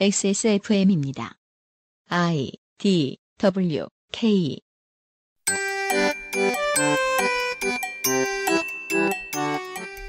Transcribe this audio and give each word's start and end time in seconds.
XSFM입니다. 0.00 1.34
I 2.08 2.50
D 2.78 3.18
W 3.38 3.86
K 4.10 4.58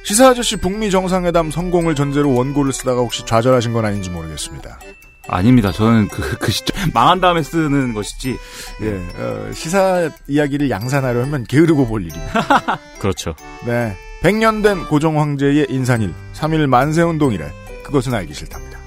시사 0.04 0.30
아저씨 0.30 0.56
북미 0.56 0.90
정상회담 0.90 1.52
성공을 1.52 1.96
전제로 1.96 2.34
원고를 2.34 2.74
쓰다가 2.74 3.02
혹시 3.02 3.26
좌절하신 3.26 3.74
건 3.74 3.86
아닌지 3.86 4.10
모르겠습니다. 4.10 4.80
아닙니다. 5.28 5.72
저는 5.72 6.08
그, 6.08 6.38
그 6.38 6.52
시점, 6.52 6.92
망한 6.94 7.22
다음에 7.22 7.44
쓰는 7.44 7.94
것이지. 7.94 8.38
예, 8.82 9.22
어, 9.22 9.52
시사 9.54 10.10
이야기를 10.28 10.70
양산하려면 10.70 11.46
게으르고 11.46 11.88
볼 11.88 12.04
일입니다. 12.04 12.80
그렇죠. 13.00 13.36
네. 13.66 13.96
100년 14.22 14.64
된 14.64 14.86
고종 14.86 15.20
황제의 15.20 15.68
인산일, 15.70 16.14
3일 16.34 16.68
만세 16.68 17.02
운동이래. 17.02 17.52
그것은 17.84 18.14
알기 18.14 18.34
싫답니다. 18.34 18.83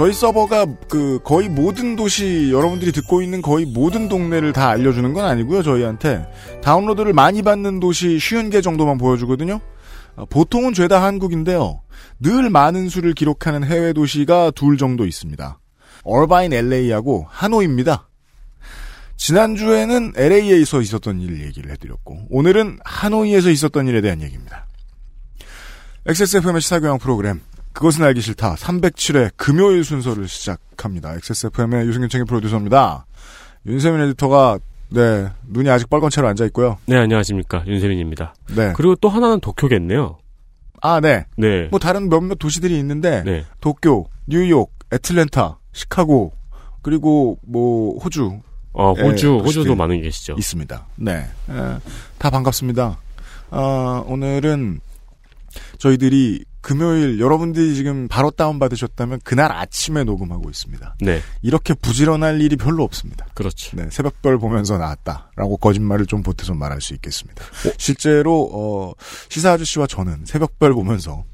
저희 0.00 0.14
서버가 0.14 0.64
그 0.88 1.20
거의 1.22 1.50
모든 1.50 1.94
도시 1.94 2.48
여러분들이 2.50 2.90
듣고 2.90 3.20
있는 3.20 3.42
거의 3.42 3.66
모든 3.66 4.08
동네를 4.08 4.54
다 4.54 4.70
알려주는 4.70 5.12
건 5.12 5.26
아니고요 5.26 5.62
저희한테. 5.62 6.26
다운로드를 6.62 7.12
많이 7.12 7.42
받는 7.42 7.80
도시 7.80 8.18
쉬운 8.18 8.48
개 8.48 8.62
정도만 8.62 8.96
보여주거든요. 8.96 9.60
어, 10.16 10.24
보통은 10.24 10.72
죄다 10.72 11.02
한국인데요. 11.02 11.82
늘 12.18 12.48
많은 12.48 12.88
수를 12.88 13.12
기록하는 13.12 13.62
해외 13.62 13.92
도시가 13.92 14.52
둘 14.52 14.78
정도 14.78 15.04
있습니다. 15.04 15.58
얼바인 16.04 16.54
LA하고 16.54 17.26
하노이입니다. 17.28 18.08
지난주에는 19.18 20.14
LA에서 20.16 20.80
있었던 20.80 21.20
일 21.20 21.44
얘기를 21.44 21.70
해드렸고 21.72 22.28
오늘은 22.30 22.78
하노이에서 22.86 23.50
있었던 23.50 23.86
일에 23.86 24.00
대한 24.00 24.22
얘기입니다. 24.22 24.64
XSFM의 26.06 26.62
시사교양 26.62 26.98
프로그램 26.98 27.42
그것은 27.72 28.04
알기 28.04 28.20
싫다. 28.20 28.54
307회 28.56 29.30
금요일 29.36 29.84
순서를 29.84 30.28
시작합니다. 30.28 31.14
XSFM의 31.14 31.86
유승균 31.86 32.08
챙의 32.08 32.24
프로듀서입니다. 32.26 33.06
윤세민 33.66 34.00
에디터가 34.00 34.58
네 34.90 35.28
눈이 35.48 35.70
아직 35.70 35.88
빨간 35.88 36.10
채로 36.10 36.26
앉아 36.28 36.46
있고요. 36.46 36.78
네, 36.86 36.96
안녕하십니까. 36.96 37.64
윤세민입니다. 37.66 38.34
네. 38.56 38.72
그리고 38.74 38.96
또 38.96 39.08
하나는 39.08 39.40
도쿄겠네요. 39.40 40.18
아 40.82 41.00
네. 41.00 41.26
네. 41.36 41.68
뭐 41.70 41.78
다른 41.78 42.08
몇몇 42.08 42.36
도시들이 42.36 42.76
있는데 42.78 43.22
네. 43.24 43.44
도쿄, 43.60 44.06
뉴욕, 44.26 44.72
애틀랜타, 44.92 45.58
시카고 45.72 46.32
그리고 46.82 47.38
뭐 47.46 47.98
호주 47.98 48.40
어, 48.72 48.94
예, 48.98 49.02
호주, 49.02 49.38
호주도 49.44 49.74
많은 49.74 50.00
계시죠. 50.02 50.34
있습니다. 50.38 50.86
네. 50.96 51.12
에, 51.50 51.78
다 52.18 52.30
반갑습니다. 52.30 52.98
어, 53.50 54.04
오늘은 54.06 54.80
저희들이 55.78 56.44
금요일 56.60 57.20
여러분들이 57.20 57.74
지금 57.74 58.06
바로 58.08 58.30
다운받으셨다면 58.30 59.20
그날 59.24 59.50
아침에 59.50 60.04
녹음하고 60.04 60.50
있습니다. 60.50 60.96
네. 61.00 61.20
이렇게 61.42 61.74
부지런할 61.74 62.40
일이 62.40 62.56
별로 62.56 62.84
없습니다. 62.84 63.26
그렇죠. 63.34 63.76
네, 63.76 63.88
새벽별 63.90 64.38
보면서 64.38 64.76
나왔다라고 64.76 65.56
거짓말을 65.56 66.06
좀 66.06 66.22
보태서 66.22 66.54
말할 66.54 66.80
수 66.80 66.92
있겠습니다. 66.94 67.42
실제로 67.78 68.50
어, 68.52 68.92
시사 69.30 69.52
아저씨와 69.52 69.86
저는 69.86 70.24
새벽별 70.26 70.74
보면서 70.74 71.24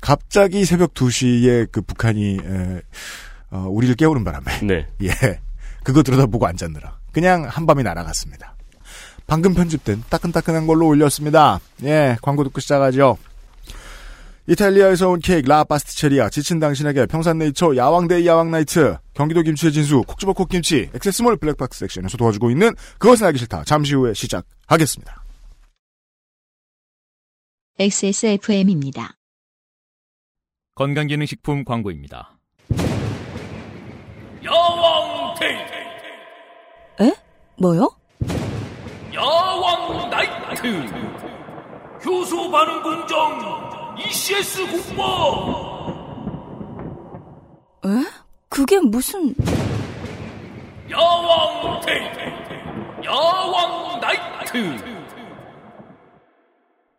갑자기 0.00 0.64
새벽 0.64 0.94
2시에 0.94 1.68
그 1.72 1.82
북한이 1.82 2.38
에, 2.44 2.80
어, 3.50 3.66
우리를 3.68 3.94
깨우는 3.96 4.22
바람에 4.24 4.60
네. 4.62 4.86
예 5.02 5.40
그거 5.82 6.02
들여다보고 6.02 6.46
앉았느라 6.46 6.98
그냥 7.12 7.46
한밤이 7.48 7.82
날아갔습니다. 7.82 8.54
방금 9.26 9.54
편집된 9.54 10.04
따끈따끈한 10.08 10.68
걸로 10.68 10.86
올렸습니다. 10.86 11.58
예 11.82 12.16
광고 12.22 12.44
듣고 12.44 12.60
시작하죠. 12.60 13.18
이탈리아에서 14.48 15.08
온 15.10 15.20
케이크 15.20 15.48
라 15.48 15.64
파스티체리아 15.64 16.28
지친 16.30 16.60
당신에게 16.60 17.06
평산네이처 17.06 17.76
야왕데이 17.76 18.26
야왕나이트 18.26 18.96
경기도 19.14 19.42
김치의 19.42 19.72
진수 19.72 20.02
콕 20.06 20.16
집어 20.16 20.34
콕 20.34 20.48
김치 20.48 20.88
액세스몰 20.94 21.36
블랙박스 21.36 21.80
섹션에서 21.80 22.16
도와주고 22.16 22.50
있는 22.50 22.72
그것은 22.98 23.26
알기 23.26 23.38
싫다 23.40 23.64
잠시 23.64 23.94
후에 23.94 24.14
시작하겠습니다. 24.14 25.24
XSFM입니다. 27.78 29.16
건강기능식품 30.76 31.64
광고입니다. 31.64 32.38
야왕 34.44 35.34
데이 35.40 37.08
에? 37.08 37.14
뭐요? 37.58 37.90
야왕 39.12 40.10
나이트 40.10 40.66
효소 42.04 42.50
반응 42.50 42.82
공정 42.82 43.75
ECS 44.08 44.66
공모 44.66 45.92
에? 47.84 47.88
그게 48.48 48.78
무슨... 48.78 49.34
야왕 50.88 51.80
데이 51.80 53.04
야왕 53.04 54.00
나이트! 54.00 54.76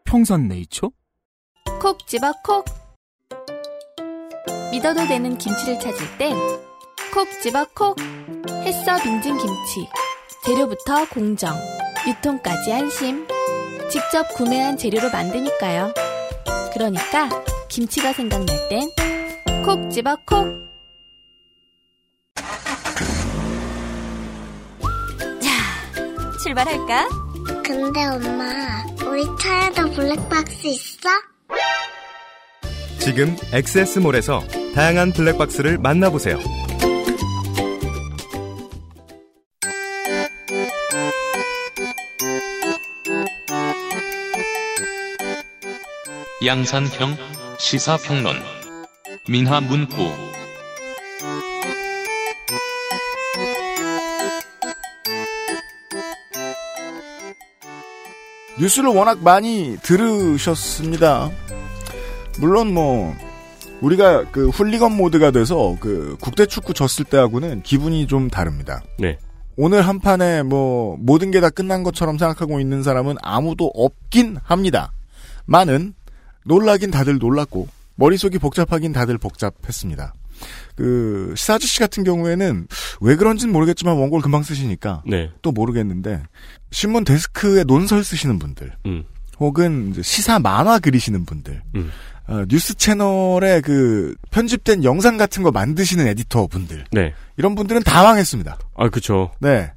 평산 0.04 0.48
네이처? 0.48 0.90
콕 1.82 2.06
집어 2.08 2.34
콕. 2.44 2.66
믿어도 4.72 5.08
되는 5.08 5.38
김치를 5.38 5.80
찾을 5.80 6.18
땐 6.18 6.36
콕 7.14 7.28
집어 7.42 7.66
콕. 7.74 7.96
햇서 8.64 8.98
빙진 9.02 9.38
김치 9.38 9.88
재료부터 10.46 11.08
공정 11.10 11.56
유통까지 12.06 12.74
안심. 12.74 13.26
직접 13.90 14.28
구매한 14.36 14.78
재료로 14.78 15.10
만드니까요 15.10 15.94
그러니까 16.78 17.28
김치가 17.70 18.14
생각날 18.14 18.56
땐 18.70 18.88
콕 19.66 19.90
집어 19.90 20.16
콕 20.26 20.46
자, 25.42 26.38
출발할까? 26.44 27.10
근데 27.66 28.06
엄마, 28.06 28.86
우리 29.10 29.24
차에도 29.42 29.92
블랙박스 29.92 30.68
있어? 30.68 31.10
지금 33.00 33.36
엑세스몰에서 33.52 34.42
다양한 34.74 35.12
블랙박스를 35.12 35.80
만나보세요. 35.80 36.38
양산형 46.46 47.18
시사평론 47.58 48.36
민하문구 49.28 49.96
뉴스를 58.60 58.90
워낙 58.90 59.20
많이 59.24 59.78
들으셨습니다. 59.84 61.30
물론 62.40 62.74
뭐 62.74 63.14
우리가 63.82 64.26
그 64.32 64.50
훌리건 64.50 64.96
모드가 64.98 65.30
돼서 65.32 65.78
그 65.80 66.18
국대 66.20 66.46
축구 66.48 66.74
졌을 66.74 67.06
때하고는 67.06 67.62
기분이 67.62 68.08
좀 68.08 68.30
다릅니다. 68.30 68.82
네. 68.98 69.18
오늘 69.58 69.82
한 69.82 70.00
판에 70.00 70.44
뭐 70.44 70.98
모든 71.00 71.32
게 71.32 71.40
다 71.40 71.50
끝난 71.50 71.84
것처럼 71.84 72.18
생각하고 72.18 72.60
있는 72.60 72.82
사람은 72.84 73.18
아무도 73.22 73.72
없긴 73.76 74.38
합니다. 74.44 74.92
많은 75.46 75.94
놀라긴 76.48 76.92
다들 76.92 77.18
놀랐고 77.18 77.68
머릿속이 77.96 78.40
복잡하긴 78.40 78.94
다들 78.94 79.18
복잡했습니다. 79.18 80.14
그 80.76 81.34
시사아저씨 81.36 81.80
같은 81.80 82.04
경우에는 82.04 82.68
왜 83.02 83.16
그런지는 83.16 83.52
모르겠지만 83.52 83.98
원고를 83.98 84.22
금방 84.22 84.44
쓰시니까 84.44 85.04
네. 85.08 85.32
또 85.42 85.52
모르겠는데 85.52 86.22
신문 86.72 87.04
데스크에 87.04 87.64
논설 87.64 88.04
쓰시는 88.04 88.38
분들 88.38 88.72
음. 88.86 89.04
혹은 89.40 89.94
시사 90.02 90.40
만화 90.40 90.80
그리시는 90.80 91.26
분들 91.26 91.62
음. 91.76 91.92
어, 92.28 92.44
뉴스 92.50 92.76
채널에 92.76 93.62
그 93.62 94.16
편집된 94.32 94.84
영상 94.84 95.18
같은 95.18 95.44
거 95.44 95.52
만드시는 95.52 96.08
에디터 96.08 96.48
분들 96.48 96.86
네. 96.92 97.14
이런 97.38 97.56
분들은 97.56 97.84
다 97.84 98.04
망했습니다. 98.04 98.58
아, 98.76 98.90
그쵸. 98.90 99.32
네. 99.40 99.72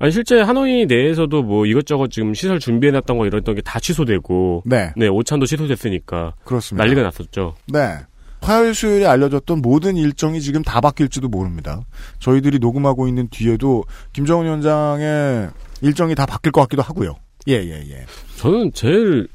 아니, 0.00 0.12
실제 0.12 0.40
하노이 0.40 0.86
내에서도 0.86 1.42
뭐 1.42 1.66
이것저것 1.66 2.10
지금 2.10 2.32
시설 2.34 2.58
준비해놨던 2.58 3.18
거 3.18 3.26
이랬던 3.26 3.54
게 3.54 3.60
다 3.62 3.78
취소되고. 3.78 4.62
네. 4.66 4.92
네, 4.96 5.06
오찬도 5.08 5.46
취소됐으니까. 5.46 6.34
그렇습니다. 6.44 6.82
난리가 6.84 7.02
났었죠. 7.02 7.54
네. 7.68 7.98
화요일 8.40 8.74
수요일에 8.74 9.04
알려졌던 9.06 9.60
모든 9.60 9.96
일정이 9.98 10.40
지금 10.40 10.62
다 10.62 10.80
바뀔지도 10.80 11.28
모릅니다. 11.28 11.82
저희들이 12.20 12.58
녹음하고 12.58 13.06
있는 13.06 13.28
뒤에도 13.30 13.84
김정은 14.14 14.46
위원장의 14.46 15.50
일정이 15.82 16.14
다 16.14 16.24
바뀔 16.24 16.50
것 16.50 16.62
같기도 16.62 16.80
하고요. 16.80 17.16
예, 17.48 17.54
예, 17.56 17.84
예. 17.90 18.06
저는 18.38 18.72
제일 18.72 19.28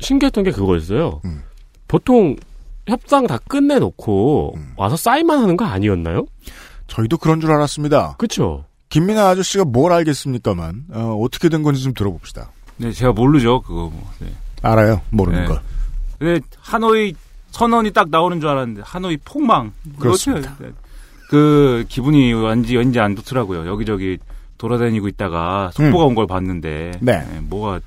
신기했던 0.00 0.44
게 0.44 0.50
그거였어요. 0.50 1.22
음. 1.24 1.42
보통 1.88 2.36
협상 2.86 3.26
다 3.26 3.38
끝내놓고 3.48 4.54
와서 4.76 4.96
사인만 4.96 5.38
하는 5.38 5.56
거 5.56 5.64
아니었나요? 5.64 6.26
저희도 6.88 7.16
그런 7.16 7.40
줄 7.40 7.50
알았습니다. 7.52 8.16
그쵸. 8.18 8.66
김민아 8.92 9.28
아저씨가 9.30 9.64
뭘 9.64 9.90
알겠습니까만 9.92 10.84
어, 10.92 11.18
어떻게 11.24 11.48
된 11.48 11.62
건지 11.62 11.82
좀 11.82 11.94
들어봅시다. 11.94 12.50
네, 12.76 12.92
제가 12.92 13.12
모르죠, 13.12 13.62
그거 13.62 13.88
뭐. 13.92 14.10
네. 14.18 14.30
알아요. 14.60 15.00
모르는 15.08 15.40
네. 15.40 15.46
걸. 15.46 15.60
근데 16.18 16.40
하노이 16.60 17.14
선언이 17.52 17.92
딱 17.92 18.10
나오는 18.10 18.38
줄 18.38 18.50
알았는데 18.50 18.82
하노이 18.84 19.16
폭망. 19.24 19.72
그렇습니다. 19.98 20.52
어떻게- 20.52 20.72
그 21.30 21.86
기분이 21.88 22.34
왠지 22.34 22.76
왠지 22.76 23.00
안 23.00 23.16
좋더라고요. 23.16 23.66
여기저기 23.66 24.18
돌아다니고 24.58 25.08
있다가 25.08 25.70
속보가 25.72 26.04
온걸 26.04 26.26
봤는데 26.26 26.92
네. 27.00 27.18
네, 27.18 27.40
뭐가 27.40 27.80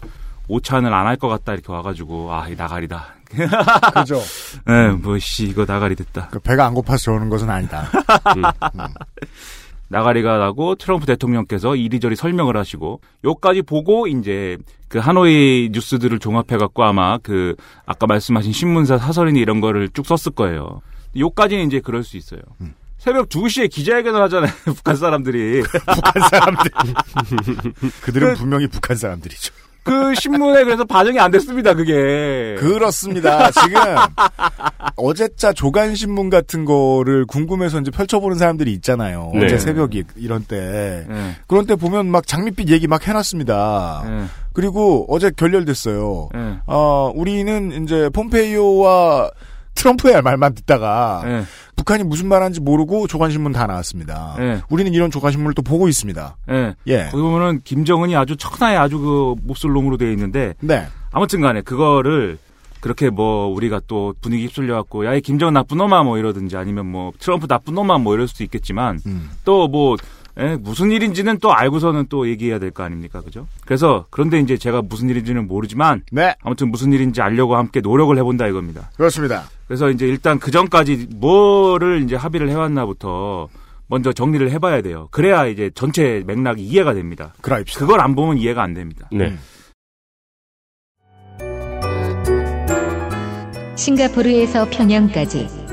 오찬을 0.47 0.91
안 0.91 1.05
할 1.05 1.17
것 1.17 1.27
같다 1.27 1.53
이렇게 1.53 1.71
와가지고 1.71 2.33
아 2.33 2.49
이 2.49 2.55
나가리다. 2.55 3.13
그죠. 3.93 4.19
네, 4.65 4.89
뭐씨 4.89 5.45
이거 5.45 5.65
나가리 5.67 5.95
됐다. 5.95 6.29
그 6.31 6.39
배가 6.39 6.65
안 6.65 6.73
고파서 6.73 7.03
저러는 7.03 7.29
것은 7.29 7.47
아니다. 7.49 7.87
나가리가 9.87 10.37
나고 10.37 10.75
트럼프 10.75 11.05
대통령께서 11.05 11.75
이리저리 11.75 12.15
설명을 12.15 12.57
하시고 12.57 13.01
요까지 13.23 13.61
보고 13.61 14.07
이제 14.07 14.57
그 14.87 14.99
하노이 14.99 15.69
뉴스들을 15.71 16.19
종합해 16.19 16.57
갖고 16.57 16.83
아마 16.83 17.17
그 17.17 17.55
아까 17.85 18.07
말씀하신 18.07 18.51
신문사 18.51 18.97
사설이니 18.97 19.39
이런 19.39 19.61
거를 19.61 19.89
쭉 19.89 20.05
썼을 20.05 20.35
거예요. 20.35 20.81
요까지는 21.17 21.67
이제 21.67 21.79
그럴 21.79 22.03
수 22.03 22.17
있어요. 22.17 22.41
새벽 22.97 23.29
2시에 23.29 23.69
기자회견을 23.69 24.21
하잖아요. 24.23 24.51
북한 24.65 24.95
사람들이. 24.95 25.61
북한 25.85 26.29
사람들. 26.29 26.71
그들은 28.01 28.33
분명히 28.35 28.67
북한 28.67 28.97
사람들이죠. 28.97 29.53
그 29.85 30.15
신문에 30.15 30.63
그래서 30.63 30.83
반영이 30.83 31.19
안 31.19 31.29
됐습니다. 31.29 31.75
그게. 31.75 32.55
그렇습니다. 32.57 33.51
지금 33.51 33.79
어제자 34.95 35.53
조간 35.53 35.93
신문 35.93 36.31
같은 36.31 36.65
거를 36.65 37.25
궁금해서 37.27 37.79
이제 37.81 37.91
펼쳐보는 37.91 38.37
사람들이 38.37 38.73
있잖아요. 38.73 39.31
네. 39.35 39.45
어제 39.45 39.59
새벽이 39.59 40.03
이런 40.15 40.43
때. 40.43 41.05
네. 41.07 41.35
그런 41.45 41.67
때 41.67 41.75
보면 41.75 42.07
막 42.07 42.25
장밋빛 42.25 42.69
얘기 42.69 42.87
막 42.87 43.07
해놨습니다. 43.07 44.03
네. 44.07 44.23
그리고 44.53 45.05
어제 45.07 45.29
결렬됐어요. 45.29 46.29
네. 46.33 46.57
어, 46.65 47.11
우리는 47.13 47.83
이제 47.83 48.09
폼페이오와 48.09 49.29
트럼프의 49.75 50.21
말만 50.21 50.55
듣다가 50.55 51.21
네. 51.23 51.43
북한이 51.75 52.03
무슨 52.03 52.27
말하는지 52.27 52.61
모르고 52.61 53.07
조간신문 53.07 53.51
다 53.51 53.67
나왔습니다. 53.67 54.35
네. 54.39 54.61
우리는 54.69 54.93
이런 54.93 55.11
조간신문을 55.11 55.53
또 55.53 55.61
보고 55.61 55.87
있습니다. 55.87 56.37
예. 56.51 56.75
예. 56.87 57.03
거기 57.11 57.21
보면은 57.21 57.61
김정은이 57.63 58.15
아주 58.15 58.35
천하의 58.37 58.77
아주 58.77 58.99
그 58.99 59.35
몹쓸놈으로 59.43 59.97
되어 59.97 60.09
있는데 60.11 60.55
네. 60.61 60.87
아무튼 61.11 61.41
간에 61.41 61.61
그거를 61.61 62.37
그렇게 62.79 63.09
뭐 63.09 63.47
우리가 63.47 63.81
또 63.87 64.13
분위기 64.21 64.43
휩쓸려 64.43 64.75
갖고 64.75 65.05
야이 65.05 65.21
김정은 65.21 65.53
나쁜 65.53 65.77
놈아 65.77 66.03
뭐 66.03 66.17
이러든지 66.17 66.55
아니면 66.55 66.85
뭐 66.85 67.11
트럼프 67.19 67.47
나쁜 67.47 67.73
놈아 67.73 67.97
뭐 67.97 68.13
이럴 68.13 68.27
수도 68.27 68.43
있겠지만 68.43 68.99
음. 69.05 69.31
또뭐 69.43 69.97
무슨 70.59 70.91
일인지는 70.91 71.39
또 71.39 71.53
알고서는 71.53 72.07
또 72.09 72.27
얘기해야 72.27 72.59
될 72.59 72.71
거 72.71 72.83
아닙니까 72.83 73.21
그죠? 73.21 73.47
그래서 73.65 74.05
그런데 74.09 74.39
이제 74.39 74.57
제가 74.57 74.81
무슨 74.81 75.09
일인지는 75.09 75.47
모르지만 75.47 76.01
네. 76.11 76.35
아무튼 76.43 76.71
무슨 76.71 76.91
일인지 76.91 77.21
알려고 77.21 77.55
함께 77.55 77.79
노력을 77.79 78.17
해본다 78.17 78.47
이겁니다. 78.47 78.89
그렇습니다. 78.97 79.43
그래서 79.67 79.89
이제 79.89 80.05
일단 80.07 80.37
그 80.39 80.51
전까지 80.51 81.07
뭐를 81.15 82.01
이제 82.03 82.15
합의를 82.17 82.49
해왔나부터 82.49 83.47
먼저 83.87 84.11
정리를 84.11 84.51
해봐야 84.51 84.81
돼요. 84.81 85.07
그래야 85.11 85.45
이제 85.45 85.71
전체 85.73 86.23
맥락이 86.25 86.61
이해가 86.63 86.93
됩니다. 86.93 87.33
그라입시다. 87.41 87.79
그걸 87.81 88.01
안 88.01 88.15
보면 88.15 88.37
이해가 88.37 88.61
안 88.61 88.73
됩니다. 88.73 89.07
네. 89.11 89.37
싱가포르에서 93.75 94.69
평양까지 94.69 95.64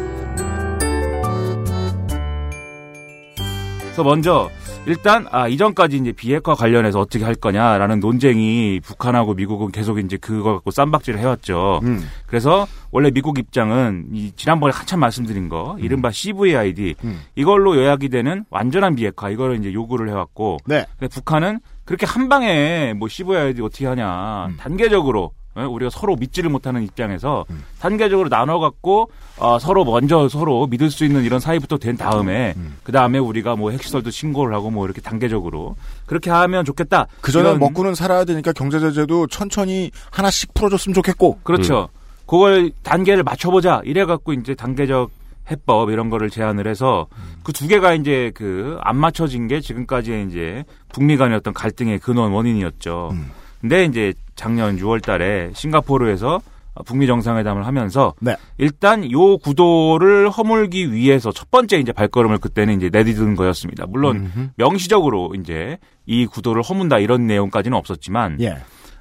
그래서 3.93 4.05
먼저 4.05 4.51
일단 4.87 5.27
아 5.31 5.49
이전까지 5.49 5.99
이제 5.99 6.13
비핵화 6.13 6.55
관련해서 6.55 6.99
어떻게 6.99 7.25
할 7.25 7.35
거냐라는 7.35 8.01
논쟁이 8.01 8.81
북한하고 8.83 9.35
미국은 9.35 9.71
계속 9.71 9.99
이제 9.99 10.17
그거 10.17 10.55
갖고 10.55 10.71
쌈박질을 10.71 11.21
해왔죠. 11.21 11.81
음. 11.83 12.01
그래서 12.27 12.67
원래 12.91 13.11
미국 13.11 13.39
입장은 13.39 14.07
이 14.15 14.33
지난번에 14.35 14.73
한참 14.75 14.99
말씀드린 15.01 15.51
거 15.51 15.77
이른바 15.79 16.11
CVID 16.11 16.95
음. 17.05 17.21
이걸로 17.35 17.77
요약이 17.77 18.09
되는 18.09 18.47
완전한 18.49 18.95
비핵화 18.95 19.29
이거를 19.29 19.59
이제 19.59 19.75
요구를 19.75 20.09
해왔고 20.09 20.57
네. 20.65 20.87
근데 20.99 21.15
북한은 21.15 21.61
그렇게 21.85 22.07
한 22.07 22.31
방에 22.31 22.95
뭐 22.95 23.09
CVID 23.09 23.61
어떻게 23.61 23.87
하냐 23.87 24.47
음. 24.47 24.57
단계적으로 24.57 25.25
어, 25.25 25.42
우리가 25.55 25.91
서로 25.91 26.17
믿지를 26.17 26.49
못하는 26.51 26.83
입장에서 26.83 27.45
단계적으로 27.79 28.29
나눠 28.29 28.59
갖고 28.59 29.11
어, 29.37 29.59
서로 29.59 29.85
먼저 29.85 30.29
서로 30.29 30.67
믿을 30.67 30.91
수 30.91 31.05
있는 31.05 31.25
이런 31.25 31.41
사이부터 31.41 31.79
된 31.79 31.97
다음에 31.97 32.55
음. 32.57 32.77
그 32.83 32.93
다음에 32.93 33.19
우리가 33.19 33.57
뭐 33.57 33.71
핵시설도 33.71 34.11
신고를 34.11 34.55
하고 34.55 34.71
뭐 34.71 34.85
이렇게 34.87 35.01
단계적으로 35.01 35.77
그렇게 36.07 36.31
하면 36.31 36.65
좋겠다. 36.65 37.07
그 37.21 37.33
전에 37.33 37.55
먹고는 37.59 37.95
살아야 37.95 38.25
되니까 38.25 38.53
경제 38.53 38.81
제재도 38.81 39.27
천천히 39.27 39.91
하나씩 40.11 40.55
풀어줬으면 40.55 40.95
좋겠고. 40.95 41.41
그렇죠. 41.43 41.89
그걸 42.27 42.71
단계를 42.83 43.23
맞춰보자. 43.23 43.83
이래갖고 43.85 44.33
이제 44.33 44.55
단계적 44.55 45.11
해법 45.51 45.91
이런 45.91 46.09
거를 46.09 46.31
제안을 46.31 46.67
해서 46.69 47.09
그 47.43 47.53
두 47.53 47.67
개가 47.67 47.95
이제 47.95 48.31
그 48.35 48.79
안 48.83 48.97
맞춰진 48.97 49.49
게 49.49 49.61
지금까지의 49.61 50.27
이제 50.29 50.65
북미 50.93 51.17
간의 51.17 51.37
어떤 51.37 51.53
갈등의 51.53 51.99
근원 51.99 52.31
원인이었죠. 52.33 53.11
음. 53.13 53.31
근데 53.63 53.85
이제 53.87 54.13
작년 54.37 54.77
6월 54.77 55.01
달에 55.03 55.51
싱가포르에서 55.55 56.41
북미 56.85 57.07
정상회담을 57.07 57.65
하면서 57.67 58.13
네. 58.21 58.37
일단 58.59 59.11
요 59.13 59.39
구도를 59.39 60.29
허물기 60.31 60.93
위해서 60.93 61.31
첫 61.31 61.51
번째 61.51 61.79
이제 61.79 61.93
발걸음을 61.93 62.39
그때는 62.39 62.77
이제 62.77 62.89
내디딘 62.91 63.37
거였습니다. 63.37 63.87
물론 63.87 64.17
음흠. 64.35 64.49
명시적으로 64.57 65.35
이제 65.39 65.79
이 66.07 66.27
구도를 66.27 66.63
허문다 66.63 66.99
이런 66.99 67.27
내용까지는 67.27 67.77
없었지만 67.79 68.39
예. 68.41 68.57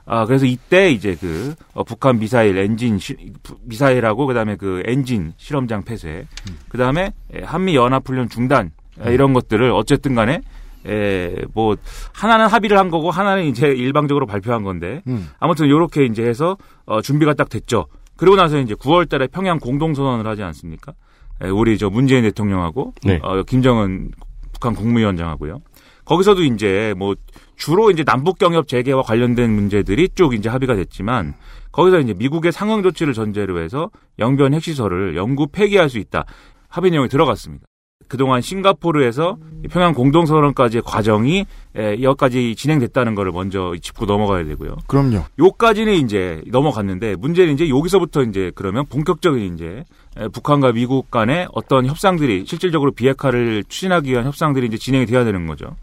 아, 0.05 0.25
그래서 0.25 0.45
이때 0.45 0.91
이제 0.91 1.15
그 1.19 1.55
어, 1.73 1.83
북한 1.83 2.19
미사일 2.19 2.57
엔진 2.57 2.99
시, 2.99 3.15
부- 3.41 3.57
미사일하고 3.63 4.25
그다음에 4.27 4.57
그 4.57 4.83
엔진 4.85 5.33
실험장 5.37 5.83
폐쇄, 5.83 6.25
그다음에 6.69 7.13
에, 7.33 7.43
한미 7.43 7.75
연합 7.75 8.07
훈련 8.07 8.27
중단 8.27 8.71
에, 9.03 9.13
이런 9.13 9.31
것들을 9.33 9.71
어쨌든 9.71 10.13
간에 10.15 10.41
에, 10.87 11.35
뭐 11.53 11.75
하나는 12.13 12.47
합의를 12.47 12.77
한 12.77 12.89
거고 12.89 13.11
하나는 13.11 13.45
이제 13.45 13.67
일방적으로 13.67 14.25
발표한 14.25 14.63
건데 14.63 15.01
음. 15.07 15.29
아무튼 15.39 15.69
요렇게 15.69 16.05
이제 16.05 16.23
해서 16.23 16.57
어, 16.85 17.01
준비가 17.01 17.33
딱 17.33 17.49
됐죠. 17.49 17.87
그리고 18.17 18.35
나서 18.35 18.59
이제 18.59 18.73
9월 18.75 19.09
달에 19.09 19.27
평양 19.27 19.59
공동 19.59 19.93
선언을 19.93 20.27
하지 20.27 20.43
않습니까? 20.43 20.93
에, 21.41 21.49
우리 21.49 21.77
저 21.77 21.89
문재인 21.89 22.23
대통령하고 22.23 22.93
네. 23.03 23.19
어, 23.23 23.43
김정은 23.43 24.11
북한 24.53 24.75
국무위원장하고요. 24.75 25.59
거기서도 26.05 26.43
이제 26.43 26.93
뭐 26.97 27.15
주로 27.55 27.91
이제 27.91 28.03
남북 28.03 28.37
경협 28.37 28.67
재개와 28.67 29.03
관련된 29.03 29.51
문제들이 29.51 30.09
쭉 30.15 30.33
이제 30.33 30.49
합의가 30.49 30.75
됐지만 30.75 31.35
거기서 31.71 31.99
이제 31.99 32.13
미국의 32.13 32.51
상응 32.51 32.83
조치를 32.83 33.13
전제로 33.13 33.61
해서 33.61 33.89
영변 34.19 34.53
핵시설을 34.53 35.15
영구 35.15 35.47
폐기할 35.51 35.89
수 35.89 35.99
있다 35.99 36.25
합의 36.67 36.91
내용이 36.91 37.07
들어갔습니다. 37.07 37.65
그동안 38.11 38.41
싱가포르에서 38.41 39.37
이 39.63 39.69
평양 39.69 39.93
공동선언까지의 39.93 40.83
과정이 40.85 41.45
에, 41.77 42.01
여기까지 42.01 42.55
진행됐다는 42.57 43.15
거를 43.15 43.31
먼저 43.31 43.73
짚고 43.81 44.05
넘어가야 44.05 44.43
되고요. 44.43 44.75
그럼요. 44.87 45.23
요까지는 45.39 45.93
이제 45.93 46.41
넘어갔는데 46.47 47.15
문제는 47.15 47.53
이제 47.53 47.69
여기서부터 47.69 48.23
이제 48.23 48.51
그러면 48.53 48.85
본격적인 48.87 49.53
이제 49.53 49.85
에, 50.17 50.27
북한과 50.27 50.73
미국 50.73 51.09
간의 51.09 51.47
어떤 51.53 51.85
협상들이 51.85 52.43
실질적으로 52.45 52.91
비핵화를 52.91 53.63
추진하기 53.69 54.11
위한 54.11 54.25
협상들이 54.25 54.67
이제 54.67 54.75
진행이 54.75 55.05
돼야 55.05 55.23
되는 55.23 55.47
거죠. 55.47 55.77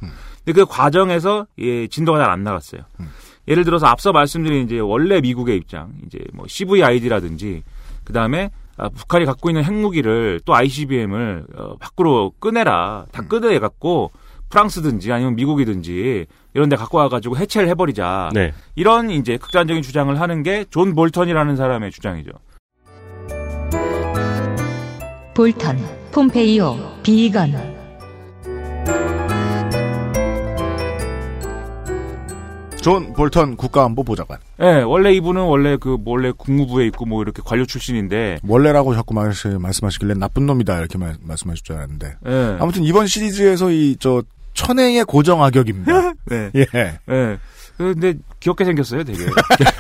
근데 0.45 0.53
그 0.53 0.67
과정에서 0.67 1.47
예, 1.61 1.87
진도가 1.87 2.19
잘 2.19 2.29
안 2.29 2.45
나갔어요. 2.45 2.83
예를 3.47 3.65
들어서 3.65 3.87
앞서 3.87 4.13
말씀드린 4.13 4.67
이제 4.67 4.79
원래 4.81 5.23
미국의 5.23 5.57
입장, 5.57 5.95
이제 6.07 6.19
뭐 6.35 6.45
CVID라든지 6.47 7.63
그 8.05 8.13
다음에 8.13 8.51
아, 8.79 8.89
북한이 8.89 9.25
갖고 9.27 9.51
있는 9.51 9.65
핵무기를 9.65 10.41
또 10.45 10.55
ICBM을 10.55 11.45
어, 11.57 11.77
밖으로 11.79 12.33
꺼내라, 12.41 13.07
다 13.13 13.23
꺼내 13.27 13.59
갖고 13.59 14.11
프랑스든지 14.49 15.13
아니면 15.13 15.37
미국이든지 15.37 16.27
이런 16.55 16.69
데 16.69 16.77
갖고 16.77 16.97
와가지고 16.99 17.37
해체를 17.37 17.69
해버리자. 17.69 18.31
네. 18.33 18.55
이런 18.77 19.11
이제 19.11 19.37
극단적인 19.37 19.83
주장을 19.83 20.19
하는 20.19 20.43
게 20.43 20.65
존 20.71 20.95
볼턴이라는 20.95 21.57
사람의 21.57 21.91
주장이죠. 21.91 22.31
볼턴, 25.35 25.79
폼페이오, 26.13 26.77
비건 27.03 27.53
존 32.81 33.13
볼턴 33.13 33.57
국가안보 33.57 34.05
보좌관. 34.05 34.39
예, 34.61 34.83
원래 34.83 35.13
이분은 35.13 35.43
원래 35.43 35.77
그 35.77 35.99
원래 36.05 36.31
국무부에 36.37 36.87
있고 36.87 37.07
뭐 37.07 37.23
이렇게 37.23 37.43
관료 37.45 37.67
출신인데 37.67 38.39
원래라고 38.47 38.95
자꾸 38.95 39.15
말씀하시길래 39.15 40.15
나쁜 40.15 40.47
놈이다 40.47 40.79
이렇게 40.79 40.97
말, 40.99 41.17
말씀하실 41.23 41.65
줄 41.65 41.77
알았는데. 41.77 42.17
예. 42.27 42.57
아무튼 42.61 42.85
이번 42.85 43.07
시리즈에서 43.07 43.71
이 43.71 43.97
저 43.99 44.23
천행의 44.55 45.05
고정 45.05 45.43
악역입니다. 45.45 46.13
네. 46.27 46.51
예. 46.57 46.67
예. 46.75 47.39
근데 47.79 48.15
귀엽게 48.41 48.65
생겼어요, 48.65 49.05
되게. 49.05 49.25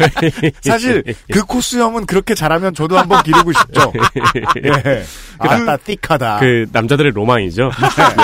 사실 0.62 1.02
그 1.32 1.44
코수염은 1.44 2.06
그렇게 2.06 2.34
잘하면 2.34 2.72
저도 2.74 2.96
한번 2.96 3.22
기르고 3.24 3.52
싶죠. 3.52 3.92
예. 4.64 5.04
아따 5.38 5.76
띡하다. 5.78 6.38
그 6.40 6.66
남자들의 6.72 7.12
로망이죠. 7.12 7.70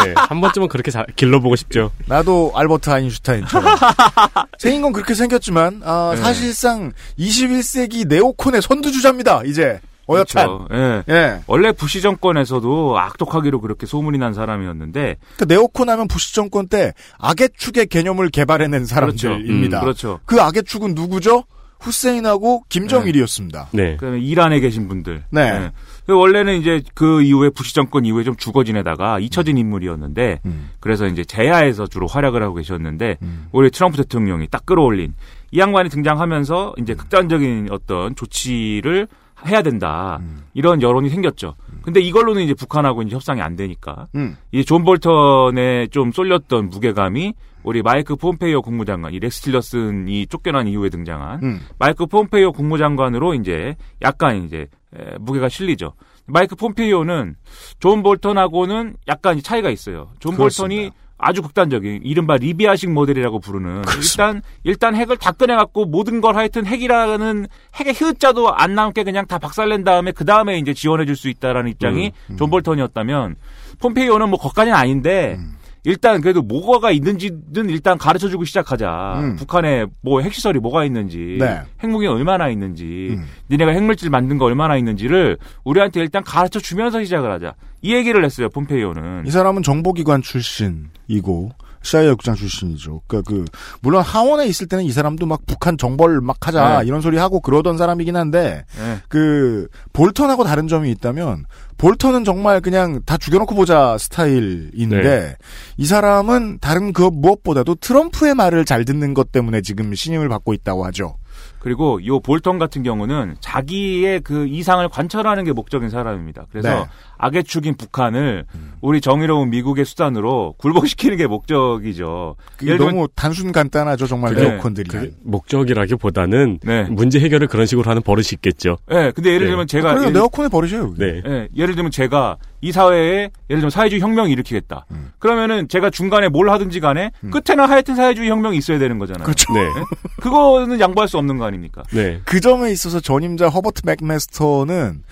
네. 0.04 0.14
한 0.16 0.40
번쯤은 0.40 0.68
그렇게 0.68 0.90
자- 0.90 1.04
길러보고 1.16 1.56
싶죠. 1.56 1.90
나도 2.06 2.52
알버트 2.54 2.88
아인슈타인처럼. 2.90 3.76
생긴 4.58 4.82
건 4.82 4.92
그렇게 4.92 5.14
생겼지만 5.14 5.82
아, 5.84 6.12
네. 6.14 6.22
사실상 6.22 6.92
21세기 7.18 8.06
네오콘의 8.06 8.62
선두주자입니다. 8.62 9.42
이제 9.46 9.80
어엿한. 10.08 10.26
그렇죠. 10.26 10.68
예. 10.72 11.02
예. 11.08 11.40
원래 11.46 11.72
부시 11.72 12.00
정권에서도 12.00 12.98
악독하기로 12.98 13.60
그렇게 13.60 13.86
소문이 13.86 14.18
난 14.18 14.34
사람이었는데 14.34 15.16
그 15.38 15.44
네오콘 15.44 15.88
하면 15.88 16.08
부시 16.08 16.34
정권 16.34 16.68
때 16.68 16.92
악의 17.18 17.50
축의 17.56 17.86
개념을 17.86 18.28
개발해낸 18.30 18.84
사람들입니다. 18.84 19.78
음, 19.78 19.80
그렇죠. 19.80 20.20
그 20.26 20.40
악의 20.40 20.64
축은 20.64 20.94
누구죠? 20.94 21.44
후세인하고 21.80 22.64
김정일이었습니다. 22.70 23.68
네. 23.72 23.96
그다음에 23.96 24.18
이란에 24.18 24.60
계신 24.60 24.88
분들. 24.88 25.24
네. 25.30 25.40
예. 25.42 25.72
그 26.06 26.16
원래는 26.16 26.58
이제 26.58 26.82
그 26.94 27.22
이후에 27.22 27.50
부시 27.50 27.74
정권 27.74 28.04
이후에 28.04 28.24
좀 28.24 28.36
죽어 28.36 28.64
지내다가 28.64 29.18
잊혀진 29.18 29.58
인물이었는데 29.58 30.40
음. 30.46 30.70
그래서 30.80 31.06
이제 31.06 31.24
제야에서 31.24 31.86
주로 31.86 32.06
활약을 32.06 32.42
하고 32.42 32.54
계셨는데 32.54 33.18
올해 33.52 33.70
트럼프 33.70 33.96
대통령이 33.98 34.48
딱 34.50 34.64
끌어올린 34.66 35.14
이 35.50 35.58
양반이 35.58 35.88
등장하면서 35.88 36.74
이제 36.78 36.94
극단적인 36.94 37.68
어떤 37.70 38.16
조치를 38.16 39.08
해야 39.46 39.62
된다 39.62 40.20
이런 40.54 40.80
여론이 40.82 41.10
생겼죠. 41.10 41.54
근데 41.82 42.00
이걸로는 42.00 42.42
이제 42.42 42.54
북한하고 42.54 43.02
이제 43.02 43.14
협상이 43.14 43.40
안 43.42 43.56
되니까 43.56 44.06
음. 44.14 44.36
이존 44.52 44.84
볼턴에 44.84 45.88
좀 45.88 46.12
쏠렸던 46.12 46.70
무게감이 46.70 47.34
우리 47.62 47.82
마이크 47.82 48.14
폼페이오 48.14 48.62
국무장관, 48.62 49.14
이 49.14 49.18
렉스 49.18 49.40
틸러슨이 49.42 50.26
쫓겨난 50.26 50.68
이후에 50.68 50.90
등장한 50.90 51.42
음. 51.42 51.60
마이크 51.78 52.06
폼페이오 52.06 52.52
국무장관으로 52.52 53.34
이제 53.34 53.74
약간 54.02 54.44
이제 54.44 54.68
에, 54.94 55.16
무게가 55.18 55.48
실리죠. 55.48 55.94
마이크 56.26 56.56
폼페이오는 56.56 57.36
존 57.80 58.02
볼턴하고는 58.02 58.96
약간 59.08 59.40
차이가 59.42 59.70
있어요. 59.70 60.10
존 60.20 60.36
그렇습니다. 60.36 60.74
볼턴이 60.74 60.90
아주 61.16 61.42
극단적인 61.42 62.00
이른바 62.02 62.36
리비아식 62.36 62.90
모델이라고 62.90 63.38
부르는 63.38 63.82
일단 63.96 64.42
일단 64.64 64.94
핵을 64.96 65.16
다 65.16 65.32
꺼내갖고 65.32 65.86
모든 65.86 66.20
걸 66.20 66.36
하여튼 66.36 66.66
핵이라는 66.66 67.46
핵의 67.74 67.94
흐자도 67.94 68.52
안 68.54 68.74
남게 68.74 69.04
그냥 69.04 69.26
다 69.26 69.38
박살낸 69.38 69.84
다음에 69.84 70.12
그 70.12 70.24
다음에 70.24 70.58
이제 70.58 70.74
지원해줄 70.74 71.16
수 71.16 71.28
있다라는 71.28 71.70
입장이 71.70 72.12
음, 72.30 72.36
존 72.36 72.50
볼턴이었다면 72.50 73.36
폼페이오는 73.80 74.28
뭐 74.28 74.38
거기까지는 74.38 74.76
아닌데 74.76 75.36
음. 75.38 75.56
일단 75.84 76.20
그래도 76.20 76.42
뭐가 76.42 76.90
있는지는 76.90 77.68
일단 77.68 77.98
가르쳐주고 77.98 78.44
시작하자. 78.44 79.20
음. 79.20 79.36
북한에 79.36 79.84
뭐 80.00 80.20
핵시설이 80.22 80.58
뭐가 80.58 80.84
있는지, 80.84 81.36
네. 81.38 81.60
핵무기 81.82 82.06
얼마나 82.06 82.48
있는지, 82.48 83.10
음. 83.10 83.24
니네가 83.50 83.72
핵물질 83.72 84.08
만든 84.10 84.38
거 84.38 84.46
얼마나 84.46 84.76
있는지를 84.76 85.36
우리한테 85.64 86.00
일단 86.00 86.24
가르쳐 86.24 86.58
주면서 86.58 87.02
시작을 87.04 87.30
하자. 87.30 87.54
이 87.82 87.94
얘기를 87.94 88.24
했어요, 88.24 88.48
폼페이오는. 88.48 89.26
이 89.26 89.30
사람은 89.30 89.62
정보기관 89.62 90.22
출신이고 90.22 91.50
CIA 91.84 92.10
국장 92.10 92.34
출신이죠. 92.34 93.02
그러니까 93.06 93.30
그 93.30 93.44
물론 93.80 94.02
하원에 94.02 94.46
있을 94.46 94.66
때는 94.66 94.84
이 94.84 94.90
사람도 94.90 95.26
막 95.26 95.42
북한 95.46 95.78
정벌 95.78 96.20
막 96.20 96.36
하자 96.44 96.80
네. 96.80 96.86
이런 96.86 97.00
소리 97.00 97.18
하고 97.18 97.40
그러던 97.40 97.78
사람이긴 97.78 98.16
한데 98.16 98.64
네. 98.76 98.98
그 99.08 99.68
볼턴하고 99.92 100.44
다른 100.44 100.66
점이 100.66 100.90
있다면 100.90 101.44
볼턴은 101.76 102.24
정말 102.24 102.60
그냥 102.60 103.00
다 103.04 103.16
죽여놓고 103.16 103.54
보자 103.54 103.98
스타일인데 103.98 105.02
네. 105.02 105.36
이 105.76 105.86
사람은 105.86 106.58
다른 106.60 106.92
그 106.92 107.02
무엇보다도 107.02 107.76
트럼프의 107.76 108.34
말을 108.34 108.64
잘 108.64 108.84
듣는 108.84 109.12
것 109.12 109.30
때문에 109.30 109.60
지금 109.60 109.94
신임을 109.94 110.28
받고 110.28 110.54
있다고 110.54 110.86
하죠. 110.86 111.16
그리고 111.58 111.98
이 112.00 112.10
볼턴 112.22 112.58
같은 112.58 112.82
경우는 112.82 113.36
자기의 113.40 114.20
그 114.20 114.46
이상을 114.46 114.86
관철하는 114.88 115.44
게 115.44 115.52
목적인 115.52 115.88
사람입니다. 115.88 116.46
그래서 116.50 116.68
네. 116.68 116.80
음. 116.80 116.84
악의 117.16 117.44
축인 117.44 117.76
북한을 117.76 118.44
우리 118.80 119.00
정의로운 119.00 119.48
미국의 119.50 119.84
수단으로 119.84 120.54
굴복시키는 120.58 121.16
게 121.16 121.26
목적이죠. 121.26 122.36
그게 122.56 122.66
예를 122.66 122.78
들면 122.78 122.94
너무 122.94 123.08
단순 123.14 123.50
간단하죠 123.50 124.06
정말. 124.06 124.34
네오콘들이. 124.34 124.88
그 124.88 125.14
목적이라기보다는 125.22 126.58
네. 126.62 126.82
문제 126.90 127.18
해결을 127.20 127.46
그런 127.46 127.66
식으로 127.66 127.88
하는 127.88 128.02
버릇이 128.02 128.26
있겠죠. 128.34 128.76
네, 128.88 129.10
근데 129.12 129.30
예를 129.30 129.46
네. 129.46 129.50
들면 129.50 129.66
제가 129.66 129.94
그래요 129.94 130.08
예를, 130.08 130.12
네오콘의 130.12 130.50
버릇이에요. 130.50 130.94
네. 130.98 131.22
예, 131.26 131.48
예를 131.56 131.74
들면 131.74 131.90
제가 131.90 132.36
이 132.64 132.72
사회에 132.72 133.30
예를 133.50 133.60
들면 133.60 133.68
사회주의 133.68 134.00
혁명을 134.00 134.30
일으키겠다. 134.30 134.86
음. 134.90 135.12
그러면은 135.18 135.68
제가 135.68 135.90
중간에 135.90 136.28
뭘 136.30 136.48
하든지 136.48 136.80
간에 136.80 137.10
끝에는 137.30 137.68
하여튼 137.68 137.94
사회주의 137.94 138.30
혁명이 138.30 138.56
있어야 138.56 138.78
되는 138.78 138.98
거잖아요. 138.98 139.24
그렇죠. 139.24 139.52
네. 139.52 139.60
그거는 140.22 140.80
양보할 140.80 141.06
수 141.06 141.18
없는 141.18 141.36
거 141.36 141.44
아닙니까? 141.44 141.82
네. 141.92 142.22
그 142.24 142.40
점에 142.40 142.72
있어서 142.72 143.00
전임자 143.00 143.50
허버트 143.50 143.82
맥메스터는 143.84 145.02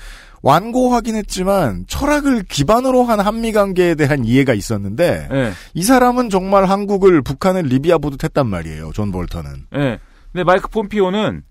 완고하긴 0.41 1.15
했지만 1.17 1.85
철학을 1.89 2.45
기반으로 2.49 3.05
한 3.05 3.21
한미 3.21 3.53
관계에 3.53 3.95
대한 3.97 4.25
이해가 4.25 4.55
있었는데 4.55 5.29
예. 5.31 5.53
이 5.75 5.83
사람은 5.83 6.31
정말 6.31 6.65
한국을 6.65 7.21
북한을 7.21 7.65
리비아 7.65 7.99
보듯 7.99 8.25
했단 8.25 8.47
말이에요. 8.47 8.93
존 8.95 9.13
볼턴은. 9.13 9.51
예. 9.77 9.99
근데 10.33 10.43
마이크 10.45 10.69
폼페이오는 10.69 11.43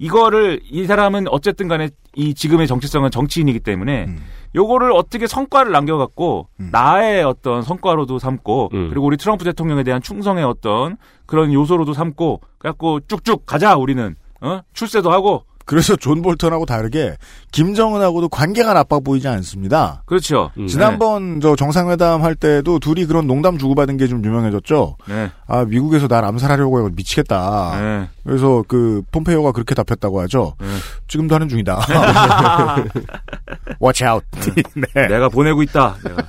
이거를 0.00 0.60
이 0.64 0.86
사람은 0.86 1.28
어쨌든 1.28 1.68
간에 1.68 1.90
이 2.16 2.34
지금의 2.34 2.66
정체성은 2.66 3.10
정치인이기 3.10 3.60
때문에 3.60 4.06
음. 4.06 4.18
요거를 4.54 4.92
어떻게 4.92 5.26
성과를 5.26 5.70
남겨갖고 5.72 6.48
나의 6.56 7.22
어떤 7.22 7.62
성과로도 7.62 8.18
삼고 8.18 8.70
음. 8.72 8.88
그리고 8.88 9.06
우리 9.06 9.18
트럼프 9.18 9.44
대통령에 9.44 9.84
대한 9.84 10.00
충성의 10.00 10.42
어떤 10.42 10.96
그런 11.26 11.52
요소로도 11.52 11.92
삼고 11.92 12.40
그래갖고 12.58 13.00
쭉쭉 13.00 13.44
가자 13.44 13.76
우리는 13.76 14.16
어 14.40 14.62
출세도 14.72 15.12
하고 15.12 15.44
그래서 15.70 15.94
존 15.94 16.20
볼턴하고 16.20 16.66
다르게 16.66 17.16
김정은하고도 17.52 18.28
관계가 18.28 18.74
나빠 18.74 18.98
보이지 18.98 19.28
않습니다. 19.28 20.02
그렇죠. 20.04 20.50
음. 20.58 20.66
지난번 20.66 21.40
저 21.40 21.54
정상회담 21.54 22.24
할 22.24 22.34
때도 22.34 22.80
둘이 22.80 23.06
그런 23.06 23.28
농담 23.28 23.56
주고받은 23.56 23.96
게 23.96 24.08
좀 24.08 24.24
유명해졌죠. 24.24 24.96
네. 25.06 25.30
아 25.46 25.64
미국에서 25.64 26.08
날 26.08 26.24
암살하려고 26.24 26.80
해서 26.80 26.90
미치겠다. 26.96 27.78
네. 27.80 28.08
그래서 28.24 28.64
그 28.66 29.02
폼페이오가 29.12 29.52
그렇게 29.52 29.76
답했다고 29.76 30.20
하죠. 30.22 30.54
네. 30.58 30.66
지금도 31.06 31.36
하는 31.36 31.48
중이다. 31.48 31.78
Watch 33.80 34.04
out. 34.04 34.26
네. 34.74 35.06
내가 35.06 35.28
보내고 35.28 35.62
있다. 35.62 35.98
내가. 36.04 36.26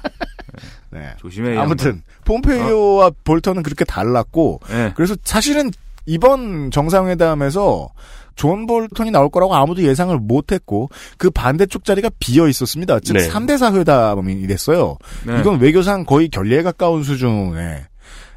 네. 0.91 1.15
조심해. 1.17 1.55
이 1.55 1.57
아무튼 1.57 2.03
폼페이오와 2.25 3.10
볼턴은 3.24 3.63
그렇게 3.63 3.86
달랐고. 3.86 4.60
네. 4.69 4.93
그래서 4.95 5.15
사실은 5.24 5.71
이번 6.05 6.69
정상회담에서 6.69 7.89
존 8.35 8.65
볼턴이 8.65 9.11
나올 9.11 9.29
거라고 9.29 9.55
아무도 9.55 9.83
예상을 9.83 10.15
못했고 10.17 10.89
그 11.17 11.29
반대쪽 11.29 11.83
자리가 11.85 12.09
비어 12.19 12.47
있었습니다. 12.47 13.00
즉 13.00 13.13
네. 13.13 13.29
3대4 13.29 13.75
회담이 13.77 14.47
됐어요. 14.47 14.97
네. 15.25 15.39
이건 15.39 15.59
외교상 15.59 16.05
거의 16.05 16.29
결례에 16.29 16.63
가까운 16.63 17.03
수준의 17.03 17.85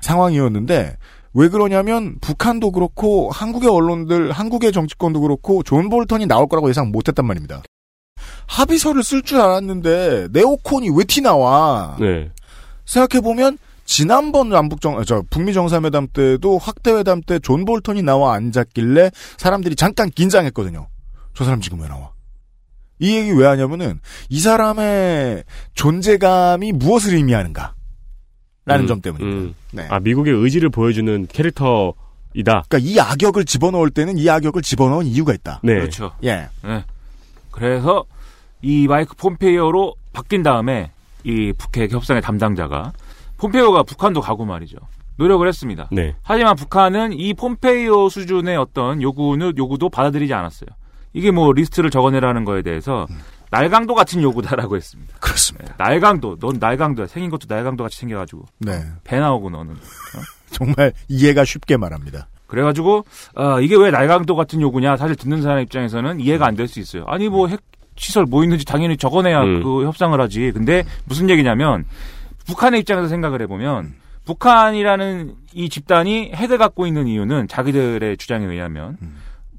상황이었는데 0.01 0.97
왜 1.37 1.49
그러냐면 1.49 2.17
북한도 2.21 2.71
그렇고 2.73 3.31
한국의 3.31 3.69
언론들, 3.69 4.31
한국의 4.31 4.73
정치권도 4.73 5.21
그렇고 5.21 5.63
존 5.63 5.89
볼턴이 5.89 6.27
나올 6.27 6.47
거라고 6.47 6.69
예상 6.69 6.93
못했단 6.93 7.27
말입니다. 7.27 7.63
합의서를 8.47 9.03
쓸 9.03 9.23
줄 9.23 9.41
알았는데 9.41 10.29
네오콘이 10.33 10.91
왜 10.91 11.05
튀어나와? 11.05 11.97
네. 11.99 12.31
생각해 12.85 13.21
보면 13.23 13.59
지난번 13.85 14.49
남북정- 14.49 15.05
저 15.05 15.23
북미 15.31 15.53
정상회담 15.53 16.09
때도 16.13 16.59
확대 16.59 16.93
회담 16.93 17.21
때 17.21 17.39
존 17.39 17.65
볼턴이 17.65 18.03
나와 18.03 18.35
앉았길래 18.35 19.11
사람들이 19.37 19.77
잠깐 19.77 20.11
긴장했거든요. 20.11 20.89
저 21.35 21.45
사람 21.45 21.61
지금 21.61 21.81
왜 21.81 21.89
나와? 21.89 22.11
이 22.99 23.15
얘기 23.17 23.31
왜 23.33 23.47
하냐면은 23.47 24.01
이 24.29 24.41
사람의 24.41 25.45
존재감이 25.75 26.73
무엇을 26.73 27.15
의미하는가? 27.15 27.75
라는 28.67 28.85
음, 28.85 28.87
점 28.87 29.01
때문입니다. 29.03 29.41
음. 29.43 29.55
네. 29.73 29.87
아 29.91 30.01
미국의 30.01 30.33
의지를 30.33 30.71
보여주는 30.71 31.27
캐릭터 31.27 31.93
이다. 32.35 32.65
그러니까 32.69 32.79
이 32.79 32.99
악역을 32.99 33.45
집어넣을 33.45 33.91
때는 33.91 34.17
이 34.17 34.29
악역을 34.31 34.63
집어넣은 34.63 35.07
이유가 35.07 35.35
있다. 35.35 35.61
네. 35.63 35.75
그렇죠. 35.75 36.13
예. 36.25 36.49
네. 36.63 36.85
그래서 37.51 38.05
이 38.63 38.87
마이크 38.89 39.15
폼페이오로 39.17 39.95
바뀐 40.13 40.43
다음에 40.43 40.91
이 41.25 41.53
북핵 41.57 41.93
협상의 41.93 42.23
담당자가 42.23 42.93
폼페이오가 43.45 43.83
북한도 43.83 44.21
가고 44.21 44.45
말이죠. 44.45 44.79
노력을 45.17 45.47
했습니다. 45.47 45.89
네. 45.93 46.17
하지만 46.23 46.57
북한은 46.57 47.13
이 47.13 47.35
폼페이오 47.35 48.09
수준의 48.09 48.57
어떤 48.57 49.01
요구는 49.03 49.57
요구도 49.59 49.91
받아들이지 49.91 50.33
않았어요. 50.35 50.69
이게 51.13 51.31
뭐 51.31 51.53
리스트를 51.53 51.91
적어내라는 51.91 52.45
거에 52.45 52.63
대해서 52.63 53.07
날강도 53.51 53.95
같은 53.95 54.23
요구다라고 54.23 54.77
했습니다. 54.77 55.15
그렇습니다. 55.21 55.67
네, 55.69 55.85
날강도, 55.85 56.37
넌 56.41 56.57
날강도야. 56.59 57.07
생긴 57.07 57.31
것도 57.31 57.47
날강도 57.49 57.85
같이 57.85 57.99
생겨가지고 57.99 58.45
네. 58.59 58.83
배 59.05 59.21
나오고 59.21 59.51
너는. 59.51 59.77
정말 60.51 60.93
이해가 61.09 61.45
쉽게 61.45 61.77
말합니다. 61.77 62.27
그래가지고 62.49 63.05
아, 63.37 63.61
이게 63.61 63.77
왜 63.77 63.91
날강도 63.91 64.35
같은 64.37 64.61
요구냐? 64.61 64.97
사실 64.97 65.15
듣는 65.17 65.43
사람 65.43 65.61
입장에서는 65.61 66.19
이해가 66.21 66.47
안 66.47 66.57
될 66.57 66.67
수 66.67 66.81
있어요. 66.81 67.05
아니 67.07 67.29
뭐 67.29 67.47
핵 67.49 67.61
시설 67.97 68.25
뭐 68.25 68.43
있는지 68.43 68.65
당연히 68.65 68.97
적어내야 68.97 69.41
음. 69.43 69.63
그 69.63 69.85
협상을 69.85 70.21
하지. 70.21 70.51
근데 70.53 70.83
무슨 71.05 71.31
얘기냐면 71.31 71.85
북한의 72.47 72.81
입장에서 72.81 73.09
생각을 73.09 73.41
해보면 73.43 73.95
북한이라는 74.25 75.35
이 75.55 75.69
집단이 75.69 76.33
핵을 76.35 76.59
갖고 76.59 76.87
있는 76.87 77.07
이유는 77.07 77.49
자기들의 77.49 78.17
주장에 78.17 78.47
의하면 78.47 78.97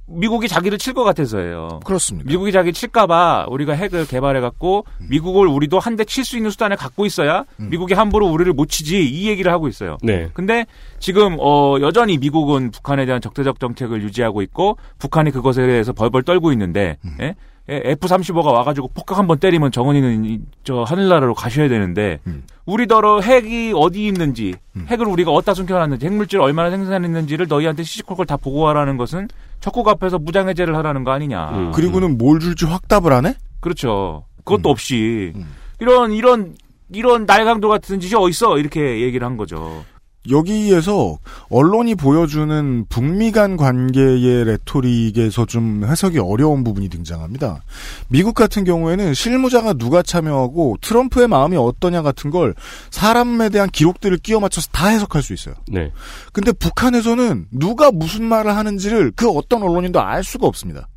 미국이 0.07 0.47
자기를 0.47 0.77
칠 0.77 0.93
것 0.93 1.03
같아서예요. 1.03 1.79
그렇습니다. 1.83 2.27
미국이 2.29 2.51
자기 2.51 2.71
칠까봐 2.73 3.47
우리가 3.49 3.73
핵을 3.73 4.05
개발해갖고 4.07 4.85
미국을 5.09 5.47
우리도 5.47 5.79
한 5.79 5.95
대 5.95 6.03
칠 6.05 6.23
수 6.23 6.37
있는 6.37 6.51
수단을 6.51 6.77
갖고 6.77 7.05
있어야 7.07 7.43
미국이 7.57 7.95
함부로 7.95 8.27
우리를 8.27 8.53
못 8.53 8.69
치지 8.69 9.03
이 9.03 9.27
얘기를 9.27 9.51
하고 9.51 9.67
있어요. 9.67 9.97
네. 10.03 10.29
근데 10.33 10.67
지금 10.99 11.37
어 11.39 11.77
여전히 11.81 12.19
미국은 12.19 12.69
북한에 12.69 13.05
대한 13.07 13.19
적대적 13.19 13.59
정책을 13.59 14.03
유지하고 14.03 14.43
있고 14.43 14.77
북한이 14.99 15.31
그것에 15.31 15.65
대해서 15.65 15.91
벌벌 15.91 16.21
떨고 16.21 16.51
있는데 16.51 16.97
예? 17.21 17.35
F-35가 17.67 18.45
와가지고 18.53 18.89
폭격 18.93 19.17
한번 19.17 19.39
때리면 19.39 19.71
정원이는 19.71 20.25
이- 20.25 20.39
저 20.63 20.83
하늘나라로 20.83 21.33
가셔야 21.33 21.67
되는데 21.67 22.19
우리더러 22.65 23.21
핵이 23.21 23.73
어디 23.75 24.05
있는지 24.07 24.53
핵을 24.87 25.07
우리가 25.07 25.31
어디다 25.31 25.53
숨겨놨는지 25.55 26.05
핵물질을 26.05 26.43
얼마나 26.43 26.69
생산했는지를 26.69 27.47
너희한테 27.47 27.83
시시콜콜 27.83 28.25
다 28.25 28.37
보고하라는 28.37 28.97
것은 28.97 29.27
적국 29.61 29.87
앞에서 29.87 30.19
무장해제를 30.19 30.75
하라는 30.77 31.03
거 31.03 31.11
아니냐. 31.11 31.49
음. 31.51 31.71
그리고는 31.71 32.17
뭘 32.17 32.39
줄지 32.39 32.65
확답을 32.65 33.13
안 33.13 33.25
해? 33.25 33.35
그렇죠. 33.61 34.25
그것도 34.43 34.69
없이 34.69 35.33
이런 35.79 36.11
이런 36.11 36.53
이런 36.93 37.25
날강도 37.25 37.67
같은 37.67 37.99
짓이 37.99 38.13
어딨어 38.13 38.59
이렇게 38.59 39.01
얘기를 39.01 39.25
한 39.25 39.37
거죠. 39.37 39.83
여기에서 40.29 41.17
언론이 41.49 41.95
보여주는 41.95 42.85
북미 42.89 43.31
간 43.31 43.57
관계의 43.57 44.45
레토릭에서 44.45 45.45
좀 45.45 45.85
해석이 45.85 46.19
어려운 46.19 46.63
부분이 46.63 46.89
등장합니다. 46.89 47.63
미국 48.07 48.33
같은 48.33 48.63
경우에는 48.63 49.13
실무자가 49.13 49.73
누가 49.73 50.01
참여하고 50.01 50.77
트럼프의 50.81 51.27
마음이 51.27 51.57
어떠냐 51.57 52.01
같은 52.01 52.31
걸 52.31 52.55
사람에 52.91 53.49
대한 53.49 53.69
기록들을 53.69 54.17
끼워 54.17 54.39
맞춰서 54.39 54.69
다 54.71 54.87
해석할 54.87 55.21
수 55.21 55.33
있어요. 55.33 55.55
네. 55.67 55.91
근데 56.33 56.51
북한에서는 56.51 57.47
누가 57.51 57.91
무슨 57.91 58.25
말을 58.25 58.55
하는지를 58.55 59.11
그 59.15 59.29
어떤 59.29 59.63
언론인도 59.63 60.01
알 60.01 60.23
수가 60.23 60.47
없습니다. 60.47 60.87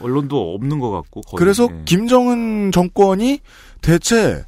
언론도 0.00 0.54
없는 0.54 0.78
것 0.78 0.90
같고 0.90 1.22
거의. 1.22 1.38
그래서 1.38 1.68
예. 1.70 1.82
김정은 1.84 2.70
정권이 2.72 3.40
대체 3.80 4.44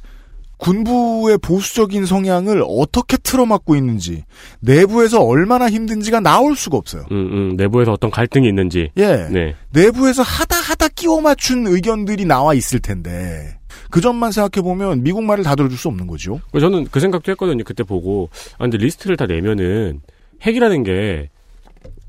군부의 0.59 1.37
보수적인 1.39 2.05
성향을 2.05 2.63
어떻게 2.67 3.17
틀어막고 3.17 3.75
있는지 3.75 4.25
내부에서 4.59 5.21
얼마나 5.21 5.69
힘든지가 5.69 6.19
나올 6.19 6.55
수가 6.55 6.77
없어요. 6.77 7.05
음, 7.11 7.29
음, 7.31 7.55
내부에서 7.55 7.93
어떤 7.93 8.11
갈등이 8.11 8.47
있는지. 8.47 8.91
예. 8.97 9.27
네. 9.31 9.55
내부에서 9.71 10.21
하다 10.21 10.57
하다 10.57 10.89
끼워 10.89 11.21
맞춘 11.21 11.65
의견들이 11.65 12.25
나와 12.25 12.53
있을 12.53 12.79
텐데 12.79 13.57
그 13.89 14.01
점만 14.01 14.31
생각해 14.31 14.61
보면 14.61 15.01
미국 15.03 15.23
말을 15.23 15.43
다 15.43 15.55
들어줄 15.55 15.77
수 15.77 15.87
없는 15.87 16.07
거죠. 16.07 16.39
저는 16.57 16.87
그 16.91 16.99
생각도 16.99 17.31
했거든요. 17.31 17.63
그때 17.63 17.83
보고. 17.83 18.29
아, 18.57 18.59
근데 18.59 18.77
리스트를 18.77 19.17
다 19.17 19.25
내면은 19.25 20.01
핵이라는 20.43 20.83
게 20.83 21.29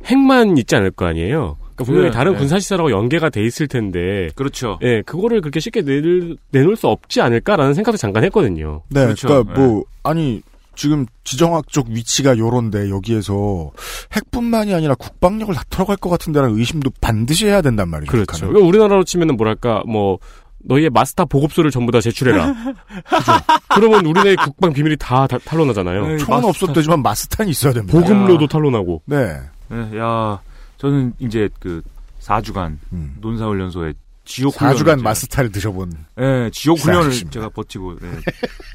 핵만 0.05 0.59
있지 0.59 0.75
않을 0.77 0.91
거 0.91 1.07
아니에요. 1.07 1.57
그러니까 1.81 1.85
분명히 1.85 2.11
네, 2.11 2.17
다른 2.17 2.33
네. 2.33 2.39
군사시설하고 2.39 2.91
연계가 2.91 3.31
돼 3.31 3.45
있을 3.45 3.69
텐데. 3.69 4.29
그렇죠. 4.35 4.79
예, 4.83 5.03
그거를 5.03 5.41
그렇게 5.41 5.61
쉽게 5.61 5.83
내놓을, 5.83 6.37
내놓을 6.51 6.77
수 6.77 6.89
없지 6.89 7.21
않을까라는 7.21 7.75
생각도 7.75 7.97
잠깐 7.97 8.25
했거든요. 8.25 8.83
네, 8.89 9.05
그렇죠. 9.05 9.29
그러니까 9.29 9.55
뭐 9.55 9.85
아니 10.03 10.43
지금 10.81 11.07
지정학적 11.25 11.89
위치가 11.89 12.39
요런데 12.39 12.89
여기에서 12.91 13.71
핵뿐만이 14.13 14.73
아니라 14.73 14.95
국방력을 14.95 15.55
다 15.55 15.63
털어갈 15.69 15.97
것 15.97 16.09
같은데라는 16.09 16.57
의심도 16.57 16.91
반드시 17.01 17.47
해야 17.47 17.61
된단 17.61 17.89
말이죠. 17.89 18.11
그렇죠. 18.11 18.33
북한은. 18.33 18.49
그러니까 18.53 18.69
우리나라로 18.69 19.05
치면은 19.05 19.37
뭐랄까, 19.37 19.83
뭐, 19.87 20.19
너희의 20.65 20.91
마스터 20.91 21.25
보급소를 21.27 21.71
전부 21.71 21.93
다 21.93 22.01
제출해라. 22.01 22.55
그죠? 23.09 23.33
그러면 23.75 24.07
우리나라의 24.07 24.37
국방 24.37 24.73
비밀이 24.73 24.97
다, 24.99 25.27
다 25.27 25.39
탄로나잖아요. 25.45 26.19
총은 26.19 26.45
없었다지만 26.45 27.03
마스탄이 27.03 27.51
있어야 27.51 27.73
됩니다. 27.73 27.99
보급로도 27.99 28.47
탄로나고. 28.47 29.03
네. 29.07 29.39
네, 29.69 29.99
야, 29.99 30.41
저는 30.81 31.13
이제 31.19 31.51
그 31.59 31.83
4주간 32.23 32.79
논사훈련소에 33.21 33.93
지옥 34.25 34.55
4주간 34.55 34.79
훈련을 34.79 35.03
음. 35.03 35.03
마스타를 35.03 35.53
드셔본. 35.53 35.93
예, 36.21 36.51
지옥 36.53 36.79
훈련을 36.79 37.03
훌륭하십니다. 37.03 37.31
제가 37.33 37.49
버티고 37.51 37.97
예. 38.03 38.07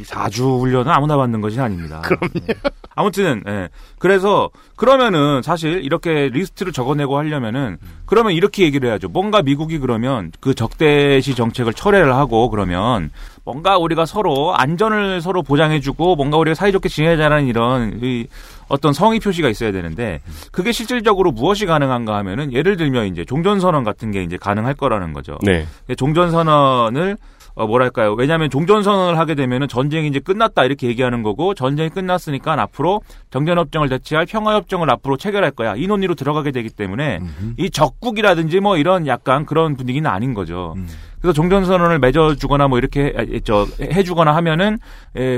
이 0.02 0.04
4주 0.04 0.60
훈련은 0.60 0.92
아무나 0.92 1.18
받는 1.18 1.40
것이 1.42 1.60
아닙니다. 1.60 2.02
예. 2.36 2.54
아무튼 2.94 3.42
예. 3.48 3.70
그래서 3.98 4.50
그러면은 4.76 5.42
사실 5.42 5.84
이렇게 5.84 6.30
리스트를 6.30 6.74
적어내고 6.74 7.18
하려면은 7.18 7.78
그러면 8.06 8.34
이렇게 8.34 8.64
얘기를 8.64 8.90
해야죠. 8.90 9.08
뭔가 9.08 9.42
미국이 9.42 9.80
그러면 9.80 10.32
그 10.42 10.54
적대시 10.54 11.36
정책을 11.36 11.74
철회를 11.74 12.14
하고 12.14 12.50
그러면 12.50 13.10
뭔가 13.46 13.78
우리가 13.78 14.06
서로 14.06 14.56
안전을 14.56 15.22
서로 15.22 15.42
보장해주고 15.42 16.16
뭔가 16.18 16.38
우리가 16.38 16.56
사이좋게 16.56 16.90
지내자라는 16.90 17.48
이런 17.48 18.00
이 18.04 18.28
어떤 18.68 18.94
성의 18.94 19.20
표시가 19.20 19.50
있어야 19.50 19.72
되는데 19.72 20.22
그게 20.52 20.72
실질적으로 20.72 21.32
무엇이 21.32 21.66
가능한가 21.66 22.16
하면은 22.18 22.52
예를 22.54 22.78
들면 22.78 23.08
이제 23.08 23.24
종전선언 23.26 23.84
같은 23.84 24.12
게 24.12 24.24
이제 24.24 24.38
가능할 24.38 24.74
거라는 24.74 25.14
거죠. 25.14 25.38
네. 25.44 25.66
종전선언을 25.98 27.18
어, 27.58 27.68
뭐랄까요. 27.68 28.14
왜냐하면 28.16 28.50
종전선언을 28.50 29.18
하게 29.18 29.34
되면은 29.34 29.70
전쟁이 29.70 30.10
이제 30.10 30.20
끝났다 30.20 30.66
이렇게 30.66 30.88
얘기하는 30.88 31.24
거고 31.24 31.54
전쟁이 31.54 31.88
끝났으니까 31.90 32.52
앞으로 32.62 33.02
정전협정을 33.30 33.88
대체할 33.88 34.26
평화협정을 34.26 34.90
앞으로 34.90 35.16
체결할 35.16 35.52
거야. 35.52 35.76
이 35.78 35.88
논의로 35.88 36.16
들어가게 36.16 36.52
되기 36.52 36.70
때문에 36.70 37.22
이 37.58 37.70
적국이라든지 37.70 38.60
뭐 38.60 38.76
이런 38.76 39.08
약간 39.08 39.46
그런 39.46 39.78
분위기는 39.78 40.10
아닌 40.10 40.34
거죠. 40.34 40.76
그래서 41.22 41.32
종전선언을 41.34 42.00
맺어주거나 42.00 42.68
뭐 42.68 42.78
이렇게 42.78 43.14
해- 43.18 43.40
저 43.46 43.66
해주거나 43.82 44.36
하면은 44.36 44.78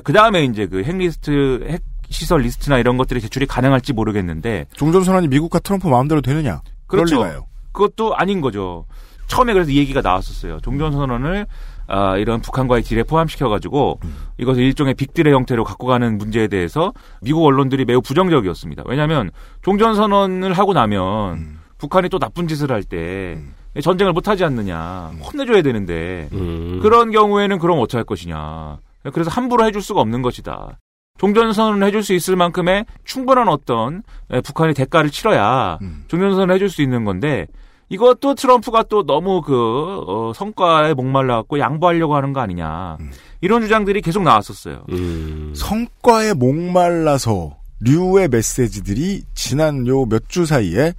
그 0.03 0.11
다음에 0.11 0.43
이제 0.43 0.65
그 0.65 0.81
핵리스트 0.83 1.67
핵 1.69 1.81
시설 2.09 2.41
리스트나 2.41 2.77
이런 2.77 2.97
것들이 2.97 3.21
제출이 3.21 3.45
가능할지 3.45 3.93
모르겠는데 3.93 4.65
종전 4.73 5.03
선언이 5.03 5.27
미국과 5.27 5.59
트럼프 5.59 5.87
마음대로 5.87 6.21
되느냐? 6.21 6.61
그렇죠. 6.87 7.47
그것도 7.71 8.15
아닌 8.15 8.41
거죠. 8.41 8.85
처음에 9.27 9.53
그래서 9.53 9.71
이 9.71 9.77
얘기가 9.77 10.01
나왔었어요. 10.01 10.59
종전 10.61 10.93
선언을 10.93 11.45
아, 11.87 12.17
이런 12.17 12.41
북한과의 12.41 12.83
딜에 12.83 13.03
포함시켜가지고 13.03 13.99
이것을 14.37 14.63
일종의 14.63 14.93
빅딜의 14.95 15.33
형태로 15.33 15.63
갖고 15.63 15.87
가는 15.87 16.17
문제에 16.17 16.47
대해서 16.47 16.93
미국 17.21 17.45
언론들이 17.45 17.85
매우 17.85 18.01
부정적이었습니다. 18.01 18.83
왜냐하면 18.85 19.31
종전선언을 19.61 20.53
하고 20.53 20.73
나면 20.73 21.59
북한이 21.77 22.09
또 22.09 22.19
나쁜 22.19 22.47
짓을 22.47 22.71
할때 22.71 23.37
전쟁을 23.81 24.11
못하지 24.13 24.43
않느냐 24.43 25.11
혼내줘야 25.23 25.61
되는데 25.61 26.29
음. 26.33 26.79
그런 26.81 27.11
경우에는 27.11 27.59
그럼 27.59 27.79
어떻게 27.79 27.97
할 27.97 28.03
것이냐. 28.03 28.79
그래서 29.13 29.29
함부로 29.29 29.65
해줄 29.65 29.81
수가 29.81 30.01
없는 30.01 30.21
것이다. 30.21 30.79
종전선언을 31.17 31.85
해줄 31.87 32.03
수 32.03 32.13
있을 32.13 32.35
만큼의 32.35 32.85
충분한 33.05 33.47
어떤 33.49 34.03
에, 34.31 34.41
북한이 34.41 34.73
대가를 34.73 35.09
치러야 35.09 35.79
종전선언을 36.07 36.53
해줄 36.55 36.69
수 36.69 36.81
있는 36.81 37.03
건데 37.05 37.47
이것도 37.89 38.35
트럼프가 38.35 38.83
또 38.83 39.05
너무 39.05 39.41
그 39.41 40.03
어, 40.07 40.33
성과에 40.35 40.93
목말라 40.93 41.35
갖고 41.37 41.57
양보하려고 41.59 42.15
하는 42.15 42.33
거 42.33 42.41
아니냐 42.41 42.97
이런 43.41 43.61
주장들이 43.61 44.01
계속 44.01 44.23
나왔었어요. 44.23 44.83
음. 44.91 45.53
성과에 45.55 46.33
목말라서 46.33 47.55
류의 47.79 48.27
메시지들이 48.29 49.23
지난 49.35 49.85
요 49.87 50.05
몇 50.05 50.27
주 50.27 50.45
사이에 50.45 50.93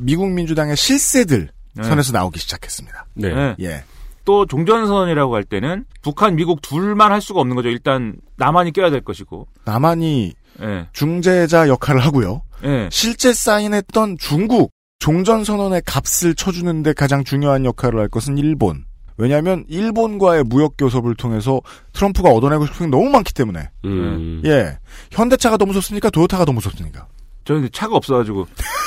미국 0.00 0.30
민주당의 0.30 0.76
실세들 0.76 1.50
네. 1.76 1.82
선에서 1.82 2.12
나오기 2.12 2.38
시작했습니다. 2.40 3.06
네. 3.14 3.54
예. 3.60 3.84
또 4.24 4.46
종전선언이라고 4.46 5.34
할 5.34 5.44
때는 5.44 5.84
북한, 6.02 6.36
미국 6.36 6.62
둘만 6.62 7.12
할 7.12 7.20
수가 7.20 7.40
없는 7.40 7.56
거죠. 7.56 7.68
일단 7.68 8.16
남한이 8.36 8.72
껴야 8.72 8.90
될 8.90 9.02
것이고. 9.02 9.46
남한이 9.64 10.32
예. 10.62 10.88
중재자 10.92 11.68
역할을 11.68 12.00
하고요. 12.00 12.42
예. 12.64 12.88
실제 12.90 13.32
사인했던 13.32 14.16
중국 14.18 14.70
종전선언의 14.98 15.82
값을 15.84 16.34
쳐주는데 16.34 16.94
가장 16.94 17.24
중요한 17.24 17.64
역할을 17.64 18.00
할 18.00 18.08
것은 18.08 18.38
일본. 18.38 18.84
왜냐하면 19.16 19.64
일본과의 19.68 20.44
무역 20.44 20.74
교섭을 20.76 21.14
통해서 21.14 21.60
트럼프가 21.92 22.30
얻어내고 22.30 22.66
싶은 22.66 22.90
게 22.90 22.96
너무 22.96 23.10
많기 23.10 23.32
때문에. 23.32 23.68
음. 23.84 24.42
예. 24.44 24.78
현대차가 25.10 25.56
더 25.56 25.66
무섭습니까? 25.66 26.10
도요타가 26.10 26.44
더 26.44 26.52
무섭습니까? 26.52 27.06
저는 27.44 27.68
차가 27.72 27.96
없어가지고. 27.96 28.46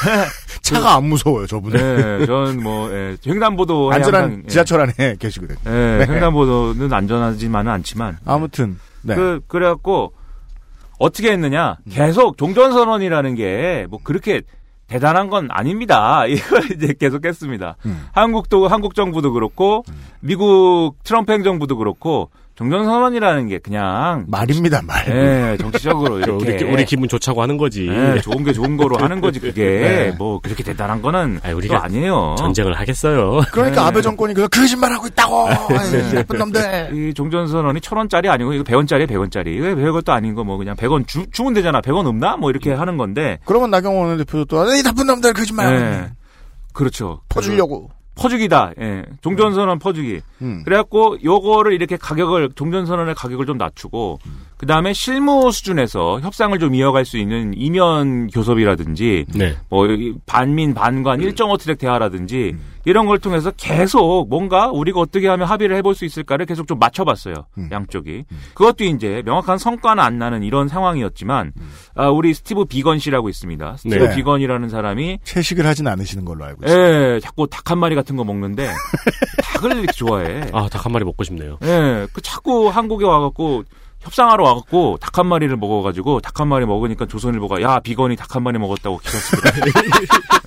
차가 0.62 0.96
안 0.96 1.06
무서워요, 1.06 1.46
저분은. 1.48 2.20
네, 2.20 2.26
저는 2.26 2.62
뭐 2.63 2.91
예, 2.91 3.15
횡단보도 3.26 3.91
안전한 3.91 4.43
지하철 4.48 4.82
안에 4.82 5.15
계시거든. 5.20 5.56
예, 5.65 5.70
네. 5.70 6.06
횡단보도는 6.13 6.91
안전하지만은 6.91 7.72
않지만. 7.72 8.17
아무튼 8.26 8.80
네. 9.04 9.15
그 9.15 9.39
그래갖고 9.48 10.13
어떻게 11.00 11.32
했느냐? 11.32 11.78
음. 11.86 11.91
계속 11.91 12.38
종전선언이라는 12.38 13.36
게 13.36 13.86
뭐 13.89 14.00
그렇게 14.04 14.41
대단한 14.88 15.30
건 15.30 15.48
아닙니다. 15.52 16.26
이걸 16.28 16.72
이제 16.72 16.93
계속했습니다. 17.00 17.76
음. 17.86 18.06
한국도 18.13 18.67
한국 18.67 18.96
정부도 18.96 19.32
그렇고 19.34 19.84
미국 20.22 20.96
트럼프 21.04 21.32
행정부도 21.34 21.78
그렇고 21.78 22.30
종전선언이라는 22.58 23.48
게 23.50 23.60
그냥 23.60 24.26
말입니다, 24.28 24.82
말. 24.84 25.08
예, 25.10 25.58
정치적으로 25.60 26.17
이렇게 26.20 26.56
우리, 26.65 26.74
우리 26.74 26.86
기분 26.86 27.08
좋자고 27.08 27.41
하는 27.43 27.56
거지. 27.58 27.88
예, 27.88 28.20
좋은 28.22 28.43
게 28.43 28.52
좋은 28.52 28.78
거로 28.78 28.98
하는 28.98 29.22
거지 29.22 29.39
그게 29.39 29.63
네. 29.80 30.15
뭐 30.17 30.39
그렇게 30.39 30.63
대단한 30.63 31.02
거는 31.04 31.39
아니, 31.43 31.52
또 31.52 31.58
우리가 31.58 31.84
아니에요. 31.84 32.36
전쟁을 32.39 32.74
하겠어요. 32.74 33.41
그러니까 33.52 33.82
네. 33.84 33.88
아베 33.88 34.02
정권이 34.02 34.34
그래서 34.34 34.48
거짓말 34.50 34.91
하고 34.91 35.06
있다고! 35.08 35.48
아이, 35.78 36.13
나쁜 36.15 36.39
놈들! 36.39 36.89
이 36.96 37.13
종전선언이 37.13 37.80
천 37.82 37.98
원짜리 38.00 38.28
아니고 38.28 38.54
이거 38.54 38.63
백 38.63 38.76
원짜리 38.76 39.06
백 39.06 39.17
원짜리 39.20 39.56
이거 39.56 39.76
별 39.76 39.91
것도 39.93 40.12
아닌 40.12 40.34
거 40.34 40.43
뭐 40.48 40.58
그냥 40.58 40.76
백 40.76 40.89
원 40.91 41.06
주면 41.06 41.54
되잖아 41.54 41.82
백 41.82 41.93
원 41.93 42.08
없나 42.08 42.38
뭐 42.38 42.50
이렇게 42.50 42.72
하는 42.74 42.98
건데 42.98 43.38
그러면 43.46 43.70
나경원 43.70 44.08
원내대표도 44.08 44.46
또, 44.46 44.74
이 44.76 44.82
나쁜 44.82 45.06
놈들 45.08 45.34
거짓말하고 45.34 45.76
예. 45.76 45.80
있네. 45.80 46.08
그렇죠. 46.74 47.22
퍼주려고. 47.30 47.89
퍼주기다. 48.17 48.73
예. 48.80 49.03
종전선언 49.21 49.80
퍼주기. 49.80 50.21
음. 50.41 50.63
그래갖고 50.63 51.17
요거를 51.23 51.73
이렇게 51.73 51.97
가격을 51.97 52.51
종전선언의 52.56 53.15
가격을 53.15 53.45
좀 53.45 53.58
낮추고 53.58 54.19
그 54.58 54.65
다음에 54.65 54.91
실무 54.93 55.51
수준에서 55.51 56.19
협상을 56.21 56.58
좀 56.60 56.73
이어갈 56.73 57.06
수 57.06 57.17
있는 57.17 57.53
이면 57.56 58.27
교섭이라든지 58.27 59.25
네. 59.36 59.56
뭐이 59.69 60.15
반민 60.25 60.73
반관 60.73 61.21
일정 61.21 61.51
어 61.51 61.58
트랙 61.58 61.77
대화라든지 61.77 62.56
이런 62.88 63.06
걸 63.06 63.19
통해서 63.19 63.52
계속 63.58 64.30
뭔가 64.30 64.69
우리가 64.71 65.02
어떻게 65.02 65.28
하면 65.28 65.45
합의를 65.45 65.76
해볼 65.76 65.93
수 65.93 66.06
있을까를 66.06 66.45
계속 66.45 66.67
좀 66.69 66.80
맞춰봤어요 66.80 67.34
양쪽이 67.69 68.23
그것도 68.54 68.86
이제 68.86 69.21
명확한 69.26 69.58
성과는 69.58 70.02
안 70.02 70.17
나는 70.17 70.41
이런 70.41 70.69
상황이었지만 70.69 71.52
아, 71.95 72.08
우리 72.08 72.34
스티브 72.34 72.63
비건 72.63 73.00
씨라고 73.00 73.28
있습니다 73.28 73.76
스티브 73.76 74.04
네. 74.06 74.15
비건이라는 74.15 74.69
사람이 74.69 75.19
채식을 75.26 75.65
하진 75.65 75.86
않으시는 75.88 76.23
걸로 76.23 76.45
알고 76.45 76.65
있어요. 76.65 76.78
예 77.15 77.19
자꾸 77.19 77.45
닭 77.47 77.67
한 77.71 77.78
마리 77.80 77.95
같은 77.95 78.15
거 78.15 78.23
먹는데 78.23 78.69
닭을 79.43 79.71
이렇게 79.73 79.91
좋아해 79.91 80.43
아, 80.54 80.69
닭 80.69 80.86
한 80.86 80.93
마리 80.93 81.04
먹고 81.04 81.26
싶네요. 81.26 81.58
예, 81.63 82.08
그 82.13 82.21
자꾸 82.21 82.69
한국에 82.69 83.04
와갖고 83.06 83.65
협상하러 84.00 84.41
와갖고 84.45 84.97
닭 85.02 85.17
한 85.17 85.26
마리를 85.28 85.58
먹어가지고 85.58 86.21
닭 86.21 86.39
한 86.39 86.47
마리 86.47 86.65
먹으니까 86.65 87.08
조선일보가 87.08 87.62
야 87.63 87.80
비건이 87.82 88.15
닭 88.15 88.36
한 88.36 88.43
마리 88.43 88.58
먹었다고 88.60 89.00
기사 89.00 89.17
쓰더라. 89.17 89.52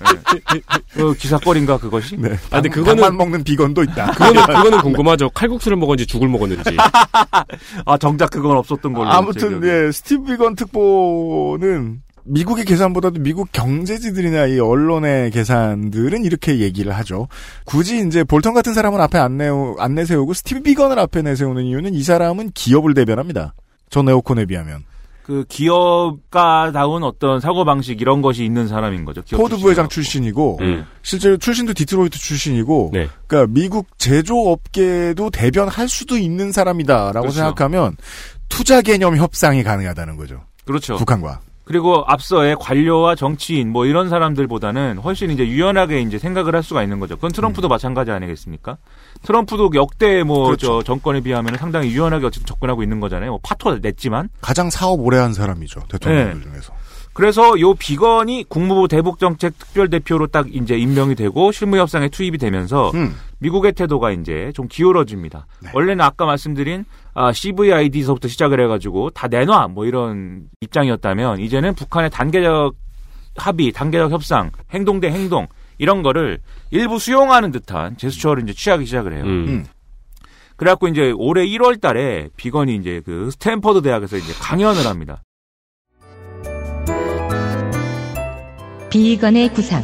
예. 0.55 0.61
그 0.93 1.13
기사거리인가 1.13 1.77
그것이? 1.77 2.17
네. 2.17 2.33
아, 2.49 2.61
근데 2.61 2.69
닭만 2.69 2.95
그거는, 2.95 3.17
먹는 3.17 3.43
비건도 3.43 3.83
있다. 3.83 4.11
그거는, 4.11 4.45
그거는 4.45 4.81
궁금하죠. 4.81 5.29
칼국수를 5.31 5.77
먹었는지 5.77 6.07
죽을 6.07 6.27
먹었는지. 6.27 6.77
아 7.85 7.97
정작 7.97 8.29
그건 8.29 8.57
없었던 8.57 8.93
걸로. 8.93 9.09
아무튼. 9.09 9.61
예 9.63 9.91
스티브 9.91 10.23
비건 10.25 10.55
특보는 10.55 12.01
미국의 12.23 12.65
계산보다도 12.65 13.19
미국 13.21 13.51
경제지들이나 13.51 14.47
이 14.47 14.59
언론의 14.59 15.31
계산들은 15.31 16.23
이렇게 16.23 16.59
얘기를 16.59 16.91
하죠. 16.97 17.27
굳이 17.65 18.05
이제 18.05 18.23
볼턴 18.23 18.53
같은 18.53 18.73
사람은 18.73 19.01
앞에 19.01 19.17
안, 19.17 19.37
내우, 19.37 19.75
안 19.79 19.95
내세우고 19.95 20.33
스티브 20.33 20.61
비건을 20.61 20.99
앞에 20.99 21.21
내세우는 21.21 21.63
이유는 21.63 21.93
이 21.93 22.03
사람은 22.03 22.51
기업을 22.53 22.93
대변합니다. 22.93 23.53
전 23.89 24.07
에어컨에 24.07 24.45
비하면. 24.45 24.83
그 25.23 25.45
기업가다운 25.47 27.03
어떤 27.03 27.39
사고 27.39 27.63
방식 27.63 28.01
이런 28.01 28.21
것이 28.21 28.43
있는 28.43 28.67
사람인 28.67 29.05
거죠. 29.05 29.21
포드 29.31 29.57
부회장. 29.57 29.87
출신이고 29.87 30.57
음. 30.61 30.85
실제로 31.01 31.37
출신도 31.37 31.73
디트로이트 31.73 32.17
출신이고 32.17 32.91
네. 32.93 33.07
그러니까 33.27 33.53
미국 33.53 33.87
제조업계도 33.97 35.29
대변할 35.29 35.87
수도 35.87 36.17
있는 36.17 36.51
사람이다라고 36.51 37.21
그렇죠. 37.21 37.31
생각하면 37.31 37.97
투자 38.49 38.81
개념 38.81 39.15
협상이 39.15 39.63
가능하다는 39.63 40.17
거죠. 40.17 40.41
그렇죠. 40.65 40.97
북한과. 40.97 41.39
그리고 41.71 42.03
앞서의 42.05 42.57
관료와 42.59 43.15
정치인 43.15 43.71
뭐 43.71 43.85
이런 43.85 44.09
사람들보다는 44.09 44.97
훨씬 44.97 45.31
이제 45.31 45.47
유연하게 45.47 46.01
이제 46.01 46.19
생각을 46.19 46.53
할 46.53 46.63
수가 46.63 46.83
있는 46.83 46.99
거죠. 46.99 47.15
그건 47.15 47.31
트럼프도 47.31 47.69
마찬가지 47.69 48.11
아니겠습니까? 48.11 48.75
트럼프도 49.21 49.71
역대 49.75 50.21
뭐저 50.23 50.67
그렇죠. 50.67 50.83
정권에 50.83 51.21
비하면 51.21 51.55
상당히 51.55 51.91
유연하게 51.91 52.25
어쨌든 52.25 52.45
접근하고 52.45 52.83
있는 52.83 52.99
거잖아요. 52.99 53.29
뭐 53.29 53.39
파토 53.41 53.77
냈지만 53.77 54.27
가장 54.41 54.69
사업 54.69 54.99
오래 54.99 55.17
한 55.17 55.31
사람이죠. 55.33 55.83
대통령들 55.87 56.39
네. 56.39 56.43
중에서. 56.43 56.73
그래서 57.13 57.59
요 57.59 57.73
비건이 57.73 58.45
국무부 58.47 58.87
대북정책 58.87 59.57
특별대표로 59.59 60.27
딱 60.27 60.53
이제 60.53 60.77
임명이 60.77 61.15
되고 61.15 61.51
실무협상에 61.51 62.09
투입이 62.09 62.37
되면서 62.37 62.91
음. 62.93 63.15
미국의 63.39 63.73
태도가 63.73 64.11
이제 64.11 64.51
좀 64.55 64.67
기울어집니다. 64.67 65.45
네. 65.61 65.71
원래는 65.73 66.01
아까 66.01 66.25
말씀드린 66.25 66.85
아, 67.13 67.33
CVID서부터 67.33 68.29
시작을 68.29 68.61
해가지고 68.61 69.09
다 69.09 69.27
내놔 69.27 69.67
뭐 69.67 69.85
이런 69.85 70.43
입장이었다면 70.61 71.39
이제는 71.39 71.75
북한의 71.75 72.09
단계적 72.11 72.75
합의, 73.35 73.71
단계적 73.71 74.11
협상, 74.11 74.51
행동 74.71 74.99
대 74.99 75.09
행동 75.09 75.47
이런 75.77 76.03
거를 76.03 76.39
일부 76.69 76.99
수용하는 76.99 77.51
듯한 77.51 77.97
제스처를 77.97 78.43
이제 78.43 78.53
취하기 78.53 78.85
시작을 78.85 79.13
해요. 79.13 79.23
음. 79.23 79.45
음. 79.47 79.65
그래갖고 80.55 80.87
이제 80.87 81.11
올해 81.17 81.45
1월 81.45 81.81
달에 81.81 82.29
비건이 82.37 82.75
이제 82.75 83.01
그 83.03 83.31
스탠퍼드 83.31 83.81
대학에서 83.81 84.15
이제 84.15 84.31
강연을 84.39 84.85
합니다. 84.85 85.23
비건의 88.91 89.53
구상 89.53 89.81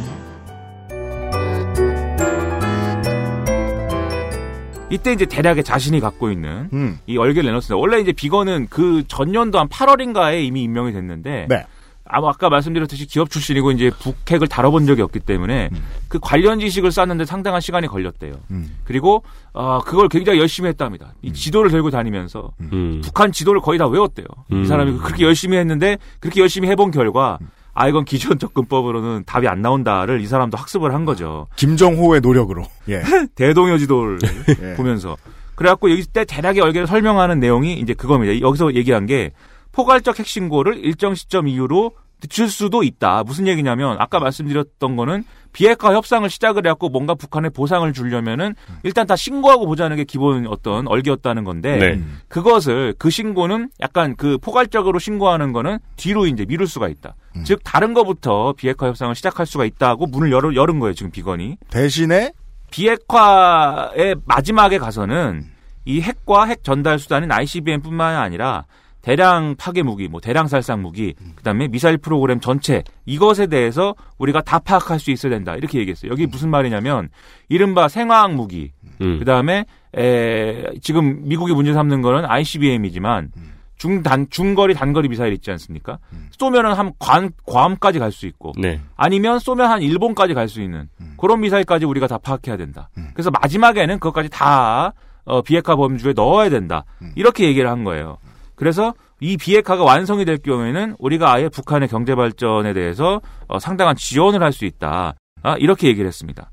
이때 4.90 5.12
이제 5.12 5.24
대략의 5.24 5.64
자신이 5.64 5.98
갖고 5.98 6.30
있는 6.30 6.68
음. 6.74 6.98
이 7.06 7.16
얼개를 7.16 7.48
내놓습니다. 7.48 7.76
원래 7.78 8.00
이제 8.00 8.12
비건은 8.12 8.66
그 8.68 9.04
전년도 9.08 9.58
한 9.58 9.68
8월인가에 9.68 10.44
이미 10.44 10.62
임명이 10.64 10.92
됐는데 10.92 11.46
네. 11.48 11.66
아마 12.04 12.28
아까 12.28 12.50
말씀드렸듯이 12.50 13.06
기업 13.06 13.30
출신이고 13.30 13.70
이제 13.72 13.90
북핵을 13.98 14.46
다뤄본 14.46 14.84
적이 14.86 15.02
없기 15.02 15.20
때문에 15.20 15.70
그 16.08 16.18
관련 16.20 16.60
지식을 16.60 16.92
쌓는데 16.92 17.24
상당한 17.24 17.62
시간이 17.62 17.86
걸렸대요. 17.86 18.34
음. 18.50 18.76
그리고 18.84 19.22
아 19.54 19.80
그걸 19.86 20.10
굉장히 20.10 20.38
열심히 20.38 20.68
했답니다. 20.68 21.14
이 21.22 21.32
지도를 21.32 21.70
들고 21.70 21.90
다니면서 21.90 22.52
음. 22.60 23.00
북한 23.02 23.32
지도를 23.32 23.62
거의 23.62 23.78
다 23.78 23.86
외웠대요. 23.86 24.26
음. 24.52 24.62
이 24.62 24.66
사람이 24.66 24.98
그렇게 24.98 25.24
열심히 25.24 25.56
했는데 25.56 25.96
그렇게 26.20 26.42
열심히 26.42 26.68
해본 26.68 26.90
결과 26.90 27.38
아 27.80 27.86
이건 27.86 28.04
기존 28.04 28.40
접근법으로는 28.40 29.22
답이 29.24 29.46
안 29.46 29.62
나온다를 29.62 30.20
이 30.20 30.26
사람도 30.26 30.56
학습을 30.56 30.92
한 30.92 31.04
거죠. 31.04 31.46
김정호의 31.54 32.20
노력으로. 32.20 32.64
예. 32.88 33.02
대동여 33.36 33.78
지도를 33.78 34.18
예. 34.60 34.74
보면서 34.76 35.16
그래갖고 35.54 35.88
여기 35.92 36.04
때 36.04 36.24
대략의 36.24 36.60
얼개를 36.60 36.88
설명하는 36.88 37.38
내용이 37.38 37.74
이제 37.74 37.94
그겁니다. 37.94 38.40
여기서 38.40 38.74
얘기한 38.74 39.06
게 39.06 39.30
포괄적 39.70 40.18
핵신고를 40.18 40.84
일정 40.84 41.14
시점 41.14 41.46
이후로 41.46 41.92
늦출 42.20 42.50
수도 42.50 42.82
있다. 42.82 43.22
무슨 43.22 43.46
얘기냐면 43.46 43.94
아까 44.00 44.18
말씀드렸던 44.18 44.96
거는 44.96 45.22
비핵화 45.52 45.94
협상을 45.94 46.28
시작을 46.28 46.66
해갖고 46.66 46.88
뭔가 46.88 47.14
북한에 47.14 47.48
보상을 47.48 47.90
주려면은 47.92 48.54
일단 48.82 49.06
다 49.06 49.16
신고하고 49.16 49.66
보자는 49.66 49.96
게 49.96 50.04
기본 50.04 50.46
어떤 50.46 50.86
얼개였다는 50.86 51.44
건데 51.44 51.76
네. 51.76 52.02
그것을 52.28 52.94
그 52.98 53.10
신고는 53.10 53.70
약간 53.80 54.14
그 54.16 54.38
포괄적으로 54.38 54.98
신고하는 54.98 55.52
거는 55.52 55.78
뒤로 55.96 56.26
이제 56.26 56.44
미룰 56.44 56.66
수가 56.66 56.88
있다. 56.88 57.14
즉 57.44 57.60
다른 57.64 57.94
거부터 57.94 58.52
비핵화 58.56 58.88
협상을 58.88 59.14
시작할 59.14 59.46
수가 59.46 59.64
있다고 59.64 60.06
문을 60.06 60.32
열은, 60.32 60.54
열은 60.54 60.78
거예요. 60.80 60.94
지금 60.94 61.10
비건이. 61.10 61.58
대신에 61.70 62.32
비핵화의 62.70 64.16
마지막에 64.24 64.78
가서는 64.78 65.44
이 65.84 66.00
핵과 66.00 66.44
핵 66.44 66.62
전달 66.64 66.98
수단인 66.98 67.32
ICBM뿐만 67.32 68.16
아니라 68.16 68.64
대량 69.08 69.54
파괴 69.56 69.82
무기, 69.82 70.06
뭐 70.06 70.20
대량 70.20 70.48
살상 70.48 70.82
무기, 70.82 71.14
그다음에 71.36 71.66
미사일 71.68 71.96
프로그램 71.96 72.40
전체 72.40 72.84
이것에 73.06 73.46
대해서 73.46 73.94
우리가 74.18 74.42
다 74.42 74.58
파악할 74.58 75.00
수 75.00 75.10
있어야 75.10 75.30
된다. 75.30 75.54
이렇게 75.56 75.78
얘기했어요. 75.78 76.12
여기 76.12 76.26
무슨 76.26 76.50
말이냐면 76.50 77.08
이른바 77.48 77.88
생화학 77.88 78.34
무기, 78.34 78.70
음. 79.00 79.18
그다음에 79.18 79.64
에, 79.96 80.64
지금 80.82 81.26
미국이 81.26 81.54
문제 81.54 81.72
삼는 81.72 82.02
거는 82.02 82.26
ICBM이지만 82.28 83.30
중단 83.78 84.26
중거리 84.28 84.74
단거리 84.74 85.08
미사일 85.08 85.32
있지 85.32 85.50
않습니까? 85.52 85.98
쏘면은 86.38 86.74
한 86.74 86.92
관, 86.98 87.30
괌까지 87.46 87.98
갈 88.00 88.12
수 88.12 88.26
있고 88.26 88.52
네. 88.58 88.78
아니면 88.96 89.38
쏘면 89.38 89.70
한 89.70 89.80
일본까지 89.80 90.34
갈 90.34 90.48
수 90.48 90.60
있는 90.60 90.86
그런 91.16 91.40
미사일까지 91.40 91.86
우리가 91.86 92.08
다 92.08 92.18
파악해야 92.18 92.58
된다. 92.58 92.90
그래서 93.14 93.30
마지막에는 93.30 94.00
그것까지 94.00 94.28
다 94.28 94.92
어, 95.24 95.40
비핵화 95.40 95.76
범주에 95.76 96.12
넣어야 96.12 96.50
된다. 96.50 96.84
이렇게 97.14 97.46
얘기를 97.46 97.70
한 97.70 97.84
거예요. 97.84 98.18
그래서 98.58 98.92
이 99.20 99.36
비핵화가 99.36 99.84
완성이 99.84 100.24
될 100.24 100.38
경우에는 100.38 100.96
우리가 100.98 101.32
아예 101.32 101.48
북한의 101.48 101.88
경제 101.88 102.16
발전에 102.16 102.72
대해서 102.72 103.20
어, 103.46 103.60
상당한 103.60 103.94
지원을 103.96 104.42
할 104.42 104.52
수 104.52 104.64
있다. 104.64 105.14
아, 105.44 105.56
이렇게 105.58 105.86
얘기를 105.86 106.08
했습니다. 106.08 106.50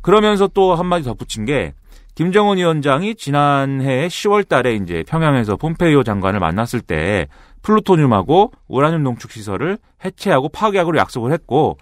그러면서 0.00 0.46
또 0.46 0.76
한마디 0.76 1.02
덧붙인 1.04 1.44
게 1.44 1.74
김정은 2.14 2.58
위원장이 2.58 3.16
지난해 3.16 4.06
10월 4.06 4.48
달에 4.48 4.74
이제 4.76 5.02
평양에서 5.08 5.56
폼페이오 5.56 6.04
장관을 6.04 6.38
만났을 6.38 6.80
때 6.80 7.26
플루토늄하고 7.62 8.52
우라늄 8.68 9.02
농축 9.02 9.32
시설을 9.32 9.78
해체하고 10.04 10.48
파괴하기로 10.50 10.96
약속을 10.98 11.32
했고 11.32 11.76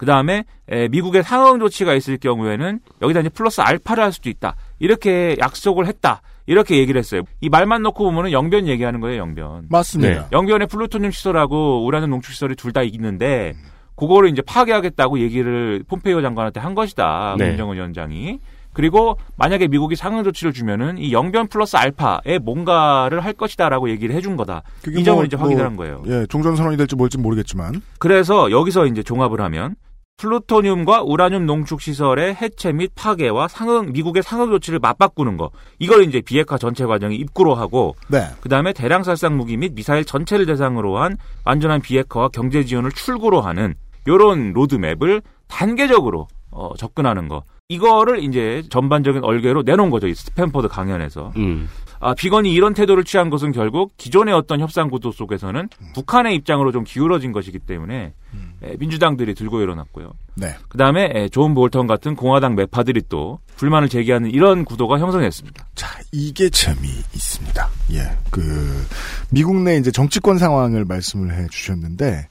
그 0.00 0.06
다음에 0.06 0.44
미국의 0.90 1.22
상응 1.22 1.58
조치가 1.58 1.92
있을 1.92 2.16
경우에는 2.16 2.80
여기다 3.02 3.20
이제 3.20 3.28
플러스 3.28 3.60
알파를 3.60 4.02
할 4.02 4.12
수도 4.14 4.30
있다 4.30 4.56
이렇게 4.78 5.36
약속을 5.38 5.86
했다 5.86 6.22
이렇게 6.46 6.78
얘기를 6.78 6.98
했어요. 6.98 7.20
이 7.42 7.50
말만 7.50 7.82
놓고 7.82 8.02
보면은 8.04 8.32
영변 8.32 8.66
얘기하는 8.66 9.00
거예요, 9.00 9.20
영변. 9.20 9.66
맞습니다. 9.68 10.28
영변에 10.32 10.64
플루토늄 10.66 11.10
시설하고 11.10 11.84
우라늄 11.84 12.08
농축 12.08 12.32
시설이 12.32 12.54
둘 12.56 12.72
다 12.72 12.82
있는데 12.82 13.52
그거를 13.94 14.30
이제 14.30 14.40
파괴하겠다고 14.40 15.18
얘기를 15.18 15.84
폼페이오 15.86 16.22
장관한테 16.22 16.60
한 16.60 16.74
것이다. 16.74 17.36
네. 17.38 17.48
김정은 17.50 17.76
위원장이. 17.76 18.38
그리고 18.72 19.18
만약에 19.36 19.66
미국이 19.68 19.96
상응 19.96 20.24
조치를 20.24 20.54
주면은 20.54 20.96
이 20.96 21.12
영변 21.12 21.48
플러스 21.48 21.76
알파에 21.76 22.38
뭔가를 22.40 23.22
할 23.22 23.34
것이다라고 23.34 23.90
얘기를 23.90 24.14
해준 24.14 24.36
거다. 24.38 24.62
이 24.88 25.04
점을 25.04 25.16
뭐, 25.16 25.24
이제 25.26 25.36
뭐, 25.36 25.44
확인을 25.44 25.66
한 25.66 25.76
거예요. 25.76 26.02
예, 26.06 26.24
종전 26.30 26.56
선언이 26.56 26.78
될지 26.78 26.96
뭘지 26.96 27.18
모르겠지만 27.18 27.82
그래서 27.98 28.50
여기서 28.50 28.86
이제 28.86 29.02
종합을 29.02 29.40
하면 29.42 29.74
플루토늄과 30.20 31.02
우라늄 31.02 31.46
농축 31.46 31.80
시설의 31.80 32.34
해체 32.34 32.72
및 32.72 32.92
파괴와 32.94 33.48
상응 33.48 33.92
미국의 33.92 34.22
상응 34.22 34.50
조치를 34.50 34.78
맞바꾸는 34.78 35.38
거 35.38 35.50
이걸 35.78 36.04
이제 36.04 36.20
비핵화 36.20 36.58
전체 36.58 36.84
과정이 36.84 37.16
입구로 37.16 37.54
하고 37.54 37.96
네. 38.08 38.26
그다음에 38.42 38.74
대량 38.74 39.02
살상 39.02 39.38
무기 39.38 39.56
및 39.56 39.72
미사일 39.74 40.04
전체를 40.04 40.44
대상으로 40.44 40.98
한 40.98 41.16
완전한 41.46 41.80
비핵화와 41.80 42.28
경제 42.28 42.64
지원을 42.64 42.92
출구로 42.92 43.40
하는 43.40 43.74
요런 44.06 44.52
로드맵을 44.52 45.22
단계적으로 45.48 46.28
어, 46.50 46.74
접근하는 46.76 47.28
거 47.28 47.44
이거를 47.70 48.22
이제 48.22 48.62
전반적인 48.68 49.24
얼개로 49.24 49.62
내놓은 49.62 49.88
거죠 49.88 50.06
이 50.06 50.14
스탠퍼드 50.14 50.68
강연에서 50.68 51.32
음. 51.36 51.66
아, 52.02 52.14
비건이 52.14 52.50
이런 52.52 52.72
태도를 52.72 53.04
취한 53.04 53.28
것은 53.28 53.52
결국 53.52 53.92
기존의 53.98 54.34
어떤 54.34 54.60
협상 54.60 54.88
구도 54.88 55.12
속에서는 55.12 55.68
북한의 55.94 56.34
입장으로 56.36 56.72
좀 56.72 56.82
기울어진 56.84 57.30
것이기 57.32 57.58
때문에 57.58 58.14
에, 58.62 58.76
민주당들이 58.78 59.34
들고 59.34 59.60
일어났고요. 59.60 60.12
네. 60.34 60.54
그 60.68 60.78
다음에 60.78 61.28
존 61.28 61.54
볼턴 61.54 61.86
같은 61.86 62.16
공화당 62.16 62.54
매파들이 62.54 63.02
또 63.10 63.38
불만을 63.56 63.90
제기하는 63.90 64.30
이런 64.30 64.64
구도가 64.64 64.98
형성했습니다. 64.98 65.66
자, 65.74 65.86
이게 66.10 66.48
재미 66.48 66.88
있습니다. 66.88 67.68
예. 67.92 68.10
그, 68.30 68.86
미국 69.30 69.56
내 69.56 69.76
이제 69.76 69.90
정치권 69.90 70.38
상황을 70.38 70.86
말씀을 70.86 71.34
해 71.36 71.46
주셨는데, 71.50 72.28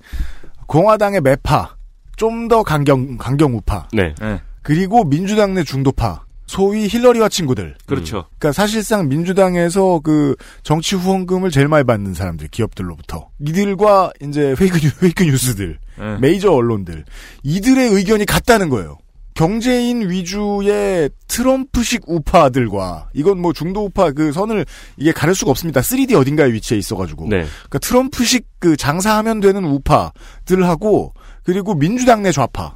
공화당의 0.66 1.22
매파, 1.22 1.76
좀 2.16 2.48
더 2.48 2.64
강경, 2.64 3.18
강경 3.18 3.56
우파. 3.56 3.88
네. 3.94 4.14
네. 4.20 4.42
그리고 4.64 5.04
민주당 5.04 5.54
내 5.54 5.64
중도파. 5.64 6.24
소위 6.50 6.88
힐러리와 6.88 7.30
친구들. 7.30 7.76
그렇죠. 7.86 8.26
그러니까 8.40 8.54
사실상 8.54 9.08
민주당에서 9.08 10.00
그 10.04 10.36
정치 10.64 10.96
후원금을 10.96 11.52
제일 11.52 11.68
많이 11.68 11.86
받는 11.86 12.16
사람들, 12.16 12.48
기업들로부터. 12.48 13.30
이들과 13.40 14.12
이제 14.24 14.56
fake, 14.58 14.80
new, 14.80 14.90
fake 15.00 15.24
news들, 15.26 15.78
네. 16.00 16.18
메이저 16.18 16.52
언론들. 16.52 17.06
이들의 17.44 17.90
의견이 17.90 18.26
같다는 18.26 18.70
거예요. 18.70 18.98
경제인 19.36 20.10
위주의 20.10 21.12
트럼프식 21.28 22.02
우파들과 22.08 23.10
이건 23.14 23.40
뭐 23.40 23.54
중도 23.54 23.86
우파 23.86 24.12
그 24.12 24.32
선을 24.32 24.66
이게 24.98 25.12
가릴 25.12 25.36
수가 25.36 25.52
없습니다. 25.52 25.82
3D 25.82 26.16
어딘가에 26.16 26.52
위치해 26.52 26.80
있어가지고. 26.80 27.26
네. 27.26 27.46
그러니까 27.46 27.78
트럼프식 27.78 28.48
그 28.58 28.76
장사하면 28.76 29.40
되는 29.40 29.64
우파들하고 29.66 31.14
그리고 31.44 31.76
민주당 31.76 32.24
내 32.24 32.32
좌파 32.32 32.76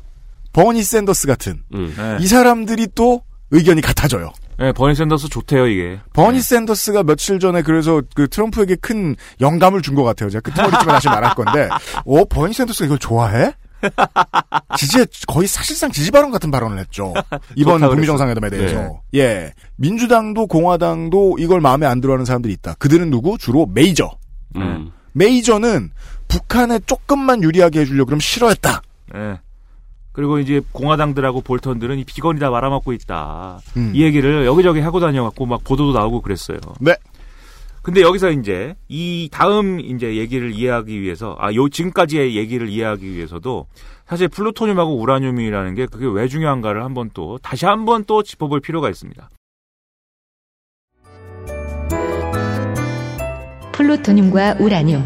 버니 0.53 0.83
샌더스 0.83 1.25
같은 1.25 1.63
음. 1.73 1.91
네. 1.97 2.17
이 2.21 2.27
사람들이 2.27 2.89
또 2.93 3.23
의견이 3.53 3.81
같아져요. 3.81 4.33
네, 4.59 4.71
버니 4.71 4.95
샌더스 4.95 5.29
좋대요 5.29 5.67
이게. 5.67 5.99
버니 6.13 6.41
샌더스가 6.41 7.03
며칠 7.03 7.39
전에 7.39 7.61
그래서 7.61 8.01
그 8.15 8.27
트럼프에게 8.27 8.75
큰 8.75 9.15
영감을 9.41 9.81
준 9.81 9.95
것 9.95 10.03
같아요. 10.03 10.29
제가 10.29 10.41
끝머리쯤에 10.51 10.91
다시 10.91 11.07
말할 11.07 11.35
건데, 11.35 11.69
어 12.05 12.25
버니 12.25 12.53
샌더스가 12.53 12.85
이걸 12.85 12.97
좋아해? 12.99 13.53
지지에 14.77 15.05
거의 15.27 15.47
사실상 15.47 15.91
지지 15.91 16.09
발언 16.09 16.31
같은 16.31 16.49
발언을 16.51 16.79
했죠. 16.79 17.13
이번 17.55 17.81
북미. 17.81 18.05
정상회담에 18.07 18.49
대해서. 18.49 19.01
예, 19.15 19.51
민주당도 19.75 20.47
공화당도 20.47 21.35
이걸 21.39 21.61
마음에 21.61 21.85
안 21.85 21.99
들어하는 22.01 22.25
사람들이 22.25 22.53
있다. 22.53 22.75
그들은 22.79 23.09
누구? 23.09 23.37
주로 23.37 23.65
메이저. 23.67 24.09
음. 24.55 24.91
메이저는 25.13 25.91
북한에 26.27 26.79
조금만 26.85 27.43
유리하게 27.43 27.81
해주려고 27.81 28.07
그럼 28.07 28.19
싫어했다. 28.19 28.81
네. 29.13 29.39
그리고 30.13 30.39
이제 30.39 30.61
공화당들하고 30.71 31.41
볼턴들은 31.41 31.97
이 31.99 32.03
비건이 32.05 32.39
다 32.39 32.49
말아먹고 32.49 32.93
있다. 32.93 33.59
음. 33.77 33.91
이 33.93 34.03
얘기를 34.03 34.45
여기저기 34.45 34.79
하고 34.79 34.99
다녀갖고 34.99 35.45
막 35.45 35.63
보도도 35.63 35.91
나오고 35.97 36.21
그랬어요. 36.21 36.59
네. 36.79 36.95
근데 37.81 38.01
여기서 38.01 38.31
이제 38.31 38.75
이 38.87 39.27
다음 39.31 39.81
이제 39.81 40.15
얘기를 40.15 40.53
이해하기 40.53 41.01
위해서 41.01 41.35
아 41.39 41.53
요 41.53 41.67
지금까지의 41.67 42.37
얘기를 42.37 42.69
이해하기 42.69 43.13
위해서도 43.13 43.65
사실 44.07 44.29
플루토늄하고 44.29 44.95
우라늄이라는 44.95 45.75
게 45.75 45.87
그게 45.87 46.05
왜 46.07 46.29
중요한가를 46.29 46.81
한번 46.83 47.09
또 47.13 47.39
다시 47.43 47.65
한번 47.65 48.05
또 48.05 48.23
짚어볼 48.23 48.61
필요가 48.61 48.89
있습니다. 48.89 49.29
플루토늄과 53.73 54.57
우라늄, 54.59 55.03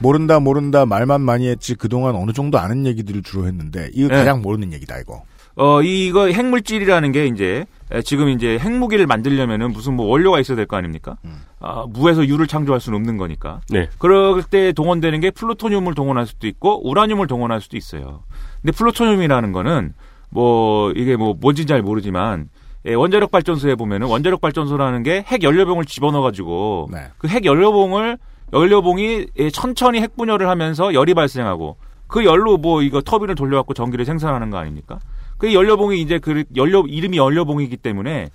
모른다 0.00 0.40
모른다 0.40 0.86
말만 0.86 1.20
많이 1.20 1.48
했지 1.48 1.74
그동안 1.74 2.14
어느 2.16 2.32
정도 2.32 2.58
아는 2.58 2.86
얘기들을 2.86 3.22
주로 3.22 3.46
했는데 3.46 3.90
이거 3.92 4.08
네. 4.08 4.16
가장 4.16 4.42
모르는 4.42 4.72
얘기다 4.72 4.98
이거. 4.98 5.22
어 5.56 5.82
이거 5.82 6.28
핵물질이라는 6.28 7.12
게 7.12 7.26
이제 7.26 7.66
에, 7.92 8.02
지금 8.02 8.28
이제 8.30 8.56
핵무기를 8.58 9.06
만들려면은 9.06 9.72
무슨 9.72 9.94
뭐 9.94 10.06
원료가 10.06 10.40
있어야 10.40 10.56
될 10.56 10.66
거 10.66 10.76
아닙니까? 10.76 11.16
아, 11.58 11.84
무에서 11.88 12.26
유를 12.26 12.46
창조할 12.46 12.80
수는 12.80 12.96
없는 12.98 13.16
거니까. 13.16 13.60
네. 13.68 13.88
그럴 13.98 14.42
때 14.44 14.72
동원되는 14.72 15.20
게 15.20 15.30
플루토늄을 15.30 15.94
동원할 15.94 16.26
수도 16.26 16.46
있고 16.46 16.88
우라늄을 16.88 17.26
동원할 17.26 17.60
수도 17.60 17.76
있어요. 17.76 18.22
근데 18.62 18.72
플루토늄이라는 18.72 19.52
거는 19.52 19.92
뭐 20.30 20.92
이게 20.92 21.16
뭐 21.16 21.34
뭔지 21.38 21.66
잘 21.66 21.82
모르지만 21.82 22.48
예, 22.86 22.94
원자력 22.94 23.30
발전소에 23.30 23.74
보면은 23.74 24.06
원자력 24.06 24.40
발전소라는 24.40 25.02
게 25.02 25.24
핵 25.28 25.42
연료봉을 25.42 25.84
집어넣어 25.84 26.22
가지고 26.22 26.88
네. 26.92 27.08
그핵 27.18 27.44
연료봉을 27.44 28.16
연료봉이 28.52 29.26
예, 29.38 29.50
천천히 29.50 30.00
핵 30.00 30.16
분열을 30.16 30.48
하면서 30.48 30.92
열이 30.94 31.14
발생하고 31.14 31.76
그 32.06 32.24
열로 32.24 32.56
뭐 32.56 32.82
이거 32.82 33.00
터빈을 33.00 33.34
돌려갖고 33.34 33.74
전기를 33.74 34.04
생산하는 34.04 34.50
거 34.50 34.58
아닙니까? 34.58 34.98
그 35.38 35.54
연료봉이 35.54 36.00
이제 36.00 36.18
그 36.18 36.44
연료 36.56 36.84
이름이 36.86 37.16
연료봉이기 37.16 37.76
때문에 37.78 38.30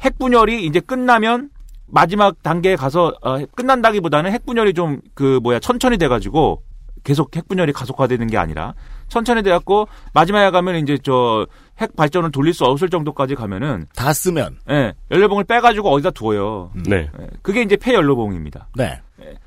핵 0.00 0.18
분열이 0.18 0.64
이제 0.64 0.80
끝나면 0.80 1.50
마지막 1.88 2.42
단계에 2.42 2.76
가서 2.76 3.14
어, 3.22 3.38
끝난다기보다는 3.54 4.32
핵 4.32 4.46
분열이 4.46 4.74
좀 4.74 5.00
그 5.14 5.40
뭐야 5.42 5.58
천천히 5.60 5.98
돼가지고 5.98 6.62
계속 7.04 7.34
핵 7.36 7.48
분열이 7.48 7.72
가속화되는 7.72 8.26
게 8.26 8.36
아니라 8.36 8.74
천천히 9.08 9.42
돼갖고 9.42 9.88
마지막에 10.12 10.50
가면 10.50 10.76
이제 10.76 10.98
저 10.98 11.46
핵 11.78 11.94
발전을 11.94 12.30
돌릴 12.32 12.54
수 12.54 12.64
없을 12.64 12.88
정도까지 12.88 13.34
가면은 13.34 13.86
다 13.94 14.12
쓰면. 14.12 14.56
예 14.70 14.94
연료봉을 15.10 15.44
빼가지고 15.44 15.90
어디다 15.92 16.10
두어요. 16.12 16.70
네. 16.74 17.10
예, 17.20 17.26
그게 17.42 17.60
이제 17.62 17.76
폐연료봉입니다. 17.76 18.68
네. 18.76 19.00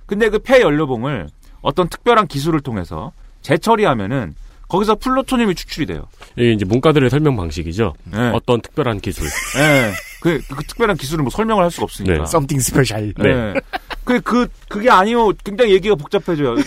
근데 0.05 0.29
그 0.29 0.37
폐연료봉을 0.37 1.27
어떤 1.61 1.89
특별한 1.89 2.27
기술을 2.27 2.59
통해서 2.61 3.11
재처리하면은 3.41 4.35
거기서 4.67 4.95
플루토늄이 4.95 5.55
추출이 5.55 5.87
돼요. 5.87 6.03
이게 6.35 6.51
이제 6.51 6.65
문과들의 6.65 7.09
설명 7.09 7.35
방식이죠. 7.35 7.95
네. 8.03 8.29
어떤 8.35 8.61
특별한 8.61 8.99
기술. 8.99 9.25
예. 9.57 9.91
그, 10.21 10.39
그 10.55 10.63
특별한 10.67 10.97
기술을 10.97 11.23
뭐 11.23 11.31
설명을 11.31 11.63
할 11.63 11.71
수가 11.71 11.85
없으니까. 11.85 12.13
네. 12.13 12.21
something 12.27 12.59
special. 12.61 13.11
네. 13.17 13.59
그, 14.03 14.21
그, 14.21 14.47
그게 14.67 14.91
아니요. 14.91 15.31
굉장히 15.43 15.73
얘기가 15.73 15.95
복잡해져요. 15.95 16.57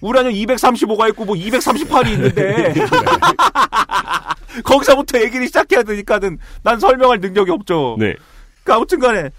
우라늄 0.00 0.32
235가 0.32 1.08
있고 1.10 1.24
뭐 1.24 1.34
238이 1.34 2.12
있는데. 2.12 2.74
거기서부터 4.64 5.20
얘기를 5.20 5.46
시작해야 5.46 5.82
되니까는 5.82 6.38
난 6.62 6.80
설명할 6.80 7.20
능력이 7.20 7.50
없죠. 7.50 7.96
네. 7.98 8.14
그 8.64 8.72
아무튼 8.72 8.98
간에 8.98 9.30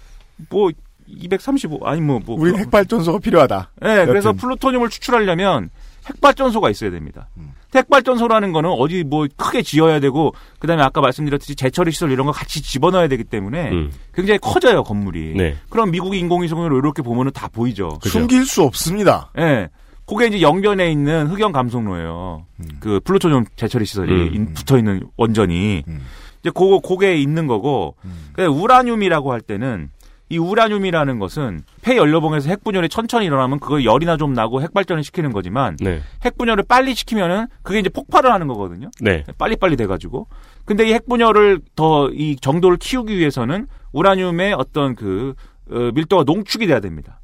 뭐 0.48 0.70
235, 1.06 1.80
아니 1.84 2.00
뭐, 2.00 2.20
뭐. 2.24 2.36
우린 2.38 2.56
핵발전소가 2.58 3.18
필요하다. 3.18 3.70
네, 3.80 4.06
그래서 4.06 4.30
여튼. 4.30 4.40
플루토늄을 4.40 4.90
추출하려면 4.90 5.70
핵발전소가 6.06 6.70
있어야 6.70 6.90
됩니다. 6.90 7.28
음. 7.36 7.52
핵발전소라는 7.74 8.52
거는 8.52 8.70
어디 8.70 9.04
뭐 9.04 9.26
크게 9.36 9.62
지어야 9.62 10.00
되고 10.00 10.32
그다음에 10.58 10.82
아까 10.82 11.02
말씀드렸듯이 11.02 11.54
재처리 11.54 11.92
시설 11.92 12.10
이런 12.10 12.26
거 12.26 12.32
같이 12.32 12.62
집어넣어야 12.62 13.08
되기 13.08 13.24
때문에 13.24 13.70
음. 13.70 13.92
굉장히 14.14 14.38
커져요 14.38 14.82
건물이. 14.82 15.34
네. 15.36 15.56
그럼 15.68 15.90
미국이 15.90 16.18
인공위성으로 16.18 16.78
이렇게 16.78 17.02
보면은 17.02 17.32
다 17.32 17.48
보이죠. 17.48 17.98
그죠. 18.02 18.20
숨길 18.20 18.46
수 18.46 18.62
없습니다. 18.62 19.30
예. 19.36 19.44
네. 19.44 19.68
그게 20.08 20.26
이제 20.26 20.40
영변에 20.40 20.90
있는 20.90 21.26
흑연 21.28 21.52
감속로예요. 21.52 22.46
그 22.80 23.00
플루토늄 23.04 23.44
재처리 23.56 23.84
시설이 23.84 24.12
음. 24.12 24.34
인- 24.34 24.54
붙어 24.54 24.78
있는 24.78 25.02
원전이 25.16 25.84
음. 25.86 26.00
이제 26.40 26.50
그거 26.50 26.80
그게 26.80 27.16
있는 27.16 27.46
거고. 27.46 27.94
음. 28.04 28.30
근데 28.32 28.46
우라늄이라고 28.48 29.32
할 29.32 29.40
때는 29.40 29.90
이 30.30 30.36
우라늄이라는 30.38 31.18
것은 31.18 31.62
폐연료봉에서 31.82 32.50
핵분열이 32.50 32.88
천천히 32.90 33.26
일어나면 33.26 33.60
그거 33.60 33.82
열이나 33.82 34.16
좀 34.18 34.34
나고 34.34 34.60
핵발전을 34.60 35.02
시키는 35.02 35.32
거지만 35.32 35.76
네. 35.80 36.00
핵분열을 36.24 36.64
빨리 36.68 36.94
시키면은 36.94 37.46
그게 37.62 37.78
이제 37.78 37.88
폭발을 37.88 38.30
하는 38.30 38.46
거거든요. 38.46 38.90
네. 39.00 39.24
빨리빨리 39.38 39.76
돼가지고. 39.76 40.26
근데 40.66 40.86
이 40.88 40.92
핵분열을 40.92 41.60
더 41.76 42.10
이 42.12 42.36
정도를 42.36 42.76
키우기 42.76 43.16
위해서는 43.16 43.66
우라늄의 43.92 44.52
어떤 44.54 44.94
그 44.94 45.34
어, 45.70 45.90
밀도가 45.94 46.24
농축이 46.24 46.66
돼야 46.66 46.80
됩니다. 46.80 47.20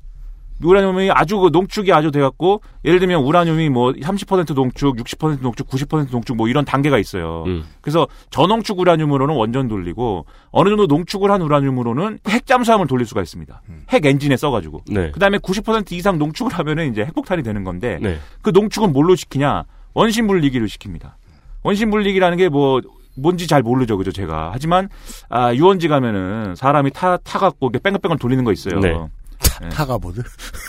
우라늄이 0.63 1.11
아주 1.11 1.39
그 1.39 1.49
농축이 1.53 1.93
아주 1.93 2.11
돼갖고 2.11 2.63
예를 2.85 3.01
들면 3.01 3.23
우라늄이 3.23 3.69
뭐 3.69 3.93
30% 3.93 4.55
농축, 4.55 4.97
60% 4.97 5.41
농축, 5.41 5.69
90% 5.69 6.11
농축 6.11 6.37
뭐 6.37 6.49
이런 6.49 6.65
단계가 6.65 6.99
있어요. 6.99 7.45
음. 7.47 7.65
그래서 7.81 8.07
저농축 8.31 8.79
우라늄으로는 8.79 9.35
원전 9.35 9.69
돌리고 9.69 10.27
어느 10.51 10.69
정도 10.69 10.87
농축을 10.87 11.31
한 11.31 11.43
우라늄으로는 11.43 12.21
핵 12.29 12.47
잠수함을 12.47 12.87
돌릴 12.87 13.07
수가 13.07 13.23
있습니다. 13.23 13.63
핵 13.91 14.07
엔진에 14.07 14.37
써가지고. 14.37 14.83
네. 14.89 15.11
그다음에 15.11 15.39
90% 15.39 15.93
이상 15.93 16.19
농축을 16.19 16.53
하면은 16.53 16.91
이제 16.91 17.05
핵폭탄이 17.05 17.43
되는 17.43 17.65
건데 17.65 17.99
네. 18.01 18.19
그 18.43 18.51
농축은 18.51 18.93
뭘로 18.93 19.17
시키냐? 19.17 19.65
원심 19.95 20.27
분리기를 20.27 20.67
시킵니다. 20.67 21.13
원심 21.63 21.91
분리기라는 21.91 22.37
게뭐 22.37 22.83
뭔지 23.17 23.47
잘 23.47 23.63
모르죠, 23.63 23.97
그죠, 23.97 24.13
제가. 24.13 24.51
하지만 24.53 24.89
아, 25.29 25.55
유원지 25.55 25.89
가면은 25.89 26.55
사람이 26.57 26.91
타 26.91 27.17
타갖고 27.17 27.69
이렇게 27.69 27.79
뺑글뺑글 27.83 28.19
돌리는 28.19 28.45
거 28.45 28.53
있어요. 28.53 28.81
네. 28.81 28.93
예. 29.65 29.69
타가보드. 29.69 30.21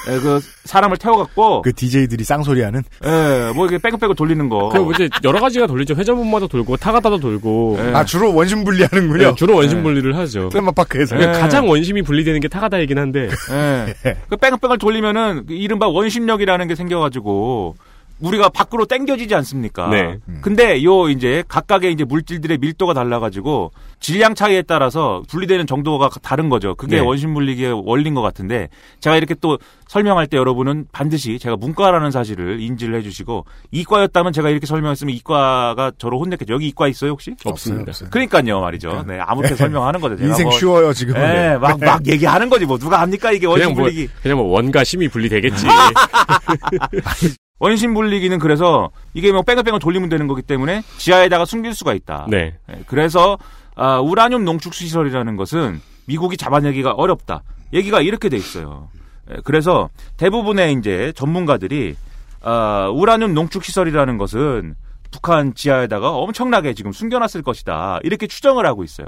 예, 0.09 0.19
그 0.19 0.39
사람을 0.65 0.97
태워갖고 0.97 1.61
그 1.61 1.73
DJ들이 1.73 2.23
쌍소리하는. 2.23 2.83
예, 3.03 3.51
뭐 3.55 3.65
이렇게 3.65 3.77
뺑글뺑글 3.81 4.15
돌리는 4.15 4.49
거. 4.49 4.69
그 4.69 4.91
이제 4.93 5.09
여러 5.23 5.39
가지가 5.39 5.67
돌리죠. 5.67 5.95
회전문마다 5.95 6.47
돌고 6.47 6.77
타가다도 6.77 7.19
돌고. 7.19 7.77
예. 7.79 7.93
아 7.93 8.05
주로 8.05 8.33
원심 8.33 8.63
분리하는군요. 8.63 9.29
네, 9.29 9.35
주로 9.35 9.55
원심 9.55 9.83
분리를 9.83 10.15
하죠. 10.17 10.49
테마파크에서. 10.49 11.15
네. 11.15 11.25
가장 11.31 11.67
원심이 11.67 12.01
분리되는 12.01 12.39
게 12.39 12.47
타가다이긴 12.47 12.97
한데. 12.97 13.29
예. 13.51 14.15
그 14.29 14.37
뺑글뺑글 14.37 14.77
돌리면은 14.77 15.45
그 15.47 15.53
이른바 15.53 15.87
원심력이라는 15.87 16.67
게 16.67 16.75
생겨가지고 16.75 17.75
우리가 18.19 18.49
밖으로 18.49 18.85
당겨지지 18.85 19.35
않습니까? 19.35 19.87
네. 19.87 20.17
근데 20.41 20.83
요 20.83 21.09
이제 21.09 21.43
각각의 21.47 21.91
이제 21.91 22.03
물질들의 22.03 22.57
밀도가 22.59 22.93
달라가지고 22.93 23.71
질량 23.99 24.35
차이에 24.35 24.61
따라서 24.61 25.23
분리되는 25.29 25.67
정도가 25.67 26.09
다른 26.21 26.49
거죠. 26.49 26.75
그게 26.75 26.97
네. 26.97 27.01
원심 27.01 27.33
분리기의 27.33 27.81
원리인 27.85 28.15
것 28.15 28.21
같은데 28.21 28.69
제가 28.99 29.17
이렇게 29.17 29.35
또 29.35 29.57
설명할 29.87 30.27
때 30.27 30.37
여러분은 30.37 30.85
반드시 30.91 31.39
제가 31.39 31.57
문과라는 31.57 32.11
사실을 32.11 32.61
인지를 32.61 32.95
해주시고 32.95 33.45
이과였다면 33.71 34.33
제가 34.33 34.49
이렇게 34.49 34.65
설명했으면 34.65 35.13
이과가 35.15 35.91
저를 35.97 36.17
혼냈겠죠. 36.17 36.53
여기 36.53 36.67
이과 36.69 36.87
있어요 36.87 37.11
혹시? 37.11 37.35
없습니다. 37.43 37.91
그러니까요 38.09 38.61
말이죠. 38.61 39.03
네 39.07 39.19
아무튼 39.19 39.55
설명하는 39.55 39.99
거죠. 39.99 40.15
제가 40.17 40.29
인생 40.29 40.45
뭐, 40.47 40.57
쉬워요 40.57 40.93
지금. 40.93 41.13
네, 41.13 41.57
막, 41.57 41.79
막 41.79 42.05
얘기하는 42.07 42.49
거지, 42.49 42.65
뭐. 42.65 42.77
누가 42.77 43.01
압니까, 43.01 43.31
이게 43.31 43.45
원심 43.45 43.69
그냥 43.69 43.75
뭐, 43.75 43.83
분리기. 43.85 44.07
그냥 44.21 44.37
뭐 44.37 44.47
원과 44.47 44.83
심이 44.83 45.07
분리되겠지. 45.07 45.65
원심 47.59 47.93
분리기는 47.93 48.37
그래서 48.39 48.89
이게 49.13 49.31
뭐 49.31 49.41
뺑글뺑글 49.41 49.79
돌리면 49.79 50.09
되는 50.09 50.27
거기 50.27 50.41
때문에 50.41 50.83
지하에다가 50.97 51.45
숨길 51.45 51.73
수가 51.73 51.93
있다. 51.93 52.27
네. 52.29 52.55
예, 52.69 52.83
그래서 52.87 53.37
아, 53.75 53.99
우라늄 53.99 54.43
농축 54.43 54.73
시설이라는 54.73 55.35
것은 55.37 55.81
미국이 56.05 56.37
잡아내기가 56.37 56.91
어렵다. 56.91 57.43
얘기가 57.73 58.01
이렇게 58.01 58.29
돼 58.29 58.37
있어요. 58.37 58.89
예, 59.31 59.37
그래서 59.43 59.89
대부분의 60.17 60.73
이제 60.73 61.13
전문가들이 61.15 61.95
아, 62.41 62.89
우라늄 62.93 63.33
농축 63.33 63.63
시설이라는 63.63 64.17
것은 64.17 64.75
북한 65.11 65.53
지하에다가 65.55 66.11
엄청나게 66.11 66.73
지금 66.73 66.91
숨겨놨을 66.91 67.41
것이다. 67.41 67.99
이렇게 68.03 68.27
추정을 68.27 68.65
하고 68.65 68.83
있어요. 68.83 69.07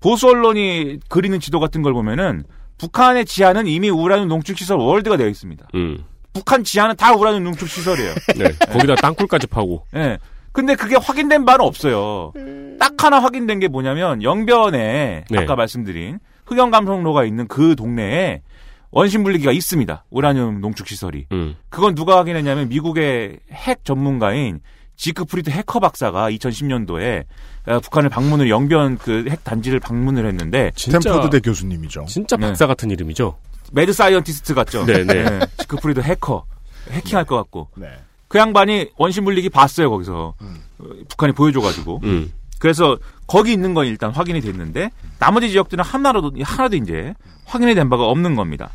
보수 0.00 0.28
언론이 0.28 0.98
그리는 1.08 1.38
지도 1.38 1.60
같은 1.60 1.82
걸 1.82 1.92
보면은 1.92 2.42
북한의 2.78 3.24
지하는 3.26 3.66
이미 3.68 3.88
우라늄 3.88 4.28
농축 4.28 4.58
시설 4.58 4.76
월드가 4.78 5.16
되어 5.16 5.28
있습니다. 5.28 5.68
음. 5.76 6.04
북한 6.36 6.62
지하는 6.64 6.94
다 6.96 7.14
우라늄 7.14 7.44
농축 7.44 7.66
시설이에요. 7.68 8.14
네. 8.36 8.52
거기다 8.72 8.94
땅굴까지 8.96 9.46
파고. 9.46 9.86
예. 9.96 10.18
근데 10.52 10.74
그게 10.74 10.96
확인된 10.96 11.44
바는 11.46 11.64
없어요. 11.64 12.32
딱 12.78 13.02
하나 13.02 13.18
확인된 13.20 13.58
게 13.58 13.68
뭐냐면 13.68 14.22
영변에 14.22 15.24
네. 15.30 15.38
아까 15.38 15.56
말씀드린 15.56 16.18
흑연 16.46 16.70
감성로가 16.70 17.24
있는 17.24 17.46
그 17.48 17.74
동네에 17.74 18.42
원심 18.90 19.24
분리기가 19.24 19.50
있습니다. 19.52 20.04
우라늄 20.10 20.60
농축 20.60 20.86
시설이. 20.88 21.26
음. 21.32 21.56
그건 21.70 21.94
누가 21.94 22.18
확인했냐면 22.18 22.68
미국의 22.68 23.38
핵 23.50 23.84
전문가인 23.84 24.60
지크프리드 24.96 25.50
해커 25.50 25.80
박사가 25.80 26.30
2010년도에 26.30 27.24
어, 27.66 27.80
북한을 27.80 28.08
방문을 28.10 28.48
영변 28.48 28.96
그 28.98 29.24
핵 29.28 29.42
단지를 29.44 29.80
방문을 29.80 30.26
했는데 30.26 30.70
진짜 30.74 31.00
스탠퍼드대 31.00 31.40
교수님이죠. 31.40 32.04
진짜 32.08 32.36
네. 32.36 32.46
박사 32.46 32.66
같은 32.66 32.90
이름이죠. 32.90 33.36
mad 33.72 33.92
scientist 33.92 34.54
같죠. 34.54 34.84
네, 34.86 35.04
네. 35.04 35.40
지크프리드 35.58 36.00
해커 36.00 36.44
해킹할 36.90 37.24
것 37.24 37.36
같고 37.36 37.68
네. 37.76 37.88
그 38.28 38.38
양반이 38.38 38.90
원심 38.96 39.24
분리기 39.24 39.48
봤어요 39.50 39.90
거기서 39.90 40.34
어, 40.38 40.84
북한이 41.08 41.32
보여줘가지고 41.32 42.00
음. 42.04 42.32
그래서 42.58 42.96
거기 43.26 43.52
있는 43.52 43.74
건 43.74 43.86
일단 43.86 44.10
확인이 44.12 44.40
됐는데 44.40 44.90
나머지 45.18 45.50
지역들은 45.50 45.84
하나도 45.84 46.32
하나도 46.42 46.76
이제 46.76 47.14
확인이 47.44 47.74
된 47.74 47.88
바가 47.90 48.04
없는 48.04 48.34
겁니다. 48.34 48.70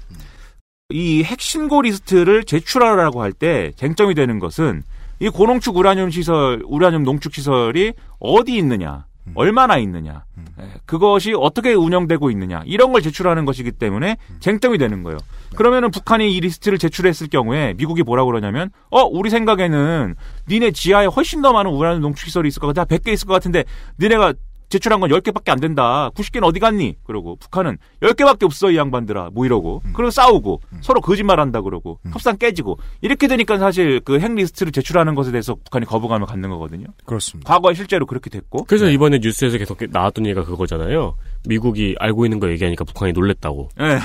이 0.90 1.24
핵신고 1.24 1.82
리스트를 1.84 2.44
제출하라고 2.44 3.22
할 3.22 3.32
때 3.34 3.72
쟁점이 3.78 4.14
되는 4.14 4.40
것은 4.40 4.84
이 5.20 5.30
고농축 5.30 5.78
우라늄 5.78 6.10
시설, 6.10 6.64
우라늄 6.66 7.04
농축 7.04 7.34
시설이 7.34 7.94
어디 8.20 8.58
있느냐, 8.58 9.06
얼마나 9.36 9.78
있느냐, 9.78 10.26
예, 10.60 10.64
그것이 10.86 11.34
어떻게 11.34 11.74
운영되고 11.74 12.30
있느냐. 12.32 12.64
이런 12.66 12.92
걸 12.92 13.02
제출하는 13.02 13.46
것이기 13.46 13.72
때문에 13.72 14.18
쟁점이 14.40 14.78
되는 14.78 15.04
거예요. 15.04 15.18
그러면은 15.56 15.92
북한이 15.92 16.34
이 16.34 16.40
리스트를 16.40 16.78
제출했을 16.78 17.28
경우에 17.28 17.74
미국이 17.78 18.04
뭐라 18.04 18.26
그러냐면 18.26 18.70
어 18.90 19.04
우리 19.04 19.30
생각에는 19.30 20.16
니네 20.50 20.72
지하에 20.72 21.06
훨씬 21.06 21.42
더 21.42 21.54
많은 21.54 21.72
우라늄 21.72 22.02
농축 22.02 22.28
시설이 22.28 22.48
있을 22.48 22.60
것 22.60 22.68
같아. 22.68 22.86
100개 22.86 23.10
있을 23.10 23.28
것 23.28 23.34
같은데 23.34 23.64
니네가 24.00 24.34
제출한 24.72 25.00
건 25.00 25.10
10개밖에 25.12 25.50
안 25.50 25.60
된다. 25.60 26.10
90개는 26.16 26.44
어디 26.46 26.60
갔니? 26.60 26.96
그러고 27.04 27.36
북한은 27.36 27.78
10개밖에 28.02 28.44
없어 28.44 28.72
이 28.72 28.78
양반들아. 28.78 29.30
뭐 29.34 29.46
이러고. 29.46 29.84
그리고 29.94 30.10
싸우고 30.10 30.62
서로 30.82 31.02
거짓말한다 31.02 31.62
그러고 31.62 32.00
협상 32.12 32.38
깨지고 32.38 32.80
이렇게 33.02 33.28
되니까 33.28 33.58
사실 33.60 34.00
그 34.00 34.18
핵 34.22 34.34
리스트를 34.34 34.72
제출하는 34.72 35.14
것에 35.16 35.32
대해서 35.32 35.56
북한이 35.56 35.86
거부감을 35.86 36.26
갖는 36.26 36.50
거거든요. 36.50 36.86
그렇습니다. 37.06 37.52
과거에 37.54 37.74
실제로 37.74 38.06
그렇게 38.06 38.30
됐고. 38.30 38.64
그래서 38.66 38.90
이번에 38.90 39.20
뉴스에서 39.22 39.58
계속 39.58 39.78
나왔던 39.90 40.26
얘기가 40.26 40.44
그거잖아요. 40.46 41.16
미국이 41.48 41.96
알고 42.00 42.26
있는 42.26 42.40
거 42.40 42.50
얘기하니까 42.50 42.86
북한이 42.86 43.12
놀랬다고. 43.14 43.70
예. 43.80 43.84
네, 43.94 44.00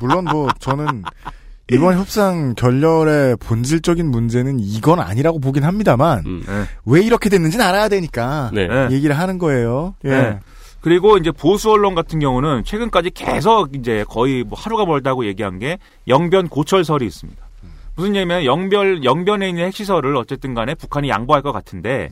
물론 0.00 0.24
뭐 0.24 0.48
저는 0.58 1.02
이번 1.70 1.98
협상 1.98 2.54
결렬의 2.54 3.36
본질적인 3.36 4.10
문제는 4.10 4.58
이건 4.58 5.00
아니라고 5.00 5.38
보긴 5.38 5.64
합니다만 5.64 6.22
음. 6.24 6.42
예. 6.48 6.64
왜 6.86 7.02
이렇게 7.02 7.28
됐는지는 7.28 7.64
알아야 7.64 7.88
되니까 7.88 8.50
네. 8.54 8.68
예. 8.70 8.88
얘기를 8.90 9.18
하는 9.18 9.38
거예요. 9.38 9.94
예. 10.04 10.08
네. 10.08 10.40
그리고 10.80 11.18
이제 11.18 11.30
보수 11.30 11.70
언론 11.70 11.94
같은 11.94 12.20
경우는 12.20 12.64
최근까지 12.64 13.10
계속 13.10 13.74
이제 13.74 14.04
거의 14.08 14.44
뭐 14.44 14.58
하루가 14.58 14.86
멀다고 14.86 15.26
얘기한 15.26 15.58
게 15.58 15.78
영변 16.06 16.48
고철설이 16.48 17.04
있습니다. 17.04 17.46
무슨 17.96 18.14
얘기냐면 18.14 18.44
영변 18.44 19.04
영변에 19.04 19.48
있는 19.48 19.64
핵시설을 19.66 20.16
어쨌든 20.16 20.54
간에 20.54 20.74
북한이 20.74 21.08
양보할 21.08 21.42
것 21.42 21.52
같은데 21.52 22.10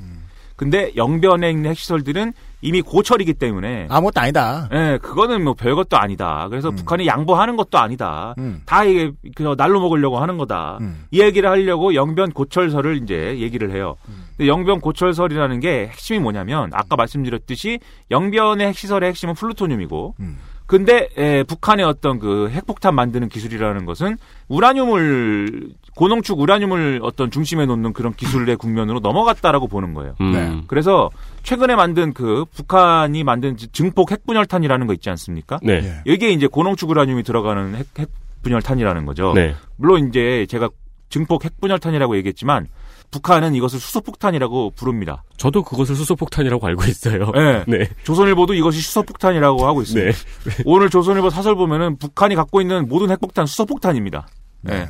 근데 0.57 0.91
영변에 0.97 1.49
있는 1.49 1.71
핵시설들은 1.71 2.33
이미 2.67 2.83
고철이기 2.83 3.35
때문에 3.35 3.87
아무것도 3.89 4.21
아니다. 4.21 4.69
예, 4.73 4.99
그거는 5.01 5.45
뭐 5.45 5.55
별것도 5.55 5.97
아니다. 5.97 6.49
그래서 6.51 6.73
북한이 6.73 7.07
양보하는 7.07 7.57
것도 7.57 7.79
아니다. 7.79 8.35
음. 8.39 8.63
다 8.67 8.83
이게 8.83 9.13
그 9.37 9.55
날로 9.57 9.81
먹으려고 9.81 10.19
하는 10.19 10.37
거다. 10.37 10.79
음. 10.81 11.05
이 11.13 11.21
얘기를 11.21 11.49
하려고 11.49 11.95
영변 11.95 12.33
고철설을 12.33 13.01
이제 13.05 13.39
얘기를 13.39 13.71
해요. 13.71 13.95
근데 14.37 14.49
영변 14.49 14.81
고철설이라는 14.81 15.61
게 15.61 15.87
핵심이 15.87 16.19
뭐냐면 16.19 16.71
아까 16.73 16.97
말씀드렸듯이 16.97 17.79
영변의 18.11 18.67
핵시설의 18.67 19.11
핵심은 19.11 19.35
플루토늄이고 19.35 20.17
음. 20.19 20.39
근데 20.67 21.09
에, 21.17 21.45
북한의 21.45 21.85
어떤 21.85 22.19
그 22.19 22.51
핵폭탄 22.51 22.97
만드는 22.97 23.29
기술이라는 23.29 23.87
것은 23.87 24.17
우라늄을 24.49 25.69
고농축 25.97 26.39
우라늄을 26.39 27.01
어떤 27.03 27.31
중심에 27.31 27.65
놓는 27.65 27.95
그런 27.95 28.13
기술의 28.13 28.57
국면으로 28.57 29.01
넘어갔다라고 29.01 29.67
보는 29.67 29.95
거예요. 29.95 30.15
음. 30.21 30.33
네. 30.33 30.63
그래서 30.67 31.11
최근에 31.43 31.75
만든 31.75 32.13
그 32.13 32.45
북한이 32.55 33.25
만든 33.25 33.57
증폭 33.57 34.13
핵분열탄이라는 34.13 34.87
거 34.87 34.93
있지 34.93 35.09
않습니까? 35.09 35.59
네. 35.63 35.73
예. 35.73 36.13
이게 36.13 36.31
이제 36.31 36.47
고농축 36.47 36.91
우라늄이 36.91 37.23
들어가는 37.23 37.75
핵, 37.77 37.87
핵분열탄이라는 37.99 39.07
거죠. 39.07 39.33
네. 39.35 39.55
물론 39.77 40.09
이제 40.09 40.47
제가 40.51 40.69
증폭 41.09 41.47
핵분열탄이라고 41.47 42.19
얘기했지만 42.19 42.67
북한은 43.11 43.55
이것을 43.55 43.81
수소폭탄이라고 43.81 44.73
부릅니다. 44.77 45.23
저도 45.39 45.63
그것을 45.63 45.95
수소폭탄이라고 45.95 46.67
알고 46.67 46.85
있어요. 46.85 47.31
네. 47.33 47.65
네. 47.79 47.89
조선일보도 48.05 48.53
이것이 48.53 48.83
수소폭탄이라고 48.83 49.67
하고 49.67 49.81
있습니다. 49.81 50.11
네. 50.11 50.63
오늘 50.67 50.91
조선일보 50.91 51.31
사설 51.31 51.55
보면은 51.55 51.97
북한이 51.97 52.35
갖고 52.35 52.61
있는 52.61 52.87
모든 52.87 53.11
핵폭탄 53.11 53.47
수소폭탄입니다. 53.47 54.27
네. 54.61 54.89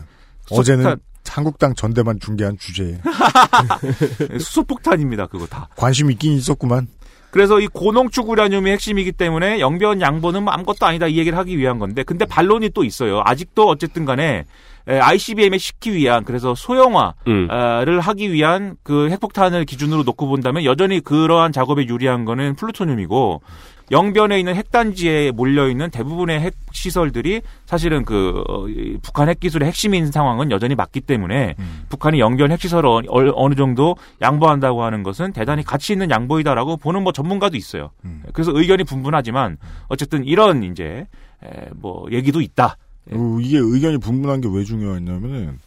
어제는 0.50 0.96
한국당 1.28 1.74
전대만 1.74 2.20
중계한 2.20 2.56
주제에 2.58 2.98
수소폭탄입니다. 4.38 5.26
그거 5.26 5.46
다. 5.46 5.68
관심 5.76 6.10
있긴 6.10 6.32
있었구만. 6.32 6.88
그래서 7.30 7.60
이 7.60 7.66
고농축 7.66 8.30
우라늄이 8.30 8.70
핵심이기 8.70 9.12
때문에 9.12 9.60
영변 9.60 10.00
양보는 10.00 10.44
뭐 10.44 10.52
아무것도 10.54 10.86
아니다 10.86 11.06
이 11.06 11.18
얘기를 11.18 11.36
하기 11.36 11.58
위한 11.58 11.78
건데 11.78 12.02
근데 12.02 12.24
반론이 12.24 12.70
또 12.70 12.84
있어요. 12.84 13.20
아직도 13.24 13.68
어쨌든 13.68 14.04
간에 14.06 14.44
ICBM에 14.86 15.58
싣기 15.58 15.92
위한 15.92 16.24
그래서 16.24 16.54
소형화를 16.54 17.14
음. 17.26 18.00
하기 18.00 18.32
위한 18.32 18.76
그 18.82 19.10
핵폭탄을 19.10 19.64
기준으로 19.64 20.04
놓고 20.04 20.28
본다면 20.28 20.64
여전히 20.64 21.00
그러한 21.00 21.52
작업에 21.52 21.86
유리한 21.86 22.24
거는 22.24 22.54
플루토늄이고 22.54 23.42
영변에 23.90 24.38
있는 24.38 24.54
핵단지에 24.56 25.30
몰려 25.30 25.68
있는 25.68 25.90
대부분의 25.90 26.40
핵 26.40 26.54
시설들이 26.72 27.40
사실은 27.66 28.04
그 28.04 28.42
어, 28.48 28.68
이 28.68 28.98
북한 29.00 29.28
핵 29.28 29.38
기술의 29.40 29.66
핵심인 29.68 30.10
상황은 30.10 30.50
여전히 30.50 30.74
맞기 30.74 31.02
때문에 31.02 31.54
북한이 31.88 32.18
영변 32.18 32.50
핵 32.50 32.60
시설을 32.60 32.88
어- 32.88 33.02
어느 33.34 33.54
정도 33.54 33.96
양보한다고 34.20 34.82
하는 34.82 35.02
것은 35.02 35.32
대단히 35.32 35.62
가치 35.62 35.92
있는 35.92 36.10
양보이다라고 36.10 36.76
보는 36.78 37.02
뭐 37.02 37.12
전문가도 37.12 37.56
있어요. 37.56 37.90
그래서 38.32 38.50
의견이 38.54 38.84
분분하지만 38.84 39.56
어쨌든 39.88 40.24
이런 40.24 40.62
이제 40.64 41.06
에, 41.44 41.48
뭐 41.76 42.06
얘기도 42.10 42.40
있다. 42.40 42.76
어, 43.12 43.38
이게 43.40 43.58
의견이 43.58 43.98
분분한 43.98 44.40
게 44.40 44.48
왜 44.48 44.64
중요했냐면은 44.64 45.58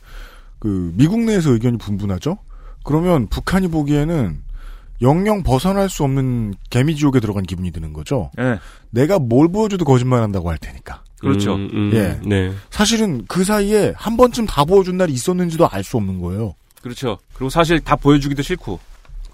그 0.60 0.92
미국 0.96 1.22
내에서 1.22 1.52
의견이 1.54 1.78
분분하죠. 1.78 2.38
그러면 2.84 3.28
북한이 3.28 3.70
보기에는 3.70 4.42
영영 5.02 5.44
벗어날 5.44 5.90
수 5.90 6.04
없는 6.04 6.54
개미 6.70 6.96
지옥에 6.96 7.20
들어간 7.20 7.44
기분이 7.44 7.72
드는 7.72 7.94
거죠. 7.94 8.32
예. 8.40 8.60
내가 8.90 9.20
뭘 9.20 9.50
보여줘도 9.52 9.86
거짓말한다고 9.86 10.50
할 10.50 10.58
테니까. 10.58 11.04
그렇죠. 11.20 11.56
음, 11.56 11.70
음, 11.74 11.92
예. 11.94 12.20
네. 12.24 12.54
사실은 12.70 13.26
그 13.28 13.44
사이에 13.44 13.94
한 13.96 14.18
번쯤 14.18 14.46
다 14.46 14.66
보여준 14.66 14.98
날이 14.98 15.14
있었는지도 15.14 15.68
알 15.70 15.84
수 15.84 15.98
없는 15.98 16.20
거예요. 16.20 16.56
그렇죠. 16.82 17.18
그리고 17.34 17.50
사실 17.50 17.80
다 17.80 17.96
보여주기도 17.96 18.42
싫고. 18.42 18.80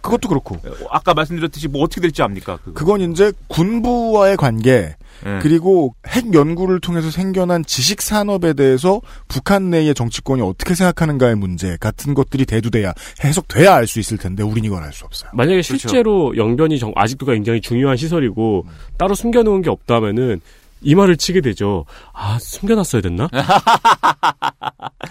그것도 0.06 0.30
그렇고. 0.30 0.58
아까 0.92 1.14
말씀드렸듯이 1.14 1.68
뭐 1.68 1.82
어떻게 1.84 2.02
될지 2.02 2.22
압니까? 2.22 2.58
그거. 2.58 2.74
그건 2.74 3.12
이제 3.12 3.32
군부와의 3.48 4.38
관계, 4.38 4.96
예. 5.26 5.40
그리고 5.42 5.96
핵 6.08 6.34
연구를 6.34 6.80
통해서 6.80 7.10
생겨난 7.10 7.66
지식 7.66 8.02
산업에 8.02 8.54
대해서 8.54 9.02
북한 9.28 9.70
내의 9.70 9.96
정치권이 9.96 10.42
어떻게 10.42 10.76
생각하는가의 10.76 11.36
문제 11.36 11.78
같은 11.80 12.14
것들이 12.14 12.46
대두돼야 12.46 12.94
해석돼야 13.24 13.74
알 13.74 13.88
수 13.88 14.00
있을 14.00 14.18
텐데 14.18 14.44
우린 14.44 14.64
이걸 14.66 14.84
알 14.84 14.92
수 14.94 15.06
없어요. 15.06 15.30
만약에 15.34 15.56
그렇죠. 15.62 15.78
실제로 15.78 16.36
영변이 16.38 16.78
정- 16.80 16.94
아직도 16.96 17.26
굉장히 17.26 17.62
중요한 17.62 17.98
시설이고 17.98 18.66
따로 18.98 19.16
숨겨놓은 19.16 19.62
게 19.62 19.70
없다면은 19.70 20.42
이 20.86 20.94
말을 20.96 21.18
치게 21.18 21.42
되죠. 21.42 21.86
아 22.14 22.38
숨겨놨어야 22.40 23.02
됐나? 23.02 23.28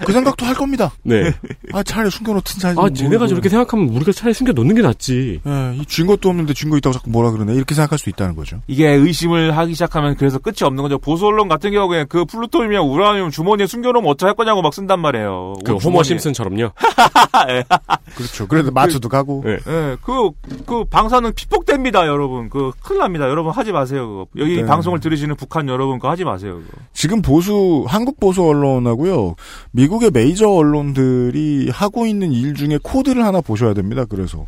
그 0.07 0.13
생각도 0.13 0.47
할 0.47 0.55
겁니다. 0.55 0.93
네. 1.03 1.33
아 1.73 1.83
차라리 1.83 2.11
숨겨놓든 2.11 2.61
사지. 2.61 2.81
아 2.81 2.89
쟤네가 2.89 3.27
저렇게 3.27 3.49
생각하면 3.49 3.89
우리가 3.91 4.13
차라리 4.13 4.33
숨겨놓는 4.35 4.75
게 4.75 4.83
낫지. 4.83 5.41
예, 5.47 5.77
이쥔 5.81 6.07
것도 6.07 6.29
없는데 6.29 6.55
쥔 6.55 6.71
거 6.71 6.77
있다고 6.79 6.95
자꾸 6.95 7.11
뭐라 7.11 7.31
그러네. 7.33 7.55
이렇게 7.55 7.75
생각할 7.75 7.99
수 7.99 8.09
있다는 8.09 8.35
거죠. 8.37 8.61
이게 8.69 8.89
의심을 8.89 9.57
하기 9.57 9.75
시작하면 9.75 10.17
그래서 10.17 10.39
끝이 10.39 10.57
없는 10.63 10.83
거죠. 10.83 10.99
보수 10.99 11.27
언론 11.27 11.49
같은 11.49 11.73
경우에 11.73 12.05
그 12.09 12.25
플루토늄이랑 12.25 12.91
우라늄 12.91 13.31
주머니에 13.31 13.67
숨겨놓으면 13.67 14.09
어떡할 14.13 14.35
거냐고 14.37 14.63
막 14.63 14.73
쓴단 14.73 15.01
말이에요. 15.01 15.55
그 15.65 15.73
주머니에. 15.73 15.85
호머 15.85 16.03
심슨처럼요. 16.05 16.71
그렇죠. 18.17 18.47
그래도 18.47 18.71
마트도 18.71 19.09
가고. 19.09 19.43
네. 19.45 19.59
예, 19.67 19.97
그, 20.03 20.31
그 20.67 20.85
방사능 20.85 21.33
피폭됩니다, 21.35 22.07
여러분. 22.07 22.49
그, 22.49 22.71
큰일 22.83 23.01
납니다. 23.01 23.29
여러분 23.29 23.53
하지 23.53 23.73
마세요, 23.73 24.09
그거. 24.09 24.27
여기 24.39 24.57
네. 24.57 24.65
방송을 24.67 25.01
들으시는 25.01 25.37
북한 25.37 25.64
여러분 25.69 25.99
그거 25.99 26.11
하지 26.11 26.25
마세요, 26.25 26.57
그거. 26.65 26.79
지금 26.93 27.23
보수 27.23 27.85
한국 27.89 28.19
보수 28.21 28.43
언론하고요 28.45 29.35
미국의 29.73 30.11
메이저 30.11 30.49
언론들이 30.49 31.71
하고 31.71 32.07
있는 32.07 32.33
일 32.33 32.55
중에 32.55 32.79
코드를 32.83 33.25
하나 33.25 33.41
보셔야 33.41 33.75
됩니다. 33.75 34.05
그래서 34.05 34.47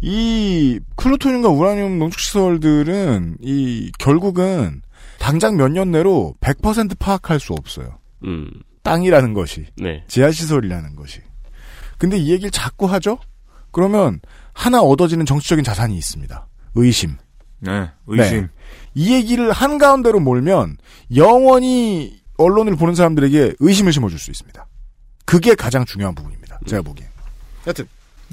이 0.00 0.80
플루토늄과 0.96 1.48
우라늄 1.48 1.98
농축 1.98 2.18
시설들은 2.20 3.36
이 3.40 3.90
결국은 3.98 4.82
당장 5.18 5.56
몇 5.56 5.68
년 5.68 5.90
내로 5.90 6.34
100% 6.40 6.98
파악할 6.98 7.38
수 7.40 7.52
없어요. 7.52 7.98
음. 8.24 8.50
땅이라는 8.82 9.34
것이 9.34 9.66
네. 9.76 10.02
지하 10.08 10.30
시설이라는 10.30 10.96
것이. 10.96 11.20
근데 11.98 12.16
이 12.16 12.30
얘기를 12.30 12.50
자꾸 12.50 12.86
하죠. 12.86 13.18
그러면 13.72 14.20
하나 14.54 14.80
얻어지는 14.80 15.26
정치적인 15.26 15.62
자산이 15.64 15.94
있습니다. 15.96 16.46
의심. 16.76 17.16
네, 17.60 17.90
의심. 18.06 18.40
네. 18.40 18.48
이 18.94 19.14
얘기를 19.14 19.52
한가운데로 19.52 20.20
몰면 20.20 20.76
영원히 21.16 22.20
언론을 22.38 22.76
보는 22.76 22.94
사람들에게 22.94 23.54
의심을 23.60 23.92
심어줄 23.92 24.18
수 24.18 24.30
있습니다. 24.30 24.66
그게 25.26 25.54
가장 25.54 25.84
중요한 25.84 26.14
부분입니다. 26.14 26.58
제가 26.66 26.82
보기엔. 26.82 27.08
여튼. 27.66 27.86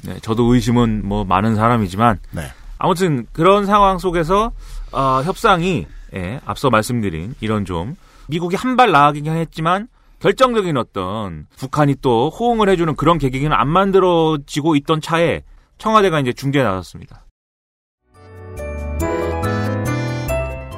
네, 0.04 0.18
저도 0.22 0.52
의심은 0.54 1.06
뭐 1.06 1.24
많은 1.24 1.54
사람이지만. 1.56 2.18
네. 2.32 2.42
아무튼 2.78 3.26
그런 3.32 3.66
상황 3.66 3.98
속에서, 3.98 4.52
어, 4.92 5.22
협상이, 5.24 5.86
예, 6.14 6.40
앞서 6.44 6.70
말씀드린 6.70 7.34
이런 7.40 7.64
좀, 7.64 7.96
미국이 8.28 8.56
한 8.56 8.76
발 8.76 8.92
나아가긴 8.92 9.26
했지만, 9.26 9.88
결정적인 10.20 10.76
어떤 10.76 11.46
북한이 11.56 11.96
또 12.00 12.30
호응을 12.30 12.68
해주는 12.68 12.94
그런 12.96 13.18
계기는 13.18 13.52
안 13.52 13.68
만들어지고 13.68 14.74
있던 14.76 15.00
차에 15.00 15.42
청와대가 15.78 16.18
이제 16.20 16.32
중재에 16.32 16.62
나섰습니다. 16.62 17.24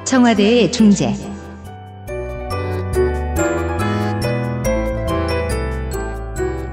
청와대의 0.05 0.73
중재. 0.73 1.15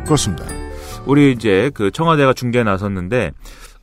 그렇습니다. 0.06 0.46
우리 1.06 1.32
이제 1.32 1.70
그 1.74 1.92
청와대가 1.92 2.34
중재에 2.34 2.64
나섰는데 2.64 3.32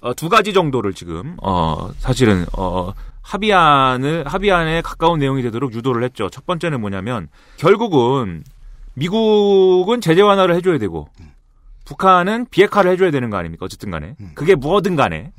어, 0.01 0.14
두 0.14 0.28
가지 0.28 0.53
정도를 0.53 0.92
지금 0.95 1.36
어 1.42 1.90
사실은 1.99 2.45
어 2.57 2.92
합의안을 3.22 4.24
합의안에 4.26 4.82
가까운 4.82 5.18
내용이 5.20 5.42
되도록 5.42 5.72
유도를 5.74 6.03
했죠. 6.05 6.28
첫 6.30 6.45
번째는 6.47 6.80
뭐냐면 6.80 7.28
결국은 7.57 8.45
미국은 8.95 10.01
제재 10.01 10.20
완화를 10.22 10.55
해줘야 10.57 10.78
되고 10.78 11.09
북한은 11.84 12.47
비핵화를 12.51 12.92
해줘야 12.92 13.11
되는 13.11 13.30
거 13.30 13.36
아닙니까? 13.36 13.64
어쨌든 13.64 13.90
간에 13.90 14.14
그게 14.34 14.55
뭐든 14.55 14.97
간에 14.97 15.32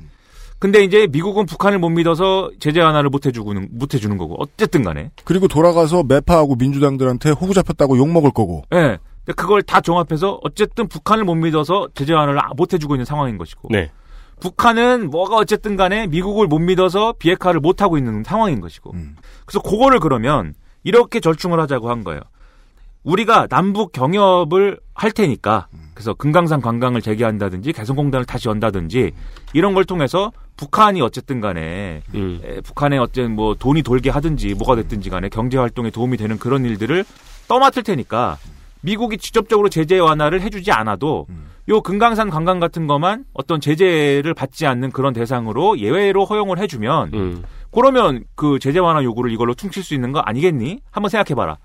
근데 0.58 0.82
이제 0.82 1.06
미국은 1.06 1.44
북한을 1.46 1.78
못 1.78 1.90
믿어서 1.90 2.50
제재 2.58 2.80
완화를 2.80 3.10
못 3.10 3.26
해주고는 3.26 3.68
못 3.72 3.94
해주는 3.94 4.16
거고 4.16 4.36
어쨌든 4.38 4.82
간에 4.82 5.10
그리고 5.24 5.48
돌아가서 5.48 6.02
매파하고 6.02 6.56
민주당들한테 6.56 7.30
호구 7.30 7.54
잡혔다고 7.54 7.98
욕 7.98 8.08
먹을 8.08 8.30
거고. 8.30 8.64
예. 8.72 8.98
근데 9.24 9.34
그걸 9.34 9.62
다 9.62 9.80
종합해서 9.80 10.40
어쨌든 10.42 10.88
북한을 10.88 11.24
못 11.24 11.34
믿어서 11.34 11.88
제재 11.94 12.14
완화를 12.14 12.40
못 12.56 12.72
해주고 12.72 12.94
있는 12.94 13.04
상황인 13.04 13.38
것이고 13.38 13.68
네. 13.70 13.90
북한은 14.40 15.10
뭐가 15.10 15.36
어쨌든 15.36 15.76
간에 15.76 16.06
미국을 16.06 16.46
못 16.46 16.58
믿어서 16.58 17.14
비핵화를 17.18 17.60
못 17.60 17.82
하고 17.82 17.98
있는 17.98 18.22
상황인 18.24 18.60
것이고. 18.60 18.92
음. 18.94 19.16
그래서 19.44 19.60
그거를 19.60 20.00
그러면 20.00 20.54
이렇게 20.84 21.20
절충을 21.20 21.58
하자고 21.60 21.90
한 21.90 22.04
거예요. 22.04 22.20
우리가 23.02 23.46
남북 23.48 23.92
경협을 23.92 24.80
할 24.94 25.12
테니까 25.12 25.68
그래서 25.94 26.12
금강산 26.12 26.60
관광을 26.60 27.00
재개한다든지 27.00 27.72
개성공단을 27.72 28.26
다시 28.26 28.48
연다든지 28.48 29.12
이런 29.54 29.74
걸 29.74 29.84
통해서 29.84 30.32
북한이 30.56 31.00
어쨌든 31.02 31.40
간에 31.40 32.02
음. 32.14 32.40
에, 32.44 32.60
북한에 32.60 32.98
어쨌든 32.98 33.34
뭐 33.34 33.54
돈이 33.54 33.82
돌게 33.82 34.10
하든지 34.10 34.54
뭐가 34.54 34.76
됐든지 34.76 35.10
간에 35.10 35.28
경제 35.28 35.58
활동에 35.58 35.90
도움이 35.90 36.16
되는 36.16 36.38
그런 36.38 36.64
일들을 36.64 37.04
떠맡을 37.48 37.82
테니까 37.82 38.38
미국이 38.80 39.18
직접적으로 39.18 39.68
제재 39.68 39.98
완화를 39.98 40.40
해주지 40.40 40.72
않아도 40.72 41.26
요 41.68 41.80
금강산 41.80 42.30
관광 42.30 42.60
같은 42.60 42.86
것만 42.86 43.24
어떤 43.32 43.60
제재를 43.60 44.34
받지 44.34 44.66
않는 44.66 44.92
그런 44.92 45.12
대상으로 45.12 45.78
예외로 45.78 46.24
허용을 46.24 46.58
해주면 46.58 47.10
음. 47.14 47.44
그러면 47.72 48.24
그 48.34 48.58
제재 48.58 48.78
완화 48.78 49.02
요구를 49.02 49.32
이걸로 49.32 49.54
퉁칠 49.54 49.82
수 49.82 49.94
있는 49.94 50.12
거 50.12 50.20
아니겠니? 50.20 50.80
한번 50.90 51.10
생각해봐라. 51.10 51.58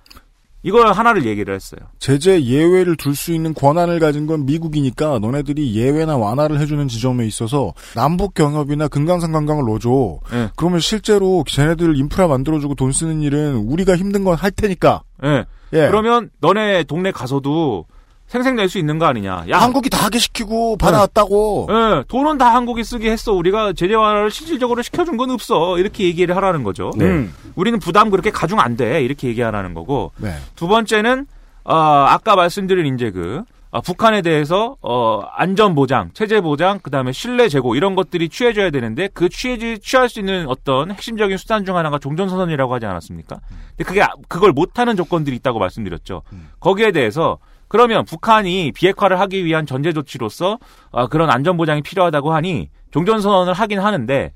이걸 0.64 0.92
하나를 0.92 1.26
얘기를 1.26 1.54
했어요. 1.56 1.80
제재 2.00 2.44
예외를 2.44 2.96
둘 2.96 3.16
수 3.16 3.34
있는 3.34 3.54
권한을 3.54 4.00
가진 4.00 4.28
건 4.28 4.46
미국이니까 4.46 5.20
너네들이 5.20 5.76
예외나 5.76 6.18
완화를 6.18 6.60
해주는 6.60 6.88
지점에 6.88 7.26
있어서 7.26 7.74
남북 7.96 8.34
경협이나 8.36 8.88
금강산 8.88 9.32
관광을 9.32 9.64
넣어줘. 9.66 10.20
예. 10.34 10.50
그러면 10.56 10.80
실제로 10.80 11.44
쟤네들 11.48 11.98
인프라 11.98 12.28
만들어주고 12.28 12.76
돈 12.76 12.92
쓰는 12.92 13.22
일은 13.22 13.56
우리가 13.56 13.96
힘든 13.96 14.24
건 14.24 14.36
할 14.36 14.52
테니까. 14.52 15.02
예. 15.24 15.46
예. 15.74 15.88
그러면 15.88 16.30
너네 16.40 16.84
동네 16.84 17.12
가서도 17.12 17.86
생색낼 18.32 18.70
수 18.70 18.78
있는 18.78 18.98
거 18.98 19.06
아니냐. 19.08 19.44
야, 19.50 19.60
한국이 19.60 19.90
다 19.90 20.06
하게 20.06 20.18
시키고 20.18 20.78
받아왔다고. 20.78 21.68
예, 21.70 22.04
돈은 22.08 22.38
다 22.38 22.54
한국이 22.56 22.82
쓰게 22.86 23.12
했어. 23.12 23.34
우리가 23.34 23.74
제재 23.74 23.94
완화를 23.94 24.32
실질적으로 24.32 24.82
시켜준 24.82 25.18
건 25.18 25.32
없어. 25.32 25.78
이렇게 25.78 26.06
얘기를 26.06 26.34
하라는 26.38 26.64
거죠. 26.64 26.92
네. 26.96 27.06
음. 27.06 27.34
우리는 27.56 27.78
부담 27.80 28.10
그렇게 28.10 28.32
가중 28.32 28.62
안 28.62 28.78
돼. 28.78 29.04
이렇게 29.04 29.28
얘기하라는 29.28 29.74
거고. 29.74 30.14
네. 30.16 30.34
두 30.56 30.70
번째는 30.70 31.26
어, 31.66 31.76
아까 31.76 32.38
말씀드린 32.38 32.96
이제 32.96 33.12
그 33.12 33.44
어, 33.70 33.82
북한에 33.82 34.22
대해서 34.22 34.78
어, 34.82 35.24
안전 35.36 35.76
보장, 35.76 36.12
체제 36.14 36.40
보장, 36.40 36.80
그다음에 36.80 37.12
신뢰 37.12 37.50
제고 37.50 37.76
이런 37.76 37.96
것들이 37.96 38.30
취해져야 38.30 38.70
되는데 38.70 39.10
그 39.14 39.28
취해지 39.28 39.80
취할 39.80 40.08
수 40.08 40.20
있는 40.20 40.46
어떤 40.48 40.90
핵심적인 40.92 41.36
수단 41.36 41.66
중 41.66 41.76
하나가 41.76 42.00
종전선언이라고 42.00 42.74
하지 42.74 42.86
않았습니까? 42.86 43.40
근데 43.72 43.84
그게 43.84 44.02
아- 44.02 44.14
그걸 44.30 44.54
못하는 44.54 44.96
조건들이 44.96 45.36
있다고 45.36 45.60
말씀드렸죠. 45.60 46.22
거기에 46.62 46.92
대해서 46.94 47.38
그러면 47.72 48.04
북한이 48.04 48.74
비핵화를 48.74 49.18
하기 49.22 49.46
위한 49.46 49.66
전제 49.66 49.94
조치로서 49.94 50.60
어, 50.90 51.08
그런 51.08 51.30
안전 51.30 51.56
보장이 51.56 51.82
필요하다고 51.82 52.34
하니 52.34 52.70
종전 52.92 53.22
선언을 53.22 53.54
하긴 53.54 53.80
하는데 53.80 54.34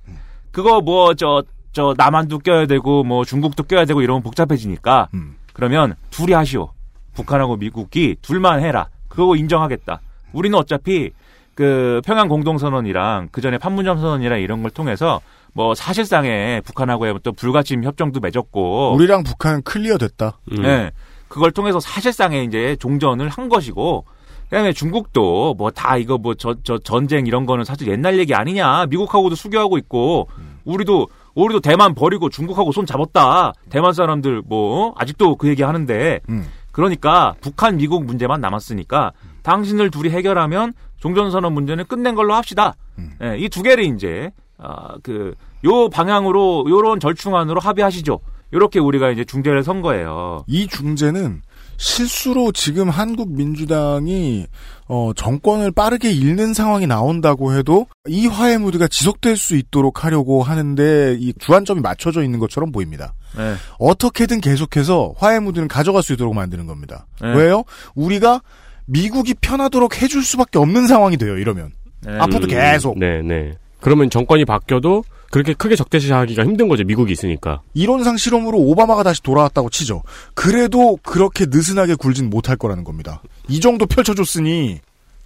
그거 0.52 0.80
뭐저저 0.80 1.96
남한도 1.98 2.40
껴야 2.40 2.66
되고 2.66 3.04
뭐 3.04 3.26
중국도 3.26 3.64
껴야 3.64 3.84
되고 3.84 4.02
이러면 4.02 4.24
복잡해지니까 4.24 5.10
음. 5.16 5.36
그러면 5.52 5.96
둘이 6.12 6.32
하시오. 6.32 6.72
북한하고 7.14 7.58
미국이 7.58 8.16
둘만 8.22 8.62
해라. 8.62 8.88
그거 9.10 9.36
인정하겠다. 9.36 10.00
우리는 10.32 10.58
어차피 10.58 11.12
그 11.56 12.00
평양 12.06 12.30
공동선언이랑 12.30 13.28
그 13.34 13.42
전에 13.42 13.58
판문점 13.58 14.00
선언이랑 14.00 14.40
이런 14.40 14.62
걸 14.62 14.72
통해서 14.72 15.20
뭐 15.52 15.76
사실상의 15.76 16.62
북한하고의 16.62 17.12
어떤 17.12 17.36
불가침 17.36 17.84
협정도 17.84 18.22
맺었고 18.22 18.94
우리랑 18.96 19.24
북한은 19.24 19.64
클리어 19.64 19.98
됐다. 19.98 20.40
음. 20.54 20.62
네. 20.62 20.92
그걸 21.36 21.52
통해서 21.52 21.82
사실상의 21.82 22.46
이제 22.46 22.78
종전을 22.80 23.28
한 23.28 23.50
것이고 23.50 24.06
그다음에 24.50 24.72
중국도 24.72 25.56
뭐 25.58 25.70
다 25.70 25.98
이거 25.98 26.18
뭐 26.18 26.34
저 26.36 26.56
저 26.64 26.78
전쟁 26.78 27.28
이런 27.28 27.46
거는 27.46 27.66
사실 27.66 27.90
옛날 27.90 28.18
얘기 28.18 28.34
아니냐 28.34 28.86
미국하고도 28.86 29.36
수교하고 29.36 29.78
있고 29.80 30.30
우리도 30.64 31.08
우리도 31.34 31.60
대만 31.60 31.94
버리고 31.94 32.30
중국하고 32.30 32.72
손 32.72 32.86
잡았다 32.86 33.52
대만 33.70 33.92
사람들 33.92 34.44
뭐 34.46 34.94
아직도 34.98 35.36
그 35.36 35.50
얘기 35.50 35.62
하는데 35.62 36.22
음. 36.30 36.48
그러니까 36.72 37.36
북한 37.42 37.76
미국 37.76 38.06
문제만 38.06 38.40
남았으니까 38.40 39.12
당신들 39.44 39.92
둘이 39.92 40.12
해결하면 40.12 40.72
종전선언 41.02 41.52
문제는 41.54 41.86
끝낸 41.88 42.16
걸로 42.16 42.34
합시다. 42.34 42.76
예, 43.22 43.38
이두 43.38 43.62
개를 43.62 43.84
이제 43.84 44.32
아, 44.58 44.96
그요 45.04 45.90
방향으로 45.92 46.66
요런 46.70 47.02
절충안으로 47.02 47.60
합의하시죠. 47.60 48.20
요렇게 48.56 48.80
우리가 48.80 49.12
이제 49.12 49.26
중재를 49.26 49.64
선 49.64 49.82
거예요. 49.82 50.46
이 50.48 50.68
중재는 50.68 51.42
실수로 51.78 52.54
지금 52.54 52.90
한국 52.90 53.36
민주당이 53.36 54.48
어, 54.88 55.12
정권을 55.14 55.72
빠르게 55.72 56.10
잃는 56.10 56.54
상황이 56.54 56.88
나온다고 56.88 57.54
해도 57.54 57.88
이 58.08 58.28
화해 58.28 58.58
무드가 58.58 58.88
지속될 58.88 59.36
수 59.36 59.58
있도록 59.58 60.06
하려고 60.06 60.42
하는데 60.42 61.18
이 61.20 61.34
주안점이 61.38 61.82
맞춰져 61.82 62.24
있는 62.24 62.40
것처럼 62.40 62.72
보입니다. 62.72 63.14
네. 63.36 63.56
어떻게든 63.78 64.40
계속해서 64.40 65.16
화해 65.18 65.40
무드는 65.40 65.68
가져갈 65.68 66.02
수 66.02 66.14
있도록 66.14 66.34
만드는 66.34 66.66
겁니다. 66.66 67.08
네. 67.22 67.36
왜요? 67.36 67.66
우리가 67.94 68.42
미국이 68.86 69.34
편하도록 69.34 70.02
해줄 70.02 70.24
수밖에 70.24 70.60
없는 70.60 70.88
상황이 70.88 71.18
돼요. 71.18 71.38
이러면 71.38 71.72
네. 72.04 72.18
앞으로도 72.20 72.48
계속 72.48 72.98
네, 72.98 73.22
네. 73.22 73.54
그러면 73.82 74.10
정권이 74.10 74.46
바뀌어도 74.46 75.04
그렇게 75.32 75.54
크게 75.54 75.76
적대시하기가 75.76 76.44
힘든 76.44 76.68
거죠. 76.68 76.84
미국이 76.84 77.12
있으니까. 77.12 77.62
이론상 77.74 78.18
실험으로 78.18 78.58
오바마가 78.58 79.04
다시 79.04 79.22
돌아왔다고 79.24 79.70
치죠. 79.70 80.04
그래도 80.34 80.98
그렇게 81.04 81.46
느슨하게 81.48 81.96
굴진 81.96 82.30
못할 82.30 82.56
거라는 82.56 82.84
겁니다. 82.84 83.22
이 83.50 83.60
정도 83.60 83.86
펼쳐줬으니 83.86 84.80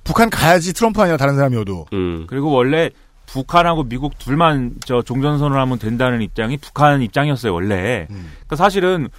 북한 0.03 0.29
가야지 0.29 0.73
트럼프 0.73 1.01
아니라 1.01 1.17
다른 1.17 1.35
사람이어도. 1.35 1.87
음. 1.93 2.25
그리고 2.27 2.49
원래 2.51 2.89
북한하고 3.27 3.83
미국 3.83 4.17
둘만 4.17 4.75
저 4.85 5.03
종전선언을 5.03 5.59
하면 5.61 5.77
된다는 5.77 6.21
입장이 6.21 6.57
북한 6.57 7.01
입장이었어요 7.03 7.53
원래. 7.53 8.07
그러니까 8.07 8.55
사실은 8.55 9.09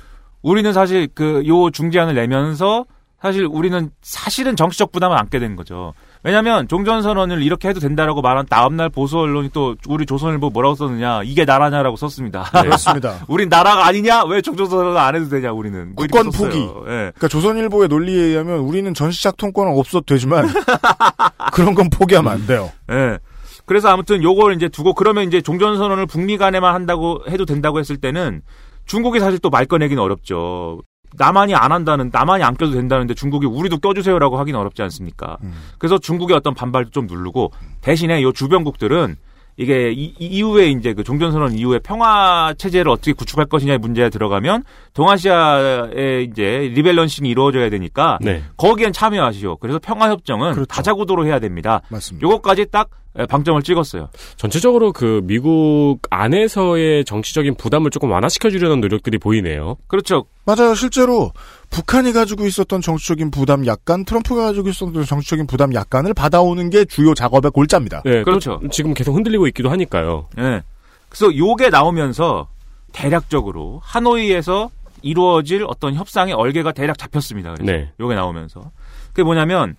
우리는 0.42 0.72
사실 0.72 1.06
그 1.08 1.44
요 1.46 1.70
중재안을 1.70 2.14
내면서 2.14 2.86
사실 3.22 3.44
우리는 3.44 3.90
사실은 4.02 4.56
정치적 4.56 4.90
부담을 4.90 5.16
안게 5.18 5.38
된 5.38 5.54
거죠. 5.54 5.92
왜냐하면 6.22 6.68
종전선언을 6.68 7.42
이렇게 7.42 7.68
해도 7.68 7.80
된다라고 7.80 8.20
말한 8.20 8.46
다음날 8.46 8.90
보수 8.90 9.18
언론이 9.18 9.50
또 9.54 9.74
우리 9.88 10.04
조선일보 10.04 10.50
뭐라고 10.50 10.74
썼느냐 10.74 11.22
이게 11.24 11.44
나라냐라고 11.46 11.96
썼습니다. 11.96 12.44
네. 12.52 12.62
그렇습니다. 12.62 13.16
우린 13.28 13.48
나라가 13.48 13.86
아니냐? 13.86 14.24
왜 14.24 14.42
종전선언을 14.42 14.96
안 14.98 15.14
해도 15.16 15.28
되냐? 15.30 15.52
우리는 15.52 15.94
뭐 15.94 16.06
국권. 16.06 16.30
포기. 16.30 16.58
예. 16.58 17.12
그러니까 17.14 17.28
조선일보의 17.28 17.88
논리에 17.88 18.22
의하면 18.22 18.58
우리는 18.58 18.92
전시작 18.92 19.38
통권은 19.38 19.78
없어도 19.78 20.04
되지만 20.04 20.46
그런 21.52 21.74
건 21.74 21.88
포기하면 21.90 22.32
안 22.32 22.46
돼요. 22.46 22.70
예. 22.90 23.18
그래서 23.66 23.88
아무튼 23.88 24.22
요걸 24.22 24.54
이제 24.56 24.68
두고 24.68 24.94
그러면 24.94 25.24
이제 25.26 25.40
종전선언을 25.40 26.06
북미 26.06 26.36
간에만 26.36 26.74
한다고 26.74 27.20
해도 27.28 27.44
된다고 27.46 27.78
했을 27.78 27.96
때는 27.96 28.42
중국이 28.86 29.20
사실 29.20 29.38
또 29.38 29.48
말 29.50 29.64
꺼내기는 29.66 30.02
어렵죠. 30.02 30.80
남한이 31.16 31.54
안 31.54 31.72
한다는, 31.72 32.10
남한이 32.12 32.42
안 32.44 32.56
껴도 32.56 32.72
된다는데 32.72 33.14
중국이 33.14 33.46
우리도 33.46 33.78
껴주세요라고 33.78 34.38
하기는 34.38 34.58
어렵지 34.58 34.82
않습니까? 34.82 35.38
그래서 35.78 35.98
중국의 35.98 36.36
어떤 36.36 36.54
반발도 36.54 36.90
좀 36.90 37.06
누르고 37.06 37.52
대신에 37.80 38.22
요 38.22 38.32
주변국들은 38.32 39.16
이게 39.60 39.92
이, 39.92 40.14
이 40.18 40.24
이후에 40.24 40.70
이제 40.70 40.94
그 40.94 41.04
종전선언 41.04 41.52
이후에 41.52 41.80
평화 41.80 42.54
체제를 42.56 42.90
어떻게 42.90 43.12
구축할 43.12 43.44
것이냐의 43.44 43.78
문제에 43.78 44.08
들어가면 44.08 44.64
동아시아에 44.94 46.22
이제 46.22 46.72
리밸런싱이 46.74 47.28
이루어져야 47.28 47.68
되니까 47.68 48.18
네. 48.22 48.42
거기엔 48.56 48.94
참여하시오. 48.94 49.58
그래서 49.58 49.78
평화협정은 49.78 50.54
그렇죠. 50.54 50.64
다자구도로 50.64 51.26
해야 51.26 51.40
됩니다. 51.40 51.82
맞습니다. 51.90 52.26
요것까지 52.26 52.68
딱 52.70 52.88
방점을 53.28 53.60
찍었어요. 53.62 54.08
전체적으로 54.36 54.92
그 54.92 55.20
미국 55.24 55.98
안에서의 56.08 57.04
정치적인 57.04 57.56
부담을 57.56 57.90
조금 57.90 58.10
완화시켜 58.10 58.48
주려는 58.48 58.80
노력들이 58.80 59.18
보이네요. 59.18 59.76
그렇죠. 59.88 60.24
맞아요. 60.46 60.74
실제로 60.74 61.32
북한이 61.70 62.12
가지고 62.12 62.46
있었던 62.46 62.80
정치적인 62.80 63.30
부담 63.30 63.66
약간, 63.66 64.04
트럼프가 64.04 64.42
가지고 64.42 64.68
있었던 64.68 65.04
정치적인 65.04 65.46
부담 65.46 65.72
약간을 65.72 66.14
받아오는 66.14 66.68
게 66.70 66.84
주요 66.84 67.14
작업의 67.14 67.52
골자입니다. 67.52 68.02
네, 68.04 68.18
또 68.20 68.24
그렇죠. 68.24 68.60
지금 68.70 68.92
계속 68.92 69.14
흔들리고 69.14 69.46
있기도 69.48 69.70
하니까요. 69.70 70.28
예. 70.38 70.62
그래서 71.08 71.36
요게 71.36 71.70
나오면서 71.70 72.48
대략적으로 72.92 73.80
하노이에서 73.84 74.70
이루어질 75.02 75.64
어떤 75.66 75.94
협상의 75.94 76.34
얼개가 76.34 76.72
대략 76.72 76.98
잡혔습니다. 76.98 77.54
그래서 77.54 77.72
네. 77.72 77.92
요게 78.00 78.14
나오면서 78.14 78.70
그게 79.08 79.22
뭐냐면 79.22 79.76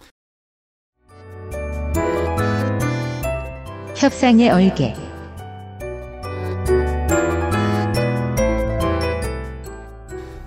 협상의 3.96 4.50
얼개. 4.50 5.11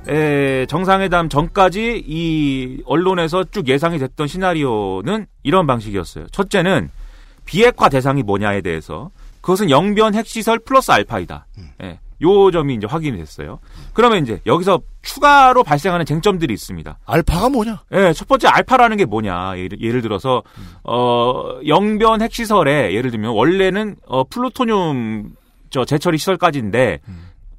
에, 0.09 0.67
정상회담 0.67 1.29
전까지 1.29 2.05
이 2.07 2.83
언론에서 2.87 3.45
쭉 3.45 3.69
예상이 3.69 3.99
됐던 3.99 4.27
시나리오는 4.27 5.27
이런 5.43 5.67
방식이었어요. 5.67 6.27
첫째는 6.29 6.91
비핵화 7.45 7.89
대상이 7.89 8.23
뭐냐에 8.23 8.61
대해서 8.61 9.11
그것은 9.41 9.71
영변 9.71 10.15
핵시설 10.15 10.59
플러스 10.59 10.91
알파이다. 10.91 11.47
예, 11.83 11.99
요 12.23 12.51
점이 12.51 12.75
이제 12.75 12.87
확인이 12.87 13.19
됐어요. 13.19 13.59
그러면 13.93 14.23
이제 14.23 14.41
여기서 14.47 14.81
추가로 15.03 15.63
발생하는 15.65 16.07
쟁점들이 16.07 16.55
있습니다. 16.55 16.99
알파가 17.05 17.51
뭐냐? 17.51 17.83
예, 17.93 18.13
첫 18.15 18.27
번째 18.27 18.49
알파라는 18.49 18.97
게 18.97 19.05
뭐냐. 19.05 19.59
예를, 19.59 19.81
예를 19.83 20.01
들어서 20.01 20.43
어 20.83 21.59
영변 21.67 22.23
핵시설에 22.23 22.95
예를 22.95 23.11
들면 23.11 23.33
원래는 23.33 23.97
어 24.07 24.25
플루토늄 24.25 25.33
저 25.69 25.85
재처리 25.85 26.17
시설까지인데 26.17 27.01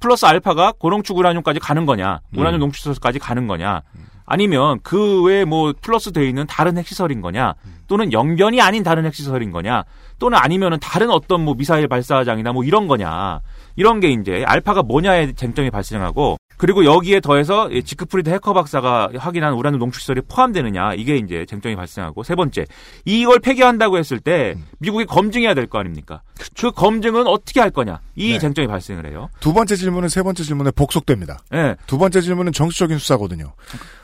플러스 0.00 0.26
알파가 0.26 0.72
고농축 0.78 1.16
우라늄까지 1.18 1.60
가는 1.60 1.86
거냐, 1.86 2.20
우라늄 2.36 2.60
농축시설까지 2.60 3.18
가는 3.18 3.46
거냐, 3.46 3.82
아니면 4.26 4.80
그 4.82 5.22
외에 5.22 5.44
뭐 5.44 5.72
플러스 5.80 6.12
되어 6.12 6.24
있는 6.24 6.46
다른 6.46 6.76
핵시설인 6.76 7.20
거냐, 7.20 7.54
또는 7.86 8.12
영변이 8.12 8.60
아닌 8.60 8.82
다른 8.82 9.04
핵시설인 9.06 9.52
거냐, 9.52 9.84
또는 10.18 10.38
아니면은 10.38 10.78
다른 10.80 11.10
어떤 11.10 11.44
뭐 11.44 11.54
미사일 11.54 11.86
발사장이나 11.86 12.52
뭐 12.52 12.64
이런 12.64 12.88
거냐, 12.88 13.40
이런 13.76 14.00
게 14.00 14.10
이제 14.10 14.44
알파가 14.46 14.82
뭐냐의 14.82 15.34
쟁점이 15.34 15.70
발생하고, 15.70 16.36
그리고 16.56 16.84
여기에 16.84 17.20
더해서 17.20 17.70
이 17.70 17.82
지크프리드 17.82 18.30
해커 18.30 18.52
박사가 18.54 19.10
확인한 19.16 19.54
우라늄 19.54 19.78
농축시설이 19.78 20.22
포함되느냐, 20.28 20.94
이게 20.94 21.16
이제 21.16 21.44
쟁점이 21.48 21.76
발생하고, 21.76 22.22
세 22.22 22.34
번째, 22.34 22.64
이걸 23.04 23.40
폐기한다고 23.40 23.98
했을 23.98 24.18
때 24.20 24.56
미국이 24.78 25.04
검증해야 25.04 25.54
될 25.54 25.66
거 25.66 25.78
아닙니까? 25.78 26.22
그 26.58 26.70
검증은 26.70 27.26
어떻게 27.26 27.60
할 27.60 27.70
거냐, 27.70 28.00
이 28.14 28.32
네. 28.32 28.38
쟁점이 28.38 28.68
발생을 28.68 29.06
해요. 29.10 29.28
두 29.40 29.52
번째 29.52 29.76
질문은 29.76 30.08
세 30.08 30.22
번째 30.22 30.42
질문에 30.44 30.70
복속됩니다. 30.70 31.38
예. 31.54 31.76
두 31.86 31.98
번째 31.98 32.20
질문은 32.20 32.52
정치적인 32.52 32.98
수사거든요. 32.98 33.52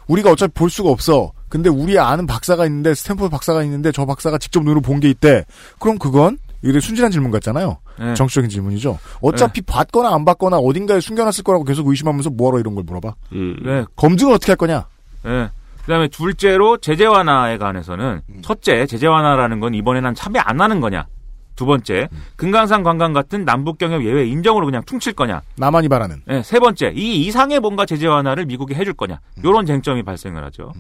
우리가 0.09 0.31
어차피 0.33 0.53
볼 0.53 0.69
수가 0.69 0.91
없어. 0.91 1.33
근데 1.49 1.69
우리 1.71 1.99
아는 1.99 2.27
박사가 2.27 2.67
있는데 2.67 2.95
스탠포드 2.95 3.31
박사가 3.31 3.63
있는데 3.63 3.93
저 3.93 4.05
박사가 4.05 4.39
직접 4.39 4.63
눈으로 4.65 4.81
본 4.81 5.01
게 5.01 5.09
있대. 5.11 5.45
그럼 5.79 5.99
그건 5.99 6.39
이게 6.63 6.81
순진한 6.81 7.11
질문 7.11 7.31
같잖아요. 7.31 7.79
네. 7.99 8.15
정치적인 8.15 8.49
질문이죠. 8.49 8.99
어차피 9.21 9.61
봤거나 9.63 10.15
안 10.15 10.25
봤거나 10.25 10.59
어딘가에 10.59 11.01
숨겨놨을 11.01 11.43
거라고 11.45 11.65
계속 11.65 11.89
의심하면서 11.89 12.31
뭐하러 12.31 12.61
이런 12.61 12.75
걸 12.75 12.85
물어봐. 12.85 13.15
음. 13.33 13.57
네. 13.65 13.85
검증을 13.97 14.35
어떻게 14.35 14.53
할 14.53 14.57
거냐? 14.57 14.87
예. 15.27 15.51
그다음에 15.83 16.09
둘째로 16.09 16.77
제재 16.79 17.07
완화에 17.07 17.59
관해서는 17.59 18.23
첫째 18.43 18.87
제재 18.87 19.09
완화라는 19.09 19.59
건 19.59 19.75
이번에는 19.75 20.09
한 20.09 20.15
참여 20.15 20.41
안 20.41 20.61
하는 20.61 20.81
거냐. 20.81 21.07
두 21.63 21.67
번째 21.67 22.09
금강산 22.35 22.83
관광 22.83 23.13
같은 23.13 23.45
남북 23.45 23.79
경협 23.79 24.05
예외 24.05 24.27
인정으로 24.27 24.67
그냥 24.67 24.83
퉁칠 24.85 25.13
거냐. 25.13 25.43
나만이 25.57 25.89
바라는. 25.89 26.23
예, 26.29 26.43
세 26.43 26.59
번째 26.59 26.93
이 26.93 27.25
이상의 27.25 27.61
뭔가 27.61 27.87
제재 27.87 28.09
완화를 28.09 28.47
미국이 28.47 28.75
해줄 28.75 28.95
거냐. 28.95 29.21
요런 29.45 29.65
쟁점이 29.65 30.03
발생을 30.03 30.43
하죠. 30.47 30.73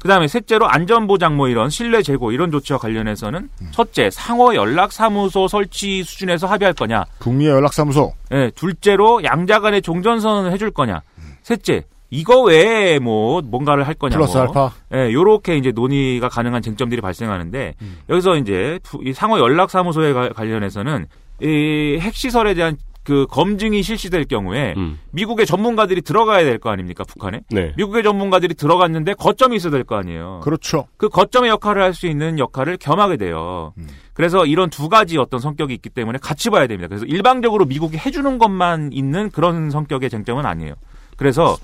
그다음에 0.00 0.28
셋째로 0.28 0.66
안전 0.66 1.06
보장 1.06 1.36
뭐 1.36 1.48
이런 1.48 1.68
신뢰 1.68 2.00
제고 2.00 2.32
이런 2.32 2.50
조치와 2.50 2.78
관련해서는 2.78 3.50
첫째 3.70 4.08
상호 4.08 4.54
연락 4.54 4.92
사무소 4.92 5.46
설치 5.46 6.02
수준에서 6.04 6.46
합의할 6.46 6.72
거냐. 6.72 7.04
북미의 7.18 7.50
연락사무소. 7.50 8.14
예, 8.32 8.50
둘째로 8.54 9.22
양자 9.22 9.60
간의 9.60 9.82
종전 9.82 10.20
선언을 10.20 10.52
해줄 10.52 10.70
거냐. 10.70 11.02
셋째, 11.42 11.84
이거 12.10 12.40
외에 12.42 12.98
뭐 12.98 13.40
뭔가를 13.40 13.86
할 13.86 13.94
거냐. 13.94 14.16
플러스 14.16 14.36
뭐. 14.36 14.46
알파. 14.46 14.72
예, 14.94 15.12
요렇게 15.12 15.56
이제 15.56 15.70
논의가 15.72 16.28
가능한 16.28 16.60
쟁점들이 16.62 17.00
발생하는데 17.00 17.74
여기서 18.08 18.36
이제 18.36 18.78
이 19.04 19.12
상호 19.12 19.38
연락 19.38 19.70
사무소에 19.70 20.12
가- 20.12 20.28
관련해서는 20.30 21.06
이 21.42 21.98
핵시설에 22.00 22.54
대한 22.54 22.76
그 23.02 23.26
검증이 23.30 23.82
실시될 23.82 24.26
경우에 24.26 24.74
음. 24.76 24.98
미국의 25.12 25.46
전문가들이 25.46 26.02
들어가야 26.02 26.44
될 26.44 26.58
거 26.58 26.68
아닙니까 26.70 27.02
북한에 27.08 27.40
네. 27.50 27.72
미국의 27.78 28.02
전문가들이 28.02 28.54
들어갔는데 28.54 29.14
거점이 29.14 29.56
있어야 29.56 29.70
될 29.72 29.84
거 29.84 29.96
아니에요. 29.96 30.40
그렇죠. 30.42 30.86
그 30.98 31.08
거점의 31.08 31.48
역할을 31.50 31.82
할 31.82 31.94
수 31.94 32.06
있는 32.06 32.38
역할을 32.38 32.76
겸하게 32.76 33.16
돼요. 33.16 33.72
그래서 34.14 34.44
이런 34.44 34.68
두 34.68 34.88
가지 34.90 35.16
어떤 35.16 35.40
성격이 35.40 35.72
있기 35.74 35.88
때문에 35.88 36.18
같이 36.20 36.50
봐야 36.50 36.66
됩니다. 36.66 36.88
그래서 36.88 37.06
일방적으로 37.06 37.64
미국이 37.64 37.96
해주는 37.96 38.36
것만 38.38 38.90
있는 38.92 39.30
그런 39.30 39.70
성격의 39.70 40.10
쟁점은 40.10 40.44
아니에요. 40.44 40.74
그래서 41.16 41.56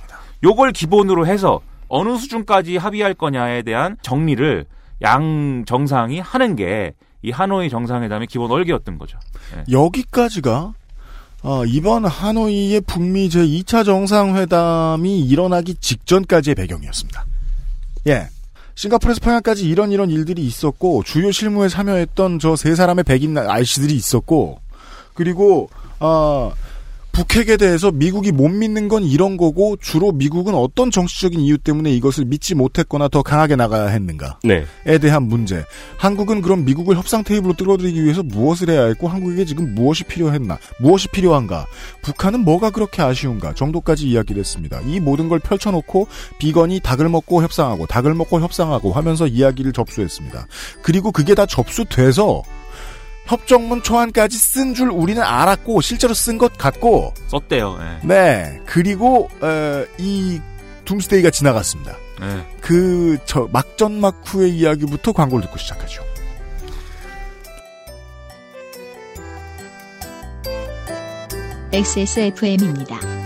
요걸 0.42 0.72
기본으로 0.72 1.26
해서 1.26 1.60
어느 1.88 2.16
수준까지 2.16 2.76
합의할 2.76 3.14
거냐에 3.14 3.62
대한 3.62 3.96
정리를 4.02 4.64
양 5.02 5.64
정상이 5.66 6.20
하는 6.20 6.56
게 6.56 6.92
이 7.26 7.32
하노이 7.32 7.70
정상회담의 7.70 8.28
기본 8.28 8.52
얼개였던 8.52 8.98
거죠. 8.98 9.18
예. 9.56 9.64
여기까지가 9.72 10.74
어, 11.42 11.64
이번 11.66 12.04
하노이의 12.04 12.82
북미 12.82 13.28
제2차 13.28 13.84
정상회담이 13.84 15.20
일어나기 15.20 15.74
직전까지의 15.74 16.54
배경이었습니다. 16.54 17.26
예. 18.06 18.28
싱가포르에서 18.76 19.20
평양까지 19.20 19.68
이런 19.68 19.90
이런 19.90 20.10
일들이 20.10 20.44
있었고 20.46 21.02
주요 21.02 21.32
실무에 21.32 21.68
참여했던 21.68 22.38
저 22.38 22.54
세 22.54 22.76
사람의 22.76 23.02
백인 23.02 23.36
아이씨들이 23.36 23.94
있었고 23.94 24.60
그리고 25.14 25.68
아 25.98 26.52
북핵에 27.16 27.56
대해서 27.56 27.90
미국이 27.90 28.30
못 28.30 28.48
믿는 28.48 28.88
건 28.88 29.02
이런 29.02 29.38
거고 29.38 29.78
주로 29.80 30.12
미국은 30.12 30.54
어떤 30.54 30.90
정치적인 30.90 31.40
이유 31.40 31.56
때문에 31.56 31.90
이것을 31.92 32.26
믿지 32.26 32.54
못했거나 32.54 33.08
더 33.08 33.22
강하게 33.22 33.56
나가야 33.56 33.86
했는가에 33.86 34.34
네. 34.44 34.66
대한 34.98 35.22
문제. 35.22 35.64
한국은 35.96 36.42
그럼 36.42 36.66
미국을 36.66 36.94
협상 36.94 37.24
테이블로 37.24 37.54
끌어들이기 37.54 38.04
위해서 38.04 38.22
무엇을 38.22 38.68
해야 38.68 38.84
했고 38.84 39.08
한국에게 39.08 39.46
지금 39.46 39.74
무엇이 39.74 40.04
필요했나, 40.04 40.58
무엇이 40.78 41.08
필요한가, 41.08 41.66
북한은 42.02 42.40
뭐가 42.40 42.68
그렇게 42.68 43.00
아쉬운가 43.00 43.54
정도까지 43.54 44.06
이야기를 44.06 44.38
했습니다. 44.40 44.82
이 44.82 45.00
모든 45.00 45.30
걸 45.30 45.38
펼쳐놓고 45.38 46.08
비건이 46.38 46.80
닭을 46.80 47.08
먹고 47.08 47.42
협상하고 47.42 47.86
닭을 47.86 48.12
먹고 48.12 48.42
협상하고 48.42 48.92
하면서 48.92 49.26
이야기를 49.26 49.72
접수했습니다. 49.72 50.46
그리고 50.82 51.12
그게 51.12 51.34
다 51.34 51.46
접수돼서 51.46 52.42
협정문 53.26 53.82
초안까지 53.82 54.38
쓴 54.38 54.74
줄 54.74 54.88
우리는 54.90 55.22
알았고 55.22 55.80
실제로 55.80 56.14
쓴 56.14 56.38
것 56.38 56.56
같고 56.56 57.12
썼대요. 57.28 57.78
예. 57.80 58.06
네 58.06 58.60
그리고 58.66 59.28
어, 59.40 59.84
이 59.98 60.40
둠스데이가 60.84 61.30
지나갔습니다. 61.30 61.96
예. 62.22 62.46
그저 62.60 63.48
막전 63.52 64.00
막후의 64.00 64.50
이야기부터 64.56 65.12
광고를 65.12 65.44
듣고 65.46 65.58
시작하죠. 65.58 66.02
XSFM입니다. 71.72 73.25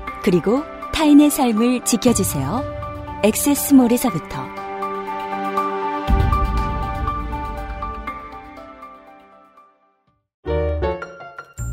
그리고 0.23 0.63
타인의 0.93 1.29
삶을 1.29 1.83
지켜주세요. 1.85 3.21
엑세스몰에서부터 3.23 4.61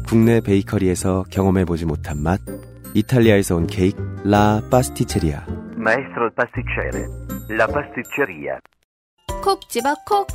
국내 0.09 0.41
베이커리에서 0.41 1.25
경험해보지 1.31 1.85
못한 1.85 2.23
맛 2.23 2.41
이탈리아에서 2.95 3.57
온 3.57 3.67
케이크 3.67 4.01
라 4.25 4.63
파스티체리아 4.71 5.45
Maestro 5.79 6.25
il 6.25 6.31
pasticcere, 6.35 7.07
la 7.51 7.67
pasticceria. 7.67 8.59
콕 9.43 9.61
집어 9.69 9.95
콕. 10.07 10.27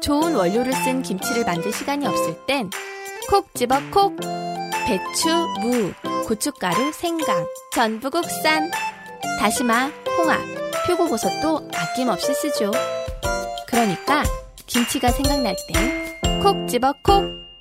좋은 0.00 0.34
원료를 0.34 0.72
쓴 0.72 1.02
김치를 1.02 1.44
만들 1.44 1.72
시간이 1.72 2.06
없을 2.06 2.36
땐 2.46 2.68
콕 3.28 3.52
집어 3.54 3.78
콕. 3.90 4.16
배추, 4.86 5.28
무, 5.60 5.92
고춧가루, 6.26 6.92
생강, 6.92 7.46
전부 7.72 8.10
국산. 8.10 8.70
다시마, 9.38 9.90
홍합, 10.18 10.40
표고버섯도 10.86 11.68
아낌없이 11.74 12.34
쓰죠. 12.34 12.70
그러니까 13.66 14.22
김치가 14.66 15.10
생각날 15.10 15.56
땐 15.68 16.02
콕 16.42 16.66
집어 16.68 16.92
콕. 17.04 17.51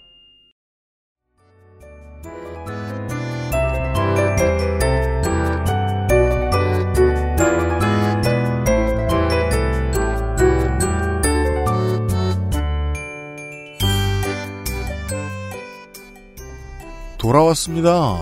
돌아왔습니다. 17.22 18.17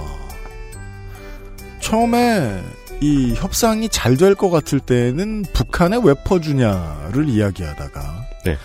처음에 1.80 2.62
이 3.02 3.34
협상이 3.34 3.88
잘 3.88 4.18
될 4.18 4.36
것 4.36 4.50
같을 4.50 4.82
때는 4.82 5.44
북한에 5.54 5.98
왜 6.04 6.14
퍼주냐를 6.26 7.30
이야기하다가 7.30 8.26
네. 8.46 8.58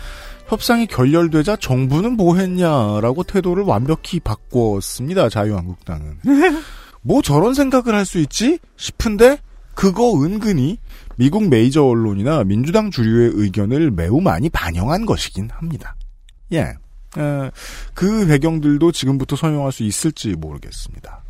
협상이 0.49 0.87
결렬되자 0.87 1.57
정부는 1.57 2.17
뭐 2.17 2.37
했냐라고 2.37 3.23
태도를 3.23 3.63
완벽히 3.63 4.19
바꿨습니다. 4.19 5.29
자유한국당은. 5.29 6.19
뭐 7.03 7.23
저런 7.23 7.55
생각을 7.55 7.95
할 7.95 8.05
수 8.05 8.19
있지? 8.19 8.59
싶은데 8.77 9.39
그거 9.75 10.15
은근히 10.23 10.79
미국 11.17 11.49
메이저 11.49 11.85
언론이나 11.85 12.43
민주당 12.45 12.91
주류의 12.91 13.31
의견을 13.35 13.93
매우 13.93 14.21
많이 14.21 14.49
반영한 14.49 15.07
것이긴 15.07 15.49
합니다. 15.53 15.95
예. 16.53 16.75
에, 17.17 17.51
그 17.95 18.27
배경들도 18.27 18.93
지금부터 18.93 19.37
설명할 19.37 19.73
수 19.73 19.83
있을지 19.83 20.35
모르겠습니다. 20.37 21.23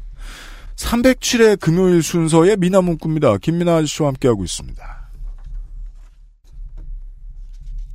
307회 0.76 1.60
금요일 1.60 2.02
순서의 2.02 2.56
민하문구입니다. 2.56 3.38
김민하 3.38 3.76
아저씨와 3.76 4.08
함께하고 4.08 4.44
있습니다. 4.44 5.08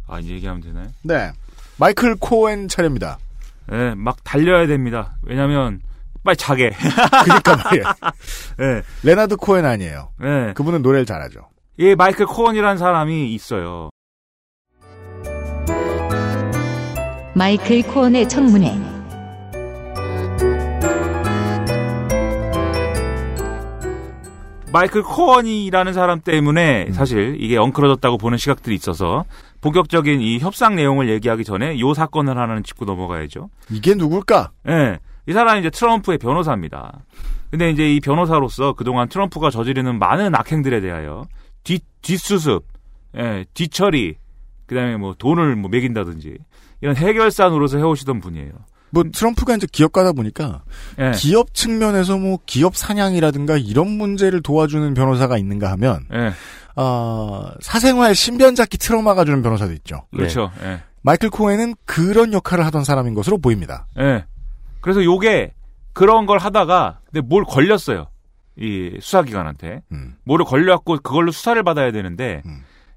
아, 0.07 0.19
이제 0.19 0.33
얘기하면 0.33 0.61
되나요? 0.61 0.87
네. 1.03 1.31
마이클 1.77 2.15
코엔 2.15 2.67
차례입니다. 2.67 3.19
네, 3.67 3.93
막 3.95 4.23
달려야 4.23 4.65
됩니다. 4.65 5.17
왜냐면, 5.21 5.81
빨리 6.23 6.35
자게. 6.35 6.71
그니까 7.25 7.55
말이에요. 7.55 7.85
네. 8.57 8.81
레나드 9.03 9.35
코엔 9.35 9.65
아니에요. 9.65 10.09
네. 10.19 10.53
그분은 10.53 10.81
노래를 10.81 11.05
잘하죠. 11.05 11.47
이 11.77 11.95
마이클 11.95 12.25
코언이라는 12.25 12.77
사람이 12.77 13.33
있어요. 13.33 13.89
마이클 17.35 17.83
코언의 17.83 18.27
청문회. 18.27 18.75
마이클 24.73 25.03
코언이라는 25.03 25.93
사람 25.93 26.21
때문에 26.21 26.91
사실 26.91 27.37
이게 27.39 27.57
엉클어졌다고 27.57 28.17
보는 28.17 28.37
시각들이 28.37 28.75
있어서 28.75 29.25
본격적인 29.61 30.21
이 30.21 30.39
협상 30.39 30.75
내용을 30.75 31.09
얘기하기 31.09 31.43
전에 31.43 31.79
요 31.79 31.93
사건을 31.93 32.37
하나는 32.37 32.63
짚고 32.63 32.85
넘어가야죠. 32.85 33.49
이게 33.71 33.93
누굴까? 33.93 34.51
예. 34.67 34.71
네, 34.71 34.99
이 35.27 35.33
사람이 35.33 35.59
이제 35.59 35.69
트럼프의 35.69 36.17
변호사입니다. 36.17 36.99
근데 37.51 37.69
이제 37.69 37.93
이 37.93 37.99
변호사로서 37.99 38.73
그동안 38.73 39.07
트럼프가 39.07 39.49
저지르는 39.49 39.99
많은 39.99 40.35
악행들에 40.35 40.81
대하여 40.81 41.25
뒷, 41.63 41.83
뒷수습, 42.01 42.63
예, 43.17 43.45
뒤처리, 43.53 44.15
그 44.65 44.75
다음에 44.75 44.97
뭐 44.97 45.15
돈을 45.17 45.55
뭐 45.55 45.69
매긴다든지 45.69 46.37
이런 46.81 46.95
해결사 46.95 47.49
노릇을 47.49 47.79
해오시던 47.79 48.19
분이에요. 48.19 48.51
뭐 48.91 49.03
트럼프가 49.11 49.55
이제 49.55 49.67
기업가다 49.71 50.13
보니까 50.13 50.63
예. 50.99 51.11
기업 51.11 51.53
측면에서 51.53 52.17
뭐 52.17 52.39
기업 52.45 52.75
사냥이라든가 52.75 53.57
이런 53.57 53.87
문제를 53.87 54.41
도와주는 54.41 54.93
변호사가 54.93 55.37
있는가 55.37 55.71
하면 55.71 56.05
예. 56.13 56.31
어, 56.75 57.51
사생활 57.59 58.15
신변 58.15 58.55
잡기 58.55 58.77
트라우마가 58.77 59.25
주는 59.25 59.43
변호사도 59.43 59.73
있죠. 59.73 60.05
그렇죠. 60.15 60.51
예. 60.63 60.81
마이클 61.01 61.29
코엔은 61.29 61.75
그런 61.85 62.33
역할을 62.33 62.65
하던 62.65 62.83
사람인 62.83 63.13
것으로 63.13 63.37
보입니다. 63.37 63.85
예. 63.99 64.25
그래서 64.81 65.03
요게 65.03 65.53
그런 65.93 66.25
걸 66.25 66.39
하다가 66.39 66.99
근데 67.11 67.21
뭘 67.21 67.43
걸렸어요. 67.43 68.07
이 68.57 68.97
수사기관한테. 68.99 69.83
음. 69.91 70.15
뭐를 70.23 70.45
걸려갖고 70.45 70.97
그걸로 70.97 71.31
수사를 71.31 71.61
받아야 71.63 71.91
되는데 71.91 72.41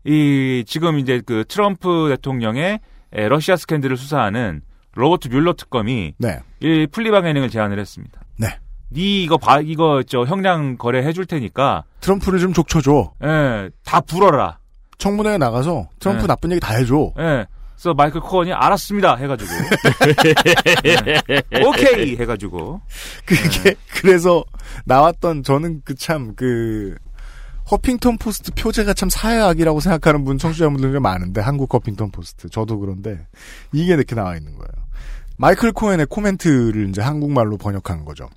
이 0.05 0.65
지금 0.67 0.99
이제 0.99 1.21
그 1.25 1.45
트럼프 1.47 2.09
대통령의 2.11 2.65
에, 2.65 2.81
러시아 3.13 3.57
스캔들을 3.57 3.97
수사하는 3.97 4.63
로버트 4.95 5.29
뮬러 5.29 5.55
특검이 5.55 6.15
네. 6.19 6.41
이 6.61 6.87
plea 6.91 7.05
bargaining을 7.05 7.51
제안을 7.51 7.79
했습니다. 7.79 8.21
네. 8.37 8.49
네 8.89 9.23
이거 9.23 9.39
봐 9.39 9.61
이거 9.61 10.03
저 10.07 10.25
형량 10.25 10.77
거래 10.77 11.03
해줄 11.05 11.25
테니까 11.27 11.85
트럼프를 12.01 12.41
좀 12.41 12.53
족쳐줘. 12.53 13.13
예, 13.25 13.71
다 13.85 14.01
불어라. 14.01 14.59
청문회에 14.99 15.39
나가서 15.39 15.89
트럼프 15.99 16.23
네. 16.23 16.27
나쁜 16.27 16.51
얘기 16.53 16.61
다 16.61 16.75
해줘. 16.75 17.13
예. 17.19 17.47
그래서 17.75 17.95
마이클 17.95 18.21
코언이 18.21 18.53
알았습니다 18.53 19.17
해가지고 19.17 19.51
예. 20.85 21.65
오케이 21.67 22.17
해가지고 22.17 22.81
그게 23.25 23.75
그래서 24.01 24.45
나왔던 24.85 25.43
저는 25.43 25.83
그 25.85 25.97
참그 25.97 26.95
허핑턴 27.73 28.19
포스트 28.19 28.53
표제가 28.53 28.93
참 28.93 29.09
사회악이라고 29.09 29.81
생각하는 29.81 30.25
분 30.25 30.37
청취자분들이 30.37 31.01
많은데 31.01 31.41
한국 31.41 31.73
허핑턴 31.73 32.11
포스트 32.11 32.51
저도 32.51 32.79
그런데 32.79 33.27
이게 33.73 33.95
이렇게 33.95 34.15
나와 34.15 34.37
있는 34.37 34.53
거예요. 34.53 34.69
마이클 35.39 35.73
코엔의 35.73 36.07
코멘트를 36.07 36.91
이제 36.91 37.01
한국말로 37.01 37.57
번역한 37.57 38.05
거죠. 38.05 38.29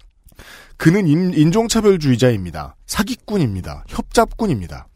그는 0.77 1.05
인, 1.05 1.33
인종차별주의자입니다. 1.33 2.77
사기꾼입니다. 2.85 3.83
협잡꾼입니다. 3.89 4.87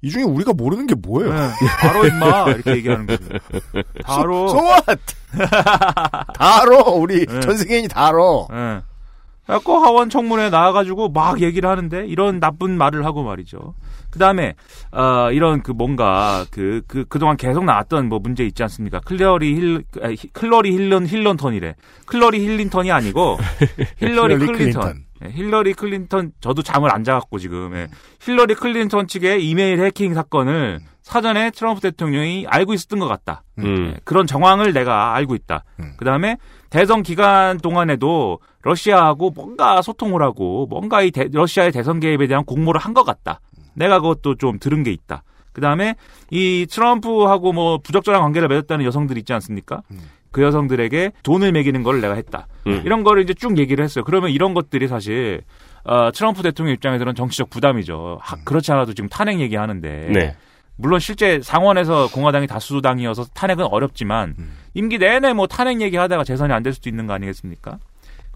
이 0.00 0.10
중에 0.10 0.22
우리가 0.22 0.54
모르는 0.54 0.86
게 0.86 0.94
뭐예요? 0.94 1.34
네, 1.34 1.50
바로 1.80 2.06
임마 2.06 2.50
이렇게 2.52 2.70
얘기하는 2.70 3.06
거죠. 3.06 3.24
바로 4.04 4.48
So, 4.48 4.58
so 4.58 4.66
what? 4.66 5.02
다 6.34 6.62
알아. 6.62 6.78
우리 6.92 7.26
네. 7.26 7.40
전 7.40 7.56
세계인이 7.56 7.88
다 7.88 8.08
알아. 8.08 8.82
예. 9.48 9.52
그래갖고 9.52 9.78
하원 9.78 10.10
청문회 10.10 10.50
나와가지고 10.50 11.08
막 11.10 11.40
얘기를 11.40 11.68
하는데 11.68 12.04
이런 12.06 12.38
나쁜 12.40 12.76
말을 12.76 13.04
하고 13.04 13.22
말이죠. 13.22 13.74
그 14.10 14.18
다음에 14.18 14.54
어, 14.92 15.30
이런 15.32 15.62
그 15.62 15.70
뭔가 15.72 16.44
그 16.50 16.82
그 16.86 17.04
그동안 17.08 17.36
계속 17.36 17.64
나왔던 17.64 18.08
뭐 18.08 18.18
문제 18.18 18.44
있지 18.44 18.62
않습니까? 18.62 19.00
클러리 19.00 19.54
힐 19.54 19.84
아, 20.02 20.08
히- 20.08 20.28
클러리 20.32 20.72
힐런 20.72 21.06
힐런턴이래. 21.06 21.74
클러리 22.06 22.40
힐린턴이 22.40 22.90
아니고 22.92 23.38
힐러리 23.98 24.34
힐러리 24.34 24.46
클린턴. 24.46 24.82
클린턴. 24.82 25.04
예, 25.24 25.30
힐러리 25.32 25.74
클린턴 25.74 26.32
저도 26.40 26.62
잠을 26.62 26.94
안 26.94 27.02
자갖고 27.04 27.38
지금 27.38 27.74
예. 27.74 27.88
힐러리 28.20 28.54
클린턴 28.54 29.08
측의 29.08 29.46
이메일 29.48 29.80
해킹 29.84 30.14
사건을 30.14 30.78
사전에 31.02 31.50
트럼프 31.50 31.80
대통령이 31.80 32.46
알고 32.46 32.74
있었던 32.74 32.98
것 32.98 33.08
같다. 33.08 33.42
음. 33.58 33.92
예, 33.94 34.00
그런 34.04 34.26
정황을 34.26 34.72
내가 34.72 35.14
알고 35.16 35.34
있다. 35.34 35.64
그 35.96 36.04
다음에 36.04 36.36
대선 36.70 37.02
기간 37.02 37.58
동안에도 37.58 38.38
러시아하고 38.62 39.30
뭔가 39.30 39.82
소통을 39.82 40.22
하고 40.22 40.66
뭔가 40.68 41.02
이 41.02 41.10
대- 41.10 41.28
러시아의 41.32 41.72
대선 41.72 42.00
개입에 42.00 42.26
대한 42.26 42.44
공모를 42.44 42.80
한 42.80 42.94
것 42.94 43.04
같다. 43.04 43.40
내가 43.74 44.00
그것도 44.00 44.34
좀 44.36 44.58
들은 44.58 44.82
게 44.82 44.90
있다. 44.90 45.22
그 45.52 45.60
다음에 45.60 45.94
이 46.30 46.66
트럼프하고 46.70 47.52
뭐 47.52 47.78
부적절한 47.78 48.20
관계를 48.22 48.48
맺었다는 48.48 48.84
여성들 48.84 49.16
있지 49.18 49.32
않습니까? 49.34 49.82
그 50.30 50.42
여성들에게 50.42 51.12
돈을 51.22 51.52
매기는 51.52 51.82
걸 51.82 52.00
내가 52.00 52.14
했다. 52.14 52.46
음. 52.66 52.82
이런 52.84 53.02
거를 53.02 53.22
이제 53.22 53.32
쭉 53.34 53.56
얘기를 53.58 53.82
했어요. 53.82 54.04
그러면 54.04 54.30
이런 54.30 54.54
것들이 54.54 54.88
사실 54.88 55.42
어, 55.84 56.10
트럼프 56.12 56.42
대통령 56.42 56.74
입장에서는 56.74 57.14
정치적 57.14 57.50
부담이죠. 57.50 58.18
하- 58.20 58.36
그렇지 58.44 58.70
않아도 58.72 58.92
지금 58.94 59.08
탄핵 59.08 59.40
얘기하는데 59.40 60.10
네. 60.12 60.36
물론 60.76 61.00
실제 61.00 61.40
상원에서 61.42 62.08
공화당이 62.12 62.46
다수당이어서 62.46 63.24
탄핵은 63.34 63.64
어렵지만 63.64 64.34
임기 64.74 64.98
내내 64.98 65.32
뭐 65.32 65.46
탄핵 65.46 65.80
얘기하다가 65.80 66.24
재선이 66.24 66.52
안 66.52 66.62
될 66.62 66.72
수도 66.72 66.88
있는 66.88 67.06
거 67.06 67.14
아니겠습니까? 67.14 67.78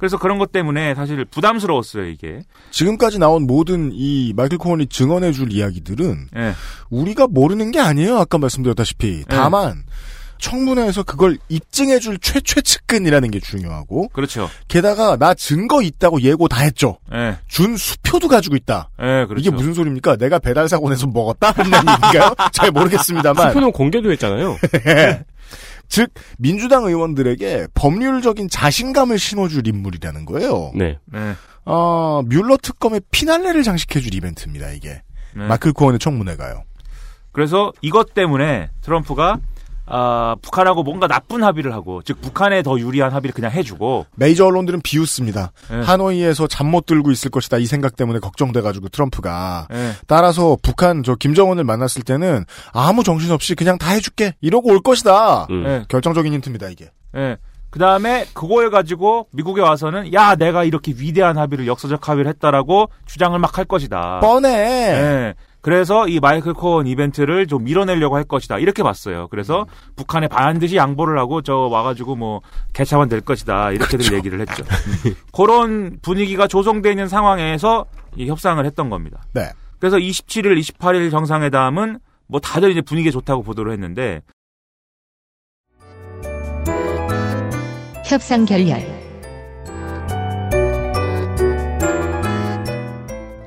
그래서 0.03 0.19
그런 0.19 0.37
것 0.39 0.51
때문에 0.51 0.97
사실 0.97 1.25
부담스러웠어요 1.25 2.07
이게. 2.07 2.41
지금까지 2.73 3.21
나온 3.21 3.47
모든 3.47 3.93
이 3.95 4.33
마이클 4.35 4.59
코언이 4.59 4.89
증언해 4.89 5.31
줄 5.31 5.53
이야기들은 5.53 6.27
예. 6.37 6.55
우리가 6.91 7.29
모르는 7.29 7.71
게 7.71 7.79
아니에요. 7.79 8.19
아까 8.19 8.37
말씀드렸다시피 8.39 9.23
다만 9.29 9.85
청문회에서 10.39 11.05
그걸 11.05 11.39
입증해 11.49 12.01
줄 12.01 12.19
최최 12.19 12.63
측근이라는 12.63 13.31
게 13.31 13.39
중요하고 13.39 14.09
그렇죠. 14.09 14.51
게다가 14.67 15.17
나 15.17 15.35
증거 15.35 15.81
있다고 15.83 16.21
예고 16.23 16.49
다 16.49 16.63
했죠. 16.63 16.99
예. 17.15 17.37
준 17.47 17.77
수표도 17.77 18.27
가지고 18.27 18.57
있다. 18.57 18.91
예, 19.01 19.27
그렇죠. 19.29 19.37
이게 19.39 19.51
무슨 19.51 19.73
소리입니까? 19.73 20.17
내가 20.17 20.41
배달 20.41 20.69
사고 20.69 20.91
내서 20.91 21.07
먹었다? 21.07 21.53
하는 21.53 21.71
얘기인가요? 21.79 22.35
잘 22.53 22.73
모르겠습니다만. 22.73 23.51
수표는 23.51 23.71
공개도 23.71 24.11
했잖아요. 24.11 24.57
즉 25.93 26.11
민주당 26.39 26.85
의원들에게 26.85 27.67
법률적인 27.75 28.49
자신감을 28.49 29.19
심어줄 29.19 29.67
인물이라는 29.67 30.25
거예요. 30.25 30.73
네. 30.75 30.99
네. 31.05 31.35
어, 31.67 32.23
뮬러 32.25 32.57
특검의 32.57 33.03
피날레를 33.11 33.63
장식해줄 33.63 34.15
이벤트입니다. 34.15 34.71
이게 34.71 35.03
네. 35.37 35.47
마클 35.47 35.75
코언의 35.75 35.99
청문회가요. 35.99 36.65
그래서 37.31 37.75
이것 37.83 38.15
때문에 38.15 38.71
트럼프가 38.81 39.39
아, 39.87 40.37
북한하고 40.43 40.83
뭔가 40.85 41.07
나쁜 41.09 41.43
합의를 41.43 41.73
하고 41.75 42.03
즉 42.05 42.21
북한에 42.21 42.63
더 42.63 42.79
유리한 42.79 43.13
합의를 43.13 43.35
그냥 43.35 43.51
해주고 43.51 44.07
메이저 44.17 44.47
언론들은 44.47 44.81
비웃습니다. 44.83 45.53
네. 45.71 45.81
하노이에서 45.83 46.47
잠 46.47 46.73
못 46.73 46.87
들고 46.87 47.11
있을 47.11 47.31
것이다 47.31 47.59
이 47.59 47.67
생각 47.67 47.97
때문에 47.97 48.19
걱정돼가지고 48.21 48.89
트럼프가 48.89 49.67
네. 49.71 49.93
따라서 50.07 50.57
북한 50.63 51.03
저 51.03 51.15
김정은을 51.17 51.65
만났을 51.65 52.03
때는 52.03 52.45
아무 52.73 53.03
정신 53.05 53.31
없이 53.33 53.55
그냥 53.55 53.77
다 53.77 53.91
해줄게 53.91 54.35
이러고 54.41 54.71
올 54.71 54.81
것이다. 54.81 55.49
음. 55.51 55.65
네. 55.65 55.85
결정적인 55.89 56.33
힌트입니다 56.33 56.69
이게. 56.69 56.91
예. 57.17 57.37
그 57.71 57.79
다음에 57.79 58.27
그거에 58.35 58.69
가지고 58.69 59.27
미국에 59.33 59.61
와서는 59.63 60.13
야 60.15 60.35
내가 60.37 60.63
이렇게 60.65 60.93
위대한 60.97 61.37
합의를 61.39 61.67
역사적 61.67 62.09
합의를 62.09 62.29
했다라고 62.31 62.89
주장을 63.07 63.39
막 63.39 63.59
할 63.59 63.65
것이다. 63.67 64.21
뻔해. 64.21 65.35
예. 65.63 65.73
그래서 65.73 66.09
이 66.09 66.19
마이클 66.21 66.53
코언 66.53 66.87
이벤트를 66.87 67.47
좀 67.47 67.65
밀어내려고 67.65 68.17
할 68.17 68.25
것이다. 68.25 68.59
이렇게 68.59 68.83
봤어요. 68.83 69.29
그래서 69.29 69.67
북한에 69.97 70.27
반드시 70.29 70.77
양보를 70.77 71.19
하고 71.19 71.41
저 71.41 71.55
와가지고 71.55 72.17
뭐 72.17 72.41
개차만 72.73 73.09
될 73.09 73.21
것이다. 73.21 73.71
이렇게들 73.71 74.13
얘기를 74.13 74.41
했죠. 74.41 74.65
그런 75.33 75.99
분위기가 76.03 76.47
조성되어 76.47 76.91
있는 76.93 77.09
상황에서 77.09 77.87
이 78.17 78.29
협상을 78.29 78.65
했던 78.67 78.91
겁니다. 78.91 79.23
네. 79.33 79.51
그래서 79.79 79.97
27일, 79.97 80.59
28일 80.61 81.11
정상회담은 81.11 81.99
뭐 82.27 82.41
다들 82.41 82.71
이제 82.71 82.81
분위기 82.81 83.11
좋다고 83.11 83.43
보도를 83.43 83.73
했는데 83.73 84.21
협상 88.05 88.45
결렬 88.45 89.02